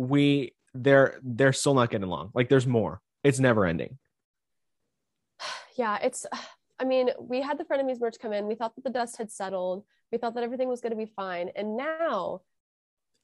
we 0.00 0.54
they're 0.72 1.20
they're 1.22 1.52
still 1.52 1.74
not 1.74 1.90
getting 1.90 2.06
along. 2.06 2.30
Like 2.34 2.48
there's 2.48 2.66
more. 2.66 3.00
It's 3.22 3.38
never 3.38 3.66
ending. 3.66 3.98
Yeah, 5.76 5.98
it's. 6.02 6.26
I 6.78 6.84
mean, 6.84 7.10
we 7.20 7.42
had 7.42 7.58
the 7.58 7.64
frenemies 7.64 8.00
merch 8.00 8.16
come 8.22 8.32
in. 8.32 8.46
We 8.46 8.54
thought 8.54 8.74
that 8.74 8.84
the 8.84 8.90
dust 8.90 9.18
had 9.18 9.30
settled. 9.30 9.84
We 10.10 10.16
thought 10.16 10.34
that 10.34 10.42
everything 10.44 10.66
was 10.68 10.80
going 10.80 10.92
to 10.92 10.96
be 10.96 11.04
fine, 11.14 11.50
and 11.54 11.76
now 11.76 12.40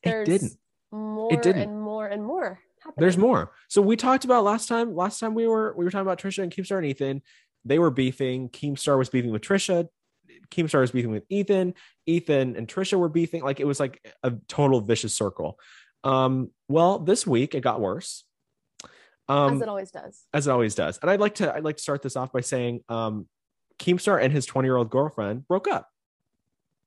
there's 0.04 0.28
It 0.28 0.30
didn't. 0.32 0.52
more 0.92 1.30
didn't. 1.30 1.62
and 1.62 1.80
more 1.80 2.06
and 2.06 2.22
more 2.22 2.60
happening. 2.84 3.00
There's 3.00 3.16
more. 3.16 3.52
So 3.68 3.80
we 3.80 3.96
talked 3.96 4.26
about 4.26 4.44
last 4.44 4.68
time. 4.68 4.94
Last 4.94 5.20
time 5.20 5.32
we 5.34 5.46
were 5.48 5.74
we 5.74 5.86
were 5.86 5.90
talking 5.90 6.06
about 6.06 6.18
Trisha 6.20 6.42
and 6.42 6.52
Keemstar 6.52 6.76
and 6.76 6.86
Ethan. 6.86 7.22
They 7.64 7.78
were 7.78 7.90
beefing. 7.90 8.50
Keemstar 8.50 8.98
was 8.98 9.08
beefing 9.08 9.30
with 9.30 9.40
Trisha. 9.40 9.88
Keemstar 10.50 10.80
was 10.80 10.90
beefing 10.90 11.10
with 11.10 11.24
Ethan. 11.30 11.72
Ethan 12.04 12.56
and 12.56 12.68
Trisha 12.68 12.98
were 12.98 13.08
beefing. 13.08 13.42
Like 13.42 13.58
it 13.60 13.66
was 13.66 13.80
like 13.80 14.06
a 14.22 14.32
total 14.48 14.82
vicious 14.82 15.14
circle. 15.14 15.58
Um, 16.06 16.50
well, 16.68 16.98
this 16.98 17.26
week 17.26 17.54
it 17.54 17.60
got 17.62 17.80
worse. 17.80 18.24
Um, 19.28 19.54
as 19.56 19.60
it 19.62 19.68
always 19.68 19.90
does. 19.90 20.24
as 20.32 20.46
it 20.46 20.50
always 20.50 20.74
does. 20.76 20.98
And 21.02 21.10
I'd 21.10 21.18
like 21.20 21.34
to 21.36 21.52
I'd 21.52 21.64
like 21.64 21.76
to 21.78 21.82
start 21.82 22.00
this 22.02 22.14
off 22.16 22.30
by 22.32 22.40
saying 22.42 22.80
um 22.88 23.26
Keemstar 23.80 24.22
and 24.22 24.32
his 24.32 24.46
20 24.46 24.66
year 24.66 24.76
old 24.76 24.88
girlfriend 24.88 25.46
broke 25.48 25.66
up 25.68 25.88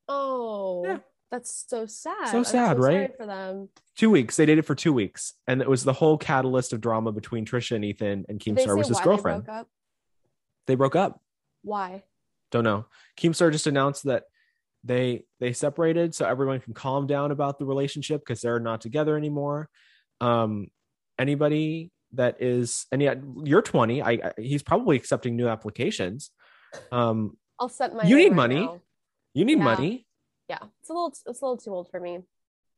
Oh, 0.08 0.84
Yeah. 0.86 1.00
that's 1.30 1.66
so 1.68 1.86
sad. 1.86 2.30
So 2.30 2.38
I'm 2.38 2.44
sad, 2.46 2.78
sorry 2.78 2.96
right? 2.98 3.18
For 3.18 3.26
them. 3.26 3.70
two 3.98 4.10
weeks. 4.10 4.38
They 4.38 4.46
dated 4.46 4.66
for 4.66 4.74
two 4.74 4.94
weeks, 4.94 5.34
and 5.48 5.62
it 5.62 5.70
was 5.70 5.84
the 5.84 5.94
whole 5.94 6.18
catalyst 6.18 6.72
of 6.74 6.80
drama 6.82 7.12
between 7.12 7.46
Trisha 7.46 7.76
and 7.76 7.84
Ethan. 7.86 8.26
And 8.30 8.40
Keemstar 8.40 8.78
was 8.78 8.88
his 8.88 9.00
girlfriend. 9.02 9.44
They 9.44 9.46
broke 9.48 9.60
up? 9.60 9.68
They 10.68 10.76
broke 10.76 10.96
up. 10.96 11.22
Why? 11.62 12.04
Don't 12.52 12.64
know. 12.64 12.86
Keemstar 13.18 13.52
just 13.52 13.68
announced 13.68 14.06
that 14.06 14.24
they 14.84 15.24
they 15.40 15.54
separated, 15.54 16.16
so 16.16 16.26
everyone 16.26 16.60
can 16.62 16.74
calm 16.74 17.08
down 17.08 17.32
about 17.32 17.60
the 17.60 17.66
relationship 17.66 18.22
because 18.22 18.42
they're 18.42 18.60
not 18.60 18.82
together 18.82 19.18
anymore. 19.18 19.70
Um, 20.22 20.68
anybody 21.18 21.92
that 22.14 22.42
is, 22.42 22.86
and 22.92 23.02
yet 23.02 23.20
you're 23.44 23.62
20. 23.62 24.02
I, 24.02 24.12
I 24.12 24.32
he's 24.38 24.64
probably 24.64 24.96
accepting 24.98 25.36
new 25.36 25.48
applications. 25.48 26.32
Um, 26.92 27.38
I'll 27.60 27.70
set 27.70 27.94
my. 27.96 28.04
You 28.04 28.16
need 28.16 28.30
right 28.30 28.36
money. 28.36 28.60
now. 28.62 28.82
you 29.34 29.46
need 29.46 29.58
Yeah. 29.58 29.64
money. 29.64 30.06
Yeah, 30.48 30.60
it's 30.82 30.90
a 30.90 30.94
little. 30.94 31.10
It's 31.10 31.26
a 31.26 31.30
little 31.46 31.58
too 31.58 31.72
old 31.74 31.90
for 31.92 32.00
me. 32.00 32.20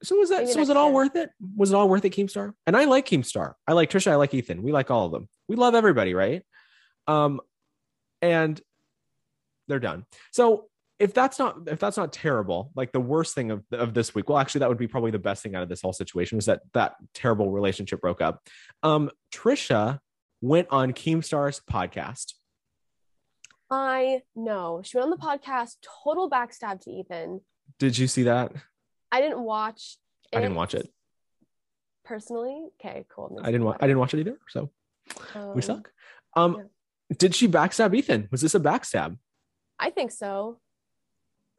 So 0.03 0.15
was 0.15 0.29
that? 0.29 0.41
Maybe 0.41 0.53
So 0.53 0.59
was 0.59 0.69
it 0.69 0.77
all 0.77 0.87
year. 0.87 0.95
worth 0.95 1.15
it? 1.15 1.29
Was 1.55 1.71
it 1.71 1.75
all 1.75 1.87
worth 1.87 2.03
it, 2.03 2.09
Keemstar? 2.09 2.53
And 2.65 2.75
I 2.75 2.85
like 2.85 3.05
Keemstar. 3.07 3.53
I 3.67 3.73
like 3.73 3.91
Trisha. 3.91 4.11
I 4.11 4.15
like 4.15 4.33
Ethan. 4.33 4.63
We 4.63 4.71
like 4.71 4.89
all 4.89 5.05
of 5.05 5.11
them. 5.11 5.29
We 5.47 5.55
love 5.55 5.75
everybody, 5.75 6.13
right? 6.15 6.41
Um, 7.07 7.39
and 8.21 8.59
they're 9.67 9.79
done. 9.79 10.05
So 10.31 10.65
if 11.01 11.13
that's 11.13 11.37
not 11.39 11.57
if 11.67 11.79
that's 11.79 11.97
not 11.97 12.13
terrible, 12.13 12.71
like 12.75 12.91
the 12.91 12.99
worst 12.99 13.35
thing 13.35 13.51
of 13.51 13.63
of 13.71 13.93
this 13.93 14.13
week, 14.15 14.29
well, 14.29 14.37
actually, 14.37 14.59
that 14.59 14.69
would 14.69 14.77
be 14.77 14.87
probably 14.87 15.11
the 15.11 15.19
best 15.19 15.41
thing 15.43 15.55
out 15.55 15.63
of 15.63 15.69
this 15.69 15.81
whole 15.81 15.93
situation 15.93 16.37
was 16.37 16.45
that 16.45 16.61
that 16.73 16.95
terrible 17.13 17.51
relationship 17.51 17.99
broke 18.01 18.21
up. 18.21 18.41
Um, 18.83 19.09
Trisha 19.33 19.99
went 20.41 20.67
on 20.71 20.93
Keemstar's 20.93 21.61
podcast. 21.69 22.33
I 23.69 24.21
know 24.35 24.81
she 24.83 24.97
went 24.97 25.05
on 25.05 25.11
the 25.11 25.17
podcast. 25.17 25.77
Total 26.03 26.29
backstab 26.29 26.81
to 26.81 26.91
Ethan. 26.91 27.41
Did 27.79 27.97
you 27.97 28.07
see 28.07 28.23
that? 28.23 28.51
I 29.11 29.21
didn't 29.21 29.41
watch. 29.41 29.97
I 30.33 30.39
didn't 30.41 30.55
watch 30.55 30.73
it. 30.75 30.87
personally. 32.03 32.67
Okay, 32.79 33.05
cool. 33.13 33.39
I 33.41 33.47
didn't. 33.51 33.63
Wa- 33.65 33.77
I 33.79 33.87
didn't 33.87 33.99
watch 33.99 34.13
it 34.13 34.19
either. 34.19 34.37
So 34.49 34.69
Um, 35.35 35.55
we 35.55 35.61
suck. 35.61 35.91
Um, 36.35 36.55
yeah. 36.57 37.15
did 37.17 37.35
she 37.35 37.47
backstab 37.47 37.95
Ethan? 37.95 38.27
Was 38.31 38.41
this 38.41 38.55
a 38.55 38.59
backstab? 38.59 39.17
I 39.79 39.89
think 39.89 40.11
so. 40.11 40.59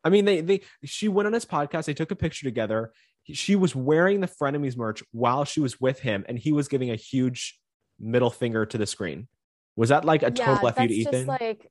I 0.04 0.10
mean, 0.10 0.24
they 0.24 0.40
they 0.40 0.60
she 0.84 1.08
went 1.08 1.26
on 1.26 1.32
his 1.32 1.44
podcast. 1.44 1.86
They 1.86 1.94
took 1.94 2.10
a 2.10 2.16
picture 2.16 2.44
together. 2.44 2.92
She 3.32 3.54
was 3.54 3.74
wearing 3.74 4.20
the 4.20 4.26
frenemies 4.26 4.76
merch 4.76 5.02
while 5.12 5.44
she 5.44 5.60
was 5.60 5.80
with 5.80 6.00
him, 6.00 6.24
and 6.28 6.38
he 6.38 6.52
was 6.52 6.68
giving 6.68 6.90
a 6.90 6.96
huge 6.96 7.58
middle 8.00 8.30
finger 8.30 8.66
to 8.66 8.78
the 8.78 8.86
screen. 8.86 9.28
Was 9.76 9.90
that 9.90 10.04
like 10.04 10.22
a 10.22 10.30
total 10.30 10.64
yeah, 10.64 10.74
F 10.76 10.80
you 10.80 10.88
to 10.88 10.94
Ethan? 10.94 11.26
like, 11.26 11.70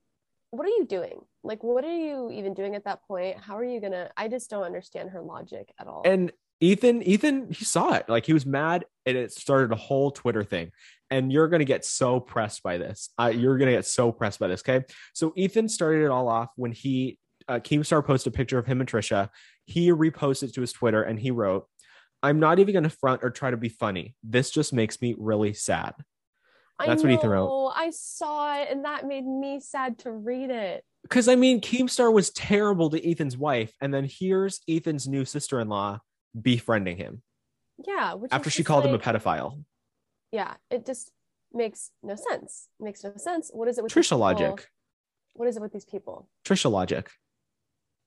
what 0.49 0.65
are 0.65 0.69
you 0.69 0.85
doing? 0.87 1.21
Like, 1.43 1.63
what 1.63 1.83
are 1.83 1.97
you 1.97 2.31
even 2.31 2.53
doing 2.53 2.75
at 2.75 2.85
that 2.85 2.99
point? 3.07 3.37
How 3.37 3.57
are 3.57 3.65
you 3.65 3.81
gonna? 3.81 4.09
I 4.15 4.27
just 4.27 4.49
don't 4.49 4.63
understand 4.63 5.09
her 5.11 5.21
logic 5.21 5.73
at 5.79 5.87
all. 5.87 6.01
and 6.05 6.31
Ethan, 6.61 7.01
Ethan, 7.01 7.51
he 7.51 7.65
saw 7.65 7.93
it. 7.95 8.07
Like 8.07 8.25
he 8.25 8.33
was 8.33 8.45
mad 8.45 8.85
and 9.07 9.17
it 9.17 9.31
started 9.33 9.71
a 9.71 9.75
whole 9.75 10.11
Twitter 10.11 10.43
thing. 10.43 10.71
And 11.09 11.33
you're 11.33 11.47
going 11.49 11.59
to 11.59 11.65
get 11.65 11.83
so 11.83 12.19
pressed 12.19 12.61
by 12.63 12.77
this. 12.77 13.09
Uh, 13.19 13.33
you're 13.35 13.57
going 13.57 13.69
to 13.69 13.75
get 13.75 13.87
so 13.87 14.11
pressed 14.11 14.39
by 14.39 14.47
this. 14.47 14.61
Okay. 14.61 14.85
So 15.13 15.33
Ethan 15.35 15.67
started 15.67 16.05
it 16.05 16.09
all 16.09 16.29
off 16.29 16.49
when 16.55 16.71
he, 16.71 17.17
uh, 17.51 17.59
Keemstar 17.59 18.05
posted 18.05 18.33
a 18.33 18.37
picture 18.37 18.57
of 18.57 18.65
him 18.65 18.79
and 18.79 18.89
Trisha. 18.89 19.29
He 19.65 19.91
reposted 19.91 20.49
it 20.49 20.53
to 20.55 20.61
his 20.61 20.71
Twitter 20.71 21.03
and 21.03 21.19
he 21.19 21.31
wrote, 21.31 21.67
I'm 22.23 22.39
not 22.39 22.59
even 22.59 22.73
going 22.73 22.83
to 22.83 22.89
front 22.89 23.23
or 23.23 23.29
try 23.29 23.51
to 23.51 23.57
be 23.57 23.67
funny. 23.67 24.15
This 24.23 24.51
just 24.51 24.71
makes 24.71 25.01
me 25.01 25.15
really 25.17 25.53
sad. 25.53 25.93
That's 26.79 27.03
I 27.03 27.07
what 27.07 27.11
he 27.11 27.17
threw 27.17 27.35
know, 27.35 27.71
I 27.75 27.91
saw 27.91 28.59
it 28.59 28.69
and 28.71 28.85
that 28.85 29.05
made 29.05 29.25
me 29.25 29.59
sad 29.59 29.99
to 29.99 30.11
read 30.11 30.49
it. 30.49 30.83
Because 31.03 31.27
I 31.27 31.35
mean, 31.35 31.59
Keemstar 31.61 32.11
was 32.11 32.29
terrible 32.29 32.89
to 32.91 33.09
Ethan's 33.09 33.37
wife. 33.37 33.73
And 33.81 33.93
then 33.93 34.07
here's 34.09 34.61
Ethan's 34.67 35.07
new 35.07 35.25
sister 35.25 35.59
in 35.59 35.67
law 35.67 35.99
befriending 36.39 36.97
him 36.97 37.21
Yeah. 37.85 38.13
Which 38.13 38.31
after 38.31 38.49
she 38.49 38.63
called 38.63 38.85
him 38.85 38.93
a 38.93 38.99
pedophile. 38.99 39.63
Yeah. 40.31 40.53
It 40.69 40.85
just 40.85 41.11
makes 41.51 41.91
no 42.01 42.15
sense. 42.15 42.69
makes 42.79 43.03
no 43.03 43.13
sense. 43.17 43.51
What 43.53 43.67
is 43.67 43.77
it 43.77 43.83
with 43.83 43.93
Trisha 43.93 44.17
logic. 44.17 44.67
What 45.33 45.47
is 45.47 45.57
it 45.57 45.61
with 45.61 45.73
these 45.73 45.85
people? 45.85 46.29
Trisha 46.45 46.71
logic. 46.71 47.09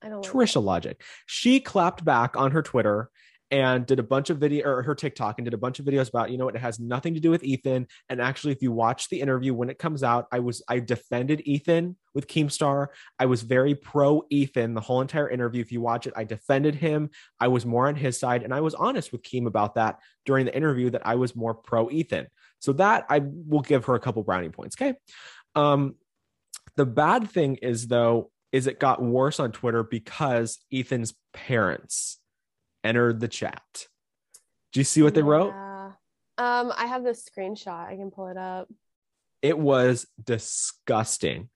I 0.04 0.08
Trisha 0.08 0.62
logic. 0.62 1.02
She 1.26 1.60
clapped 1.60 2.04
back 2.04 2.36
on 2.36 2.50
her 2.50 2.62
Twitter 2.62 3.10
and 3.50 3.86
did 3.86 3.98
a 3.98 4.02
bunch 4.02 4.30
of 4.30 4.38
video 4.38 4.66
or 4.66 4.82
her 4.82 4.94
TikTok 4.94 5.38
and 5.38 5.44
did 5.44 5.54
a 5.54 5.58
bunch 5.58 5.78
of 5.78 5.86
videos 5.86 6.08
about, 6.08 6.30
you 6.30 6.38
know 6.38 6.46
what, 6.46 6.56
it 6.56 6.60
has 6.60 6.80
nothing 6.80 7.14
to 7.14 7.20
do 7.20 7.30
with 7.30 7.44
Ethan. 7.44 7.86
And 8.08 8.20
actually, 8.20 8.52
if 8.52 8.62
you 8.62 8.72
watch 8.72 9.08
the 9.08 9.20
interview 9.20 9.54
when 9.54 9.70
it 9.70 9.78
comes 9.78 10.02
out, 10.02 10.26
I 10.32 10.40
was 10.40 10.62
I 10.68 10.80
defended 10.80 11.42
Ethan 11.44 11.96
with 12.14 12.26
Keemstar. 12.26 12.88
I 13.18 13.26
was 13.26 13.42
very 13.42 13.74
pro 13.74 14.24
Ethan 14.30 14.74
the 14.74 14.80
whole 14.80 15.00
entire 15.00 15.28
interview. 15.28 15.60
If 15.60 15.72
you 15.72 15.80
watch 15.80 16.06
it, 16.06 16.14
I 16.16 16.24
defended 16.24 16.74
him. 16.74 17.10
I 17.38 17.48
was 17.48 17.64
more 17.64 17.86
on 17.86 17.96
his 17.96 18.18
side, 18.18 18.42
and 18.42 18.52
I 18.52 18.60
was 18.60 18.74
honest 18.74 19.12
with 19.12 19.22
Keem 19.22 19.46
about 19.46 19.76
that 19.76 20.00
during 20.26 20.46
the 20.46 20.56
interview 20.56 20.90
that 20.90 21.06
I 21.06 21.14
was 21.14 21.36
more 21.36 21.54
pro 21.54 21.90
Ethan. 21.90 22.26
So 22.58 22.72
that 22.74 23.04
I 23.08 23.20
will 23.22 23.60
give 23.60 23.84
her 23.84 23.94
a 23.94 24.00
couple 24.00 24.22
brownie 24.22 24.48
points. 24.48 24.74
Okay. 24.80 24.94
Um, 25.54 25.96
the 26.76 26.86
bad 26.86 27.30
thing 27.30 27.56
is 27.56 27.86
though, 27.86 28.30
is 28.54 28.68
it 28.68 28.78
got 28.78 29.02
worse 29.02 29.40
on 29.40 29.50
Twitter 29.50 29.82
because 29.82 30.60
Ethan's 30.72 31.12
parents 31.32 32.20
entered 32.84 33.18
the 33.18 33.26
chat. 33.26 33.88
Do 34.72 34.78
you 34.78 34.84
see 34.84 35.02
what 35.02 35.12
they 35.12 35.22
wrote? 35.22 35.52
Um, 36.38 36.72
I 36.76 36.86
have 36.86 37.02
the 37.02 37.10
screenshot. 37.10 37.88
I 37.88 37.96
can 37.96 38.12
pull 38.12 38.28
it 38.28 38.36
up. 38.36 38.68
It 39.42 39.58
was 39.58 40.06
disgusting. 40.22 41.48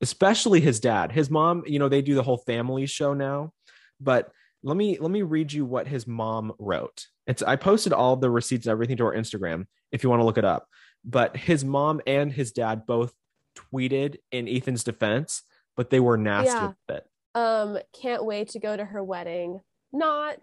Especially 0.00 0.60
his 0.60 0.80
dad. 0.80 1.12
His 1.12 1.30
mom, 1.30 1.62
you 1.66 1.78
know, 1.78 1.88
they 1.88 2.02
do 2.02 2.16
the 2.16 2.24
whole 2.24 2.38
family 2.38 2.86
show 2.86 3.14
now. 3.14 3.52
But 4.00 4.32
let 4.64 4.76
me 4.76 4.98
let 4.98 5.12
me 5.12 5.22
read 5.22 5.52
you 5.52 5.64
what 5.64 5.86
his 5.86 6.08
mom 6.08 6.52
wrote. 6.58 7.06
It's 7.28 7.44
I 7.44 7.54
posted 7.54 7.92
all 7.92 8.16
the 8.16 8.28
receipts 8.28 8.66
and 8.66 8.72
everything 8.72 8.96
to 8.96 9.04
our 9.04 9.14
Instagram 9.14 9.66
if 9.92 10.02
you 10.02 10.10
want 10.10 10.18
to 10.18 10.24
look 10.24 10.38
it 10.38 10.44
up. 10.44 10.66
But 11.04 11.36
his 11.36 11.64
mom 11.64 12.00
and 12.08 12.32
his 12.32 12.50
dad 12.50 12.86
both 12.86 13.12
tweeted 13.54 14.16
in 14.32 14.48
Ethan's 14.48 14.82
defense, 14.82 15.42
but 15.78 15.90
they 15.90 16.00
were 16.00 16.16
nasty 16.18 16.48
Yeah. 16.50 16.66
with 16.88 16.96
it. 16.96 17.06
Um, 17.36 17.78
can't 17.92 18.24
wait 18.24 18.48
to 18.50 18.58
go 18.58 18.76
to 18.76 18.84
her 18.84 19.02
wedding. 19.02 19.60
Not. 19.92 20.40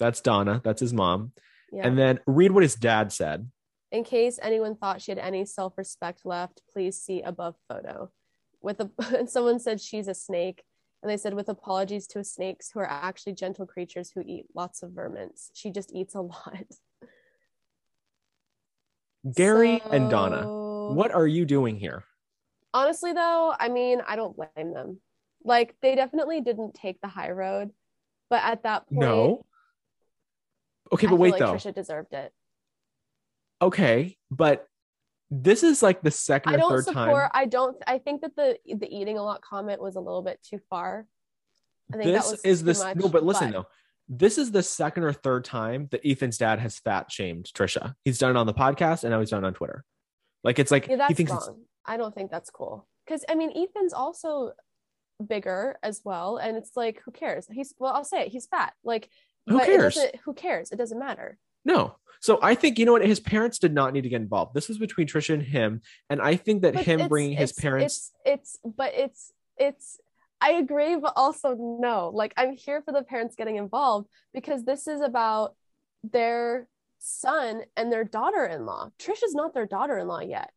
That's 0.00 0.20
Donna. 0.20 0.60
That's 0.64 0.80
his 0.80 0.92
mom. 0.92 1.32
Yeah. 1.72 1.86
And 1.86 1.96
then 1.96 2.18
read 2.26 2.50
what 2.50 2.64
his 2.64 2.74
dad 2.74 3.12
said. 3.12 3.50
In 3.92 4.02
case 4.02 4.40
anyone 4.42 4.74
thought 4.74 5.00
she 5.00 5.12
had 5.12 5.18
any 5.18 5.44
self-respect 5.44 6.26
left, 6.26 6.60
please 6.72 6.98
see 7.00 7.22
above 7.22 7.54
photo. 7.68 8.10
With 8.60 8.80
a 8.80 8.90
and 9.16 9.30
someone 9.30 9.60
said 9.60 9.80
she's 9.80 10.08
a 10.08 10.14
snake, 10.14 10.64
and 11.02 11.10
they 11.10 11.16
said 11.16 11.34
with 11.34 11.48
apologies 11.48 12.08
to 12.08 12.24
snakes 12.24 12.70
who 12.72 12.80
are 12.80 12.90
actually 12.90 13.34
gentle 13.34 13.64
creatures 13.66 14.10
who 14.12 14.22
eat 14.26 14.46
lots 14.56 14.82
of 14.82 14.90
vermins. 14.90 15.50
She 15.54 15.70
just 15.70 15.92
eats 15.94 16.16
a 16.16 16.20
lot. 16.34 16.64
Gary 19.36 19.80
and 19.92 20.10
Donna, 20.10 20.92
what 20.94 21.12
are 21.12 21.28
you 21.28 21.44
doing 21.44 21.76
here? 21.76 22.02
Honestly, 22.74 23.12
though, 23.12 23.54
I 23.58 23.68
mean, 23.68 24.00
I 24.06 24.16
don't 24.16 24.36
blame 24.36 24.72
them. 24.72 25.00
Like 25.44 25.74
they 25.82 25.94
definitely 25.94 26.40
didn't 26.40 26.74
take 26.74 27.00
the 27.00 27.08
high 27.08 27.30
road, 27.30 27.70
but 28.30 28.42
at 28.44 28.62
that 28.62 28.86
point, 28.88 29.00
No. 29.00 29.46
Okay, 30.92 31.06
but 31.06 31.16
wait 31.16 31.32
like 31.32 31.38
though. 31.40 31.54
Trisha 31.54 31.74
deserved 31.74 32.12
it. 32.12 32.32
Okay, 33.60 34.16
but 34.30 34.66
this 35.30 35.62
is 35.62 35.82
like 35.82 36.02
the 36.02 36.10
second 36.10 36.54
I 36.54 36.58
don't 36.58 36.70
third 36.70 36.84
support. 36.84 37.22
time. 37.22 37.30
I 37.32 37.46
don't. 37.46 37.76
I 37.86 37.98
think 37.98 38.20
that 38.22 38.36
the 38.36 38.58
the 38.66 38.86
eating 38.94 39.18
a 39.18 39.22
lot 39.22 39.40
comment 39.40 39.80
was 39.80 39.96
a 39.96 40.00
little 40.00 40.22
bit 40.22 40.40
too 40.42 40.60
far. 40.68 41.06
I 41.92 41.96
think 41.96 42.04
This 42.12 42.24
that 42.24 42.30
was 42.32 42.40
is 42.42 42.62
this 42.64 42.82
much, 42.82 42.96
no, 42.96 43.08
but 43.08 43.24
listen 43.24 43.50
but- 43.50 43.62
though. 43.62 43.66
This 44.08 44.36
is 44.36 44.50
the 44.50 44.62
second 44.62 45.04
or 45.04 45.12
third 45.12 45.44
time 45.44 45.88
that 45.90 46.06
Ethan's 46.06 46.36
dad 46.36 46.58
has 46.58 46.78
fat 46.78 47.10
shamed 47.10 47.46
Trisha. 47.54 47.94
He's 48.04 48.18
done 48.18 48.30
it 48.32 48.36
on 48.36 48.46
the 48.46 48.52
podcast 48.52 49.04
and 49.04 49.10
now 49.12 49.20
he's 49.20 49.30
done 49.30 49.42
it 49.44 49.46
on 49.46 49.54
Twitter. 49.54 49.84
Like 50.44 50.58
it's 50.58 50.70
like 50.70 50.86
Yeah, 50.88 51.06
he 51.08 51.14
thinks 51.14 51.32
I 51.86 51.96
don't 51.96 52.14
think 52.14 52.30
that's 52.30 52.50
cool. 52.50 52.86
Because 53.06 53.24
I 53.28 53.34
mean, 53.34 53.50
Ethan's 53.56 53.92
also 53.92 54.52
bigger 55.26 55.78
as 55.82 56.00
well, 56.04 56.36
and 56.36 56.56
it's 56.56 56.72
like, 56.76 57.00
who 57.04 57.10
cares? 57.10 57.46
He's 57.50 57.74
well, 57.78 57.92
I'll 57.92 58.04
say 58.04 58.22
it. 58.22 58.28
He's 58.28 58.46
fat. 58.46 58.72
Like, 58.84 59.08
Who 59.48 59.58
cares? 59.58 59.96
It 59.96 60.00
doesn't, 60.00 60.16
who 60.24 60.34
cares? 60.34 60.70
It 60.72 60.76
doesn't 60.76 60.98
matter. 60.98 61.38
no. 61.64 61.96
So 62.20 62.38
I 62.40 62.54
think 62.54 62.78
you 62.78 62.86
know 62.86 62.92
what 62.92 63.04
his 63.04 63.18
parents 63.18 63.58
did 63.58 63.74
not 63.74 63.92
need 63.92 64.02
to 64.02 64.08
get 64.08 64.20
involved. 64.20 64.54
This 64.54 64.68
was 64.68 64.78
between 64.78 65.08
Trisha 65.08 65.34
and 65.34 65.42
him, 65.42 65.80
and 66.08 66.22
I 66.22 66.36
think 66.36 66.62
that 66.62 66.74
But 66.74 66.84
him 66.84 67.08
bringing 67.08 67.36
his 67.36 67.50
it's- 67.50 67.60
parents. 67.60 68.12
It's, 68.24 68.58
it's, 68.62 68.76
but 68.76 68.92
it's, 68.94 69.32
it's. 69.56 69.98
I 70.40 70.52
agree, 70.52 70.94
but 70.94 71.14
also 71.16 71.56
no. 71.58 72.12
Like, 72.14 72.32
I'm 72.36 72.52
here 72.52 72.80
for 72.82 72.92
the 72.92 73.02
parents 73.02 73.34
getting 73.34 73.56
involved 73.56 74.08
because 74.32 74.64
this 74.64 74.86
is 74.86 75.00
about 75.00 75.56
their 76.04 76.68
son 77.00 77.62
and 77.76 77.90
their 77.92 78.04
daughter-in-law. 78.04 78.90
Trisha's 79.00 79.34
not 79.34 79.52
their 79.52 79.66
daughter-in-law 79.66 80.20
yet. 80.20 80.50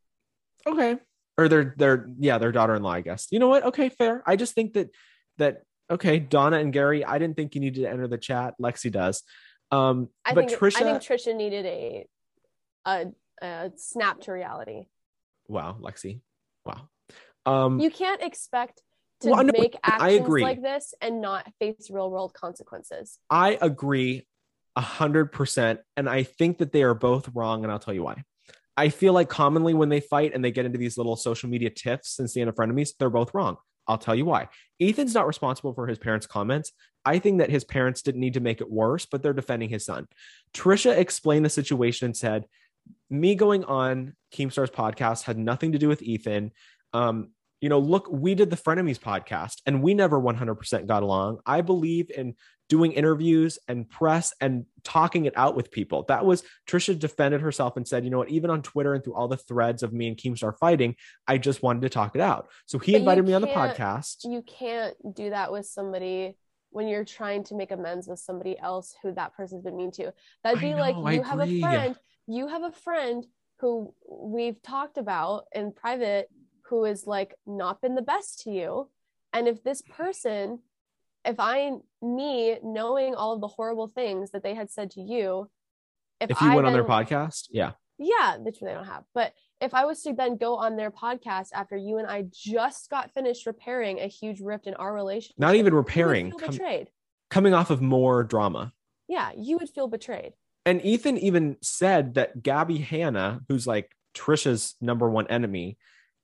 okay 0.68 0.98
or 1.38 1.48
their 1.50 1.74
their 1.78 2.10
yeah 2.20 2.38
their 2.38 2.52
daughter-in-law 2.52 2.92
i 2.92 3.02
guess. 3.02 3.28
You 3.32 3.40
know 3.40 3.50
what? 3.50 3.64
Okay 3.66 3.90
fair. 3.90 4.24
I 4.26 4.36
just 4.36 4.54
think 4.54 4.74
that 4.74 4.90
that 5.38 5.64
okay 5.92 6.18
donna 6.20 6.58
and 6.58 6.72
gary 6.74 7.06
i 7.06 7.18
didn't 7.20 7.36
think 7.36 7.54
you 7.56 7.62
needed 7.62 7.82
to 7.84 7.90
enter 7.90 8.08
the 8.08 8.18
chat. 8.18 8.54
Lexy 8.62 8.92
does. 8.92 9.22
Um 9.72 10.10
I 10.24 10.34
but 10.34 10.48
think 10.50 10.60
trisha 10.60 10.78
I 10.78 10.84
think 10.84 11.02
Trisha 11.02 11.36
needed 11.36 11.66
a, 11.66 12.08
a, 12.86 13.06
a 13.42 13.72
snap 13.76 14.22
to 14.22 14.32
reality. 14.32 14.86
wow 15.48 15.78
Lexy. 15.82 16.22
Wow. 16.66 16.90
Um 17.46 17.80
you 17.80 17.90
can't 17.92 18.22
expect 18.24 18.82
to 19.22 19.30
Well, 19.30 19.44
no, 19.44 19.52
make 19.58 19.76
I 19.84 19.92
actions 19.96 20.22
agree. 20.22 20.44
like 20.44 20.62
this 20.62 20.94
and 21.02 21.22
not 21.22 21.48
face 21.60 21.90
real 21.90 22.10
world 22.10 22.34
consequences. 22.34 23.20
i 23.30 23.58
agree 23.62 24.26
a 24.76 24.82
hundred 24.82 25.32
percent 25.32 25.80
and 25.96 26.10
i 26.10 26.24
think 26.24 26.58
that 26.58 26.72
they 26.74 26.84
are 26.84 26.94
both 26.94 27.30
wrong 27.34 27.64
and 27.64 27.72
i'll 27.72 27.80
tell 27.80 27.94
you 27.94 28.04
why 28.04 28.24
i 28.78 28.90
feel 28.90 29.14
like 29.14 29.30
commonly 29.30 29.74
when 29.74 29.90
they 29.90 30.00
fight 30.00 30.34
and 30.34 30.44
they 30.44 30.52
get 30.52 30.66
into 30.66 30.78
these 30.78 30.98
little 30.98 31.16
social 31.16 31.50
media 31.50 31.70
tiffs 31.70 32.12
since 32.12 32.34
the 32.34 32.42
end 32.42 32.50
of 32.50 32.56
frenemies 32.56 32.90
they're 33.00 33.10
both 33.10 33.34
wrong. 33.34 33.58
I'll 33.88 33.98
tell 33.98 34.16
you 34.16 34.26
why. 34.26 34.50
Ethan's 34.80 35.14
not 35.14 35.28
responsible 35.28 35.74
for 35.74 35.86
his 35.88 36.00
parents 36.00 36.26
comments. 36.26 36.72
I 37.06 37.20
think 37.20 37.38
that 37.38 37.52
his 37.52 37.64
parents 37.64 38.02
didn't 38.02 38.22
need 38.22 38.34
to 38.34 38.40
make 38.40 38.62
it 38.62 38.72
worse 38.72 39.06
but 39.06 39.22
they're 39.22 39.34
defending 39.34 39.70
his 39.70 39.86
son. 39.86 40.08
Trisha 40.54 40.98
explained 40.98 41.46
the 41.46 41.50
situation 41.50 42.06
and 42.06 42.18
said 42.18 42.46
me 43.10 43.36
going 43.36 43.64
on 43.64 44.16
keemstar's 44.34 44.72
podcast 44.72 45.24
had 45.24 45.38
nothing 45.38 45.72
to 45.74 45.78
do 45.78 45.88
with 45.88 46.02
ethan. 46.02 46.52
Um 46.94 47.30
you 47.62 47.70
know 47.70 47.80
look 47.80 48.08
we 48.12 48.36
did 48.36 48.50
the 48.50 48.58
frenemies 48.58 49.00
podcast 49.00 49.62
and 49.66 49.82
we 49.82 49.94
never 49.94 50.20
100% 50.20 50.88
got 50.88 51.04
along. 51.04 51.40
I 51.46 51.62
believe 51.62 52.10
in 52.12 52.36
doing 52.68 52.92
interviews 52.94 53.60
and 53.68 53.90
press 53.90 54.34
and 54.42 54.66
talking 54.84 55.26
it 55.26 55.34
out 55.38 55.56
with 55.56 55.72
people. 55.72 56.04
That 56.08 56.26
was 56.26 56.44
Trisha 56.68 56.98
defended 56.98 57.42
herself 57.42 57.78
and 57.78 57.88
said, 57.88 58.04
you 58.04 58.10
know 58.10 58.18
what, 58.18 58.30
even 58.30 58.50
on 58.50 58.62
Twitter 58.62 58.94
and 58.94 59.04
through 59.04 59.16
all 59.16 59.28
the 59.28 59.38
threads 59.38 59.84
of 59.84 59.94
me 59.94 60.08
and 60.08 60.18
Keemstar 60.18 60.58
fighting, 60.58 60.96
I 61.28 61.38
just 61.38 61.62
wanted 61.62 61.82
to 61.82 61.90
talk 61.90 62.16
it 62.16 62.22
out. 62.22 62.50
So 62.66 62.80
he 62.80 62.94
But 62.94 63.00
invited 63.00 63.26
me 63.26 63.34
on 63.34 63.42
the 63.42 63.48
podcast. 63.48 64.24
You 64.24 64.42
can't 64.42 64.96
do 65.16 65.30
that 65.30 65.52
with 65.52 65.66
somebody 65.66 66.38
when 66.72 66.88
you're 66.88 67.06
trying 67.06 67.44
to 67.46 67.56
make 67.56 67.72
amends 67.72 68.08
with 68.08 68.20
somebody 68.20 68.58
else 68.60 68.96
who 69.02 69.14
that 69.14 69.34
person's 69.36 69.64
been 69.64 69.78
mean 69.78 69.92
to. 69.92 70.14
That'd 70.44 70.60
be 70.60 70.72
know, 70.72 70.78
like 70.78 70.96
I 70.98 71.14
you 71.14 71.24
have 71.24 71.40
a 71.40 71.60
friend, 71.62 71.96
you 72.28 72.48
have 72.48 72.64
a 72.64 72.72
friend 72.72 73.26
who 73.60 73.94
we've 74.10 74.62
talked 74.62 74.98
about 74.98 75.46
in 75.54 75.72
private 75.72 76.30
who 76.66 76.86
is 76.86 77.06
like 77.06 77.36
not 77.46 77.82
been 77.82 77.96
the 77.96 78.02
best 78.02 78.42
to 78.42 78.52
you. 78.52 78.90
And 79.32 79.48
if 79.48 79.64
this 79.64 79.82
person, 79.82 80.60
if 81.26 81.36
I, 81.40 81.72
me 82.02 82.58
knowing 82.64 83.16
all 83.16 83.34
of 83.34 83.42
the 83.42 83.48
horrible 83.48 83.88
things 83.88 84.32
that 84.32 84.44
they 84.44 84.54
had 84.56 84.72
said 84.72 84.92
to 84.92 85.02
you, 85.02 85.50
if, 86.22 86.32
If 86.32 86.42
you 86.42 86.52
I 86.52 86.56
went 86.56 86.68
on 86.68 86.74
their 86.74 86.84
podcast, 86.84 87.48
yeah. 87.52 87.72
yeah, 87.98 88.38
which 88.38 88.60
they 88.60 88.74
don't 88.74 88.86
have. 88.86 89.04
But 89.14 89.34
if 89.62 89.74
I 89.74 89.86
was 89.86 90.02
to 90.04 90.14
then 90.14 90.38
go 90.38 90.56
on 90.56 90.76
their 90.78 90.92
podcast 90.92 91.48
after 91.54 91.76
you 91.78 91.98
and 91.98 92.08
I 92.08 92.26
just 92.32 92.90
got 92.90 93.12
finished 93.14 93.46
repairing 93.46 94.00
a 94.00 94.08
huge 94.08 94.40
rift 94.42 94.68
in 94.68 94.74
our 94.76 94.94
relationship, 94.94 95.38
Not 95.40 95.56
even 95.56 95.74
repairing, 95.74 96.32
com- 96.32 96.52
betrayed. 96.52 96.90
coming 97.30 97.54
off 97.54 97.70
of 97.70 97.82
more 97.82 98.24
drama. 98.24 98.74
Yeah, 99.08 99.32
you 99.38 99.58
would 99.58 99.70
feel 99.70 99.88
betrayed. 99.88 100.34
And 100.66 100.84
Ethan 100.84 101.18
even 101.20 101.58
said 101.62 102.16
that 102.16 102.42
Gabby 102.42 102.80
Hanna, 102.80 103.42
who's 103.50 103.68
like 103.68 103.92
Trisha's 104.16 104.76
number 104.82 105.10
one 105.10 105.28
enemy, 105.28 105.78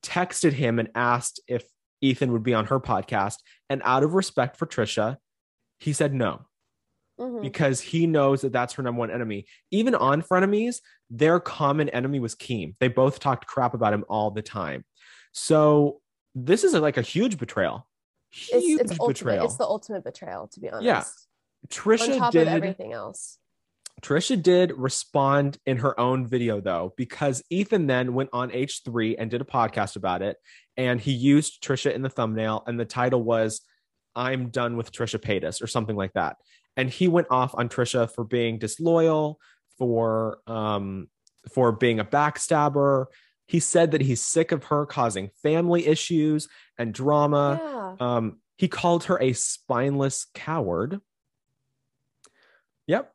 texted 0.04 0.54
him 0.54 0.80
and 0.80 0.90
asked 0.96 1.40
if 1.48 1.64
Ethan 2.02 2.32
would 2.34 2.44
be 2.44 2.54
on 2.54 2.66
her 2.66 2.80
podcast. 2.80 3.36
And 3.70 3.82
out 3.86 4.04
of 4.04 4.14
respect 4.14 4.58
for 4.58 4.66
Trisha, 4.66 5.18
he 5.80 5.94
said 5.94 6.14
no. 6.14 6.46
Mhm. 7.20 7.42
because 7.44 7.82
he 7.82 8.08
knows 8.08 8.42
that 8.42 8.52
that's 8.52 8.74
her 8.74 8.82
number 8.82 8.98
one 8.98 9.12
enemy. 9.12 9.46
Even 9.70 9.94
on 9.94 10.24
frenemies, 10.24 10.78
their 11.12 11.40
common 11.40 11.88
enemy 11.90 12.20
was 12.20 12.34
Keem. 12.34 12.76
They 12.80 12.88
both 12.88 13.20
talked 13.20 13.46
crap 13.46 13.76
about 13.76 13.94
him 13.94 14.04
all 14.10 14.32
the 14.32 14.42
time. 14.42 14.86
So 15.32 16.02
this 16.34 16.64
is 16.64 16.74
like 16.74 16.98
a 16.98 17.04
huge 17.04 17.38
betrayal. 17.38 17.88
It's, 18.32 18.66
Huge 18.66 18.82
it's 18.82 18.92
ultimate. 19.00 19.14
betrayal. 19.20 19.46
It's 19.46 19.58
the 19.58 19.66
ultimate 19.66 20.04
betrayal, 20.04 20.48
to 20.48 20.60
be 20.60 20.70
honest. 20.70 20.84
Yeah. 20.86 21.00
On 21.00 21.68
Trisha 21.70 22.18
top 22.18 22.32
did 22.32 22.48
of 22.48 22.54
everything 22.56 22.92
else. 22.94 23.38
Trisha 24.02 24.42
did 24.42 24.74
respond 24.76 25.58
in 25.66 25.78
her 25.78 26.00
own 26.00 26.28
video 26.28 26.60
though, 26.60 26.94
because 26.98 27.44
Ethan 27.50 27.88
then 27.88 28.14
went 28.14 28.30
on 28.34 28.50
H3 28.50 29.16
and 29.18 29.30
did 29.30 29.42
a 29.42 29.46
podcast 29.46 29.96
about 29.96 30.22
it. 30.22 30.38
And 30.76 31.00
he 31.00 31.12
used 31.12 31.64
Trisha 31.64 31.94
in 31.94 32.02
the 32.02 32.10
thumbnail, 32.10 32.64
and 32.66 32.80
the 32.80 32.86
title 32.86 33.24
was 33.24 33.62
I'm 34.16 34.50
done 34.50 34.76
with 34.76 34.92
Trisha 34.92 35.20
Paytas 35.20 35.62
or 35.62 35.68
something 35.68 35.96
like 35.96 36.14
that. 36.14 36.38
And 36.76 36.90
he 36.90 37.08
went 37.08 37.28
off 37.30 37.54
on 37.56 37.70
Trisha 37.70 38.14
for 38.14 38.24
being 38.24 38.58
disloyal, 38.58 39.40
for 39.78 40.40
um, 40.48 41.08
for 41.52 41.72
being 41.72 42.00
a 42.00 42.06
backstabber. 42.06 43.06
He 43.48 43.60
said 43.60 43.92
that 43.92 44.02
he's 44.02 44.22
sick 44.22 44.52
of 44.52 44.66
her 44.66 44.86
causing 44.86 45.30
family 45.44 45.86
issues 45.86 46.48
and 46.78 46.94
drama. 46.94 47.60
yeah. 48.00 48.16
Um, 48.16 48.38
he 48.58 48.68
called 48.68 49.06
her 49.06 49.20
a 49.22 49.34
spineless 49.34 50.28
coward. 50.36 51.02
Yep. 52.88 53.12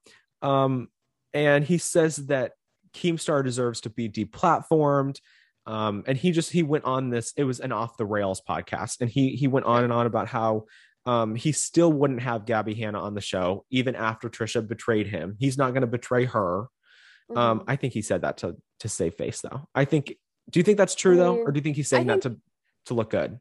Um, 0.47 0.89
and 1.33 1.65
he 1.65 1.79
says 1.79 2.17
that 2.27 2.53
Keemstar 2.95 3.45
deserves 3.45 3.81
to 3.83 3.91
be 3.91 4.09
deplatformed. 4.09 5.19
Um, 5.67 6.05
and 6.07 6.17
he 6.17 6.31
just 6.31 6.53
he 6.53 6.63
went 6.63 6.85
on 6.85 7.11
this. 7.11 7.33
It 7.37 7.45
was 7.45 7.61
an 7.61 7.73
off 7.73 7.97
the 7.97 8.07
rails 8.07 8.41
podcast, 8.49 9.01
and 9.01 9.11
he 9.11 9.31
he 9.31 9.49
went 9.49 9.67
on 9.67 9.83
and 9.83 9.93
on 9.93 10.07
about 10.07 10.29
how 10.29 10.67
um, 11.05 11.35
he 11.35 11.53
still 11.53 11.93
wouldn't 11.93 12.23
have 12.23 12.47
Gabby 12.47 12.75
Hanna 12.75 13.01
on 13.01 13.15
the 13.15 13.21
show 13.21 13.65
even 13.71 13.97
after 13.97 14.29
Trisha 14.29 14.67
betrayed 14.67 15.09
him. 15.09 15.37
He's 15.39 15.59
not 15.59 15.73
going 15.73 15.81
to 15.83 15.87
betray 15.89 16.25
her. 16.27 16.69
Um, 17.35 17.61
Mhm. 17.61 17.65
I 17.67 17.77
think 17.77 17.93
he 17.95 18.03
said 18.03 18.23
that 18.23 18.37
to 18.39 18.57
to 18.81 18.89
save 18.89 19.15
face, 19.15 19.41
though. 19.41 19.69
I 19.75 19.85
think. 19.85 20.15
Do 20.49 20.61
you 20.61 20.65
think 20.65 20.79
that's 20.79 20.95
true 20.95 21.17
though, 21.17 21.37
or 21.39 21.51
do 21.51 21.59
you 21.59 21.63
think 21.63 21.75
he's 21.75 21.89
saying 21.89 22.07
that 22.07 22.23
to 22.23 22.39
to 22.87 22.95
look 22.95 23.11
good? 23.11 23.41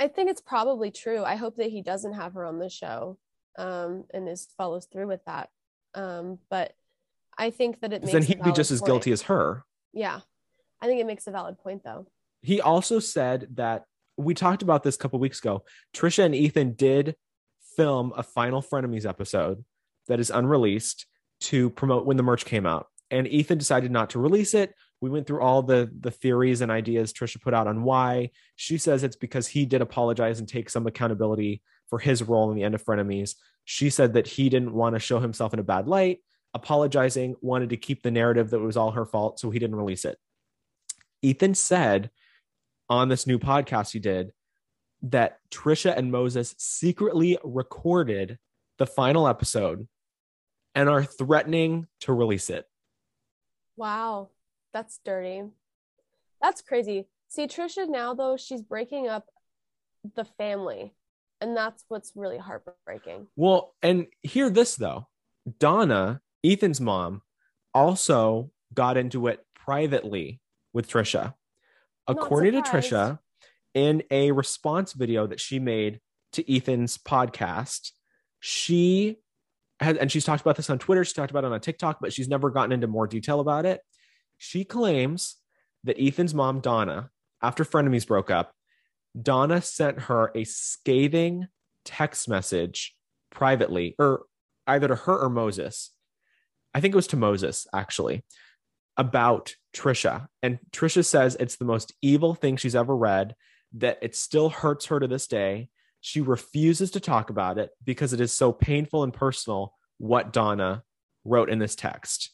I 0.00 0.08
think 0.08 0.30
it's 0.30 0.40
probably 0.40 0.90
true. 0.90 1.22
I 1.22 1.36
hope 1.36 1.56
that 1.56 1.70
he 1.70 1.82
doesn't 1.82 2.14
have 2.14 2.32
her 2.32 2.46
on 2.46 2.58
the 2.58 2.70
show 2.70 3.18
um, 3.58 4.04
and 4.14 4.26
is 4.26 4.48
follows 4.56 4.86
through 4.90 5.08
with 5.08 5.22
that. 5.26 5.50
Um, 5.94 6.38
but 6.50 6.72
I 7.38 7.50
think 7.50 7.80
that 7.80 7.92
it 7.92 8.02
makes 8.02 8.12
Then 8.12 8.22
he'd 8.22 8.42
be 8.42 8.52
just 8.52 8.70
as 8.70 8.80
point. 8.80 8.88
guilty 8.88 9.12
as 9.12 9.22
her. 9.22 9.64
Yeah, 9.92 10.20
I 10.80 10.86
think 10.86 11.00
it 11.00 11.06
makes 11.06 11.26
a 11.26 11.30
valid 11.30 11.58
point 11.58 11.82
though. 11.84 12.06
he 12.42 12.60
also 12.60 12.98
said 12.98 13.48
that 13.54 13.84
we 14.16 14.34
talked 14.34 14.62
about 14.62 14.82
this 14.82 14.96
a 14.96 14.98
couple 14.98 15.18
weeks 15.18 15.38
ago. 15.40 15.64
Trisha 15.94 16.24
and 16.24 16.34
Ethan 16.34 16.74
did 16.74 17.16
film 17.76 18.12
a 18.16 18.22
Final 18.22 18.60
Frenemies 18.62 19.06
episode 19.08 19.64
that 20.08 20.20
is 20.20 20.30
unreleased 20.30 21.06
to 21.40 21.70
promote 21.70 22.04
when 22.04 22.16
the 22.16 22.22
merch 22.22 22.44
came 22.44 22.66
out. 22.66 22.86
And 23.10 23.26
Ethan 23.26 23.58
decided 23.58 23.90
not 23.90 24.10
to 24.10 24.18
release 24.18 24.54
it. 24.54 24.74
We 25.00 25.08
went 25.10 25.26
through 25.26 25.40
all 25.40 25.62
the 25.62 25.90
the 26.00 26.10
theories 26.10 26.60
and 26.60 26.70
ideas 26.70 27.12
Trisha 27.12 27.40
put 27.40 27.54
out 27.54 27.66
on 27.66 27.82
why. 27.82 28.30
She 28.56 28.76
says 28.78 29.02
it's 29.02 29.16
because 29.16 29.46
he 29.48 29.64
did 29.64 29.80
apologize 29.80 30.38
and 30.38 30.48
take 30.48 30.68
some 30.70 30.86
accountability 30.86 31.62
for 31.88 31.98
his 31.98 32.22
role 32.22 32.50
in 32.50 32.56
the 32.56 32.62
end 32.62 32.74
of 32.74 32.84
Frenemies. 32.84 33.34
She 33.72 33.88
said 33.88 34.14
that 34.14 34.26
he 34.26 34.48
didn't 34.48 34.74
want 34.74 34.96
to 34.96 34.98
show 34.98 35.20
himself 35.20 35.54
in 35.54 35.60
a 35.60 35.62
bad 35.62 35.86
light, 35.86 36.18
apologizing, 36.54 37.36
wanted 37.40 37.70
to 37.70 37.76
keep 37.76 38.02
the 38.02 38.10
narrative 38.10 38.50
that 38.50 38.56
it 38.56 38.64
was 38.64 38.76
all 38.76 38.90
her 38.90 39.06
fault, 39.06 39.38
so 39.38 39.48
he 39.48 39.60
didn't 39.60 39.76
release 39.76 40.04
it. 40.04 40.18
Ethan 41.22 41.54
said 41.54 42.10
on 42.88 43.08
this 43.08 43.28
new 43.28 43.38
podcast 43.38 43.92
he 43.92 44.00
did 44.00 44.32
that 45.02 45.38
Trisha 45.52 45.96
and 45.96 46.10
Moses 46.10 46.56
secretly 46.58 47.38
recorded 47.44 48.40
the 48.78 48.88
final 48.88 49.28
episode 49.28 49.86
and 50.74 50.88
are 50.88 51.04
threatening 51.04 51.86
to 52.00 52.12
release 52.12 52.50
it. 52.50 52.66
Wow, 53.76 54.30
that's 54.72 54.98
dirty. 55.04 55.44
That's 56.42 56.60
crazy. 56.60 57.06
See, 57.28 57.46
Trisha 57.46 57.88
now 57.88 58.14
though 58.14 58.36
she's 58.36 58.62
breaking 58.62 59.06
up 59.06 59.26
the 60.16 60.24
family, 60.24 60.92
and 61.40 61.56
that's 61.56 61.84
what's 61.88 62.12
really 62.14 62.38
heartbreaking. 62.38 63.26
Well, 63.36 63.74
and 63.82 64.06
hear 64.22 64.50
this 64.50 64.76
though 64.76 65.08
Donna, 65.58 66.20
Ethan's 66.44 66.80
mom, 66.80 67.22
also 67.74 68.50
got 68.74 68.96
into 68.96 69.26
it 69.26 69.44
privately 69.54 70.40
with 70.72 70.88
Trisha. 70.88 71.34
According 72.06 72.54
to. 72.54 72.62
Trisha, 72.62 73.18
in 73.74 74.02
a 74.10 74.32
response 74.32 74.92
video 74.92 75.26
that 75.26 75.40
she 75.40 75.58
made 75.58 76.00
to 76.32 76.54
Ethan's 76.54 76.98
podcast, 76.98 77.90
she 78.40 79.18
had, 79.80 79.96
and 79.96 80.10
she's 80.10 80.24
talked 80.24 80.40
about 80.40 80.56
this 80.56 80.70
on 80.70 80.78
Twitter, 80.78 81.04
she 81.04 81.14
talked 81.14 81.30
about 81.30 81.44
it 81.44 81.52
on 81.52 81.60
TikTok, 81.60 81.98
but 82.00 82.12
she's 82.12 82.28
never 82.28 82.50
gotten 82.50 82.72
into 82.72 82.86
more 82.86 83.06
detail 83.06 83.40
about 83.40 83.64
it. 83.64 83.80
She 84.38 84.64
claims 84.64 85.36
that 85.84 86.00
Ethan's 86.00 86.34
mom, 86.34 86.60
Donna, 86.60 87.10
after 87.42 87.64
Frenemies 87.64 88.06
broke 88.06 88.30
up, 88.30 88.52
Donna 89.20 89.60
sent 89.62 90.02
her 90.02 90.30
a 90.34 90.44
scathing 90.44 91.48
text 91.84 92.28
message 92.28 92.94
privately, 93.30 93.94
or 93.98 94.24
either 94.66 94.88
to 94.88 94.94
her 94.94 95.18
or 95.18 95.30
Moses. 95.30 95.90
I 96.74 96.80
think 96.80 96.94
it 96.94 96.96
was 96.96 97.08
to 97.08 97.16
Moses, 97.16 97.66
actually, 97.74 98.24
about 98.96 99.54
Trisha. 99.74 100.28
And 100.42 100.58
Trisha 100.72 101.04
says 101.04 101.36
it's 101.40 101.56
the 101.56 101.64
most 101.64 101.92
evil 102.02 102.34
thing 102.34 102.56
she's 102.56 102.76
ever 102.76 102.96
read, 102.96 103.34
that 103.74 103.98
it 104.02 104.14
still 104.14 104.48
hurts 104.50 104.86
her 104.86 105.00
to 105.00 105.08
this 105.08 105.26
day. 105.26 105.68
She 106.00 106.20
refuses 106.20 106.92
to 106.92 107.00
talk 107.00 107.30
about 107.30 107.58
it 107.58 107.70
because 107.84 108.12
it 108.12 108.20
is 108.20 108.32
so 108.32 108.52
painful 108.52 109.02
and 109.02 109.12
personal 109.12 109.74
what 109.98 110.32
Donna 110.32 110.82
wrote 111.24 111.50
in 111.50 111.58
this 111.58 111.74
text. 111.74 112.30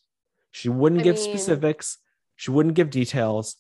She 0.53 0.68
wouldn't 0.68 1.01
I 1.01 1.05
give 1.05 1.16
mean- 1.16 1.24
specifics, 1.24 1.99
she 2.37 2.51
wouldn't 2.51 2.74
give 2.74 2.91
details. 2.91 3.57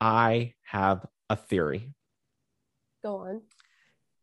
I 0.00 0.54
have 0.64 1.04
a 1.28 1.36
theory. 1.36 1.92
Go 3.02 3.16
on. 3.18 3.42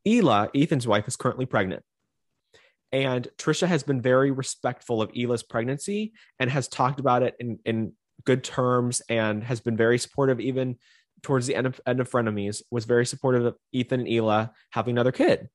Ela, 0.05 0.49
Ethan's 0.55 0.87
wife, 0.87 1.07
is 1.07 1.15
currently 1.15 1.45
pregnant. 1.45 1.83
And 2.91 3.27
Trisha 3.37 3.67
has 3.67 3.83
been 3.83 4.01
very 4.01 4.31
respectful 4.31 5.01
of 5.01 5.11
Ela's 5.13 5.43
pregnancy 5.43 6.13
and 6.39 6.49
has 6.49 6.67
talked 6.67 6.99
about 6.99 7.21
it 7.21 7.35
in, 7.39 7.59
in 7.65 7.93
good 8.25 8.43
terms 8.43 9.01
and 9.09 9.43
has 9.43 9.59
been 9.59 9.77
very 9.77 9.99
supportive, 9.99 10.39
even 10.39 10.77
towards 11.21 11.45
the 11.45 11.55
end 11.55 11.67
of, 11.67 11.79
end 11.85 11.99
of 11.99 12.09
Frenemies, 12.09 12.63
was 12.71 12.85
very 12.85 13.05
supportive 13.05 13.45
of 13.45 13.55
Ethan 13.71 14.01
and 14.01 14.09
Ela 14.09 14.51
having 14.71 14.95
another 14.95 15.11
kid. 15.11 15.49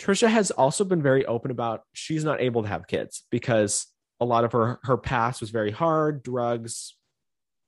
Trisha 0.00 0.28
has 0.28 0.50
also 0.50 0.84
been 0.84 1.02
very 1.02 1.24
open 1.26 1.50
about 1.50 1.82
she's 1.92 2.24
not 2.24 2.40
able 2.40 2.62
to 2.62 2.68
have 2.68 2.88
kids 2.88 3.24
because 3.30 3.86
a 4.20 4.24
lot 4.24 4.44
of 4.44 4.52
her 4.52 4.80
her 4.84 4.96
past 4.96 5.40
was 5.40 5.50
very 5.50 5.70
hard, 5.70 6.22
drugs 6.22 6.96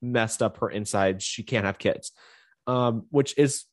messed 0.03 0.43
up 0.43 0.59
her 0.59 0.71
insides. 0.71 1.23
She 1.23 1.43
can't 1.43 1.67
have 1.67 1.79
kids, 1.79 2.13
um, 2.67 3.07
which 3.11 3.37
is 3.39 3.65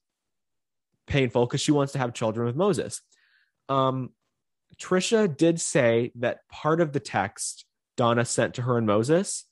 painful 1.12 1.45
because 1.45 1.62
she 1.62 1.72
wants 1.72 1.93
to 1.93 1.99
have 1.99 2.14
children 2.14 2.47
with 2.47 2.55
Moses. 2.55 3.01
Um, 3.70 4.12
Trisha 4.82 5.36
did 5.36 5.59
say 5.59 6.12
that 6.16 6.39
part 6.49 6.82
of 6.82 6.93
the 6.93 6.99
text 6.99 7.66
Donna 7.97 8.26
sent 8.26 8.55
to 8.55 8.62
her 8.62 8.78
and 8.78 8.88
Moses 8.88 9.45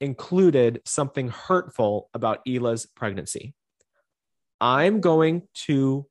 included 0.00 0.80
something 0.84 1.28
hurtful 1.28 2.08
about 2.14 2.40
Ela's 2.46 2.86
pregnancy. 2.86 3.54
I'm 4.60 5.00
going 5.00 5.42
to 5.66 6.06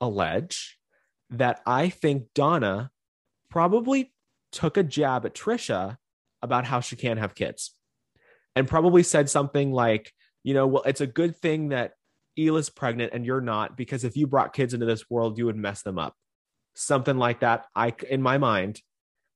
allege 0.00 0.78
that 1.30 1.60
I 1.64 1.88
think 1.88 2.26
Donna 2.34 2.90
probably 3.50 4.12
took 4.52 4.76
a 4.76 4.82
jab 4.82 5.24
at 5.24 5.34
Trisha 5.34 5.96
about 6.42 6.64
how 6.64 6.80
she 6.80 6.96
can't 6.96 7.18
have 7.18 7.34
kids 7.34 7.74
and 8.54 8.68
probably 8.68 9.02
said 9.02 9.30
something 9.30 9.72
like, 9.72 10.12
you 10.44 10.54
know, 10.54 10.66
well, 10.66 10.82
it's 10.84 11.00
a 11.00 11.06
good 11.06 11.36
thing 11.36 11.70
that 11.70 11.92
Ela's 12.38 12.70
pregnant 12.70 13.12
and 13.12 13.24
you're 13.24 13.40
not 13.40 13.76
because 13.76 14.04
if 14.04 14.16
you 14.16 14.26
brought 14.26 14.52
kids 14.52 14.74
into 14.74 14.86
this 14.86 15.08
world, 15.10 15.38
you 15.38 15.46
would 15.46 15.56
mess 15.56 15.82
them 15.82 15.98
up. 15.98 16.14
Something 16.74 17.16
like 17.18 17.40
that. 17.40 17.66
I, 17.74 17.94
in 18.10 18.20
my 18.22 18.36
mind, 18.38 18.82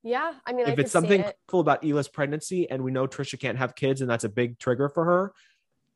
Yeah, 0.03 0.33
I 0.47 0.53
mean, 0.53 0.67
if 0.67 0.73
could 0.77 0.81
it's 0.81 0.93
something 0.93 1.21
it. 1.23 1.37
cool 1.49 1.61
about 1.61 1.83
Ela's 1.85 2.09
pregnancy 2.09 2.69
and 2.71 2.83
we 2.85 2.91
know 2.91 3.07
Trisha 3.07 3.41
can't 3.41 3.59
have 3.59 3.75
kids 3.75 4.01
and 4.01 4.11
that's 4.11 4.25
a 4.25 4.29
big 4.29 4.59
trigger 4.59 4.89
for 4.89 5.05
her, 5.05 5.33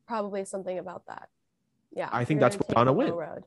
probably 0.07 0.45
something 0.45 0.77
about 0.79 1.05
that. 1.07 1.29
Yeah, 1.95 2.09
I 2.11 2.25
think 2.25 2.39
that's 2.39 2.55
what 2.57 2.67
Donna 2.69 2.91
went. 2.93 3.13
road. 3.13 3.43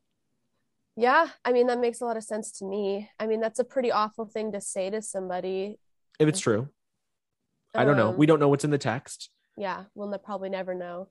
Yeah, 0.96 1.28
I 1.44 1.52
mean 1.52 1.66
that 1.68 1.78
makes 1.78 2.00
a 2.00 2.04
lot 2.04 2.16
of 2.16 2.24
sense 2.24 2.50
to 2.58 2.64
me. 2.64 3.08
I 3.20 3.26
mean 3.26 3.40
that's 3.40 3.58
a 3.60 3.64
pretty 3.64 3.90
awful 3.92 4.26
thing 4.26 4.52
to 4.52 4.60
say 4.60 4.90
to 4.90 5.00
somebody. 5.02 5.78
if 6.18 6.28
it's 6.28 6.40
true. 6.40 6.68
I 7.74 7.84
don't 7.84 7.96
know. 7.96 8.08
Um, 8.08 8.16
We 8.16 8.26
don't 8.26 8.40
know 8.40 8.48
what's 8.48 8.64
in 8.64 8.70
the 8.70 8.78
text. 8.78 9.30
yeah, 9.56 9.84
we'll 9.94 10.16
probably 10.18 10.48
never 10.48 10.74
know. 10.74 11.08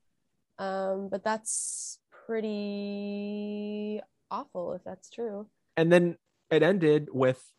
Um, 0.60 1.08
but 1.10 1.24
that's 1.24 2.00
pretty 2.28 4.02
awful 4.30 4.74
if 4.74 4.84
that's 4.84 5.10
true. 5.10 5.48
And 5.76 5.92
then 5.92 6.18
it 6.52 6.64
ended 6.64 7.10
with 7.12 7.52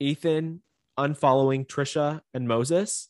Ethan 0.00 0.62
unfollowing 0.98 1.66
Trisha 1.66 2.20
and 2.34 2.46
Moses, 2.48 3.08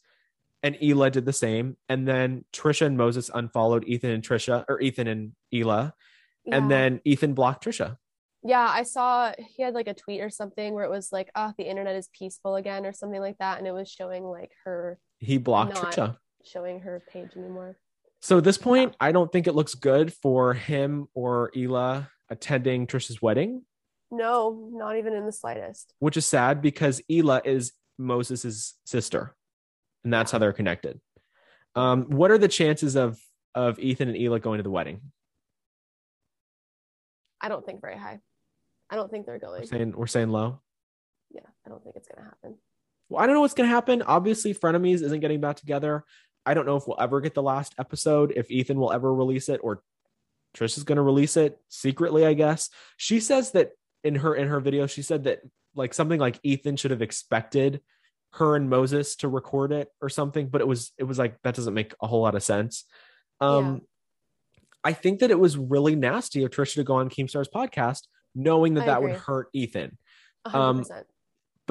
and 0.62 0.76
Ela 0.82 1.10
did 1.10 1.24
the 1.26 1.32
same. 1.32 1.76
And 1.88 2.06
then 2.06 2.44
Trisha 2.52 2.86
and 2.86 2.96
Moses 2.96 3.30
unfollowed 3.32 3.84
Ethan 3.86 4.10
and 4.10 4.22
Trisha, 4.22 4.64
or 4.68 4.80
Ethan 4.80 5.06
and 5.08 5.32
Ela, 5.52 5.94
Yeah. 6.44 6.56
and 6.56 6.70
then 6.70 7.00
Ethan 7.04 7.34
blocked 7.34 7.64
Trisha. 7.64 7.98
Yeah, 8.44 8.68
I 8.68 8.82
saw 8.82 9.32
he 9.38 9.62
had 9.62 9.74
like 9.74 9.86
a 9.86 9.94
tweet 9.94 10.20
or 10.20 10.30
something 10.30 10.74
where 10.74 10.84
it 10.84 10.90
was 10.90 11.12
like, 11.12 11.30
"Oh, 11.36 11.52
the 11.56 11.64
internet 11.68 11.94
is 11.94 12.08
peaceful 12.08 12.56
again" 12.56 12.84
or 12.84 12.92
something 12.92 13.20
like 13.20 13.38
that, 13.38 13.58
and 13.58 13.66
it 13.68 13.72
was 13.72 13.88
showing 13.88 14.24
like 14.24 14.50
her 14.64 14.98
He 15.18 15.38
blocked 15.38 15.76
Trisha. 15.76 16.18
showing 16.44 16.80
her 16.80 17.00
page 17.08 17.36
anymore. 17.36 17.76
So 18.22 18.38
at 18.38 18.44
this 18.44 18.56
point, 18.56 18.94
I 19.00 19.10
don't 19.12 19.30
think 19.32 19.46
it 19.48 19.54
looks 19.54 19.74
good 19.74 20.12
for 20.12 20.54
him 20.54 21.08
or 21.12 21.50
Ela 21.56 22.08
attending 22.30 22.86
Trisha's 22.86 23.20
wedding, 23.20 23.62
No, 24.12 24.70
not 24.72 24.96
even 24.96 25.12
in 25.12 25.26
the 25.26 25.32
slightest. 25.32 25.92
which 25.98 26.16
is 26.16 26.24
sad 26.24 26.62
because 26.62 27.02
Ela 27.10 27.42
is 27.44 27.72
Moses' 27.98 28.74
sister, 28.86 29.34
and 30.04 30.12
that's 30.12 30.30
how 30.30 30.38
they're 30.38 30.52
connected. 30.52 31.00
Um, 31.74 32.04
what 32.04 32.30
are 32.30 32.38
the 32.38 32.48
chances 32.48 32.96
of 32.96 33.18
of 33.54 33.78
Ethan 33.78 34.08
and 34.08 34.16
Ela 34.16 34.38
going 34.40 34.58
to 34.58 34.62
the 34.62 34.70
wedding? 34.70 35.00
I 37.40 37.48
don't 37.48 37.66
think 37.66 37.80
very 37.80 37.98
high. 37.98 38.20
I 38.88 38.94
don't 38.96 39.10
think 39.10 39.26
they're 39.26 39.40
We're 39.42 39.56
going. 39.58 39.66
saying 39.66 39.92
we're 39.96 40.06
saying 40.06 40.28
low. 40.30 40.60
Yeah, 41.34 41.40
I 41.66 41.70
don't 41.70 41.82
think 41.82 41.96
it's 41.96 42.06
gonna 42.08 42.24
happen. 42.28 42.56
Well, 43.08 43.22
I 43.22 43.26
don't 43.26 43.34
know 43.34 43.40
what's 43.42 43.52
going 43.52 43.68
to 43.68 43.74
happen. 43.74 44.00
Obviously, 44.00 44.54
Frenemies 44.54 45.02
isn't 45.02 45.20
getting 45.20 45.38
back 45.40 45.56
together. 45.56 46.02
I 46.44 46.54
don't 46.54 46.66
know 46.66 46.76
if 46.76 46.86
we'll 46.86 47.00
ever 47.00 47.20
get 47.20 47.34
the 47.34 47.42
last 47.42 47.74
episode, 47.78 48.32
if 48.36 48.50
Ethan 48.50 48.78
will 48.78 48.92
ever 48.92 49.12
release 49.14 49.48
it, 49.48 49.60
or 49.62 49.82
Trish 50.56 50.76
is 50.76 50.84
going 50.84 50.96
to 50.96 51.02
release 51.02 51.36
it 51.36 51.58
secretly. 51.68 52.26
I 52.26 52.34
guess 52.34 52.68
she 52.96 53.20
says 53.20 53.52
that 53.52 53.70
in 54.04 54.16
her 54.16 54.34
in 54.34 54.48
her 54.48 54.60
video, 54.60 54.86
she 54.86 55.02
said 55.02 55.24
that 55.24 55.40
like 55.74 55.94
something 55.94 56.20
like 56.20 56.38
Ethan 56.42 56.76
should 56.76 56.90
have 56.90 57.02
expected 57.02 57.80
her 58.34 58.56
and 58.56 58.68
Moses 58.68 59.16
to 59.16 59.28
record 59.28 59.72
it 59.72 59.88
or 60.00 60.08
something, 60.08 60.48
but 60.48 60.60
it 60.60 60.66
was 60.66 60.92
it 60.98 61.04
was 61.04 61.18
like 61.18 61.36
that 61.42 61.54
doesn't 61.54 61.74
make 61.74 61.94
a 62.02 62.06
whole 62.06 62.22
lot 62.22 62.34
of 62.34 62.42
sense. 62.42 62.84
Um, 63.40 63.82
I 64.84 64.92
think 64.92 65.20
that 65.20 65.30
it 65.30 65.38
was 65.38 65.56
really 65.56 65.94
nasty 65.94 66.42
of 66.44 66.50
Trisha 66.50 66.74
to 66.74 66.84
go 66.84 66.94
on 66.94 67.08
Keemstar's 67.08 67.48
podcast, 67.48 68.02
knowing 68.34 68.74
that 68.74 68.84
I 68.84 68.86
that 68.86 69.02
would 69.02 69.12
hurt 69.12 69.48
Ethan. 69.52 69.96
A 70.44 70.50
hundred 70.50 70.64
Um, 70.64 70.78
percent. 70.78 71.06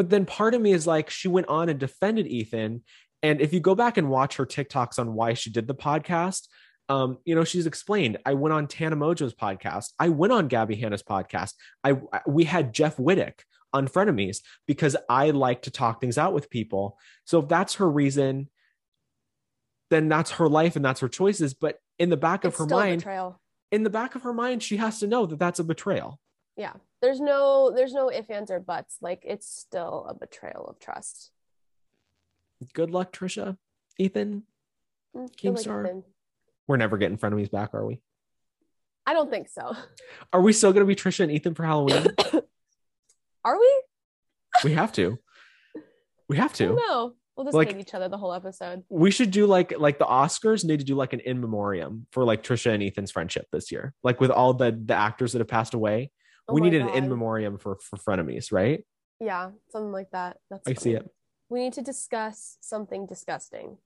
But 0.02 0.10
then 0.10 0.26
part 0.26 0.56
of 0.56 0.62
me 0.64 0.74
is 0.74 0.88
like, 0.88 1.12
she 1.12 1.28
went 1.28 1.48
on 1.48 1.70
and 1.70 1.80
defended 1.80 2.26
Ethan. 2.26 2.82
And 3.22 3.40
if 3.40 3.54
you 3.54 3.60
go 3.60 3.76
back 3.76 3.98
and 3.98 4.10
watch 4.10 4.38
her 4.38 4.48
TikToks 4.48 4.98
on 4.98 5.14
why 5.14 5.36
she 5.36 5.52
did 5.52 5.68
the 5.68 5.76
podcast, 5.76 6.48
um, 6.90 7.20
you 7.24 7.36
know, 7.36 7.44
she's 7.44 7.68
explained. 7.68 8.18
I 8.26 8.34
went 8.34 8.52
on 8.52 8.66
Tana 8.66 8.96
Mongeau's 8.96 9.36
podcast. 9.36 9.92
I 10.00 10.10
went 10.10 10.34
on 10.34 10.48
Gabby 10.48 10.76
Hanna's 10.78 11.04
podcast. 11.04 11.54
I 11.84 12.00
I- 12.12 12.22
we 12.28 12.46
had 12.46 12.74
Jeff 12.74 12.98
Wittek 12.98 13.42
on 13.74 13.88
Frenemies 13.88 14.38
because 14.66 14.98
I 15.08 15.30
like 15.30 15.62
to 15.62 15.70
talk 15.72 16.02
things 16.02 16.18
out 16.18 16.34
with 16.34 16.50
people. 16.50 16.98
So 17.26 17.38
if 17.42 17.48
that's 17.48 17.76
her 17.76 17.88
reason, 17.88 18.50
then 19.92 20.10
that's 20.10 20.32
her 20.32 20.50
life 20.50 20.76
and 20.76 20.84
that's 20.84 21.02
her 21.02 21.10
choices. 21.10 21.54
But 21.54 21.78
in 22.00 22.10
the 22.10 22.18
back 22.18 22.44
of 22.44 22.56
her 22.56 22.66
mind, 22.66 23.02
betrayal. 23.02 23.40
in 23.72 23.84
the 23.84 23.92
back 23.92 24.16
of 24.16 24.24
her 24.24 24.34
mind, 24.34 24.64
she 24.64 24.78
has 24.78 24.98
to 25.02 25.06
know 25.06 25.28
that 25.28 25.38
that's 25.38 25.60
a 25.60 25.64
betrayal. 25.64 26.20
Yeah. 26.58 26.74
There's 27.02 27.20
no 27.20 27.72
there's 27.76 27.94
no 27.94 28.10
if 28.10 28.30
ands 28.30 28.52
or 28.52 28.60
buts. 28.60 28.98
Like 29.02 29.24
it's 29.26 29.48
still 29.50 30.06
a 30.10 30.14
betrayal 30.14 30.66
of 30.68 30.80
trust. 30.80 31.32
Good 32.74 32.92
luck, 32.92 33.12
Trisha. 33.12 33.58
Ethan, 33.98 34.44
Mm, 35.16 35.30
feel 35.40 35.54
like 35.54 36.04
we're 36.68 36.78
never 36.78 36.98
getting 36.98 37.18
Frenemies 37.18 37.52
back, 37.52 37.74
are 37.74 37.86
we? 37.86 38.00
I 39.06 39.14
don't 39.14 39.30
think 39.30 39.50
so. 39.50 39.76
Are 40.34 40.42
we 40.42 40.54
still 40.54 40.72
going 40.72 40.86
to 40.86 40.88
be 40.88 40.96
Trisha 40.96 41.22
and 41.22 41.32
Ethan 41.32 41.54
for 41.56 41.66
Halloween? 41.66 42.06
Are 43.44 43.60
we? 43.60 43.84
we 44.64 44.74
have 44.74 44.94
to. 44.94 45.18
We 46.30 46.38
have 46.38 46.54
to. 46.54 46.76
don't. 46.78 47.16
We'll 47.36 47.46
just 47.46 47.56
Like- 47.56 47.72
hate 47.72 47.80
each 47.82 47.94
other 47.94 48.08
the 48.08 48.18
whole 48.18 48.34
episode. 48.34 48.84
We 48.90 49.10
should 49.12 49.32
do 49.32 49.48
like 49.48 49.74
like 49.78 49.98
the 50.00 50.06
Oscars 50.06 50.64
need 50.64 50.80
to 50.80 50.86
do 50.86 50.96
like 50.96 51.14
an 51.14 51.20
in 51.22 51.42
memoriam 51.42 52.06
for 52.12 52.24
like 52.24 52.44
Trisha 52.44 52.72
and 52.74 52.84
Ethan's 52.84 53.12
friendship 53.12 53.48
this 53.52 53.72
year. 53.72 53.94
Like 54.04 54.22
with 54.22 54.32
all 54.32 54.54
the 54.54 54.72
the 54.72 54.94
actors 54.94 55.32
that 55.34 55.40
have 55.40 55.48
passed 55.48 55.74
away, 55.74 56.12
Oh 56.52 56.54
we 56.56 56.62
need 56.62 56.74
an 56.74 56.90
in 56.90 57.10
memoriam 57.10 57.58
for 57.58 57.78
for 57.78 57.98
frenemies, 57.98 58.52
right? 58.52 58.86
Yeah, 59.20 59.52
something 59.70 59.92
like 59.92 60.12
that. 60.12 60.38
That's 60.50 60.68
I 60.68 60.74
see 60.74 60.92
it 60.92 61.10
We 61.50 61.60
need 61.60 61.74
to 61.74 61.82
discuss 61.82 62.58
something 62.62 63.06
disgusting. 63.06 63.78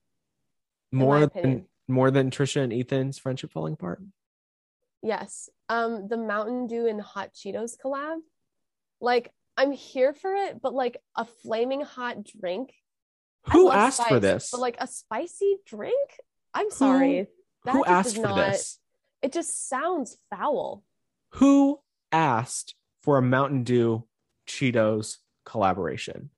more 0.92 1.26
than 1.26 1.66
more 1.88 2.10
than 2.10 2.30
Trisha 2.30 2.62
and 2.62 2.72
Ethan's 2.72 3.18
friendship 3.18 3.52
falling 3.52 3.74
apart. 3.74 4.02
Yes. 5.02 5.48
Um, 5.68 6.08
the 6.08 6.16
Mountain 6.16 6.66
Dew 6.66 6.86
and 6.86 7.00
Hot 7.00 7.30
Cheetos 7.32 7.76
collab. 7.82 8.18
Like, 9.00 9.30
I'm 9.56 9.70
here 9.70 10.12
for 10.12 10.34
it, 10.34 10.60
but 10.60 10.74
like 10.74 10.96
a 11.16 11.24
flaming 11.24 11.82
hot 11.82 12.24
drink. 12.24 12.72
Who 13.52 13.70
asked 13.70 14.02
for 14.08 14.18
this? 14.18 14.50
But 14.50 14.60
like 14.60 14.76
a 14.80 14.88
spicy 14.88 15.58
drink? 15.66 16.10
I'm 16.52 16.70
sorry. 16.70 17.28
That 17.64 17.72
Who 17.72 17.84
just 17.84 17.90
asked 17.90 18.16
for 18.16 18.22
not- 18.22 18.52
this? 18.52 18.80
It 19.22 19.32
just 19.32 19.68
sounds 19.68 20.16
foul. 20.30 20.82
Who 21.34 21.78
asked 22.12 22.74
for 23.02 23.18
a 23.18 23.22
Mountain 23.22 23.64
Dew 23.64 24.06
Cheetos 24.48 25.16
collaboration? 25.44 26.30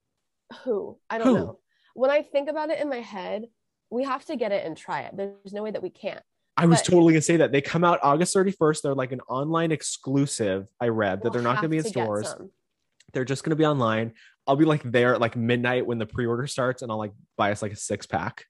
Who? 0.64 0.98
I 1.10 1.18
don't 1.18 1.26
Who? 1.26 1.34
know. 1.34 1.58
When 1.94 2.10
I 2.10 2.22
think 2.22 2.48
about 2.48 2.70
it 2.70 2.80
in 2.80 2.88
my 2.88 3.00
head, 3.00 3.46
we 3.90 4.04
have 4.04 4.24
to 4.26 4.36
get 4.36 4.52
it 4.52 4.64
and 4.66 4.76
try 4.76 5.02
it. 5.02 5.16
There's 5.16 5.52
no 5.52 5.62
way 5.62 5.70
that 5.70 5.82
we 5.82 5.90
can't. 5.90 6.22
I 6.56 6.66
was 6.66 6.80
But- 6.80 6.86
totally 6.90 7.12
gonna 7.12 7.22
say 7.22 7.36
that 7.38 7.52
they 7.52 7.60
come 7.60 7.84
out 7.84 8.00
August 8.02 8.34
31st. 8.34 8.82
They're 8.82 8.94
like 8.94 9.12
an 9.12 9.20
online 9.22 9.70
exclusive. 9.72 10.66
I 10.80 10.88
read 10.88 11.18
that 11.20 11.24
We'll 11.24 11.32
they're 11.34 11.42
not 11.42 11.56
gonna 11.56 11.68
be 11.68 11.78
in 11.78 11.84
to 11.84 11.88
stores. 11.90 12.34
They're 13.12 13.24
just 13.24 13.44
gonna 13.44 13.56
be 13.56 13.64
online. 13.64 14.14
I'll 14.46 14.56
be 14.56 14.64
like 14.64 14.82
there 14.82 15.14
at 15.14 15.20
like 15.20 15.36
midnight 15.36 15.86
when 15.86 15.98
the 15.98 16.06
pre-order 16.06 16.46
starts, 16.46 16.82
and 16.82 16.90
I'll 16.90 16.98
like 16.98 17.12
buy 17.36 17.52
us 17.52 17.62
like 17.62 17.72
a 17.72 17.76
six 17.76 18.06
pack. 18.06 18.44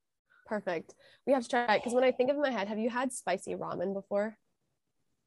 Perfect. 0.47 0.95
We 1.27 1.35
have 1.35 1.43
to 1.43 1.49
try 1.49 1.75
it 1.75 1.79
because 1.81 1.93
when 1.95 2.05
I 2.05 2.11
think 2.13 2.31
of 2.31 2.37
it 2.37 2.39
in 2.39 2.43
my 2.43 2.51
head, 2.51 2.69
have 2.69 2.79
you 2.79 2.89
had 2.89 3.13
spicy 3.13 3.55
ramen 3.55 3.93
before? 3.93 4.37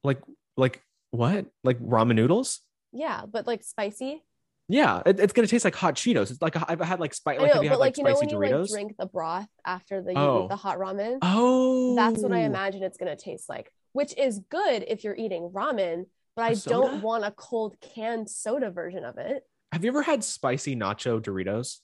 Like 0.02 0.20
like 0.56 0.82
what? 1.12 1.46
Like 1.62 1.78
ramen 1.78 2.16
noodles? 2.16 2.60
Yeah, 2.92 3.22
but 3.30 3.46
like 3.46 3.62
spicy. 3.62 4.22
Yeah, 4.68 5.02
it- 5.06 5.20
it's 5.20 5.32
gonna 5.32 5.46
taste 5.48 5.64
like 5.64 5.74
hot 5.74 5.94
Cheetos. 5.94 6.30
It's 6.30 6.42
like 6.42 6.56
I've 6.68 6.80
had 6.80 6.98
like 7.00 7.14
spicy. 7.14 7.38
I 7.38 7.42
Like, 7.42 7.54
know, 7.54 7.60
but 7.60 7.68
had 7.68 7.78
like, 7.78 7.78
like 7.78 7.98
you 7.98 8.04
know 8.04 8.14
when 8.18 8.28
you 8.28 8.36
Doritos? 8.36 8.60
like 8.62 8.70
drink 8.70 8.94
the 8.98 9.06
broth 9.06 9.48
after 9.64 10.02
the 10.02 10.12
you 10.12 10.18
Oh. 10.18 10.48
the 10.48 10.56
hot 10.56 10.78
ramen. 10.78 11.18
oh, 11.22 11.94
That's 11.94 12.22
what 12.22 12.32
I 12.32 12.40
imagine 12.40 12.82
it's 12.82 12.98
gonna 12.98 13.16
taste 13.16 13.48
like, 13.48 13.72
which 13.92 14.16
is 14.18 14.40
good 14.50 14.84
if 14.88 15.04
you're 15.04 15.16
eating 15.16 15.50
ramen. 15.54 16.06
But 16.34 16.42
I 16.44 16.54
don't 16.54 17.02
want 17.02 17.24
a 17.24 17.30
cold 17.30 17.76
canned 17.80 18.30
soda 18.30 18.70
version 18.70 19.04
of 19.04 19.18
it. 19.18 19.42
Have 19.72 19.84
you 19.84 19.90
ever 19.90 20.02
had 20.02 20.24
spicy 20.24 20.74
nacho 20.74 21.20
Doritos? 21.20 21.80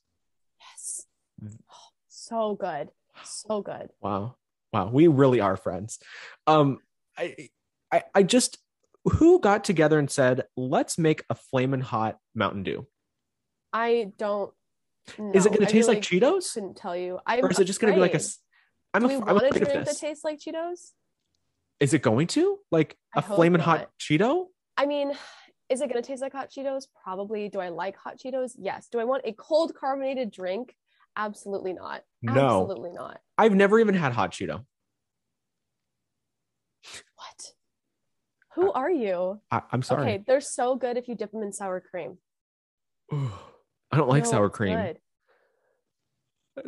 Yes, 0.60 1.04
so 2.08 2.54
good, 2.54 2.88
so 3.24 3.60
good. 3.62 3.90
Wow. 4.00 4.36
Wow. 4.72 4.90
We 4.90 5.06
really 5.08 5.40
are 5.40 5.56
friends. 5.56 5.98
Um, 6.46 6.78
I, 7.16 7.48
I, 7.92 8.02
I 8.14 8.22
just, 8.22 8.58
who 9.08 9.40
got 9.40 9.64
together 9.64 9.98
and 9.98 10.10
said, 10.10 10.44
let's 10.56 10.98
make 10.98 11.24
a 11.30 11.34
flamin' 11.34 11.80
hot 11.80 12.18
Mountain 12.34 12.62
Dew? 12.62 12.86
I 13.72 14.12
don't. 14.16 14.52
Is 15.34 15.46
it 15.46 15.50
going 15.50 15.60
to 15.60 15.66
taste 15.66 15.88
really 15.88 16.00
like 16.00 16.02
Cheetos? 16.02 16.54
Couldn't 16.54 16.76
tell 16.76 16.96
you. 16.96 17.18
I'm 17.26 17.44
Or 17.44 17.50
is 17.50 17.58
it 17.58 17.64
just 17.64 17.80
going 17.80 17.92
to 17.92 17.96
be 17.96 18.00
like 18.00 18.14
a, 18.14 18.20
I'm, 18.92 19.02
Do 19.02 19.08
we 19.08 19.14
I'm 19.14 19.20
want 19.20 19.42
a 19.42 19.48
afraid 19.48 19.62
of 19.62 19.68
drink 19.68 19.86
that 19.86 19.96
tastes 19.96 20.24
like 20.24 20.38
Cheetos? 20.38 20.90
Is 21.80 21.94
it 21.94 22.02
going 22.02 22.26
to? 22.28 22.58
Like 22.70 22.96
I 23.14 23.20
a 23.20 23.22
hope 23.22 23.36
flamin' 23.36 23.60
hot. 23.60 23.88
Cheeto? 24.00 24.46
I 24.76 24.86
mean, 24.86 25.12
is 25.68 25.80
it 25.80 25.90
going 25.90 26.02
to 26.02 26.06
taste 26.06 26.22
like 26.22 26.32
hot 26.32 26.50
Cheetos? 26.50 26.84
Probably. 27.02 27.48
Do 27.48 27.60
I 27.60 27.68
like 27.68 27.96
hot 27.96 28.18
Cheetos? 28.18 28.52
Yes. 28.58 28.88
Do 28.90 28.98
I 28.98 29.04
want 29.04 29.22
a 29.24 29.32
cold 29.32 29.74
carbonated 29.74 30.30
drink? 30.30 30.74
Absolutely 31.16 31.72
not. 31.72 32.02
No. 32.22 32.62
Absolutely 32.62 32.92
not. 32.92 33.20
I've 33.36 33.54
never 33.54 33.78
even 33.80 33.94
had 33.94 34.12
hot 34.12 34.32
Cheeto. 34.32 34.64
What? 37.16 37.52
Who 38.58 38.72
are 38.72 38.90
you? 38.90 39.40
I, 39.52 39.62
I'm 39.70 39.82
sorry. 39.82 40.02
Okay, 40.02 40.24
they're 40.26 40.40
so 40.40 40.74
good 40.74 40.96
if 40.96 41.06
you 41.08 41.14
dip 41.14 41.30
them 41.30 41.42
in 41.42 41.52
sour 41.52 41.80
cream. 41.80 42.18
I 43.12 43.96
don't 43.96 44.08
like 44.08 44.24
No, 44.24 44.30
sour 44.30 44.50
cream. 44.50 44.76
good. 44.76 44.98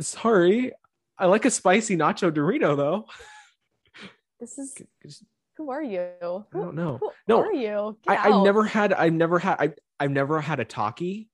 Sorry. 0.04 0.72
I 1.18 1.26
like 1.26 1.44
a 1.44 1.50
spicy 1.50 1.96
nacho 1.96 2.30
Dorito 2.30 2.76
though. 2.76 3.06
This 4.38 4.56
is 4.56 4.74
who 5.56 5.70
are 5.70 5.82
you? 5.82 6.00
I 6.22 6.42
don't 6.54 6.74
know. 6.76 6.98
who 6.98 7.10
No, 7.28 7.42
are 7.42 7.52
you? 7.52 7.98
Get 8.06 8.18
I, 8.18 8.28
I've 8.30 8.42
never 8.44 8.64
had 8.64 8.92
I've 8.92 9.12
never 9.12 9.38
had 9.38 9.56
I 9.60 9.72
I've 9.98 10.12
never 10.12 10.40
had 10.40 10.60
a 10.60 10.64
Taki. 10.64 11.28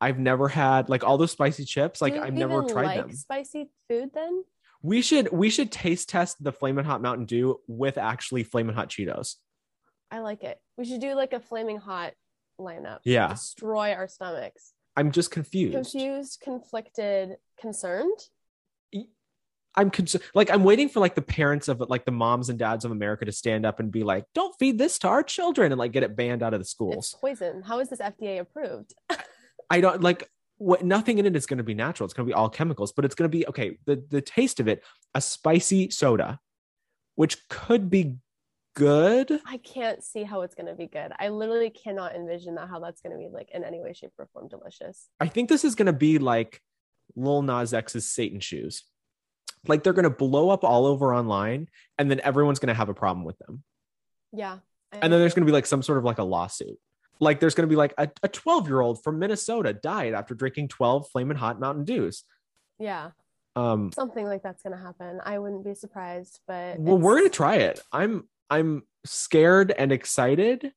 I've 0.00 0.18
never 0.18 0.48
had 0.48 0.88
like 0.90 1.04
all 1.04 1.16
those 1.16 1.30
spicy 1.30 1.64
chips. 1.64 2.02
Like 2.02 2.14
I've 2.14 2.34
never 2.34 2.64
tried 2.64 2.84
like 2.86 3.00
them. 3.06 3.12
Spicy 3.12 3.70
food 3.88 4.10
then? 4.12 4.44
We 4.84 5.00
should 5.00 5.32
we 5.32 5.48
should 5.48 5.72
taste 5.72 6.10
test 6.10 6.44
the 6.44 6.52
Flamin' 6.52 6.84
Hot 6.84 7.00
Mountain 7.00 7.24
Dew 7.24 7.58
with 7.66 7.96
actually 7.96 8.44
Flamin' 8.44 8.74
Hot 8.74 8.90
Cheetos. 8.90 9.36
I 10.10 10.18
like 10.18 10.44
it. 10.44 10.58
We 10.76 10.84
should 10.84 11.00
do 11.00 11.14
like 11.14 11.32
a 11.32 11.40
flaming 11.40 11.78
hot 11.78 12.12
lineup. 12.60 12.98
Yeah. 13.02 13.28
Destroy 13.28 13.94
our 13.94 14.06
stomachs. 14.06 14.74
I'm 14.94 15.10
just 15.10 15.30
confused. 15.30 15.72
Confused, 15.72 16.42
conflicted, 16.44 17.36
concerned. 17.58 18.20
I'm 19.74 19.90
cons- 19.90 20.16
like 20.34 20.50
I'm 20.50 20.64
waiting 20.64 20.90
for 20.90 21.00
like 21.00 21.14
the 21.14 21.22
parents 21.22 21.68
of 21.68 21.80
like 21.88 22.04
the 22.04 22.12
moms 22.12 22.50
and 22.50 22.58
dads 22.58 22.84
of 22.84 22.90
America 22.90 23.24
to 23.24 23.32
stand 23.32 23.64
up 23.64 23.80
and 23.80 23.90
be 23.90 24.04
like, 24.04 24.26
"Don't 24.34 24.54
feed 24.58 24.76
this 24.76 24.98
to 24.98 25.08
our 25.08 25.22
children," 25.22 25.72
and 25.72 25.78
like 25.78 25.92
get 25.92 26.02
it 26.02 26.14
banned 26.14 26.42
out 26.42 26.52
of 26.52 26.60
the 26.60 26.66
schools. 26.66 26.96
It's 26.96 27.08
schools. 27.08 27.38
poison. 27.38 27.62
How 27.62 27.80
is 27.80 27.88
this 27.88 28.00
FDA 28.00 28.38
approved? 28.38 28.94
I 29.70 29.80
don't 29.80 30.02
like 30.02 30.28
what 30.64 30.84
nothing 30.84 31.18
in 31.18 31.26
it 31.26 31.36
is 31.36 31.46
going 31.46 31.58
to 31.58 31.64
be 31.64 31.74
natural. 31.74 32.04
It's 32.06 32.14
going 32.14 32.26
to 32.26 32.30
be 32.30 32.34
all 32.34 32.48
chemicals, 32.48 32.92
but 32.92 33.04
it's 33.04 33.14
going 33.14 33.30
to 33.30 33.36
be 33.36 33.46
okay. 33.48 33.78
The 33.86 34.02
the 34.08 34.20
taste 34.20 34.60
of 34.60 34.68
it, 34.68 34.82
a 35.14 35.20
spicy 35.20 35.90
soda, 35.90 36.40
which 37.14 37.48
could 37.48 37.90
be 37.90 38.16
good. 38.74 39.40
I 39.46 39.58
can't 39.58 40.02
see 40.02 40.24
how 40.24 40.42
it's 40.42 40.54
gonna 40.54 40.74
be 40.74 40.86
good. 40.86 41.12
I 41.18 41.28
literally 41.28 41.70
cannot 41.70 42.16
envision 42.16 42.56
that 42.56 42.68
how 42.68 42.80
that's 42.80 43.00
gonna 43.00 43.16
be 43.16 43.28
like 43.32 43.50
in 43.52 43.62
any 43.62 43.80
way, 43.80 43.92
shape, 43.92 44.12
or 44.18 44.28
form 44.32 44.48
delicious. 44.48 45.08
I 45.20 45.28
think 45.28 45.48
this 45.48 45.64
is 45.64 45.74
going 45.74 45.86
to 45.86 45.92
be 45.92 46.18
like 46.18 46.60
Lil 47.16 47.42
Nas 47.42 47.72
X's 47.72 48.10
Satan 48.10 48.40
shoes. 48.40 48.82
Like 49.66 49.82
they're 49.82 49.92
going 49.92 50.04
to 50.04 50.10
blow 50.10 50.50
up 50.50 50.64
all 50.64 50.86
over 50.86 51.14
online 51.14 51.68
and 51.96 52.10
then 52.10 52.20
everyone's 52.20 52.58
going 52.58 52.68
to 52.68 52.74
have 52.74 52.88
a 52.88 52.94
problem 52.94 53.24
with 53.24 53.38
them. 53.38 53.62
Yeah. 54.32 54.58
I 54.92 54.98
And 55.00 55.12
then 55.12 55.20
there's 55.20 55.34
going 55.34 55.46
to 55.46 55.50
be 55.50 55.54
like 55.54 55.66
some 55.66 55.82
sort 55.82 55.98
of 55.98 56.04
like 56.04 56.18
a 56.18 56.24
lawsuit. 56.24 56.78
Like 57.20 57.40
there's 57.40 57.54
going 57.54 57.68
to 57.68 57.72
be 57.72 57.76
like 57.76 57.94
a 57.96 58.08
12 58.28 58.68
year 58.68 58.80
old 58.80 59.02
from 59.02 59.18
Minnesota 59.18 59.72
died 59.72 60.14
after 60.14 60.34
drinking 60.34 60.68
12 60.68 61.08
flaming 61.10 61.36
hot 61.36 61.60
Mountain 61.60 61.84
Dews. 61.84 62.24
yeah 62.78 63.10
Um, 63.56 63.92
something 63.92 64.26
like 64.26 64.42
that's 64.42 64.62
gonna 64.62 64.80
happen. 64.80 65.20
I 65.24 65.38
wouldn't 65.38 65.64
be 65.64 65.74
surprised, 65.74 66.40
but 66.46 66.78
well, 66.78 66.98
we're 66.98 67.18
going 67.18 67.30
to 67.30 67.36
try 67.36 67.56
it. 67.56 67.80
I'm, 67.92 68.28
I'm 68.50 68.82
scared 69.06 69.70
and 69.70 69.92
excited. 69.92 70.72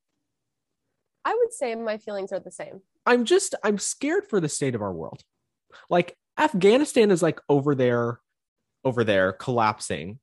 I 1.24 1.34
would 1.34 1.52
say 1.52 1.74
my 1.74 1.98
feelings 1.98 2.32
are 2.32 2.40
the 2.40 2.50
same. 2.50 2.80
I'm 3.04 3.24
just, 3.24 3.54
I'm 3.64 3.78
scared 3.78 4.28
for 4.28 4.40
the 4.40 4.48
state 4.48 4.74
of 4.74 4.82
our 4.82 4.92
world. 4.92 5.22
Like 5.90 6.16
Afghanistan 6.38 7.10
is 7.10 7.22
like 7.22 7.40
over 7.48 7.74
there, 7.74 8.20
over 8.84 9.04
there 9.04 9.32
collapsing. 9.32 10.20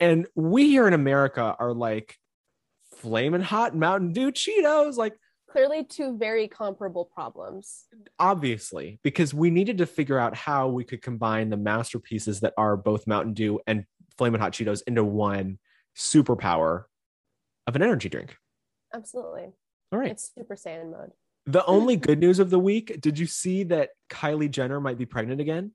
And 0.00 0.26
we 0.34 0.68
here 0.68 0.88
in 0.88 0.94
America 0.94 1.54
are 1.58 1.72
like 1.72 2.16
flaming 2.96 3.40
hot 3.40 3.76
Mountain 3.76 4.12
Dew 4.12 4.32
Cheetos. 4.32 4.96
Like, 4.96 5.14
Clearly, 5.54 5.84
two 5.84 6.18
very 6.18 6.48
comparable 6.48 7.04
problems. 7.04 7.84
obviously, 8.18 8.98
because 9.04 9.32
we 9.32 9.50
needed 9.50 9.78
to 9.78 9.86
figure 9.86 10.18
out 10.18 10.34
how 10.34 10.66
we 10.66 10.82
could 10.82 11.00
combine 11.00 11.48
the 11.48 11.56
masterpieces 11.56 12.40
that 12.40 12.54
are 12.58 12.76
both 12.76 13.06
Mountain 13.06 13.34
Dew 13.34 13.60
and 13.68 13.84
Flamin' 14.18 14.40
Hot 14.40 14.50
Cheetos 14.50 14.82
into 14.88 15.04
one 15.04 15.60
superpower 15.96 16.86
of 17.68 17.76
an 17.76 17.82
energy 17.82 18.08
drink. 18.08 18.36
Absolutely, 18.92 19.52
All 19.92 20.00
right. 20.00 20.10
it's 20.10 20.32
Super 20.36 20.56
Saiyan 20.56 20.90
mode. 20.90 21.12
The 21.46 21.64
only 21.66 21.94
good 21.94 22.18
news 22.18 22.40
of 22.40 22.50
the 22.50 22.58
week 22.58 23.00
did 23.00 23.16
you 23.16 23.26
see 23.26 23.62
that 23.62 23.90
Kylie 24.10 24.50
Jenner 24.50 24.80
might 24.80 24.98
be 24.98 25.06
pregnant 25.06 25.40
again? 25.40 25.70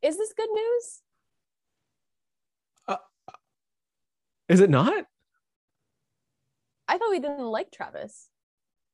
Is 0.00 0.16
this 0.16 0.32
good 0.32 0.50
news? 0.52 1.02
Uh, 2.86 2.98
uh, 3.26 3.32
is 4.48 4.60
it 4.60 4.70
not? 4.70 5.06
I 6.86 6.98
thought 6.98 7.10
we 7.10 7.18
didn't 7.18 7.40
like 7.40 7.72
Travis. 7.72 8.28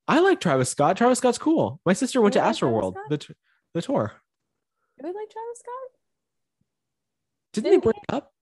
I 0.08 0.20
like 0.20 0.40
Travis 0.40 0.70
Scott. 0.70 0.96
Travis 0.96 1.18
Scott's 1.18 1.38
cool. 1.38 1.80
My 1.86 1.92
sister 1.92 2.20
went 2.20 2.34
You 2.34 2.40
to 2.40 2.46
like 2.46 2.56
Astroworld, 2.56 2.94
the, 3.08 3.18
t- 3.18 3.34
the 3.74 3.82
tour. 3.82 4.12
Do 5.00 5.08
we 5.08 5.08
like 5.08 5.30
Travis 5.30 5.58
Scott? 5.58 5.98
Didn't 7.52 7.64
they 7.64 7.70
Didn't 7.70 7.84
break 7.84 7.96
up? 8.08 8.32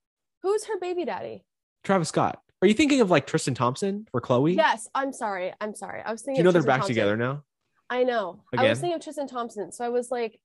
Who's 0.43 0.65
her 0.67 0.79
baby 0.79 1.05
daddy? 1.05 1.45
Travis 1.85 2.09
Scott. 2.09 2.41
Are 2.63 2.69
you 2.69 2.75
thinking 2.75 3.01
of 3.01 3.11
like 3.11 3.27
Tristan 3.27 3.55
Thompson 3.55 4.07
for 4.11 4.21
Khloe? 4.21 4.55
Yes, 4.55 4.89
I'm 4.95 5.13
sorry. 5.13 5.53
I'm 5.61 5.75
sorry. 5.75 6.03
I 6.05 6.13
was 6.13 6.23
thinking. 6.23 6.37
Do 6.37 6.41
you 6.41 6.45
know 6.45 6.53
they're 6.53 6.63
back 6.63 6.81
Thompson. 6.81 6.95
together 6.95 7.17
now? 7.17 7.45
I 7.89 8.05
know. 8.05 8.43
I 8.57 8.69
was 8.69 8.81
thinking 8.81 8.97
of 8.97 9.03
Tristan 9.03 9.27
Thompson, 9.27 9.73
so 9.73 9.85
I 9.85 9.89
was 9.89 10.11
like, 10.11 10.39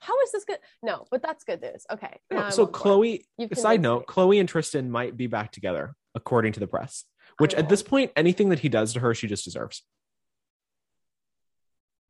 "How 0.00 0.20
is 0.20 0.32
this 0.32 0.44
good?" 0.44 0.58
No, 0.82 1.06
but 1.10 1.22
that's 1.22 1.44
good 1.44 1.62
news. 1.62 1.86
Okay. 1.90 2.20
No, 2.30 2.50
so. 2.50 2.64
Um, 2.64 2.72
Khloe, 2.72 3.22
side 3.54 3.80
note, 3.80 4.00
me. 4.00 4.04
Khloe 4.14 4.40
and 4.40 4.48
Tristan 4.48 4.90
might 4.90 5.16
be 5.16 5.26
back 5.26 5.50
together, 5.50 5.94
according 6.14 6.52
to 6.52 6.60
the 6.60 6.66
press. 6.66 7.04
Which 7.38 7.54
at 7.54 7.70
this 7.70 7.82
point, 7.82 8.12
anything 8.14 8.50
that 8.50 8.58
he 8.58 8.68
does 8.68 8.92
to 8.92 9.00
her, 9.00 9.14
she 9.14 9.26
just 9.26 9.44
deserves. 9.44 9.82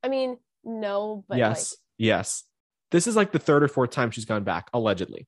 I 0.03 0.09
mean, 0.09 0.39
no, 0.65 1.25
but 1.29 1.39
yes. 1.39 1.73
like 1.73 1.79
yes. 1.99 2.45
This 2.91 3.07
is 3.07 3.17
like 3.17 3.33
the 3.33 3.39
third 3.39 3.63
or 3.63 3.69
fourth 3.69 3.91
time 3.91 4.11
she's 4.11 4.25
gone 4.27 4.45
back, 4.45 4.69
allegedly. 4.75 5.27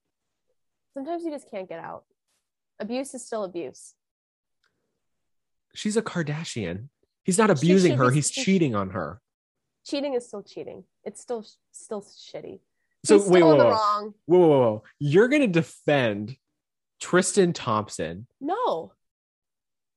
sometimes 0.93 1.25
you 1.25 1.31
just 1.31 1.51
can't 1.51 1.69
get 1.69 1.79
out. 1.81 2.05
Abuse 2.79 3.15
is 3.15 3.25
still 3.25 3.45
abuse. 3.45 3.95
She's 5.75 5.97
a 5.97 6.03
Kardashian. 6.03 6.89
He's 7.25 7.39
not 7.39 7.49
She 7.49 7.67
abusing 7.67 7.97
her, 7.97 8.11
he's 8.11 8.31
she- 8.31 8.45
cheating 8.45 8.75
on 8.75 8.91
her. 8.91 9.21
Cheating 9.87 10.15
is 10.15 10.27
still 10.27 10.43
cheating. 10.43 10.85
It's 11.05 11.21
still 11.21 11.47
still 11.73 12.01
shitty. 12.03 12.61
So 13.05 13.19
He's 13.19 13.29
wait, 13.29 13.43
whoa, 13.43 13.57
whoa, 13.57 13.71
wrong. 13.71 14.15
whoa, 14.27 14.39
whoa, 14.39 14.49
whoa. 14.49 14.83
You're 14.99 15.29
gonna 15.29 15.47
defend 15.47 16.37
Tristan 17.01 17.53
Thompson. 17.53 18.27
No. 18.41 18.93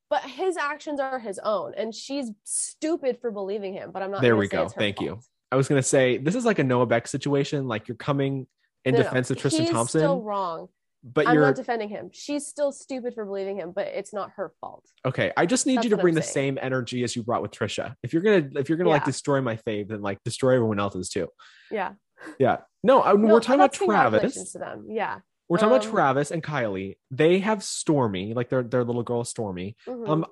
But 0.10 0.24
his 0.24 0.56
actions 0.56 1.00
are 1.00 1.20
his 1.20 1.40
own, 1.40 1.74
and 1.76 1.94
she's 1.94 2.32
stupid 2.46 3.20
for 3.20 3.30
believing 3.30 3.74
him. 3.74 3.92
But 3.92 4.04
I'm 4.04 4.12
not. 4.12 4.22
There 4.22 4.38
we 4.38 4.48
go. 4.48 4.70
Thank 4.70 5.02
you. 5.02 5.20
I 5.52 5.56
was 5.56 5.68
gonna 5.68 5.84
say 5.84 6.18
this 6.18 6.36
is 6.36 6.46
like 6.46 6.60
a 6.60 6.64
Noah 6.64 6.86
Beck 6.86 7.08
situation. 7.08 7.68
Like 7.68 7.88
you're 7.88 7.98
coming 7.98 8.48
in 8.86 8.94
No, 8.94 9.00
no, 9.00 9.04
defense 9.04 9.32
of 9.32 9.38
Tristan 9.38 9.64
he's 9.66 9.72
Thompson, 9.72 10.00
Still 10.00 10.22
wrong. 10.22 10.68
but 11.04 11.28
I'm 11.28 11.34
you're 11.36 11.46
not 11.46 11.56
defending 11.56 11.90
him. 11.90 12.10
She's 12.14 12.48
still 12.48 12.72
stupid 12.72 13.14
for 13.14 13.26
believing 13.26 13.58
him, 13.58 13.72
but 13.74 13.88
it's 13.88 14.14
not 14.14 14.32
her 14.38 14.52
fault. 14.62 14.86
okay. 15.06 15.32
I 15.36 15.46
just 15.46 15.66
need 15.66 15.78
That's 15.78 15.86
you 15.86 15.90
to 15.92 15.98
bring 15.98 16.16
the 16.16 16.22
same 16.22 16.58
energy 16.62 17.04
as 17.04 17.16
you 17.16 17.24
brought 17.24 17.42
with 17.42 17.52
Trisha. 17.52 17.96
If 18.04 18.14
you're 18.14 18.22
gonna 18.22 18.50
if 18.56 18.70
you're 18.70 18.78
gonna 18.78 18.90
like 18.90 19.06
destroy 19.06 19.42
my 19.42 19.58
fave, 19.58 19.90
then 19.90 20.02
like 20.02 20.24
destroy 20.24 20.56
everyone 20.56 20.80
else's 20.80 21.10
too. 21.10 21.28
Yeah. 21.72 21.94
Yeah. 22.40 22.58
No, 22.84 23.02
I, 23.04 23.14
No, 23.14 23.34
we're 23.34 23.40
talking 23.42 23.56
about 23.56 23.74
Travis. 23.74 24.52
to 24.54 24.58
them. 24.60 24.86
Yeah. 24.90 25.20
We're 25.50 25.58
talking 25.58 25.76
about 25.76 25.86
Um, 25.86 25.92
Travis 25.92 26.32
and 26.32 26.44
Kylie. 26.44 26.98
They 27.10 27.40
have 27.40 27.60
Stormi, 27.60 28.36
like 28.36 28.50
their 28.50 28.64
their 28.64 28.84
little 28.84 29.04
girl 29.04 29.24
Stormi. 29.24 29.76
Mhm. 29.88 30.08
Um, 30.10 30.26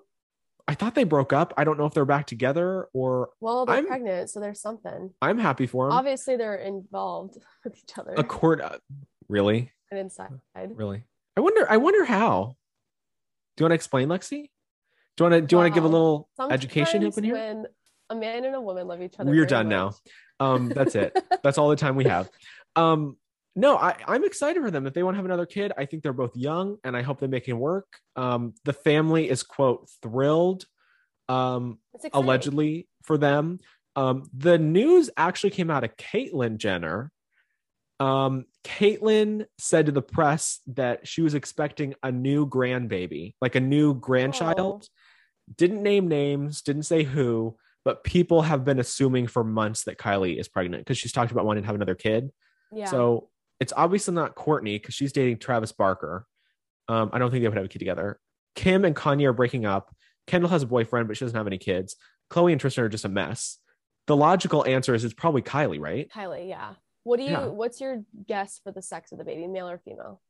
I 0.67 0.73
thought 0.73 0.95
they 0.95 1.03
broke 1.03 1.31
up. 1.31 1.53
I 1.57 1.63
don't 1.63 1.77
know 1.77 1.85
if 1.85 1.93
they're 1.93 2.05
back 2.05 2.25
together 2.25 2.89
or 2.93 3.29
well, 3.39 3.65
they're 3.65 3.75
I'm- 3.75 3.85
pregnant, 3.87 4.29
so 4.29 4.39
there's 4.39 4.59
something. 4.59 5.13
I'm 5.21 5.37
happy 5.37 5.67
for 5.67 5.87
them. 5.87 5.97
Obviously, 5.97 6.35
they're 6.37 6.55
involved 6.55 7.37
with 7.63 7.77
each 7.77 7.97
other 7.97 8.13
A 8.17 8.23
court, 8.23 8.59
uh, 8.61 8.79
really, 9.29 9.71
and 9.91 9.99
inside. 9.99 10.31
really. 10.55 11.03
I 11.37 11.41
wonder. 11.41 11.65
I 11.69 11.77
wonder 11.77 12.03
how. 12.05 12.55
Do 13.55 13.61
you 13.61 13.65
want 13.65 13.71
to 13.71 13.75
explain, 13.75 14.09
Lexy? 14.09 14.49
Do 15.17 15.23
you 15.23 15.29
want 15.29 15.33
to? 15.33 15.41
Do 15.47 15.53
you 15.53 15.57
want 15.59 15.73
to 15.73 15.75
give 15.75 15.85
a 15.85 15.87
Wow. 15.87 16.25
little 16.37 16.51
education 16.51 17.05
up 17.05 17.17
in 17.17 17.23
here? 17.23 17.35
When 17.35 17.67
a 18.09 18.15
man 18.15 18.43
and 18.43 18.53
a 18.55 18.59
woman 18.61 18.87
love 18.87 19.01
each 19.01 19.15
other, 19.19 19.29
We're 19.31 19.45
done 19.45 19.69
now. 19.69 19.93
Um, 20.41 20.67
that's 20.69 20.95
it. 20.95 21.17
That's 21.43 21.57
all 21.57 21.69
the 21.69 21.77
time 21.77 21.95
we 21.95 22.03
have. 22.05 22.29
Um, 22.75 23.15
no, 23.55 23.77
I, 23.77 23.95
I'm 24.05 24.25
excited 24.25 24.61
for 24.61 24.69
them. 24.69 24.85
If 24.85 24.93
they 24.93 25.03
want 25.03 25.15
to 25.15 25.17
have 25.17 25.25
another 25.25 25.45
kid, 25.45 25.71
I 25.77 25.85
think 25.85 26.03
they're 26.03 26.13
both 26.13 26.35
young, 26.35 26.77
and 26.83 26.95
I 26.95 27.01
hope 27.01 27.19
they 27.19 27.27
make 27.27 27.47
it 27.47 27.53
work. 27.53 27.87
Um, 28.15 28.53
the 28.65 28.73
family 28.73 29.29
is 29.29 29.43
quote 29.43 29.89
thrilled. 30.01 30.65
Um, 31.27 31.79
allegedly 32.13 32.87
for 33.03 33.17
them. 33.17 33.59
Um, 33.95 34.29
the 34.35 34.57
news 34.57 35.09
actually 35.17 35.51
came 35.51 35.71
out 35.71 35.83
of 35.83 35.95
Caitlyn 35.97 36.57
Jenner. 36.57 37.11
Um, 37.99 38.45
Caitlyn 38.63 39.45
said 39.57 39.85
to 39.85 39.91
the 39.91 40.01
press 40.01 40.59
that 40.67 41.07
she 41.07 41.21
was 41.21 41.33
expecting 41.33 41.95
a 42.03 42.11
new 42.11 42.45
grandbaby, 42.45 43.33
like 43.41 43.55
a 43.55 43.61
new 43.61 43.93
grandchild. 43.95 44.87
Didn't 45.55 45.81
name 45.81 46.07
names, 46.07 46.61
didn't 46.61 46.83
say 46.83 47.03
who, 47.03 47.55
but 47.85 48.03
people 48.03 48.41
have 48.41 48.65
been 48.65 48.79
assuming 48.79 49.27
for 49.27 49.43
months 49.43 49.85
that 49.85 49.97
Kylie 49.97 50.37
is 50.39 50.47
pregnant 50.47 50.83
because 50.83 50.97
she's 50.97 51.11
talked 51.11 51.31
about 51.31 51.45
wanting 51.45 51.63
to 51.63 51.67
have 51.67 51.75
another 51.75 51.95
kid. 51.95 52.31
Yeah. 52.71 52.85
So 52.85 53.29
it's 53.59 53.73
obviously 53.75 54.13
not 54.13 54.35
Kourtney 54.35 54.81
because 54.81 54.95
she's 54.95 55.11
dating 55.11 55.37
Travis 55.37 55.71
Barker. 55.71 56.25
Um, 56.87 57.09
I 57.13 57.19
don't 57.19 57.31
think 57.31 57.41
they 57.41 57.47
would 57.47 57.57
have 57.57 57.65
a 57.65 57.69
kid 57.69 57.79
together. 57.79 58.19
Kim 58.55 58.85
and 58.85 58.95
Kanye 58.95 59.25
are 59.25 59.33
breaking 59.33 59.65
up. 59.65 59.93
Kendall 60.27 60.49
has 60.49 60.63
a 60.63 60.67
boyfriend, 60.67 61.07
but 61.07 61.17
she 61.17 61.25
doesn't 61.25 61.37
have 61.37 61.47
any 61.47 61.57
kids. 61.57 61.95
Khloe 62.31 62.51
and 62.51 62.59
Tristan 62.59 62.83
are 62.83 62.89
just 62.89 63.05
a 63.05 63.09
mess. 63.09 63.57
The 64.07 64.15
logical 64.15 64.65
answer 64.65 64.93
is 64.93 65.03
it's 65.03 65.13
probably 65.13 65.41
Kylie, 65.41 65.79
right? 65.79 66.09
Kylie, 66.13 66.49
yeah. 66.49 66.73
What 67.03 67.17
do 67.17 67.23
you? 67.23 67.31
Yeah. 67.31 67.45
What's 67.45 67.79
your 67.81 68.03
guess 68.27 68.59
for 68.63 68.71
the 68.71 68.81
sex 68.81 69.11
of 69.11 69.17
the 69.17 69.23
baby, 69.23 69.47
male 69.47 69.69
or 69.69 69.79
female? 69.79 70.21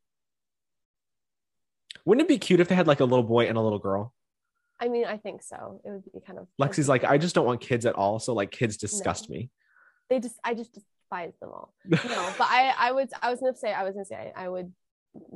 Wouldn't 2.06 2.26
it 2.26 2.28
be 2.28 2.38
cute 2.38 2.60
if 2.60 2.68
they 2.68 2.76
had 2.76 2.88
like 2.88 3.00
a 3.00 3.06
little 3.06 3.24
boy 3.24 3.48
and 3.48 3.58
a 3.58 3.62
little 3.62 3.80
girl? 3.80 4.14
I 4.80 4.90
mean, 4.90 5.06
I 5.06 5.18
think 5.18 5.42
so. 5.42 5.82
It 5.86 5.90
would 5.90 6.04
be 6.14 6.20
kind 6.26 6.38
of. 6.38 6.48
Lexy's 6.62 6.90
like, 6.90 7.06
I 7.06 7.18
just 7.18 7.34
don't 7.34 7.46
want 7.46 7.62
kids 7.62 7.86
at 7.86 7.96
all. 7.96 8.20
So 8.20 8.34
like 8.34 8.52
kids 8.52 8.78
disgust 8.78 9.30
me. 9.30 9.50
they 10.10 10.20
just, 10.20 10.38
I 10.44 10.54
just 10.54 10.78
despise 11.06 11.34
them 11.40 11.50
all. 11.52 11.74
No, 11.90 12.34
but 12.38 12.48
I, 12.50 12.74
I 12.78 12.92
would, 12.92 13.10
I 13.22 13.30
was 13.30 13.40
gonna 13.40 13.56
say, 13.56 13.74
I 13.74 13.84
was 13.84 13.94
gonna 13.94 14.06
say, 14.06 14.32
I 14.36 14.50
would 14.50 14.72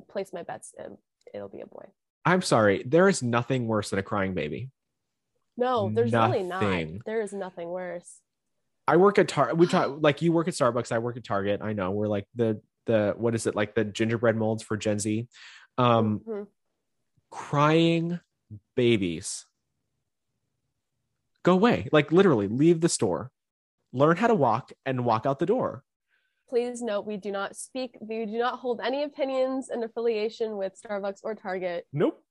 place 0.09 0.31
my 0.33 0.43
bets. 0.43 0.73
In, 0.77 0.97
it'll 1.33 1.49
be 1.49 1.61
a 1.61 1.67
boy. 1.67 1.85
I'm 2.25 2.41
sorry. 2.41 2.83
There 2.85 3.07
is 3.07 3.23
nothing 3.23 3.67
worse 3.67 3.89
than 3.89 3.99
a 3.99 4.03
crying 4.03 4.33
baby. 4.33 4.69
No, 5.57 5.89
there's 5.93 6.11
really 6.13 6.43
Nothing. 6.43 6.95
not. 6.95 7.05
There 7.05 7.21
is 7.21 7.33
nothing 7.33 7.69
worse. 7.69 8.19
I 8.87 8.97
work 8.97 9.19
at 9.19 9.27
Tar. 9.27 9.53
We 9.55 9.67
talk 9.67 9.97
like 10.01 10.21
you 10.21 10.31
work 10.31 10.47
at 10.47 10.53
Starbucks. 10.53 10.91
I 10.91 10.99
work 10.99 11.17
at 11.17 11.23
Target. 11.23 11.61
I 11.61 11.73
know 11.73 11.91
we're 11.91 12.07
like 12.07 12.25
the 12.35 12.61
the 12.85 13.13
what 13.17 13.35
is 13.35 13.45
it 13.45 13.55
like 13.55 13.75
the 13.75 13.83
gingerbread 13.85 14.35
molds 14.35 14.63
for 14.63 14.77
Gen 14.77 14.99
Z. 14.99 15.27
Um, 15.77 16.21
Mhm. 16.27 16.47
crying 17.29 18.19
babies. 18.75 19.45
Go 21.43 21.53
away. 21.53 21.87
Like 21.91 22.11
literally, 22.11 22.47
leave 22.47 22.81
the 22.81 22.89
store. 22.89 23.31
Learn 23.91 24.17
how 24.17 24.27
to 24.27 24.35
walk 24.35 24.71
and 24.85 25.03
walk 25.05 25.25
out 25.25 25.39
the 25.39 25.45
door. 25.45 25.83
Please 26.49 26.81
note, 26.81 27.05
we 27.05 27.17
do 27.17 27.31
not 27.31 27.55
speak. 27.55 27.95
We 28.01 28.25
do 28.25 28.37
not 28.37 28.59
hold 28.59 28.81
any 28.81 29.03
opinions 29.03 29.69
and 29.69 29.83
affiliation 29.83 30.57
with 30.57 30.73
Starbucks 30.81 31.19
or 31.23 31.35
Target. 31.35 31.85
Nope. 31.93 32.23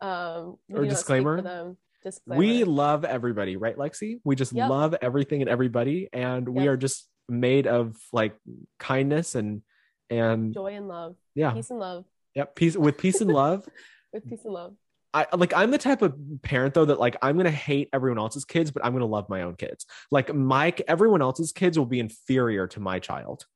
Um, 0.00 0.08
Or 0.08 0.56
do 0.68 0.74
not 0.74 0.82
speak 0.82 0.88
disclaimer. 0.90 1.76
Disclaimer. 2.04 2.38
We 2.38 2.62
love 2.64 3.04
everybody, 3.04 3.56
right, 3.56 3.76
Lexy? 3.76 4.20
We 4.24 4.36
just 4.36 4.52
Yep. 4.52 4.70
love 4.70 4.94
everything 5.02 5.40
and 5.42 5.50
everybody, 5.50 6.08
and 6.12 6.48
we 6.48 6.62
Yep. 6.64 6.72
are 6.72 6.76
just 6.76 7.08
made 7.28 7.66
of 7.66 7.96
like 8.12 8.36
kindness 8.78 9.34
and 9.34 9.62
and 10.10 10.54
joy 10.54 10.74
and 10.74 10.88
love, 10.88 11.16
yeah, 11.34 11.52
peace 11.52 11.68
and 11.68 11.78
love, 11.78 12.06
yep, 12.34 12.54
peace 12.54 12.76
with 12.78 12.96
peace 12.96 13.20
and 13.20 13.30
love. 13.30 13.68
with 14.12 14.26
peace 14.26 14.42
and 14.44 14.54
love. 14.54 14.74
I 15.18 15.36
like 15.36 15.52
I'm 15.54 15.70
the 15.70 15.78
type 15.78 16.02
of 16.02 16.14
parent 16.42 16.74
though 16.74 16.84
that 16.84 17.00
like 17.00 17.16
I'm 17.22 17.36
gonna 17.36 17.50
hate 17.50 17.88
everyone 17.92 18.18
else's 18.18 18.44
kids, 18.44 18.70
but 18.70 18.84
I'm 18.84 18.92
gonna 18.92 19.06
love 19.06 19.28
my 19.28 19.42
own 19.42 19.54
kids. 19.54 19.86
Like 20.10 20.34
Mike, 20.34 20.82
everyone 20.86 21.22
else's 21.22 21.52
kids 21.52 21.78
will 21.78 21.86
be 21.86 22.00
inferior 22.00 22.66
to 22.68 22.80
my 22.80 22.98
child 22.98 23.46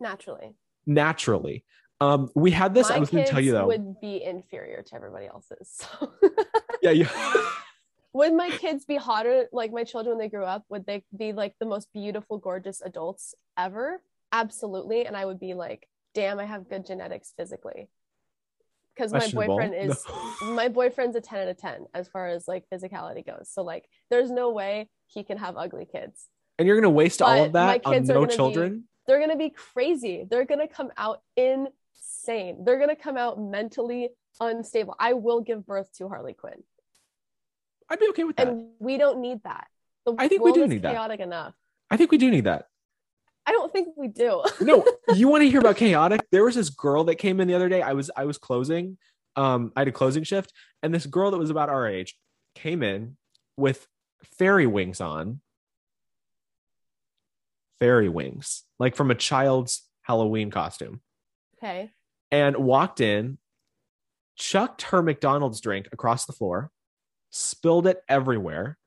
Naturally. 0.00 0.54
naturally. 0.86 1.64
Um, 2.00 2.28
we 2.34 2.50
had 2.50 2.74
this. 2.74 2.90
My 2.90 2.96
I 2.96 2.98
was 2.98 3.10
gonna 3.10 3.26
tell 3.26 3.40
you 3.40 3.52
though. 3.52 3.66
would 3.66 4.00
be 4.00 4.22
inferior 4.22 4.82
to 4.82 4.94
everybody 4.94 5.26
else's. 5.26 5.70
So 5.70 6.12
Yeah, 6.82 6.90
yeah. 6.90 7.32
would 8.12 8.34
my 8.34 8.50
kids 8.50 8.84
be 8.84 8.96
hotter 8.96 9.46
like 9.52 9.72
my 9.72 9.84
children 9.84 10.16
when 10.16 10.24
they 10.26 10.30
grew 10.30 10.44
up? 10.44 10.64
Would 10.68 10.86
they 10.86 11.04
be 11.16 11.32
like 11.32 11.54
the 11.58 11.66
most 11.66 11.88
beautiful, 11.92 12.38
gorgeous 12.38 12.80
adults 12.82 13.34
ever? 13.56 14.00
Absolutely. 14.32 15.06
And 15.06 15.16
I 15.16 15.24
would 15.24 15.40
be 15.40 15.54
like, 15.54 15.88
damn, 16.14 16.38
I 16.38 16.44
have 16.44 16.68
good 16.68 16.86
genetics 16.86 17.32
physically. 17.36 17.88
Because 18.96 19.12
my 19.12 19.28
boyfriend 19.46 19.74
is 19.74 20.02
my 20.42 20.68
boyfriend's 20.68 21.16
a 21.16 21.20
10 21.20 21.40
out 21.40 21.48
of 21.48 21.56
10 21.58 21.86
as 21.94 22.08
far 22.08 22.28
as 22.28 22.48
like 22.48 22.64
physicality 22.72 23.24
goes. 23.26 23.50
So 23.50 23.62
like 23.62 23.84
there's 24.10 24.30
no 24.30 24.50
way 24.50 24.88
he 25.06 25.22
can 25.22 25.36
have 25.38 25.56
ugly 25.56 25.84
kids. 25.84 26.28
and 26.58 26.66
you're 26.66 26.76
gonna 26.76 26.90
waste 26.90 27.20
all 27.22 27.44
of 27.44 27.52
But 27.52 27.66
my 27.66 27.72
that 27.78 27.86
on 27.86 27.92
kids 27.92 28.10
are 28.10 28.14
no 28.14 28.20
gonna 28.20 28.28
be- 28.30 28.36
children. 28.36 28.84
They're 29.06 29.20
gonna 29.20 29.36
be 29.36 29.50
crazy. 29.50 30.24
They're 30.28 30.44
gonna 30.46 30.66
come 30.66 30.90
out 30.96 31.20
insane. 31.36 32.64
They're 32.64 32.78
gonna 32.78 32.96
come 32.96 33.16
out 33.16 33.40
mentally 33.40 34.10
unstable. 34.40 34.96
I 34.98 35.12
will 35.12 35.40
give 35.42 35.64
birth 35.66 35.92
to 35.98 36.08
Harley 36.08 36.32
Quinn. 36.34 36.62
I'd 37.88 38.00
be 38.00 38.08
okay 38.10 38.24
with 38.24 38.36
that. 38.36 38.48
And 38.48 38.70
we 38.80 38.96
don't 38.98 39.20
need 39.20 39.42
that. 39.44 39.68
The 40.04 40.14
I 40.18 40.26
think 40.28 40.42
we 40.42 40.52
do 40.52 40.66
need 40.66 40.82
that. 40.82 40.92
chaotic 40.92 41.20
enough. 41.20 41.54
I 41.90 41.96
think 41.96 42.10
we 42.10 42.18
do 42.18 42.30
need 42.30 42.44
that. 42.44 42.68
I 43.46 43.52
don't 43.52 43.72
think 43.72 43.88
we 43.96 44.08
do. 44.08 44.42
no 44.60 44.84
you 45.14 45.28
want 45.28 45.42
to 45.42 45.48
hear 45.50 45.60
about 45.60 45.76
chaotic 45.76 46.20
there 46.32 46.44
was 46.44 46.56
this 46.56 46.70
girl 46.70 47.04
that 47.04 47.14
came 47.16 47.40
in 47.40 47.46
the 47.48 47.54
other 47.54 47.68
day 47.68 47.80
i 47.82 47.92
was 47.92 48.10
i 48.16 48.24
was 48.24 48.38
closing 48.38 48.98
um 49.36 49.72
i 49.76 49.80
had 49.80 49.88
a 49.88 49.92
closing 49.92 50.24
shift 50.24 50.52
and 50.82 50.92
this 50.92 51.06
girl 51.06 51.30
that 51.30 51.38
was 51.38 51.50
about 51.50 51.68
our 51.68 51.86
age 51.86 52.16
came 52.54 52.82
in 52.82 53.16
with 53.56 53.86
fairy 54.38 54.66
wings 54.66 55.00
on 55.00 55.40
fairy 57.78 58.08
wings 58.08 58.64
like 58.78 58.96
from 58.96 59.10
a 59.10 59.14
child's 59.14 59.82
halloween 60.02 60.50
costume 60.50 61.00
Okay. 61.62 61.90
and 62.30 62.56
walked 62.56 63.00
in 63.00 63.38
chucked 64.36 64.82
her 64.82 65.02
mcdonald's 65.02 65.60
drink 65.60 65.88
across 65.92 66.26
the 66.26 66.32
floor 66.32 66.70
spilled 67.30 67.86
it 67.86 68.02
everywhere 68.08 68.78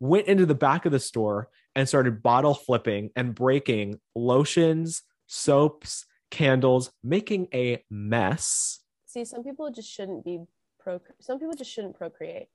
went 0.00 0.26
into 0.26 0.46
the 0.46 0.54
back 0.54 0.84
of 0.84 0.92
the 0.92 0.98
store 1.00 1.48
and 1.74 1.88
started 1.88 2.22
bottle 2.22 2.54
flipping 2.54 3.10
and 3.16 3.34
breaking 3.34 4.00
lotions, 4.14 5.02
soaps, 5.26 6.04
candles, 6.30 6.90
making 7.02 7.48
a 7.54 7.82
mess. 7.90 8.80
See, 9.06 9.24
some 9.24 9.42
people 9.44 9.70
just 9.70 9.90
shouldn't 9.90 10.24
be 10.24 10.40
pro. 10.80 11.00
Some 11.20 11.38
people 11.38 11.54
just 11.54 11.70
shouldn't 11.70 11.96
procreate. 11.96 12.48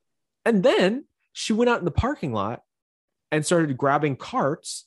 And 0.46 0.64
then 0.64 1.06
she 1.34 1.54
went 1.54 1.70
out 1.70 1.80
in 1.80 1.86
the 1.86 1.92
parking 1.92 2.34
lot 2.34 2.62
and 3.32 3.46
started 3.46 3.78
grabbing 3.78 4.16
carts 4.16 4.86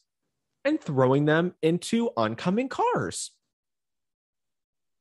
and 0.64 0.80
throwing 0.80 1.24
them 1.24 1.54
into 1.62 2.10
oncoming 2.16 2.68
cars, 2.68 3.30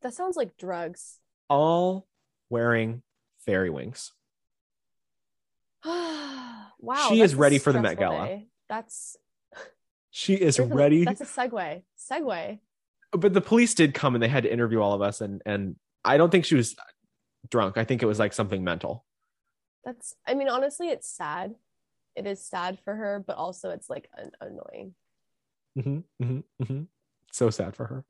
That 0.01 0.13
sounds 0.13 0.37
like 0.37 0.57
drugs. 0.57 1.17
all 1.49 2.07
wearing 2.49 3.01
fairy 3.45 3.69
wings. 3.69 4.11
wow. 5.85 7.07
She 7.09 7.21
is 7.21 7.35
ready 7.35 7.57
for 7.59 7.71
the 7.73 7.81
Met 7.81 7.97
Gala. 7.97 8.25
day. 8.25 8.47
That's 8.69 9.17
She 10.11 10.35
is 10.35 10.59
a- 10.59 10.65
ready. 10.65 11.03
That's 11.05 11.21
a 11.21 11.25
segue. 11.25 11.83
Segue. 12.11 12.59
But 13.11 13.33
the 13.33 13.41
police 13.41 13.73
did 13.73 13.93
come 13.93 14.13
and 14.15 14.23
they 14.23 14.27
had 14.27 14.43
to 14.43 14.53
interview 14.53 14.79
all 14.81 14.93
of 14.93 15.01
us 15.01 15.21
and 15.21 15.41
and 15.45 15.75
I 16.05 16.17
don't 16.17 16.29
think 16.29 16.45
she 16.45 16.55
was 16.55 16.75
drunk. 17.49 17.77
I 17.77 17.83
think 17.83 18.01
it 18.03 18.05
was 18.05 18.19
like 18.19 18.33
something 18.33 18.63
mental. 18.63 19.05
That's. 19.83 20.15
I 20.27 20.33
mean, 20.33 20.47
honestly, 20.49 20.89
it's 20.89 21.09
sad. 21.09 21.55
It 22.15 22.25
is 22.27 22.45
sad 22.45 22.79
for 22.83 22.95
her, 22.95 23.23
but 23.25 23.37
also 23.37 23.69
it's 23.71 23.89
like 23.89 24.09
an- 24.15 24.31
annoying. 24.41 24.93
hmm 25.75 25.99
hmm 26.21 26.39
hmm 26.65 26.81
So 27.31 27.49
sad 27.49 27.75
for 27.75 27.85
her. 27.85 28.05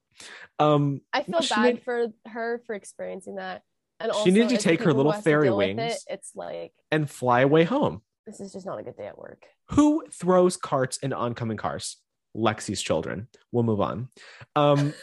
Um, 0.57 1.01
I 1.13 1.23
feel 1.23 1.39
bad 1.49 1.75
made- 1.75 1.83
for 1.83 2.07
her 2.27 2.61
for 2.65 2.75
experiencing 2.75 3.35
that. 3.35 3.63
And 3.99 4.11
also, 4.11 4.25
She 4.25 4.31
needed 4.31 4.49
to 4.49 4.57
take 4.57 4.81
her 4.83 4.93
little 4.93 5.11
fairy 5.11 5.49
wings. 5.51 5.81
It, 5.81 5.99
it's 6.07 6.31
like 6.35 6.73
and 6.91 7.09
fly 7.09 7.41
away 7.41 7.65
home. 7.65 8.01
this 8.25 8.39
is 8.39 8.53
just 8.53 8.65
not 8.65 8.79
a 8.79 8.83
good 8.83 8.95
day 8.97 9.07
at 9.07 9.17
work. 9.17 9.45
Who 9.71 10.03
throws 10.11 10.57
carts 10.57 10.97
in 10.97 11.13
oncoming 11.13 11.57
cars? 11.57 11.97
Lexy's 12.35 12.81
children. 12.81 13.27
We'll 13.51 13.63
move 13.63 13.81
on. 13.81 14.09
Um, 14.55 14.93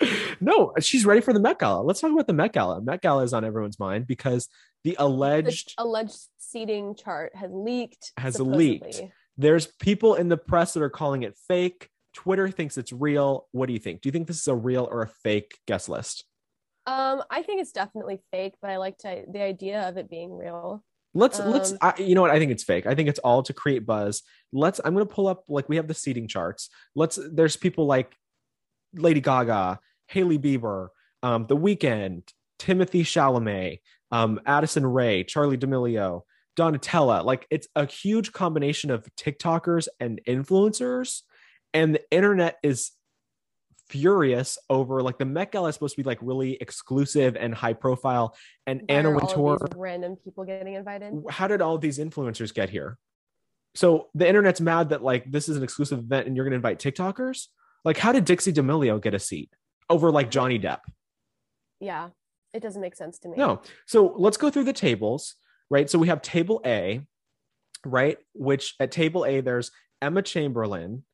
no, 0.40 0.72
she's 0.80 1.06
ready 1.06 1.20
for 1.20 1.32
the 1.32 1.40
Met 1.40 1.58
Gala. 1.58 1.82
Let's 1.82 2.00
talk 2.00 2.12
about 2.12 2.26
the 2.26 2.32
Met 2.32 2.52
Gala. 2.52 2.80
Met 2.80 3.02
Gala 3.02 3.22
is 3.22 3.32
on 3.32 3.44
everyone's 3.44 3.78
mind 3.78 4.06
because 4.06 4.48
the 4.84 4.92
The 4.92 4.96
alleged 4.98 5.74
alleged 5.78 6.18
seating 6.38 6.94
chart 6.94 7.34
has 7.34 7.50
leaked. 7.52 8.12
Has 8.16 8.36
supposedly. 8.36 8.80
leaked. 8.84 9.02
there's 9.36 9.66
people 9.66 10.14
in 10.14 10.28
the 10.28 10.36
press 10.36 10.74
that 10.74 10.82
are 10.82 10.90
calling 10.90 11.22
it 11.22 11.36
fake. 11.48 11.88
Twitter 12.14 12.48
thinks 12.48 12.78
it's 12.78 12.92
real. 12.92 13.46
What 13.52 13.66
do 13.66 13.72
you 13.72 13.78
think? 13.78 14.00
Do 14.00 14.08
you 14.08 14.12
think 14.12 14.26
this 14.26 14.40
is 14.40 14.48
a 14.48 14.54
real 14.54 14.88
or 14.90 15.02
a 15.02 15.08
fake 15.08 15.58
guest 15.66 15.88
list? 15.88 16.24
Um, 16.86 17.22
I 17.30 17.42
think 17.42 17.60
it's 17.60 17.72
definitely 17.72 18.20
fake, 18.30 18.54
but 18.62 18.70
I 18.70 18.76
like 18.76 18.96
to, 18.98 19.24
the 19.30 19.42
idea 19.42 19.88
of 19.88 19.96
it 19.96 20.08
being 20.08 20.36
real. 20.36 20.84
Let's 21.16 21.38
let's 21.40 21.72
Um, 21.72 21.78
I, 21.80 21.94
you 21.98 22.14
know 22.14 22.20
what 22.20 22.30
I 22.30 22.38
think 22.38 22.52
it's 22.52 22.62
fake. 22.62 22.86
I 22.86 22.94
think 22.94 23.08
it's 23.08 23.18
all 23.20 23.42
to 23.44 23.52
create 23.52 23.86
buzz. 23.86 24.22
Let's 24.52 24.80
I'm 24.84 24.94
going 24.94 25.06
to 25.06 25.14
pull 25.14 25.26
up 25.26 25.44
like 25.48 25.68
we 25.68 25.76
have 25.76 25.88
the 25.88 25.94
seating 25.94 26.28
charts. 26.28 26.68
Let's 26.94 27.18
there's 27.32 27.56
people 27.56 27.86
like 27.86 28.14
Lady 28.94 29.20
Gaga, 29.20 29.80
Hailey 30.08 30.38
Bieber, 30.38 30.88
um 31.22 31.46
The 31.46 31.56
Weeknd, 31.56 32.22
Timothée 32.58 33.02
Chalamet, 33.02 33.80
um 34.10 34.40
Addison 34.44 34.86
Rae, 34.86 35.24
Charlie 35.24 35.56
D'Amelio, 35.56 36.22
Donatella. 36.58 37.24
Like 37.24 37.46
it's 37.50 37.68
a 37.74 37.86
huge 37.86 38.32
combination 38.32 38.90
of 38.90 39.08
TikTokers 39.16 39.88
and 39.98 40.20
influencers 40.28 41.22
and 41.72 41.94
the 41.94 42.02
internet 42.10 42.56
is 42.62 42.92
furious 43.88 44.58
over 44.68 45.02
like 45.02 45.18
the 45.18 45.24
Met 45.24 45.52
Gala 45.52 45.68
is 45.68 45.74
supposed 45.74 45.96
to 45.96 46.02
be 46.02 46.06
like 46.06 46.18
really 46.20 46.54
exclusive 46.60 47.36
and 47.36 47.54
high 47.54 47.72
profile 47.72 48.36
and 48.66 48.80
Why 48.80 48.96
Anna 48.96 49.10
Wintour 49.10 49.58
random 49.76 50.16
people 50.16 50.44
getting 50.44 50.74
invited. 50.74 51.14
how 51.30 51.46
did 51.46 51.60
all 51.62 51.78
these 51.78 51.98
influencers 51.98 52.52
get 52.52 52.70
here? 52.70 52.98
So 53.74 54.08
the 54.14 54.26
internet's 54.26 54.60
mad 54.60 54.88
that 54.90 55.02
like 55.02 55.30
this 55.30 55.48
is 55.48 55.56
an 55.56 55.62
exclusive 55.62 55.98
event 55.98 56.26
and 56.26 56.34
you're 56.34 56.44
going 56.44 56.52
to 56.52 56.56
invite 56.56 56.78
TikTokers. 56.78 57.46
Like, 57.84 57.98
how 57.98 58.10
did 58.10 58.24
Dixie 58.24 58.52
D'Amelio 58.52 59.00
get 59.00 59.14
a 59.14 59.18
seat 59.18 59.50
over 59.88 60.10
like 60.10 60.30
Johnny 60.30 60.58
Depp? 60.58 60.80
Yeah, 61.78 62.08
it 62.52 62.62
doesn't 62.62 62.80
make 62.80 62.96
sense 62.96 63.18
to 63.20 63.28
me. 63.28 63.36
No. 63.36 63.60
So 63.86 64.14
let's 64.16 64.38
go 64.38 64.50
through 64.50 64.64
the 64.64 64.72
tables, 64.72 65.36
right? 65.70 65.88
So 65.88 65.98
we 65.98 66.08
have 66.08 66.22
table 66.22 66.60
A, 66.64 67.02
right? 67.84 68.18
Which 68.32 68.74
at 68.80 68.90
table 68.90 69.24
A, 69.24 69.40
there's 69.40 69.70
Emma 70.02 70.22
Chamberlain, 70.22 71.04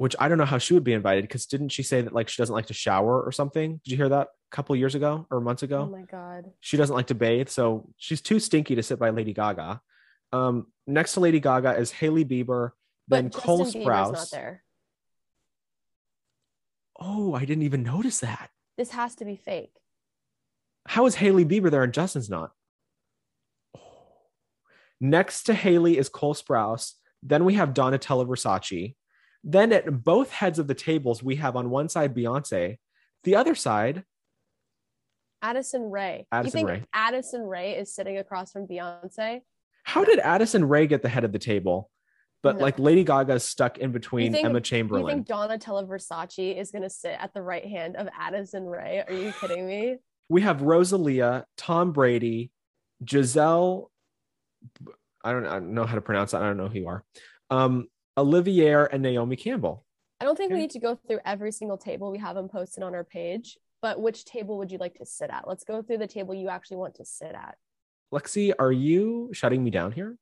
which 0.00 0.16
I 0.18 0.28
don't 0.28 0.38
know 0.38 0.46
how 0.46 0.56
she 0.56 0.72
would 0.72 0.82
be 0.82 0.94
invited 0.94 1.24
because 1.24 1.44
didn't 1.44 1.68
she 1.68 1.82
say 1.82 2.00
that 2.00 2.14
like 2.14 2.30
she 2.30 2.40
doesn't 2.40 2.54
like 2.54 2.68
to 2.68 2.72
shower 2.72 3.20
or 3.20 3.30
something? 3.32 3.82
Did 3.84 3.90
you 3.90 3.98
hear 3.98 4.08
that 4.08 4.28
a 4.28 4.50
couple 4.50 4.74
years 4.74 4.94
ago 4.94 5.26
or 5.30 5.42
months 5.42 5.62
ago? 5.62 5.86
Oh 5.86 5.94
my 5.94 6.04
god. 6.04 6.46
she 6.58 6.78
doesn't 6.78 6.96
like 6.96 7.08
to 7.08 7.14
bathe, 7.14 7.50
so 7.50 7.86
she's 7.98 8.22
too 8.22 8.40
stinky 8.40 8.74
to 8.76 8.82
sit 8.82 8.98
by 8.98 9.10
Lady 9.10 9.34
Gaga. 9.34 9.82
Um, 10.32 10.68
next 10.86 11.12
to 11.14 11.20
Lady 11.20 11.38
Gaga 11.38 11.76
is 11.76 11.90
Hailey 11.90 12.24
Bieber, 12.24 12.70
then 13.08 13.28
But 13.28 13.42
Cole 13.42 13.58
Justin 13.58 13.82
Sprouse. 13.82 14.58
Oh, 16.98 17.34
I 17.34 17.44
didn't 17.44 17.64
even 17.64 17.82
notice 17.82 18.20
that. 18.20 18.48
This 18.78 18.92
has 18.92 19.16
to 19.16 19.26
be 19.26 19.36
fake. 19.36 19.74
How 20.88 21.04
is 21.04 21.16
Hailey 21.16 21.44
Bieber 21.44 21.70
there 21.70 21.82
and 21.82 21.92
Justin's 21.92 22.30
not? 22.30 22.52
Next 24.98 25.42
to 25.42 25.52
Hailey 25.52 25.98
is 25.98 26.08
Cole 26.08 26.34
Sprouse. 26.34 26.94
Then 27.22 27.44
we 27.44 27.52
have 27.56 27.74
Donatella 27.74 28.26
Versace. 28.26 28.94
Then 29.42 29.72
at 29.72 30.04
both 30.04 30.30
heads 30.32 30.58
of 30.58 30.66
the 30.66 30.74
tables, 30.74 31.22
we 31.22 31.36
have 31.36 31.56
on 31.56 31.70
one 31.70 31.88
side 31.88 32.14
Beyonce, 32.14 32.78
the 33.24 33.36
other 33.36 33.54
side 33.54 34.04
Addison 35.42 35.90
Rae. 35.90 36.26
Addison 36.30 36.46
you 36.46 36.66
think 36.66 36.68
Rae. 36.68 36.84
Addison 36.92 37.42
Rae 37.42 37.72
is 37.76 37.94
sitting 37.94 38.18
across 38.18 38.52
from 38.52 38.66
Beyonce? 38.66 39.40
How 39.84 40.04
did 40.04 40.18
Addison 40.18 40.68
Rae 40.68 40.86
get 40.86 41.00
the 41.02 41.08
head 41.08 41.24
of 41.24 41.32
the 41.32 41.38
table? 41.38 41.90
But 42.42 42.56
No. 42.56 42.62
like 42.62 42.78
Lady 42.78 43.04
Gaga 43.04 43.34
is 43.34 43.44
stuck 43.44 43.78
in 43.78 43.90
between 43.92 44.32
think- 44.32 44.44
Emma 44.44 44.58
You 44.58 44.60
Chamberlain. 44.60 45.24
think 45.24 45.28
Donatella 45.28 45.86
Versace 45.88 46.56
is 46.58 46.70
going 46.70 46.82
to 46.82 46.90
sit 46.90 47.16
at 47.18 47.32
the 47.34 47.40
right 47.42 47.64
hand 47.64 47.96
of 47.96 48.08
Addison 48.18 48.66
Rae? 48.66 49.02
Are 49.06 49.12
you 49.14 49.32
kidding 49.40 49.66
me? 49.66 49.96
we 50.28 50.42
have 50.42 50.62
Rosalia, 50.62 51.44
Tom 51.56 51.92
Brady, 51.92 52.52
Gisele. 53.04 53.90
I 55.24 55.32
don't, 55.32 55.44
I 55.46 55.54
don't 55.54 55.74
know 55.74 55.84
how 55.86 55.96
to 55.96 56.00
pronounce 56.00 56.30
that. 56.30 56.40
I 56.42 56.46
don't 56.46 56.56
know 56.56 56.68
who 56.68 56.78
you 56.78 56.86
are. 56.88 57.04
Um, 57.50 57.88
Olivier 58.20 58.86
and 58.92 59.02
Naomi 59.02 59.36
Campbell. 59.36 59.84
I 60.20 60.24
don't 60.26 60.36
think 60.36 60.52
we 60.52 60.58
need 60.58 60.70
to 60.72 60.78
go 60.78 60.96
through 61.08 61.20
every 61.24 61.50
single 61.50 61.78
table 61.78 62.10
we 62.12 62.18
have 62.18 62.36
them 62.36 62.48
posted 62.48 62.82
on 62.82 62.94
our 62.94 63.04
page, 63.04 63.56
but 63.80 63.98
which 64.00 64.26
table 64.26 64.58
would 64.58 64.70
you 64.70 64.76
like 64.76 64.96
to 64.98 65.06
sit 65.06 65.30
at? 65.30 65.48
Let's 65.48 65.64
go 65.64 65.80
through 65.82 65.98
the 65.98 66.06
table 66.06 66.34
you 66.34 66.50
actually 66.50 66.76
want 66.76 66.96
to 66.96 67.04
sit 67.06 67.32
at. 67.34 67.56
Lexy, 68.12 68.52
are 68.58 68.70
you 68.72 69.30
shutting 69.32 69.64
me 69.64 69.70
down 69.70 69.92
here? 69.92 70.16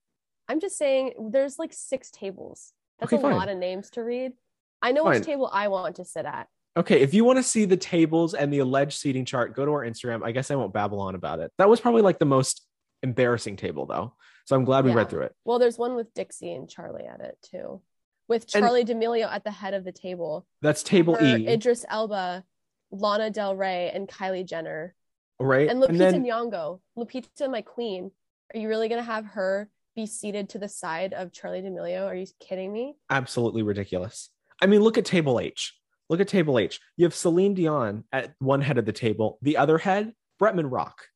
I'm 0.49 0.61
just 0.61 0.79
saying 0.79 1.15
there's 1.33 1.59
like 1.59 1.73
six 1.73 2.11
tables. 2.13 2.73
That's 3.01 3.13
Okay, 3.13 3.21
a 3.21 3.23
fine. 3.23 3.37
lot 3.37 3.49
of 3.49 3.59
names 3.59 3.91
to 3.91 4.05
read. 4.05 4.33
I 4.81 4.93
know 4.93 5.03
Fine. 5.05 5.15
which 5.19 5.27
table 5.27 5.51
I 5.53 5.67
want 5.69 5.97
to 5.97 6.05
sit 6.05 6.25
at. 6.25 6.47
Okay, 6.77 7.01
if 7.01 7.13
you 7.13 7.25
want 7.25 7.39
to 7.39 7.43
see 7.43 7.65
the 7.65 7.77
tables 7.77 8.35
and 8.35 8.53
the 8.53 8.61
alleged 8.61 8.99
seating 8.99 9.25
chart, 9.25 9.57
go 9.57 9.65
to 9.67 9.73
our 9.73 9.85
Instagram. 9.85 10.23
I 10.25 10.31
guess 10.31 10.53
I 10.53 10.55
won't 10.55 10.73
babble 10.73 11.01
on 11.01 11.17
about 11.17 11.41
it. 11.41 11.51
That 11.59 11.69
was 11.69 11.81
probably 11.81 12.03
like 12.03 12.21
the 12.21 12.25
most 12.25 12.65
embarrassing 13.03 13.57
table 13.57 13.85
though. 13.87 14.15
So 14.45 14.55
I'm 14.55 14.65
glad 14.65 14.85
we 14.85 14.91
Yeah. 14.93 14.99
read 14.99 15.11
through 15.11 15.23
it. 15.23 15.35
Well, 15.45 15.59
there's 15.59 15.77
one 15.79 15.97
with 15.97 16.15
Dixie 16.15 16.53
and 16.53 16.69
Charlie 16.69 17.05
at 17.05 17.21
it 17.21 17.37
too, 17.51 17.81
with 18.29 18.45
And- 18.55 18.63
Charlie 18.65 18.85
D'Amelio 18.85 19.27
at 19.31 19.45
the 19.45 19.51
head 19.51 19.75
of 19.75 19.85
the 19.85 19.93
table. 19.93 20.47
That's 20.63 20.83
table 20.83 21.17
E, 21.21 21.47
Idris 21.49 21.85
Elba, 21.89 22.45
Lana 22.91 23.31
Del 23.31 23.57
Rey, 23.57 23.91
and 23.93 24.09
Kylie 24.09 24.45
Jenner, 24.47 24.95
right? 25.41 25.69
and 25.69 25.83
Lupita 25.83 25.99
then 25.99 26.25
Nyong'o. 26.25 26.81
Lupita, 26.97 27.51
my 27.51 27.63
queen. 27.63 28.11
Are 28.55 28.59
you 28.61 28.69
really 28.69 28.89
gonna 28.89 29.03
have 29.03 29.27
her 29.27 29.69
be 29.97 30.07
seated 30.07 30.49
to 30.51 30.59
the 30.59 30.69
side 30.69 31.13
of 31.13 31.33
Charlie 31.33 31.61
D'Amelio? 31.63 32.07
Are 32.07 32.15
you 32.15 32.27
kidding 32.41 32.73
me? 32.73 32.97
absolutely 33.11 33.63
ridiculous. 33.63 34.31
I 34.61 34.67
mean, 34.67 34.81
look 34.81 34.99
at 34.99 35.05
table 35.05 35.39
H. 35.41 35.75
Look 36.11 36.21
at 36.21 36.29
table 36.29 36.59
H. 36.59 36.81
You 36.97 37.05
have 37.05 37.15
Celine 37.15 37.55
Dion 37.55 38.05
at 38.13 38.35
one 38.39 38.61
head 38.63 38.79
of 38.79 38.87
the 38.87 38.93
table. 38.93 39.39
The 39.43 39.57
other 39.59 39.77
head, 39.79 40.15
Bretman 40.41 40.71
Rock. 40.73 41.09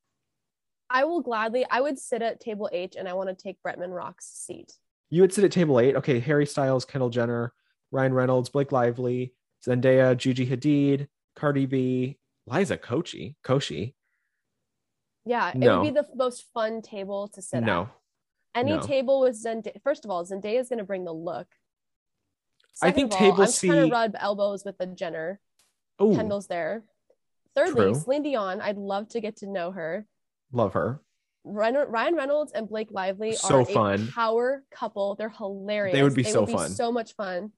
I 0.90 1.04
will 1.04 1.22
gladly. 1.22 1.64
I 1.70 1.80
would 1.80 1.98
sit 1.98 2.20
at 2.20 2.38
table 2.40 2.68
H, 2.70 2.96
and 2.98 3.08
I 3.08 3.14
want 3.14 3.30
to 3.30 3.34
take 3.34 3.56
Bretman 3.66 3.94
Rock's 3.96 4.26
seat. 4.26 4.72
You 5.12 5.20
would 5.20 5.32
sit 5.34 5.44
at 5.44 5.52
table 5.52 5.78
eight. 5.78 5.94
Okay, 5.94 6.20
Harry 6.20 6.46
Styles, 6.46 6.86
Kendall 6.86 7.10
Jenner, 7.10 7.52
Ryan 7.90 8.14
Reynolds, 8.14 8.48
Blake 8.48 8.72
Lively, 8.72 9.34
Zendaya, 9.62 10.16
Gigi 10.16 10.46
Hadid, 10.46 11.06
Cardi 11.36 11.66
B, 11.66 12.18
Liza 12.46 12.78
Koshy, 12.78 13.34
Koshy. 13.44 13.92
Yeah, 15.26 15.50
it 15.54 15.58
would 15.58 15.82
be 15.82 15.90
the 15.90 16.06
most 16.14 16.46
fun 16.54 16.80
table 16.80 17.28
to 17.34 17.42
sit 17.42 17.58
at. 17.58 17.62
No, 17.64 17.90
Any 18.54 18.72
No. 18.72 18.80
table 18.80 19.20
with 19.20 19.34
Zendaya. 19.36 19.80
First 19.82 20.06
of 20.06 20.10
all, 20.10 20.24
Zendaya 20.24 20.58
is 20.60 20.70
going 20.70 20.78
to 20.78 20.84
bring 20.84 21.04
the 21.04 21.12
look. 21.12 21.46
I 22.80 22.90
think 22.90 23.12
all, 23.12 23.18
table 23.18 23.42
I'm 23.42 23.48
C- 23.48 23.68
trying 23.68 23.90
to 23.90 23.92
rub 23.94 24.16
elbows 24.18 24.64
with 24.64 24.78
the 24.78 24.86
Jenner. 24.86 25.40
oh, 25.98 26.16
Kendall's 26.16 26.46
there. 26.46 26.84
Thirdly, 27.54 27.92
True. 27.92 27.94
Celine 27.94 28.22
Dion. 28.22 28.62
I'd 28.62 28.78
love 28.78 29.10
to 29.10 29.20
get 29.20 29.36
to 29.36 29.46
know 29.46 29.72
her. 29.72 30.06
love 30.52 30.72
her. 30.72 31.02
Ryan, 31.44 31.74
Ryan 31.88 32.14
Reynolds 32.14 32.52
and 32.52 32.68
Blake 32.68 32.90
Lively 32.92 33.34
So 33.34 33.60
are 33.60 33.64
fun. 33.64 34.08
a 34.08 34.12
power 34.12 34.62
couple. 34.70 35.16
They're 35.16 35.28
hilarious. 35.28 35.94
They 35.94 36.02
would 36.02 36.14
be 36.14 36.22
so 36.22 36.46
fun. 36.46 36.70
so 36.70 36.92
much 36.92 37.14
fun. 37.14 37.52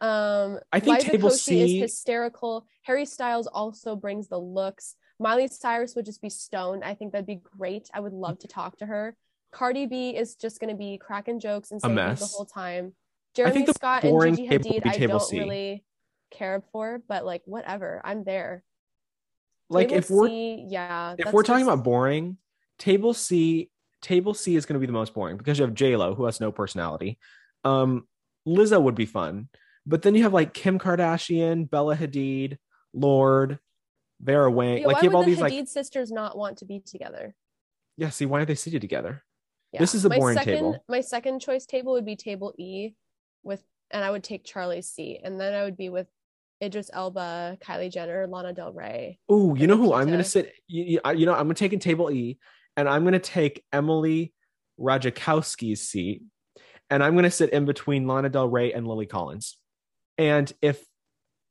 Um, 0.00 0.58
I 0.72 0.80
think 0.80 0.98
Liza 0.98 1.10
table 1.10 1.28
Koshy 1.28 1.38
C- 1.38 1.76
is 1.76 1.82
hysterical. 1.82 2.66
Harry 2.82 3.04
Styles 3.04 3.46
also 3.46 3.94
brings 3.94 4.28
the 4.28 4.38
looks. 4.38 4.96
Miley 5.20 5.46
Cyrus 5.46 5.94
would 5.94 6.04
just 6.06 6.20
be 6.20 6.30
stoned. 6.30 6.82
I 6.82 6.94
think 6.94 7.12
that'd 7.12 7.26
be 7.26 7.40
great. 7.56 7.88
I 7.94 8.00
would 8.00 8.12
love 8.12 8.38
to 8.40 8.48
talk 8.48 8.78
to 8.78 8.86
her. 8.86 9.16
Cardi 9.52 9.86
B 9.86 10.10
is 10.16 10.34
just 10.34 10.58
going 10.58 10.70
to 10.70 10.76
be 10.76 10.98
cracking 10.98 11.38
jokes 11.38 11.70
and 11.70 11.80
saying 11.80 11.94
the 11.94 12.30
whole 12.34 12.46
time. 12.46 12.94
Jeremy 13.34 13.66
Scott 13.66 14.02
and 14.04 14.36
Gigi 14.36 14.48
would 14.48 14.62
Hadid, 14.62 14.86
I 14.86 15.06
don't 15.06 15.20
C. 15.22 15.38
really 15.38 15.84
care 16.30 16.62
for, 16.72 17.00
but 17.06 17.24
like 17.24 17.42
whatever, 17.44 18.00
I'm 18.04 18.24
there. 18.24 18.64
Like 19.68 19.88
Table 19.88 19.98
if 19.98 20.10
we're 20.10 20.28
C, 20.28 20.66
yeah, 20.68 21.14
if 21.18 21.32
we're 21.32 21.42
talking 21.44 21.64
just- 21.64 21.72
about 21.74 21.84
boring, 21.84 22.36
table 22.82 23.14
C, 23.14 23.70
table 24.00 24.34
C 24.34 24.56
is 24.56 24.66
going 24.66 24.74
to 24.74 24.80
be 24.80 24.86
the 24.86 24.92
most 24.92 25.14
boring 25.14 25.36
because 25.36 25.56
you 25.58 25.64
have 25.64 25.74
J 25.74 25.94
Lo 25.94 26.16
who 26.16 26.24
has 26.24 26.40
no 26.40 26.50
personality. 26.50 27.16
Um, 27.62 28.08
Lizzo 28.46 28.82
would 28.82 28.96
be 28.96 29.06
fun, 29.06 29.48
but 29.86 30.02
then 30.02 30.16
you 30.16 30.24
have 30.24 30.32
like 30.32 30.52
Kim 30.52 30.80
Kardashian, 30.80 31.70
Bella 31.70 31.96
Hadid, 31.96 32.58
Lorde, 32.92 33.60
Vera 34.20 34.50
Wang. 34.50 34.78
Yeah, 34.78 34.88
like 34.88 34.96
why 34.96 35.02
you 35.02 35.10
have 35.10 35.12
would 35.12 35.18
all 35.18 35.22
the 35.22 35.30
these 35.30 35.38
Hadid 35.38 35.58
like 35.58 35.68
sisters 35.68 36.10
not 36.10 36.36
want 36.36 36.58
to 36.58 36.64
be 36.64 36.80
together? 36.80 37.36
yeah. 37.96 38.10
See, 38.10 38.26
why 38.26 38.40
are 38.40 38.44
they 38.44 38.56
seated 38.56 38.80
together? 38.80 39.22
Yeah. 39.72 39.78
This 39.78 39.94
is 39.94 40.02
the 40.02 40.08
my 40.08 40.18
boring 40.18 40.36
second, 40.36 40.54
table. 40.54 40.84
My 40.88 41.00
second 41.02 41.40
choice 41.40 41.64
table 41.64 41.92
would 41.92 42.04
be 42.04 42.16
table 42.16 42.52
E, 42.58 42.90
with 43.44 43.62
and 43.92 44.04
I 44.04 44.10
would 44.10 44.24
take 44.24 44.44
Charlie's 44.44 44.88
seat, 44.88 45.20
and 45.22 45.40
then 45.40 45.54
I 45.54 45.62
would 45.62 45.76
be 45.76 45.88
with 45.88 46.08
Idris 46.60 46.90
Elba, 46.92 47.58
Kylie 47.60 47.92
Jenner, 47.92 48.26
Lana 48.26 48.52
Del 48.52 48.72
Rey. 48.72 49.20
Oh, 49.28 49.54
you 49.54 49.68
know 49.68 49.76
who 49.76 49.92
I'm 49.92 50.06
going 50.06 50.18
to 50.18 50.24
sit? 50.24 50.52
You, 50.66 51.00
you, 51.04 51.12
you 51.14 51.26
know, 51.26 51.32
I'm 51.32 51.44
going 51.44 51.54
to 51.54 51.58
take 51.58 51.72
in 51.72 51.78
table 51.78 52.10
E, 52.10 52.38
and 52.76 52.88
I'm 52.88 53.02
going 53.02 53.12
to 53.12 53.18
take 53.18 53.64
Emily 53.72 54.32
Ratajkowski's 54.78 55.88
seat, 55.88 56.22
and 56.90 57.02
I'm 57.02 57.12
going 57.12 57.24
to 57.24 57.30
sit 57.30 57.50
in 57.50 57.64
between 57.64 58.06
Lana 58.06 58.28
Del 58.28 58.48
Rey 58.48 58.72
and 58.72 58.86
Lily 58.86 59.06
Collins. 59.06 59.56
And 60.18 60.52
if 60.60 60.84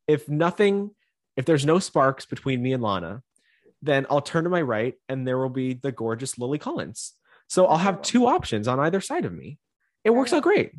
if 0.07 0.27
nothing, 0.27 0.91
if 1.37 1.45
there's 1.45 1.65
no 1.65 1.79
sparks 1.79 2.25
between 2.25 2.61
me 2.61 2.73
and 2.73 2.83
Lana, 2.83 3.21
then 3.81 4.05
I'll 4.09 4.21
turn 4.21 4.43
to 4.43 4.49
my 4.49 4.61
right, 4.61 4.95
and 5.09 5.27
there 5.27 5.37
will 5.37 5.49
be 5.49 5.73
the 5.73 5.91
gorgeous 5.91 6.37
Lily 6.37 6.57
Collins. 6.57 7.13
So 7.47 7.65
I'll 7.65 7.77
have 7.77 8.01
two 8.01 8.27
options 8.27 8.67
on 8.67 8.79
either 8.79 9.01
side 9.01 9.25
of 9.25 9.33
me. 9.33 9.57
It 10.03 10.11
works 10.11 10.33
out 10.33 10.43
great. 10.43 10.71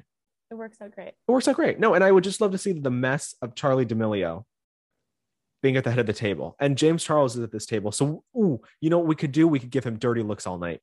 It 0.51 0.55
works 0.55 0.78
out 0.80 0.93
great. 0.93 1.09
It 1.09 1.16
works 1.26 1.49
out 1.49 1.57
great. 1.57 1.78
No, 1.78 1.95
and 1.95 2.05
I 2.05 2.12
would 2.12 2.24
just 2.24 2.40
love 2.40 2.53
to 2.53 2.59
see 2.59 2.72
the 2.72 2.90
mess 2.90 3.34
of 3.40 3.55
Charlie 3.55 3.84
D'Amelio 3.84 4.45
being 5.63 5.77
at 5.77 5.85
the 5.85 5.91
head 5.91 6.01
of 6.01 6.07
the 6.07 6.13
table. 6.13 6.57
And 6.59 6.77
James 6.77 7.05
Charles 7.05 7.37
is 7.37 7.43
at 7.43 7.53
this 7.53 7.67
table. 7.67 7.93
So, 7.93 8.25
ooh, 8.37 8.61
you 8.81 8.91
know 8.91 8.99
what 8.99 9.07
we 9.07 9.15
could 9.15 9.33
do? 9.33 9.47
We 9.47 9.61
could 9.61 9.71
give 9.71 9.85
him 9.85 9.99
dirty 9.99 10.23
looks 10.23 10.47
all 10.47 10.59
night. 10.59 10.81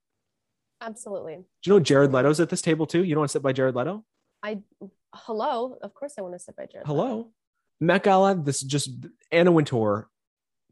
Absolutely. 0.81 1.35
Do 1.35 1.43
you 1.65 1.73
know 1.73 1.79
Jared 1.79 2.13
Leto's 2.13 2.39
at 2.39 2.49
this 2.49 2.61
table 2.61 2.85
too? 2.85 3.03
You 3.03 3.13
don't 3.13 3.21
want 3.21 3.29
to 3.29 3.33
sit 3.33 3.43
by 3.43 3.51
Jared 3.51 3.75
Leto? 3.75 4.05
I 4.41 4.59
hello. 5.13 5.77
Of 5.81 5.93
course, 5.93 6.13
I 6.17 6.21
want 6.21 6.35
to 6.35 6.39
sit 6.39 6.55
by 6.55 6.65
Jared. 6.65 6.87
Leto. 6.87 7.01
Hello? 7.01 7.31
Met 7.81 8.03
Gala, 8.03 8.35
this 8.35 8.61
is 8.61 8.67
just 8.67 8.91
Anna 9.31 9.51
Wintour. 9.51 10.09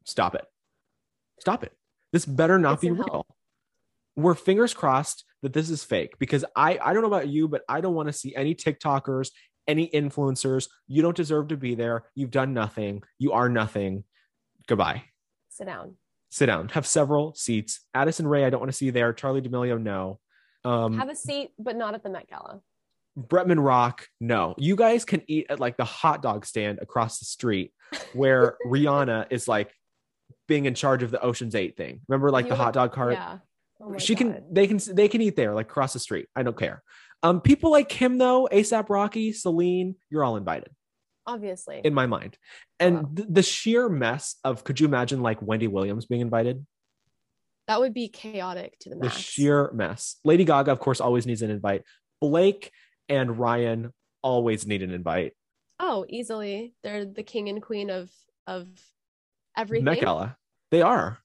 Stop 0.06 0.36
it. 0.36 0.46
Stop 1.40 1.64
it. 1.64 1.74
This 2.14 2.26
better 2.26 2.58
not 2.58 2.82
Get 2.82 2.90
be 2.90 2.92
real. 2.92 3.26
We're 4.16 4.34
fingers 4.34 4.74
crossed 4.74 5.26
that 5.42 5.54
this 5.54 5.70
is 5.70 5.84
fake 5.84 6.18
because 6.20 6.46
I 6.56 6.80
I 6.82 6.94
don't 6.94 7.02
know 7.02 7.08
about 7.10 7.28
you, 7.28 7.48
but 7.48 7.64
I 7.68 7.82
don't 7.82 7.94
want 7.94 8.08
to 8.08 8.14
see 8.14 8.34
any 8.36 8.56
TikTokers, 8.56 9.30
any 9.68 9.90
influencers. 9.90 10.70
You 10.88 11.02
don't 11.02 11.16
deserve 11.16 11.50
to 11.50 11.58
be 11.58 11.76
there. 11.76 12.06
You've 12.16 12.32
done 12.32 12.54
nothing. 12.54 13.04
You 13.20 13.34
are 13.34 13.50
nothing. 13.50 14.04
Goodbye. 14.68 15.04
Sit 15.50 15.68
down. 15.68 15.96
Sit 16.30 16.48
down. 16.48 16.70
Have 16.70 16.86
several 16.86 17.34
seats. 17.34 17.82
Addison 17.94 18.28
Rae, 18.28 18.46
I 18.46 18.50
don't 18.50 18.60
want 18.60 18.72
to 18.72 18.78
see 18.78 18.86
you 18.88 18.92
there. 18.92 19.14
Charlie 19.14 19.42
D'Amelio, 19.42 19.82
no. 19.82 20.20
Um, 20.66 20.98
Have 20.98 21.10
a 21.10 21.16
seat, 21.16 21.52
but 21.58 21.76
not 21.76 21.94
at 21.94 22.04
the 22.04 22.10
Met 22.10 22.30
Gala. 22.30 22.62
Bretman 23.18 23.64
Rock, 23.64 24.08
no. 24.20 24.54
You 24.58 24.76
guys 24.76 25.06
can 25.06 25.22
eat 25.28 25.48
at 25.50 25.60
like 25.60 25.78
the 25.78 25.86
hot 25.86 26.22
dog 26.22 26.46
stand 26.46 26.80
across 26.82 27.20
the 27.20 27.26
street 27.26 27.72
where 28.14 28.58
Rihanna 28.68 29.28
is 29.32 29.48
like 29.48 29.72
being 30.48 30.66
in 30.66 30.76
charge 30.76 31.02
of 31.02 31.12
the 31.12 31.22
Ocean's 31.22 31.56
Eight 31.56 31.78
thing. 31.78 32.02
Remember, 32.08 32.30
like 32.30 32.46
You 32.46 32.50
the 32.50 32.56
hot 32.58 32.74
dog 32.74 32.92
cart? 32.92 33.14
Yeah. 33.14 33.38
Oh 33.80 33.98
she 34.00 34.16
can 34.16 34.44
they 34.52 34.66
can 34.66 34.80
they 34.94 35.08
can 35.08 35.22
eat 35.22 35.36
there 35.36 35.54
like 35.54 35.68
across 35.68 35.94
the 35.94 36.00
street 36.00 36.28
i 36.36 36.42
don't 36.42 36.58
care 36.58 36.82
um 37.24 37.42
people 37.42 37.72
like 37.72 37.92
him 37.92 38.18
though 38.18 38.48
asap 38.52 38.90
rocky 38.90 39.32
celine 39.34 39.96
you're 40.10 40.24
all 40.24 40.38
invited 40.38 40.70
obviously. 41.26 41.82
in 41.84 41.94
my 41.94 42.06
mind 42.06 42.38
and 42.80 42.96
Wow. 42.98 43.10
th- 43.16 43.28
the 43.32 43.44
sheer 43.44 43.90
mess 43.90 44.36
of 44.44 44.64
could 44.64 44.80
you 44.80 44.88
imagine 44.88 45.22
like 45.22 45.42
wendy 45.42 45.68
williams 45.68 46.06
being 46.06 46.22
invited 46.22 46.66
that 47.68 47.80
would 47.82 47.94
be 47.94 48.08
chaotic 48.08 48.78
to 48.80 48.90
the 48.90 48.96
the 48.96 49.02
max. 49.06 49.18
sheer 49.18 49.72
mess 49.74 50.18
lady 50.24 50.46
gaga 50.46 50.72
of 50.72 50.80
course 50.80 51.02
always 51.02 51.26
needs 51.26 51.42
an 51.42 51.50
invite 51.50 51.84
blake 52.22 52.72
and 53.10 53.38
ryan 53.38 53.94
always 54.24 54.66
need 54.66 54.82
an 54.84 54.92
invite 54.92 55.34
oh, 55.80 56.06
easily. 56.10 56.74
They're 56.84 57.06
the 57.06 57.22
king 57.22 57.50
and 57.50 57.62
queen 57.62 57.92
of 57.92 58.10
of 58.48 58.68
everything. 59.56 59.86
met 59.86 60.00
gala 60.02 60.36
they 60.72 60.82
are 60.82 61.20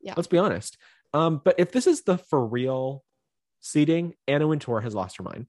Yeah. 0.00 0.14
let's 0.16 0.26
be 0.28 0.38
honest 0.38 0.76
um 1.14 1.40
but 1.44 1.54
if 1.58 1.70
this 1.72 1.86
is 1.86 2.02
the 2.02 2.18
for 2.18 2.44
real 2.44 3.04
seating 3.60 4.14
anna 4.26 4.46
wintour 4.46 4.80
has 4.80 4.94
lost 4.94 5.16
her 5.18 5.22
mind 5.22 5.46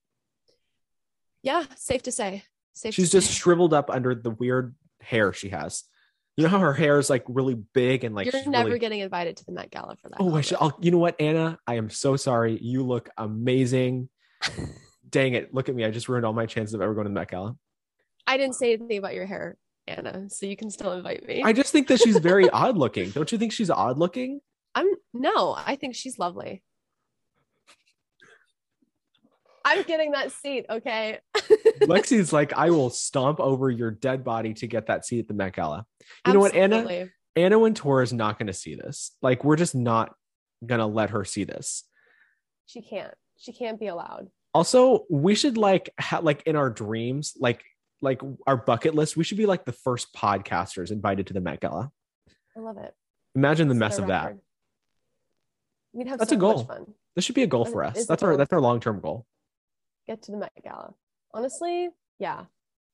Yeah, 1.44 1.66
safe 1.76 2.04
to 2.04 2.12
say. 2.12 2.44
Safe. 2.74 2.94
She's 2.94 3.10
to 3.10 3.18
just 3.18 3.28
say. 3.28 3.34
shriveled 3.34 3.74
up 3.74 3.90
under 3.90 4.16
the 4.16 4.30
weird 4.30 4.76
hair 5.02 5.34
she 5.34 5.50
has. 5.50 5.84
You 6.38 6.44
know 6.44 6.50
how 6.50 6.60
her 6.60 6.74
hair 6.74 6.98
is 6.98 7.10
like 7.10 7.24
really 7.28 7.56
big 7.56 8.04
and 8.04 8.16
like 8.16 8.32
You're 8.32 8.50
never 8.50 8.68
really... 8.70 8.80
getting 8.80 9.00
invited 9.02 9.38
to 9.38 9.46
the 9.46 9.52
Met 9.52 9.70
Gala 9.70 9.96
for 9.98 10.10
that. 10.10 10.18
Oh, 10.20 10.36
I 10.36 10.42
should. 10.42 10.58
I'll, 10.62 10.78
you 10.82 10.90
know 10.90 10.98
what, 10.98 11.20
Anna? 11.20 11.60
I 11.68 11.76
am 11.76 11.90
so 11.90 12.16
sorry. 12.16 12.58
You 12.62 12.84
look 12.84 13.10
amazing. 13.18 14.10
Dang 15.10 15.34
it! 15.34 15.54
Look 15.54 15.68
at 15.68 15.76
me. 15.76 15.84
I 15.84 15.92
just 15.92 16.08
ruined 16.08 16.26
all 16.26 16.32
my 16.32 16.46
chances 16.46 16.74
of 16.74 16.82
ever 16.82 16.94
going 16.94 17.04
to 17.04 17.10
the 17.10 17.14
Met 17.14 17.30
Gala. 17.30 17.58
I 18.26 18.38
didn't 18.38 18.56
say 18.56 18.74
anything 18.74 18.98
about 18.98 19.14
your 19.14 19.26
hair, 19.26 19.58
Anna, 19.88 20.30
so 20.30 20.46
you 20.46 20.56
can 20.56 20.70
still 20.70 20.94
invite 20.94 21.28
me. 21.28 21.44
I 21.44 21.52
just 21.52 21.74
think 21.74 21.88
that 21.90 22.00
she's 22.00 22.18
very 22.18 22.50
odd 22.62 22.78
looking. 22.78 23.10
Don't 23.10 23.30
you 23.32 23.38
think 23.38 23.52
she's 23.52 23.70
odd 23.70 23.98
looking? 23.98 24.40
I'm 24.74 24.88
no, 25.14 25.54
I 25.58 25.76
think 25.76 25.96
she's 25.96 26.18
lovely. 26.18 26.64
I'm 29.66 29.84
getting 29.84 30.12
that 30.12 30.32
seat, 30.32 30.66
okay? 30.70 31.20
Lexy's 31.82 32.32
like, 32.34 32.54
I 32.54 32.70
will 32.70 32.90
stomp 32.90 33.40
over 33.40 33.70
your 33.70 33.92
dead 33.92 34.24
body 34.24 34.54
to 34.56 34.68
get 34.68 34.88
that 34.88 35.06
seat 35.06 35.20
at 35.20 35.28
the 35.28 35.34
Met 35.34 35.56
Gala. 35.56 35.86
You 36.26 36.34
know 36.34 36.40
what, 36.40 36.56
Anna? 36.56 36.78
Absolutely. 36.78 37.12
Anna 37.36 37.60
Wintour 37.60 38.02
is 38.02 38.12
not 38.14 38.38
going 38.38 38.48
to 38.48 38.54
see 38.54 38.76
this. 38.76 39.16
Like, 39.22 39.44
we're 39.44 39.56
just 39.56 39.76
not 39.76 40.14
going 40.66 40.80
to 40.80 40.86
let 40.86 41.12
her 41.12 41.24
see 41.26 41.44
this. 41.44 41.84
She 42.66 42.82
can't. 42.82 43.14
She 43.38 43.54
can't 43.54 43.80
be 43.80 43.88
allowed. 43.88 44.28
Also, 44.54 45.06
we 45.10 45.34
should 45.36 45.58
like 45.58 45.90
ha- 46.00 46.20
like 46.22 46.44
in 46.46 46.56
our 46.56 46.70
dreams, 46.70 47.34
like 47.40 47.64
like 48.02 48.22
our 48.46 48.58
bucket 48.58 48.96
list, 48.96 49.16
we 49.16 49.24
should 49.24 49.38
be 49.38 49.46
like 49.46 49.64
the 49.66 49.72
first 49.72 50.14
podcasters 50.14 50.92
invited 50.92 51.28
to 51.28 51.34
the 51.34 51.42
Met 51.42 51.62
Gala. 51.62 51.92
I 52.56 52.60
love 52.60 52.78
it. 52.78 52.94
Imagine 53.36 53.68
the 53.70 53.76
mess 53.76 53.98
of 53.98 54.08
that. 54.08 54.36
We'd 55.94 56.08
have 56.08 56.20
That's 56.20 56.32
so 56.32 56.36
a 56.36 56.40
goal. 56.40 56.58
much 56.58 56.68
fun. 56.68 56.94
This 57.16 57.26
should 57.26 57.36
be 57.36 57.44
a 57.44 57.48
goal 57.48 57.66
for 57.66 57.84
us. 57.84 58.06
That's 58.06 58.24
our 58.24 58.32
goal. 58.32 58.38
that's 58.38 58.54
our 58.54 58.62
long 58.62 58.80
term 58.80 59.00
goal. 59.00 59.26
Get 60.08 60.24
to 60.24 60.32
the 60.32 60.38
Met 60.38 60.52
Gala. 60.64 60.94
Honestly, 61.34 61.90
yeah. 62.20 62.46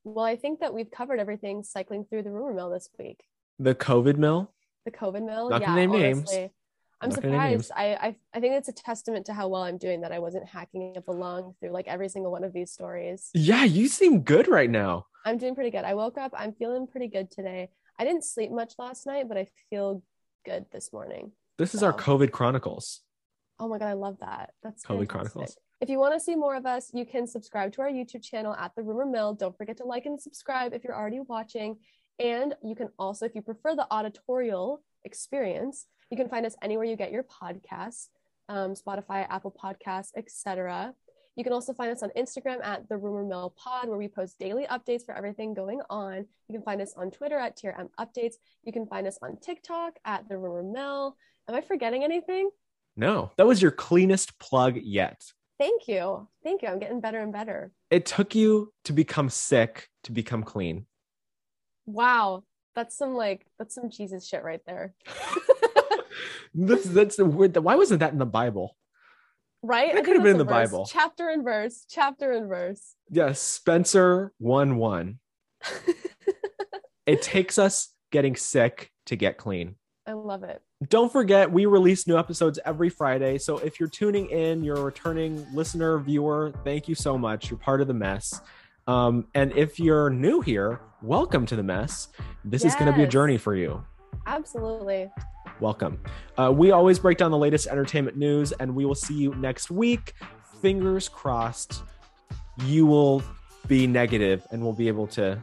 Well, 0.04 0.26
I 0.26 0.36
think 0.36 0.60
that 0.60 0.74
we've 0.74 0.90
covered 0.90 1.20
everything 1.20 1.64
cycling 1.64 2.06
through 2.06 2.24
the 2.24 2.32
rumor 2.32 2.54
mill 2.54 2.70
this 2.70 2.90
week. 2.98 3.24
The 3.60 3.76
COVID 3.76 4.18
mill. 4.18 4.54
The 4.86 4.92
COVID 4.92 5.26
mill. 5.26 5.50
Not 5.50 5.62
yeah, 5.62 5.76
name 5.76 5.92
names. 5.92 6.20
honestly. 6.20 6.52
I'm 7.00 7.10
Not 7.10 7.22
surprised. 7.22 7.72
I, 7.76 7.94
I 7.94 8.16
I 8.34 8.40
think 8.40 8.56
it's 8.56 8.70
a 8.70 8.74
testament 8.74 9.28
to 9.28 9.34
how 9.34 9.48
well 9.50 9.62
I'm 9.62 9.78
doing 9.78 10.02
that 10.02 10.12
I 10.12 10.20
wasn't 10.20 10.48
hacking 10.48 10.96
up 10.98 11.08
a 11.08 11.12
lung 11.12 11.54
through 11.60 11.70
like 11.70 11.88
every 11.88 12.10
single 12.10 12.32
one 12.32 12.44
of 12.44 12.54
these 12.54 12.72
stories. 12.72 13.30
Yeah, 13.36 13.64
you 13.66 13.88
seem 13.88 14.22
good 14.22 14.48
right 14.48 14.70
now. 14.70 15.06
I'm 15.24 15.38
doing 15.38 15.54
pretty 15.54 15.70
good. 15.70 15.84
I 15.84 15.94
woke 15.94 16.18
up. 16.18 16.34
I'm 16.36 16.54
feeling 16.54 16.88
pretty 16.88 17.08
good 17.08 17.30
today. 17.30 17.70
I 18.00 18.06
didn't 18.06 18.24
sleep 18.24 18.52
much 18.52 18.74
last 18.80 19.06
night, 19.06 19.28
but 19.28 19.38
I 19.38 19.48
feel 19.70 20.02
good 20.46 20.66
this 20.72 20.92
morning. 20.92 21.34
This 21.58 21.76
is 21.76 21.84
our 21.84 21.94
COVID 21.94 22.32
chronicles. 22.32 23.02
Oh 23.60 23.68
my 23.68 23.78
god, 23.78 23.88
I 23.90 23.94
love 23.94 24.18
that. 24.22 24.52
That's 24.64 24.84
COVID 24.84 25.10
fantastic. 25.10 25.34
Chronicles. 25.34 25.58
If 25.80 25.90
you 25.90 26.00
want 26.00 26.16
to 26.16 26.20
see 26.20 26.36
more 26.36 26.56
of 26.56 26.66
us, 26.66 26.90
you 26.92 27.06
can 27.06 27.28
subscribe 27.28 27.72
to 27.74 27.82
our 27.82 27.90
YouTube 27.90 28.24
channel 28.24 28.56
at 28.56 28.74
the 28.76 28.82
Rumor 28.82 29.06
Mill. 29.06 29.36
Don't 29.36 29.56
forget 29.56 29.78
to 29.78 29.84
like 29.84 30.08
and 30.08 30.20
subscribe 30.20 30.74
if 30.74 30.84
you're 30.84 30.96
already 30.96 31.20
watching. 31.20 31.78
And 32.18 32.56
you 32.64 32.76
can 32.76 32.90
also, 32.98 33.26
if 33.26 33.36
you 33.36 33.44
prefer 33.44 33.76
the 33.76 33.86
auditorial 33.92 34.82
experience, 35.04 35.86
you 36.10 36.18
can 36.18 36.30
find 36.30 36.48
us 36.48 36.56
anywhere 36.64 36.86
you 36.86 36.96
get 36.96 37.12
your 37.12 37.24
podcasts, 37.24 38.08
um, 38.50 38.74
Spotify, 38.74 39.28
Apple 39.30 39.56
Podcasts, 39.56 40.10
etc. 40.18 40.96
You 41.36 41.44
can 41.44 41.54
also 41.54 41.74
find 41.74 41.92
us 41.92 42.02
on 42.02 42.10
Instagram 42.18 42.66
at 42.66 42.90
the 42.90 42.98
Rumor 42.98 43.24
Mill 43.24 43.54
Pod, 43.56 43.88
where 43.88 44.00
we 44.00 44.08
post 44.08 44.40
daily 44.40 44.66
updates 44.72 45.06
for 45.06 45.14
everything 45.16 45.54
going 45.54 45.82
on. 45.92 46.26
You 46.48 46.56
can 46.56 46.64
find 46.64 46.82
us 46.82 46.96
on 46.98 47.12
Twitter 47.12 47.38
at 47.38 47.56
TRM 47.56 47.90
Updates. 48.00 48.36
You 48.64 48.74
can 48.74 48.88
find 48.88 49.06
us 49.06 49.20
on 49.22 49.38
TikTok 49.38 50.00
at 50.06 50.28
the 50.28 50.40
Rumor 50.40 50.64
Mill. 50.64 51.16
Am 51.48 51.54
I 51.54 51.62
forgetting 51.62 52.04
anything? 52.04 52.50
No, 52.96 53.32
that 53.38 53.46
was 53.46 53.62
your 53.62 53.70
cleanest 53.70 54.40
plug 54.40 54.78
yet. 54.78 55.32
Thank 55.60 55.88
you. 55.88 56.28
Thank 56.44 56.62
you. 56.62 56.68
I'm 56.70 56.80
getting 56.80 57.02
better 57.02 57.20
and 57.20 57.34
better. 57.34 57.72
It 57.90 58.06
took 58.06 58.36
you 58.36 58.74
to 58.86 58.94
become 58.94 59.30
sick 59.30 59.90
to 60.04 60.12
become 60.12 60.44
clean. 60.44 60.86
Wow. 61.86 62.44
That's 62.76 62.96
some 62.96 63.16
like 63.16 63.46
that's 63.58 63.74
some 63.74 63.90
Jesus 63.90 64.28
shit 64.28 64.44
right 64.44 64.62
there. 64.66 64.94
This 66.54 66.86
that's 66.86 67.18
the 67.18 67.26
weird. 67.26 67.56
Why 67.56 67.76
wasn't 67.76 68.00
that 68.00 68.14
in 68.14 68.18
the 68.18 68.26
Bible? 68.26 68.76
Right? 69.62 69.94
That 69.94 70.04
could 70.04 70.16
have 70.16 70.24
been 70.24 70.34
in 70.34 70.38
the 70.40 70.44
verse. 70.44 70.72
Bible. 70.72 70.90
Chapter 70.92 71.30
and 71.30 71.44
verse. 71.44 71.86
Chapter 71.88 72.32
and 72.32 72.48
verse. 72.48 72.96
Yes, 73.12 73.40
Spencer 73.40 74.34
one 74.40 74.78
one. 74.78 75.20
It 77.06 77.22
takes 77.22 77.58
us 77.58 77.94
getting 78.12 78.36
sick 78.36 78.92
to 79.06 79.16
get 79.16 79.38
clean. 79.38 79.76
I 80.06 80.12
love 80.12 80.44
it. 80.44 80.62
Don't 80.90 81.12
forget, 81.12 81.52
we 81.52 81.66
release 81.66 82.06
new 82.06 82.20
episodes 82.20 82.60
every 82.64 82.90
Friday. 82.90 83.40
So 83.40 83.58
if 83.58 83.80
you're 83.80 83.90
tuning 83.90 84.30
in, 84.30 84.64
you're 84.64 84.78
a 84.78 84.84
returning 84.84 85.44
listener, 85.52 85.98
viewer, 85.98 86.54
thank 86.64 86.88
you 86.88 86.94
so 86.94 87.18
much. 87.18 87.50
You're 87.50 87.58
part 87.58 87.82
of 87.82 87.88
the 87.88 87.96
mess. 87.96 88.42
Um, 88.86 89.26
and 89.34 89.52
if 89.58 89.80
you're 89.80 90.12
new 90.12 90.40
here, 90.40 90.80
welcome 91.02 91.48
to 91.48 91.56
the 91.56 91.64
mess. 91.64 92.10
This 92.46 92.64
is 92.64 92.76
going 92.76 92.92
to 92.92 92.96
be 92.96 93.02
a 93.02 93.08
journey 93.08 93.40
for 93.40 93.56
you. 93.56 93.84
Absolutely. 94.28 95.12
Welcome. 95.60 96.00
Uh, 96.38 96.54
we 96.56 96.70
always 96.70 97.00
break 97.00 97.18
down 97.18 97.32
the 97.32 97.40
latest 97.40 97.66
entertainment 97.66 98.16
news, 98.16 98.52
and 98.52 98.76
we 98.76 98.86
will 98.86 98.94
see 98.94 99.16
you 99.16 99.34
next 99.34 99.72
week. 99.72 100.14
Fingers 100.62 101.10
crossed, 101.10 101.82
you 102.66 102.86
will 102.86 103.24
be 103.68 103.88
negative 103.88 104.46
and 104.52 104.62
we'll 104.62 104.74
be 104.74 104.88
able 104.88 105.08
to 105.08 105.42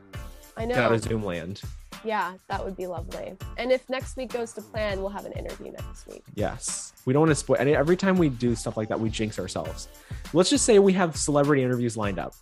I 0.56 0.66
get 0.66 0.78
out 0.78 0.90
know. 0.90 0.94
of 0.94 1.02
Zoom 1.02 1.24
land. 1.24 1.60
Yeah, 2.04 2.34
that 2.48 2.64
would 2.64 2.76
be 2.76 2.86
lovely. 2.86 3.34
And 3.56 3.72
if 3.72 3.88
next 3.88 4.16
week 4.16 4.32
goes 4.32 4.52
to 4.52 4.60
plan, 4.62 5.00
we'll 5.00 5.10
have 5.10 5.24
an 5.24 5.32
interview 5.32 5.72
next 5.72 6.06
week. 6.06 6.22
Yes. 6.34 6.92
We 7.06 7.12
don't 7.12 7.20
want 7.20 7.30
to 7.30 7.34
spoil. 7.34 7.56
And 7.58 7.68
every 7.68 7.96
time 7.96 8.18
we 8.18 8.28
do 8.28 8.54
stuff 8.54 8.76
like 8.76 8.88
that, 8.88 9.00
we 9.00 9.08
jinx 9.08 9.38
ourselves. 9.38 9.88
Let's 10.32 10.50
just 10.50 10.64
say 10.64 10.78
we 10.78 10.92
have 10.92 11.16
celebrity 11.16 11.62
interviews 11.62 11.96
lined 11.96 12.18
up. 12.18 12.34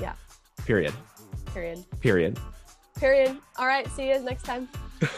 Yeah. 0.00 0.14
Period. 0.64 0.94
Period. 1.52 1.84
Period. 2.00 2.38
Period. 2.96 3.36
All 3.58 3.66
right. 3.66 3.88
See 3.88 4.08
you 4.08 4.14
guys 4.14 4.22
next 4.22 4.44
time. 4.44 4.68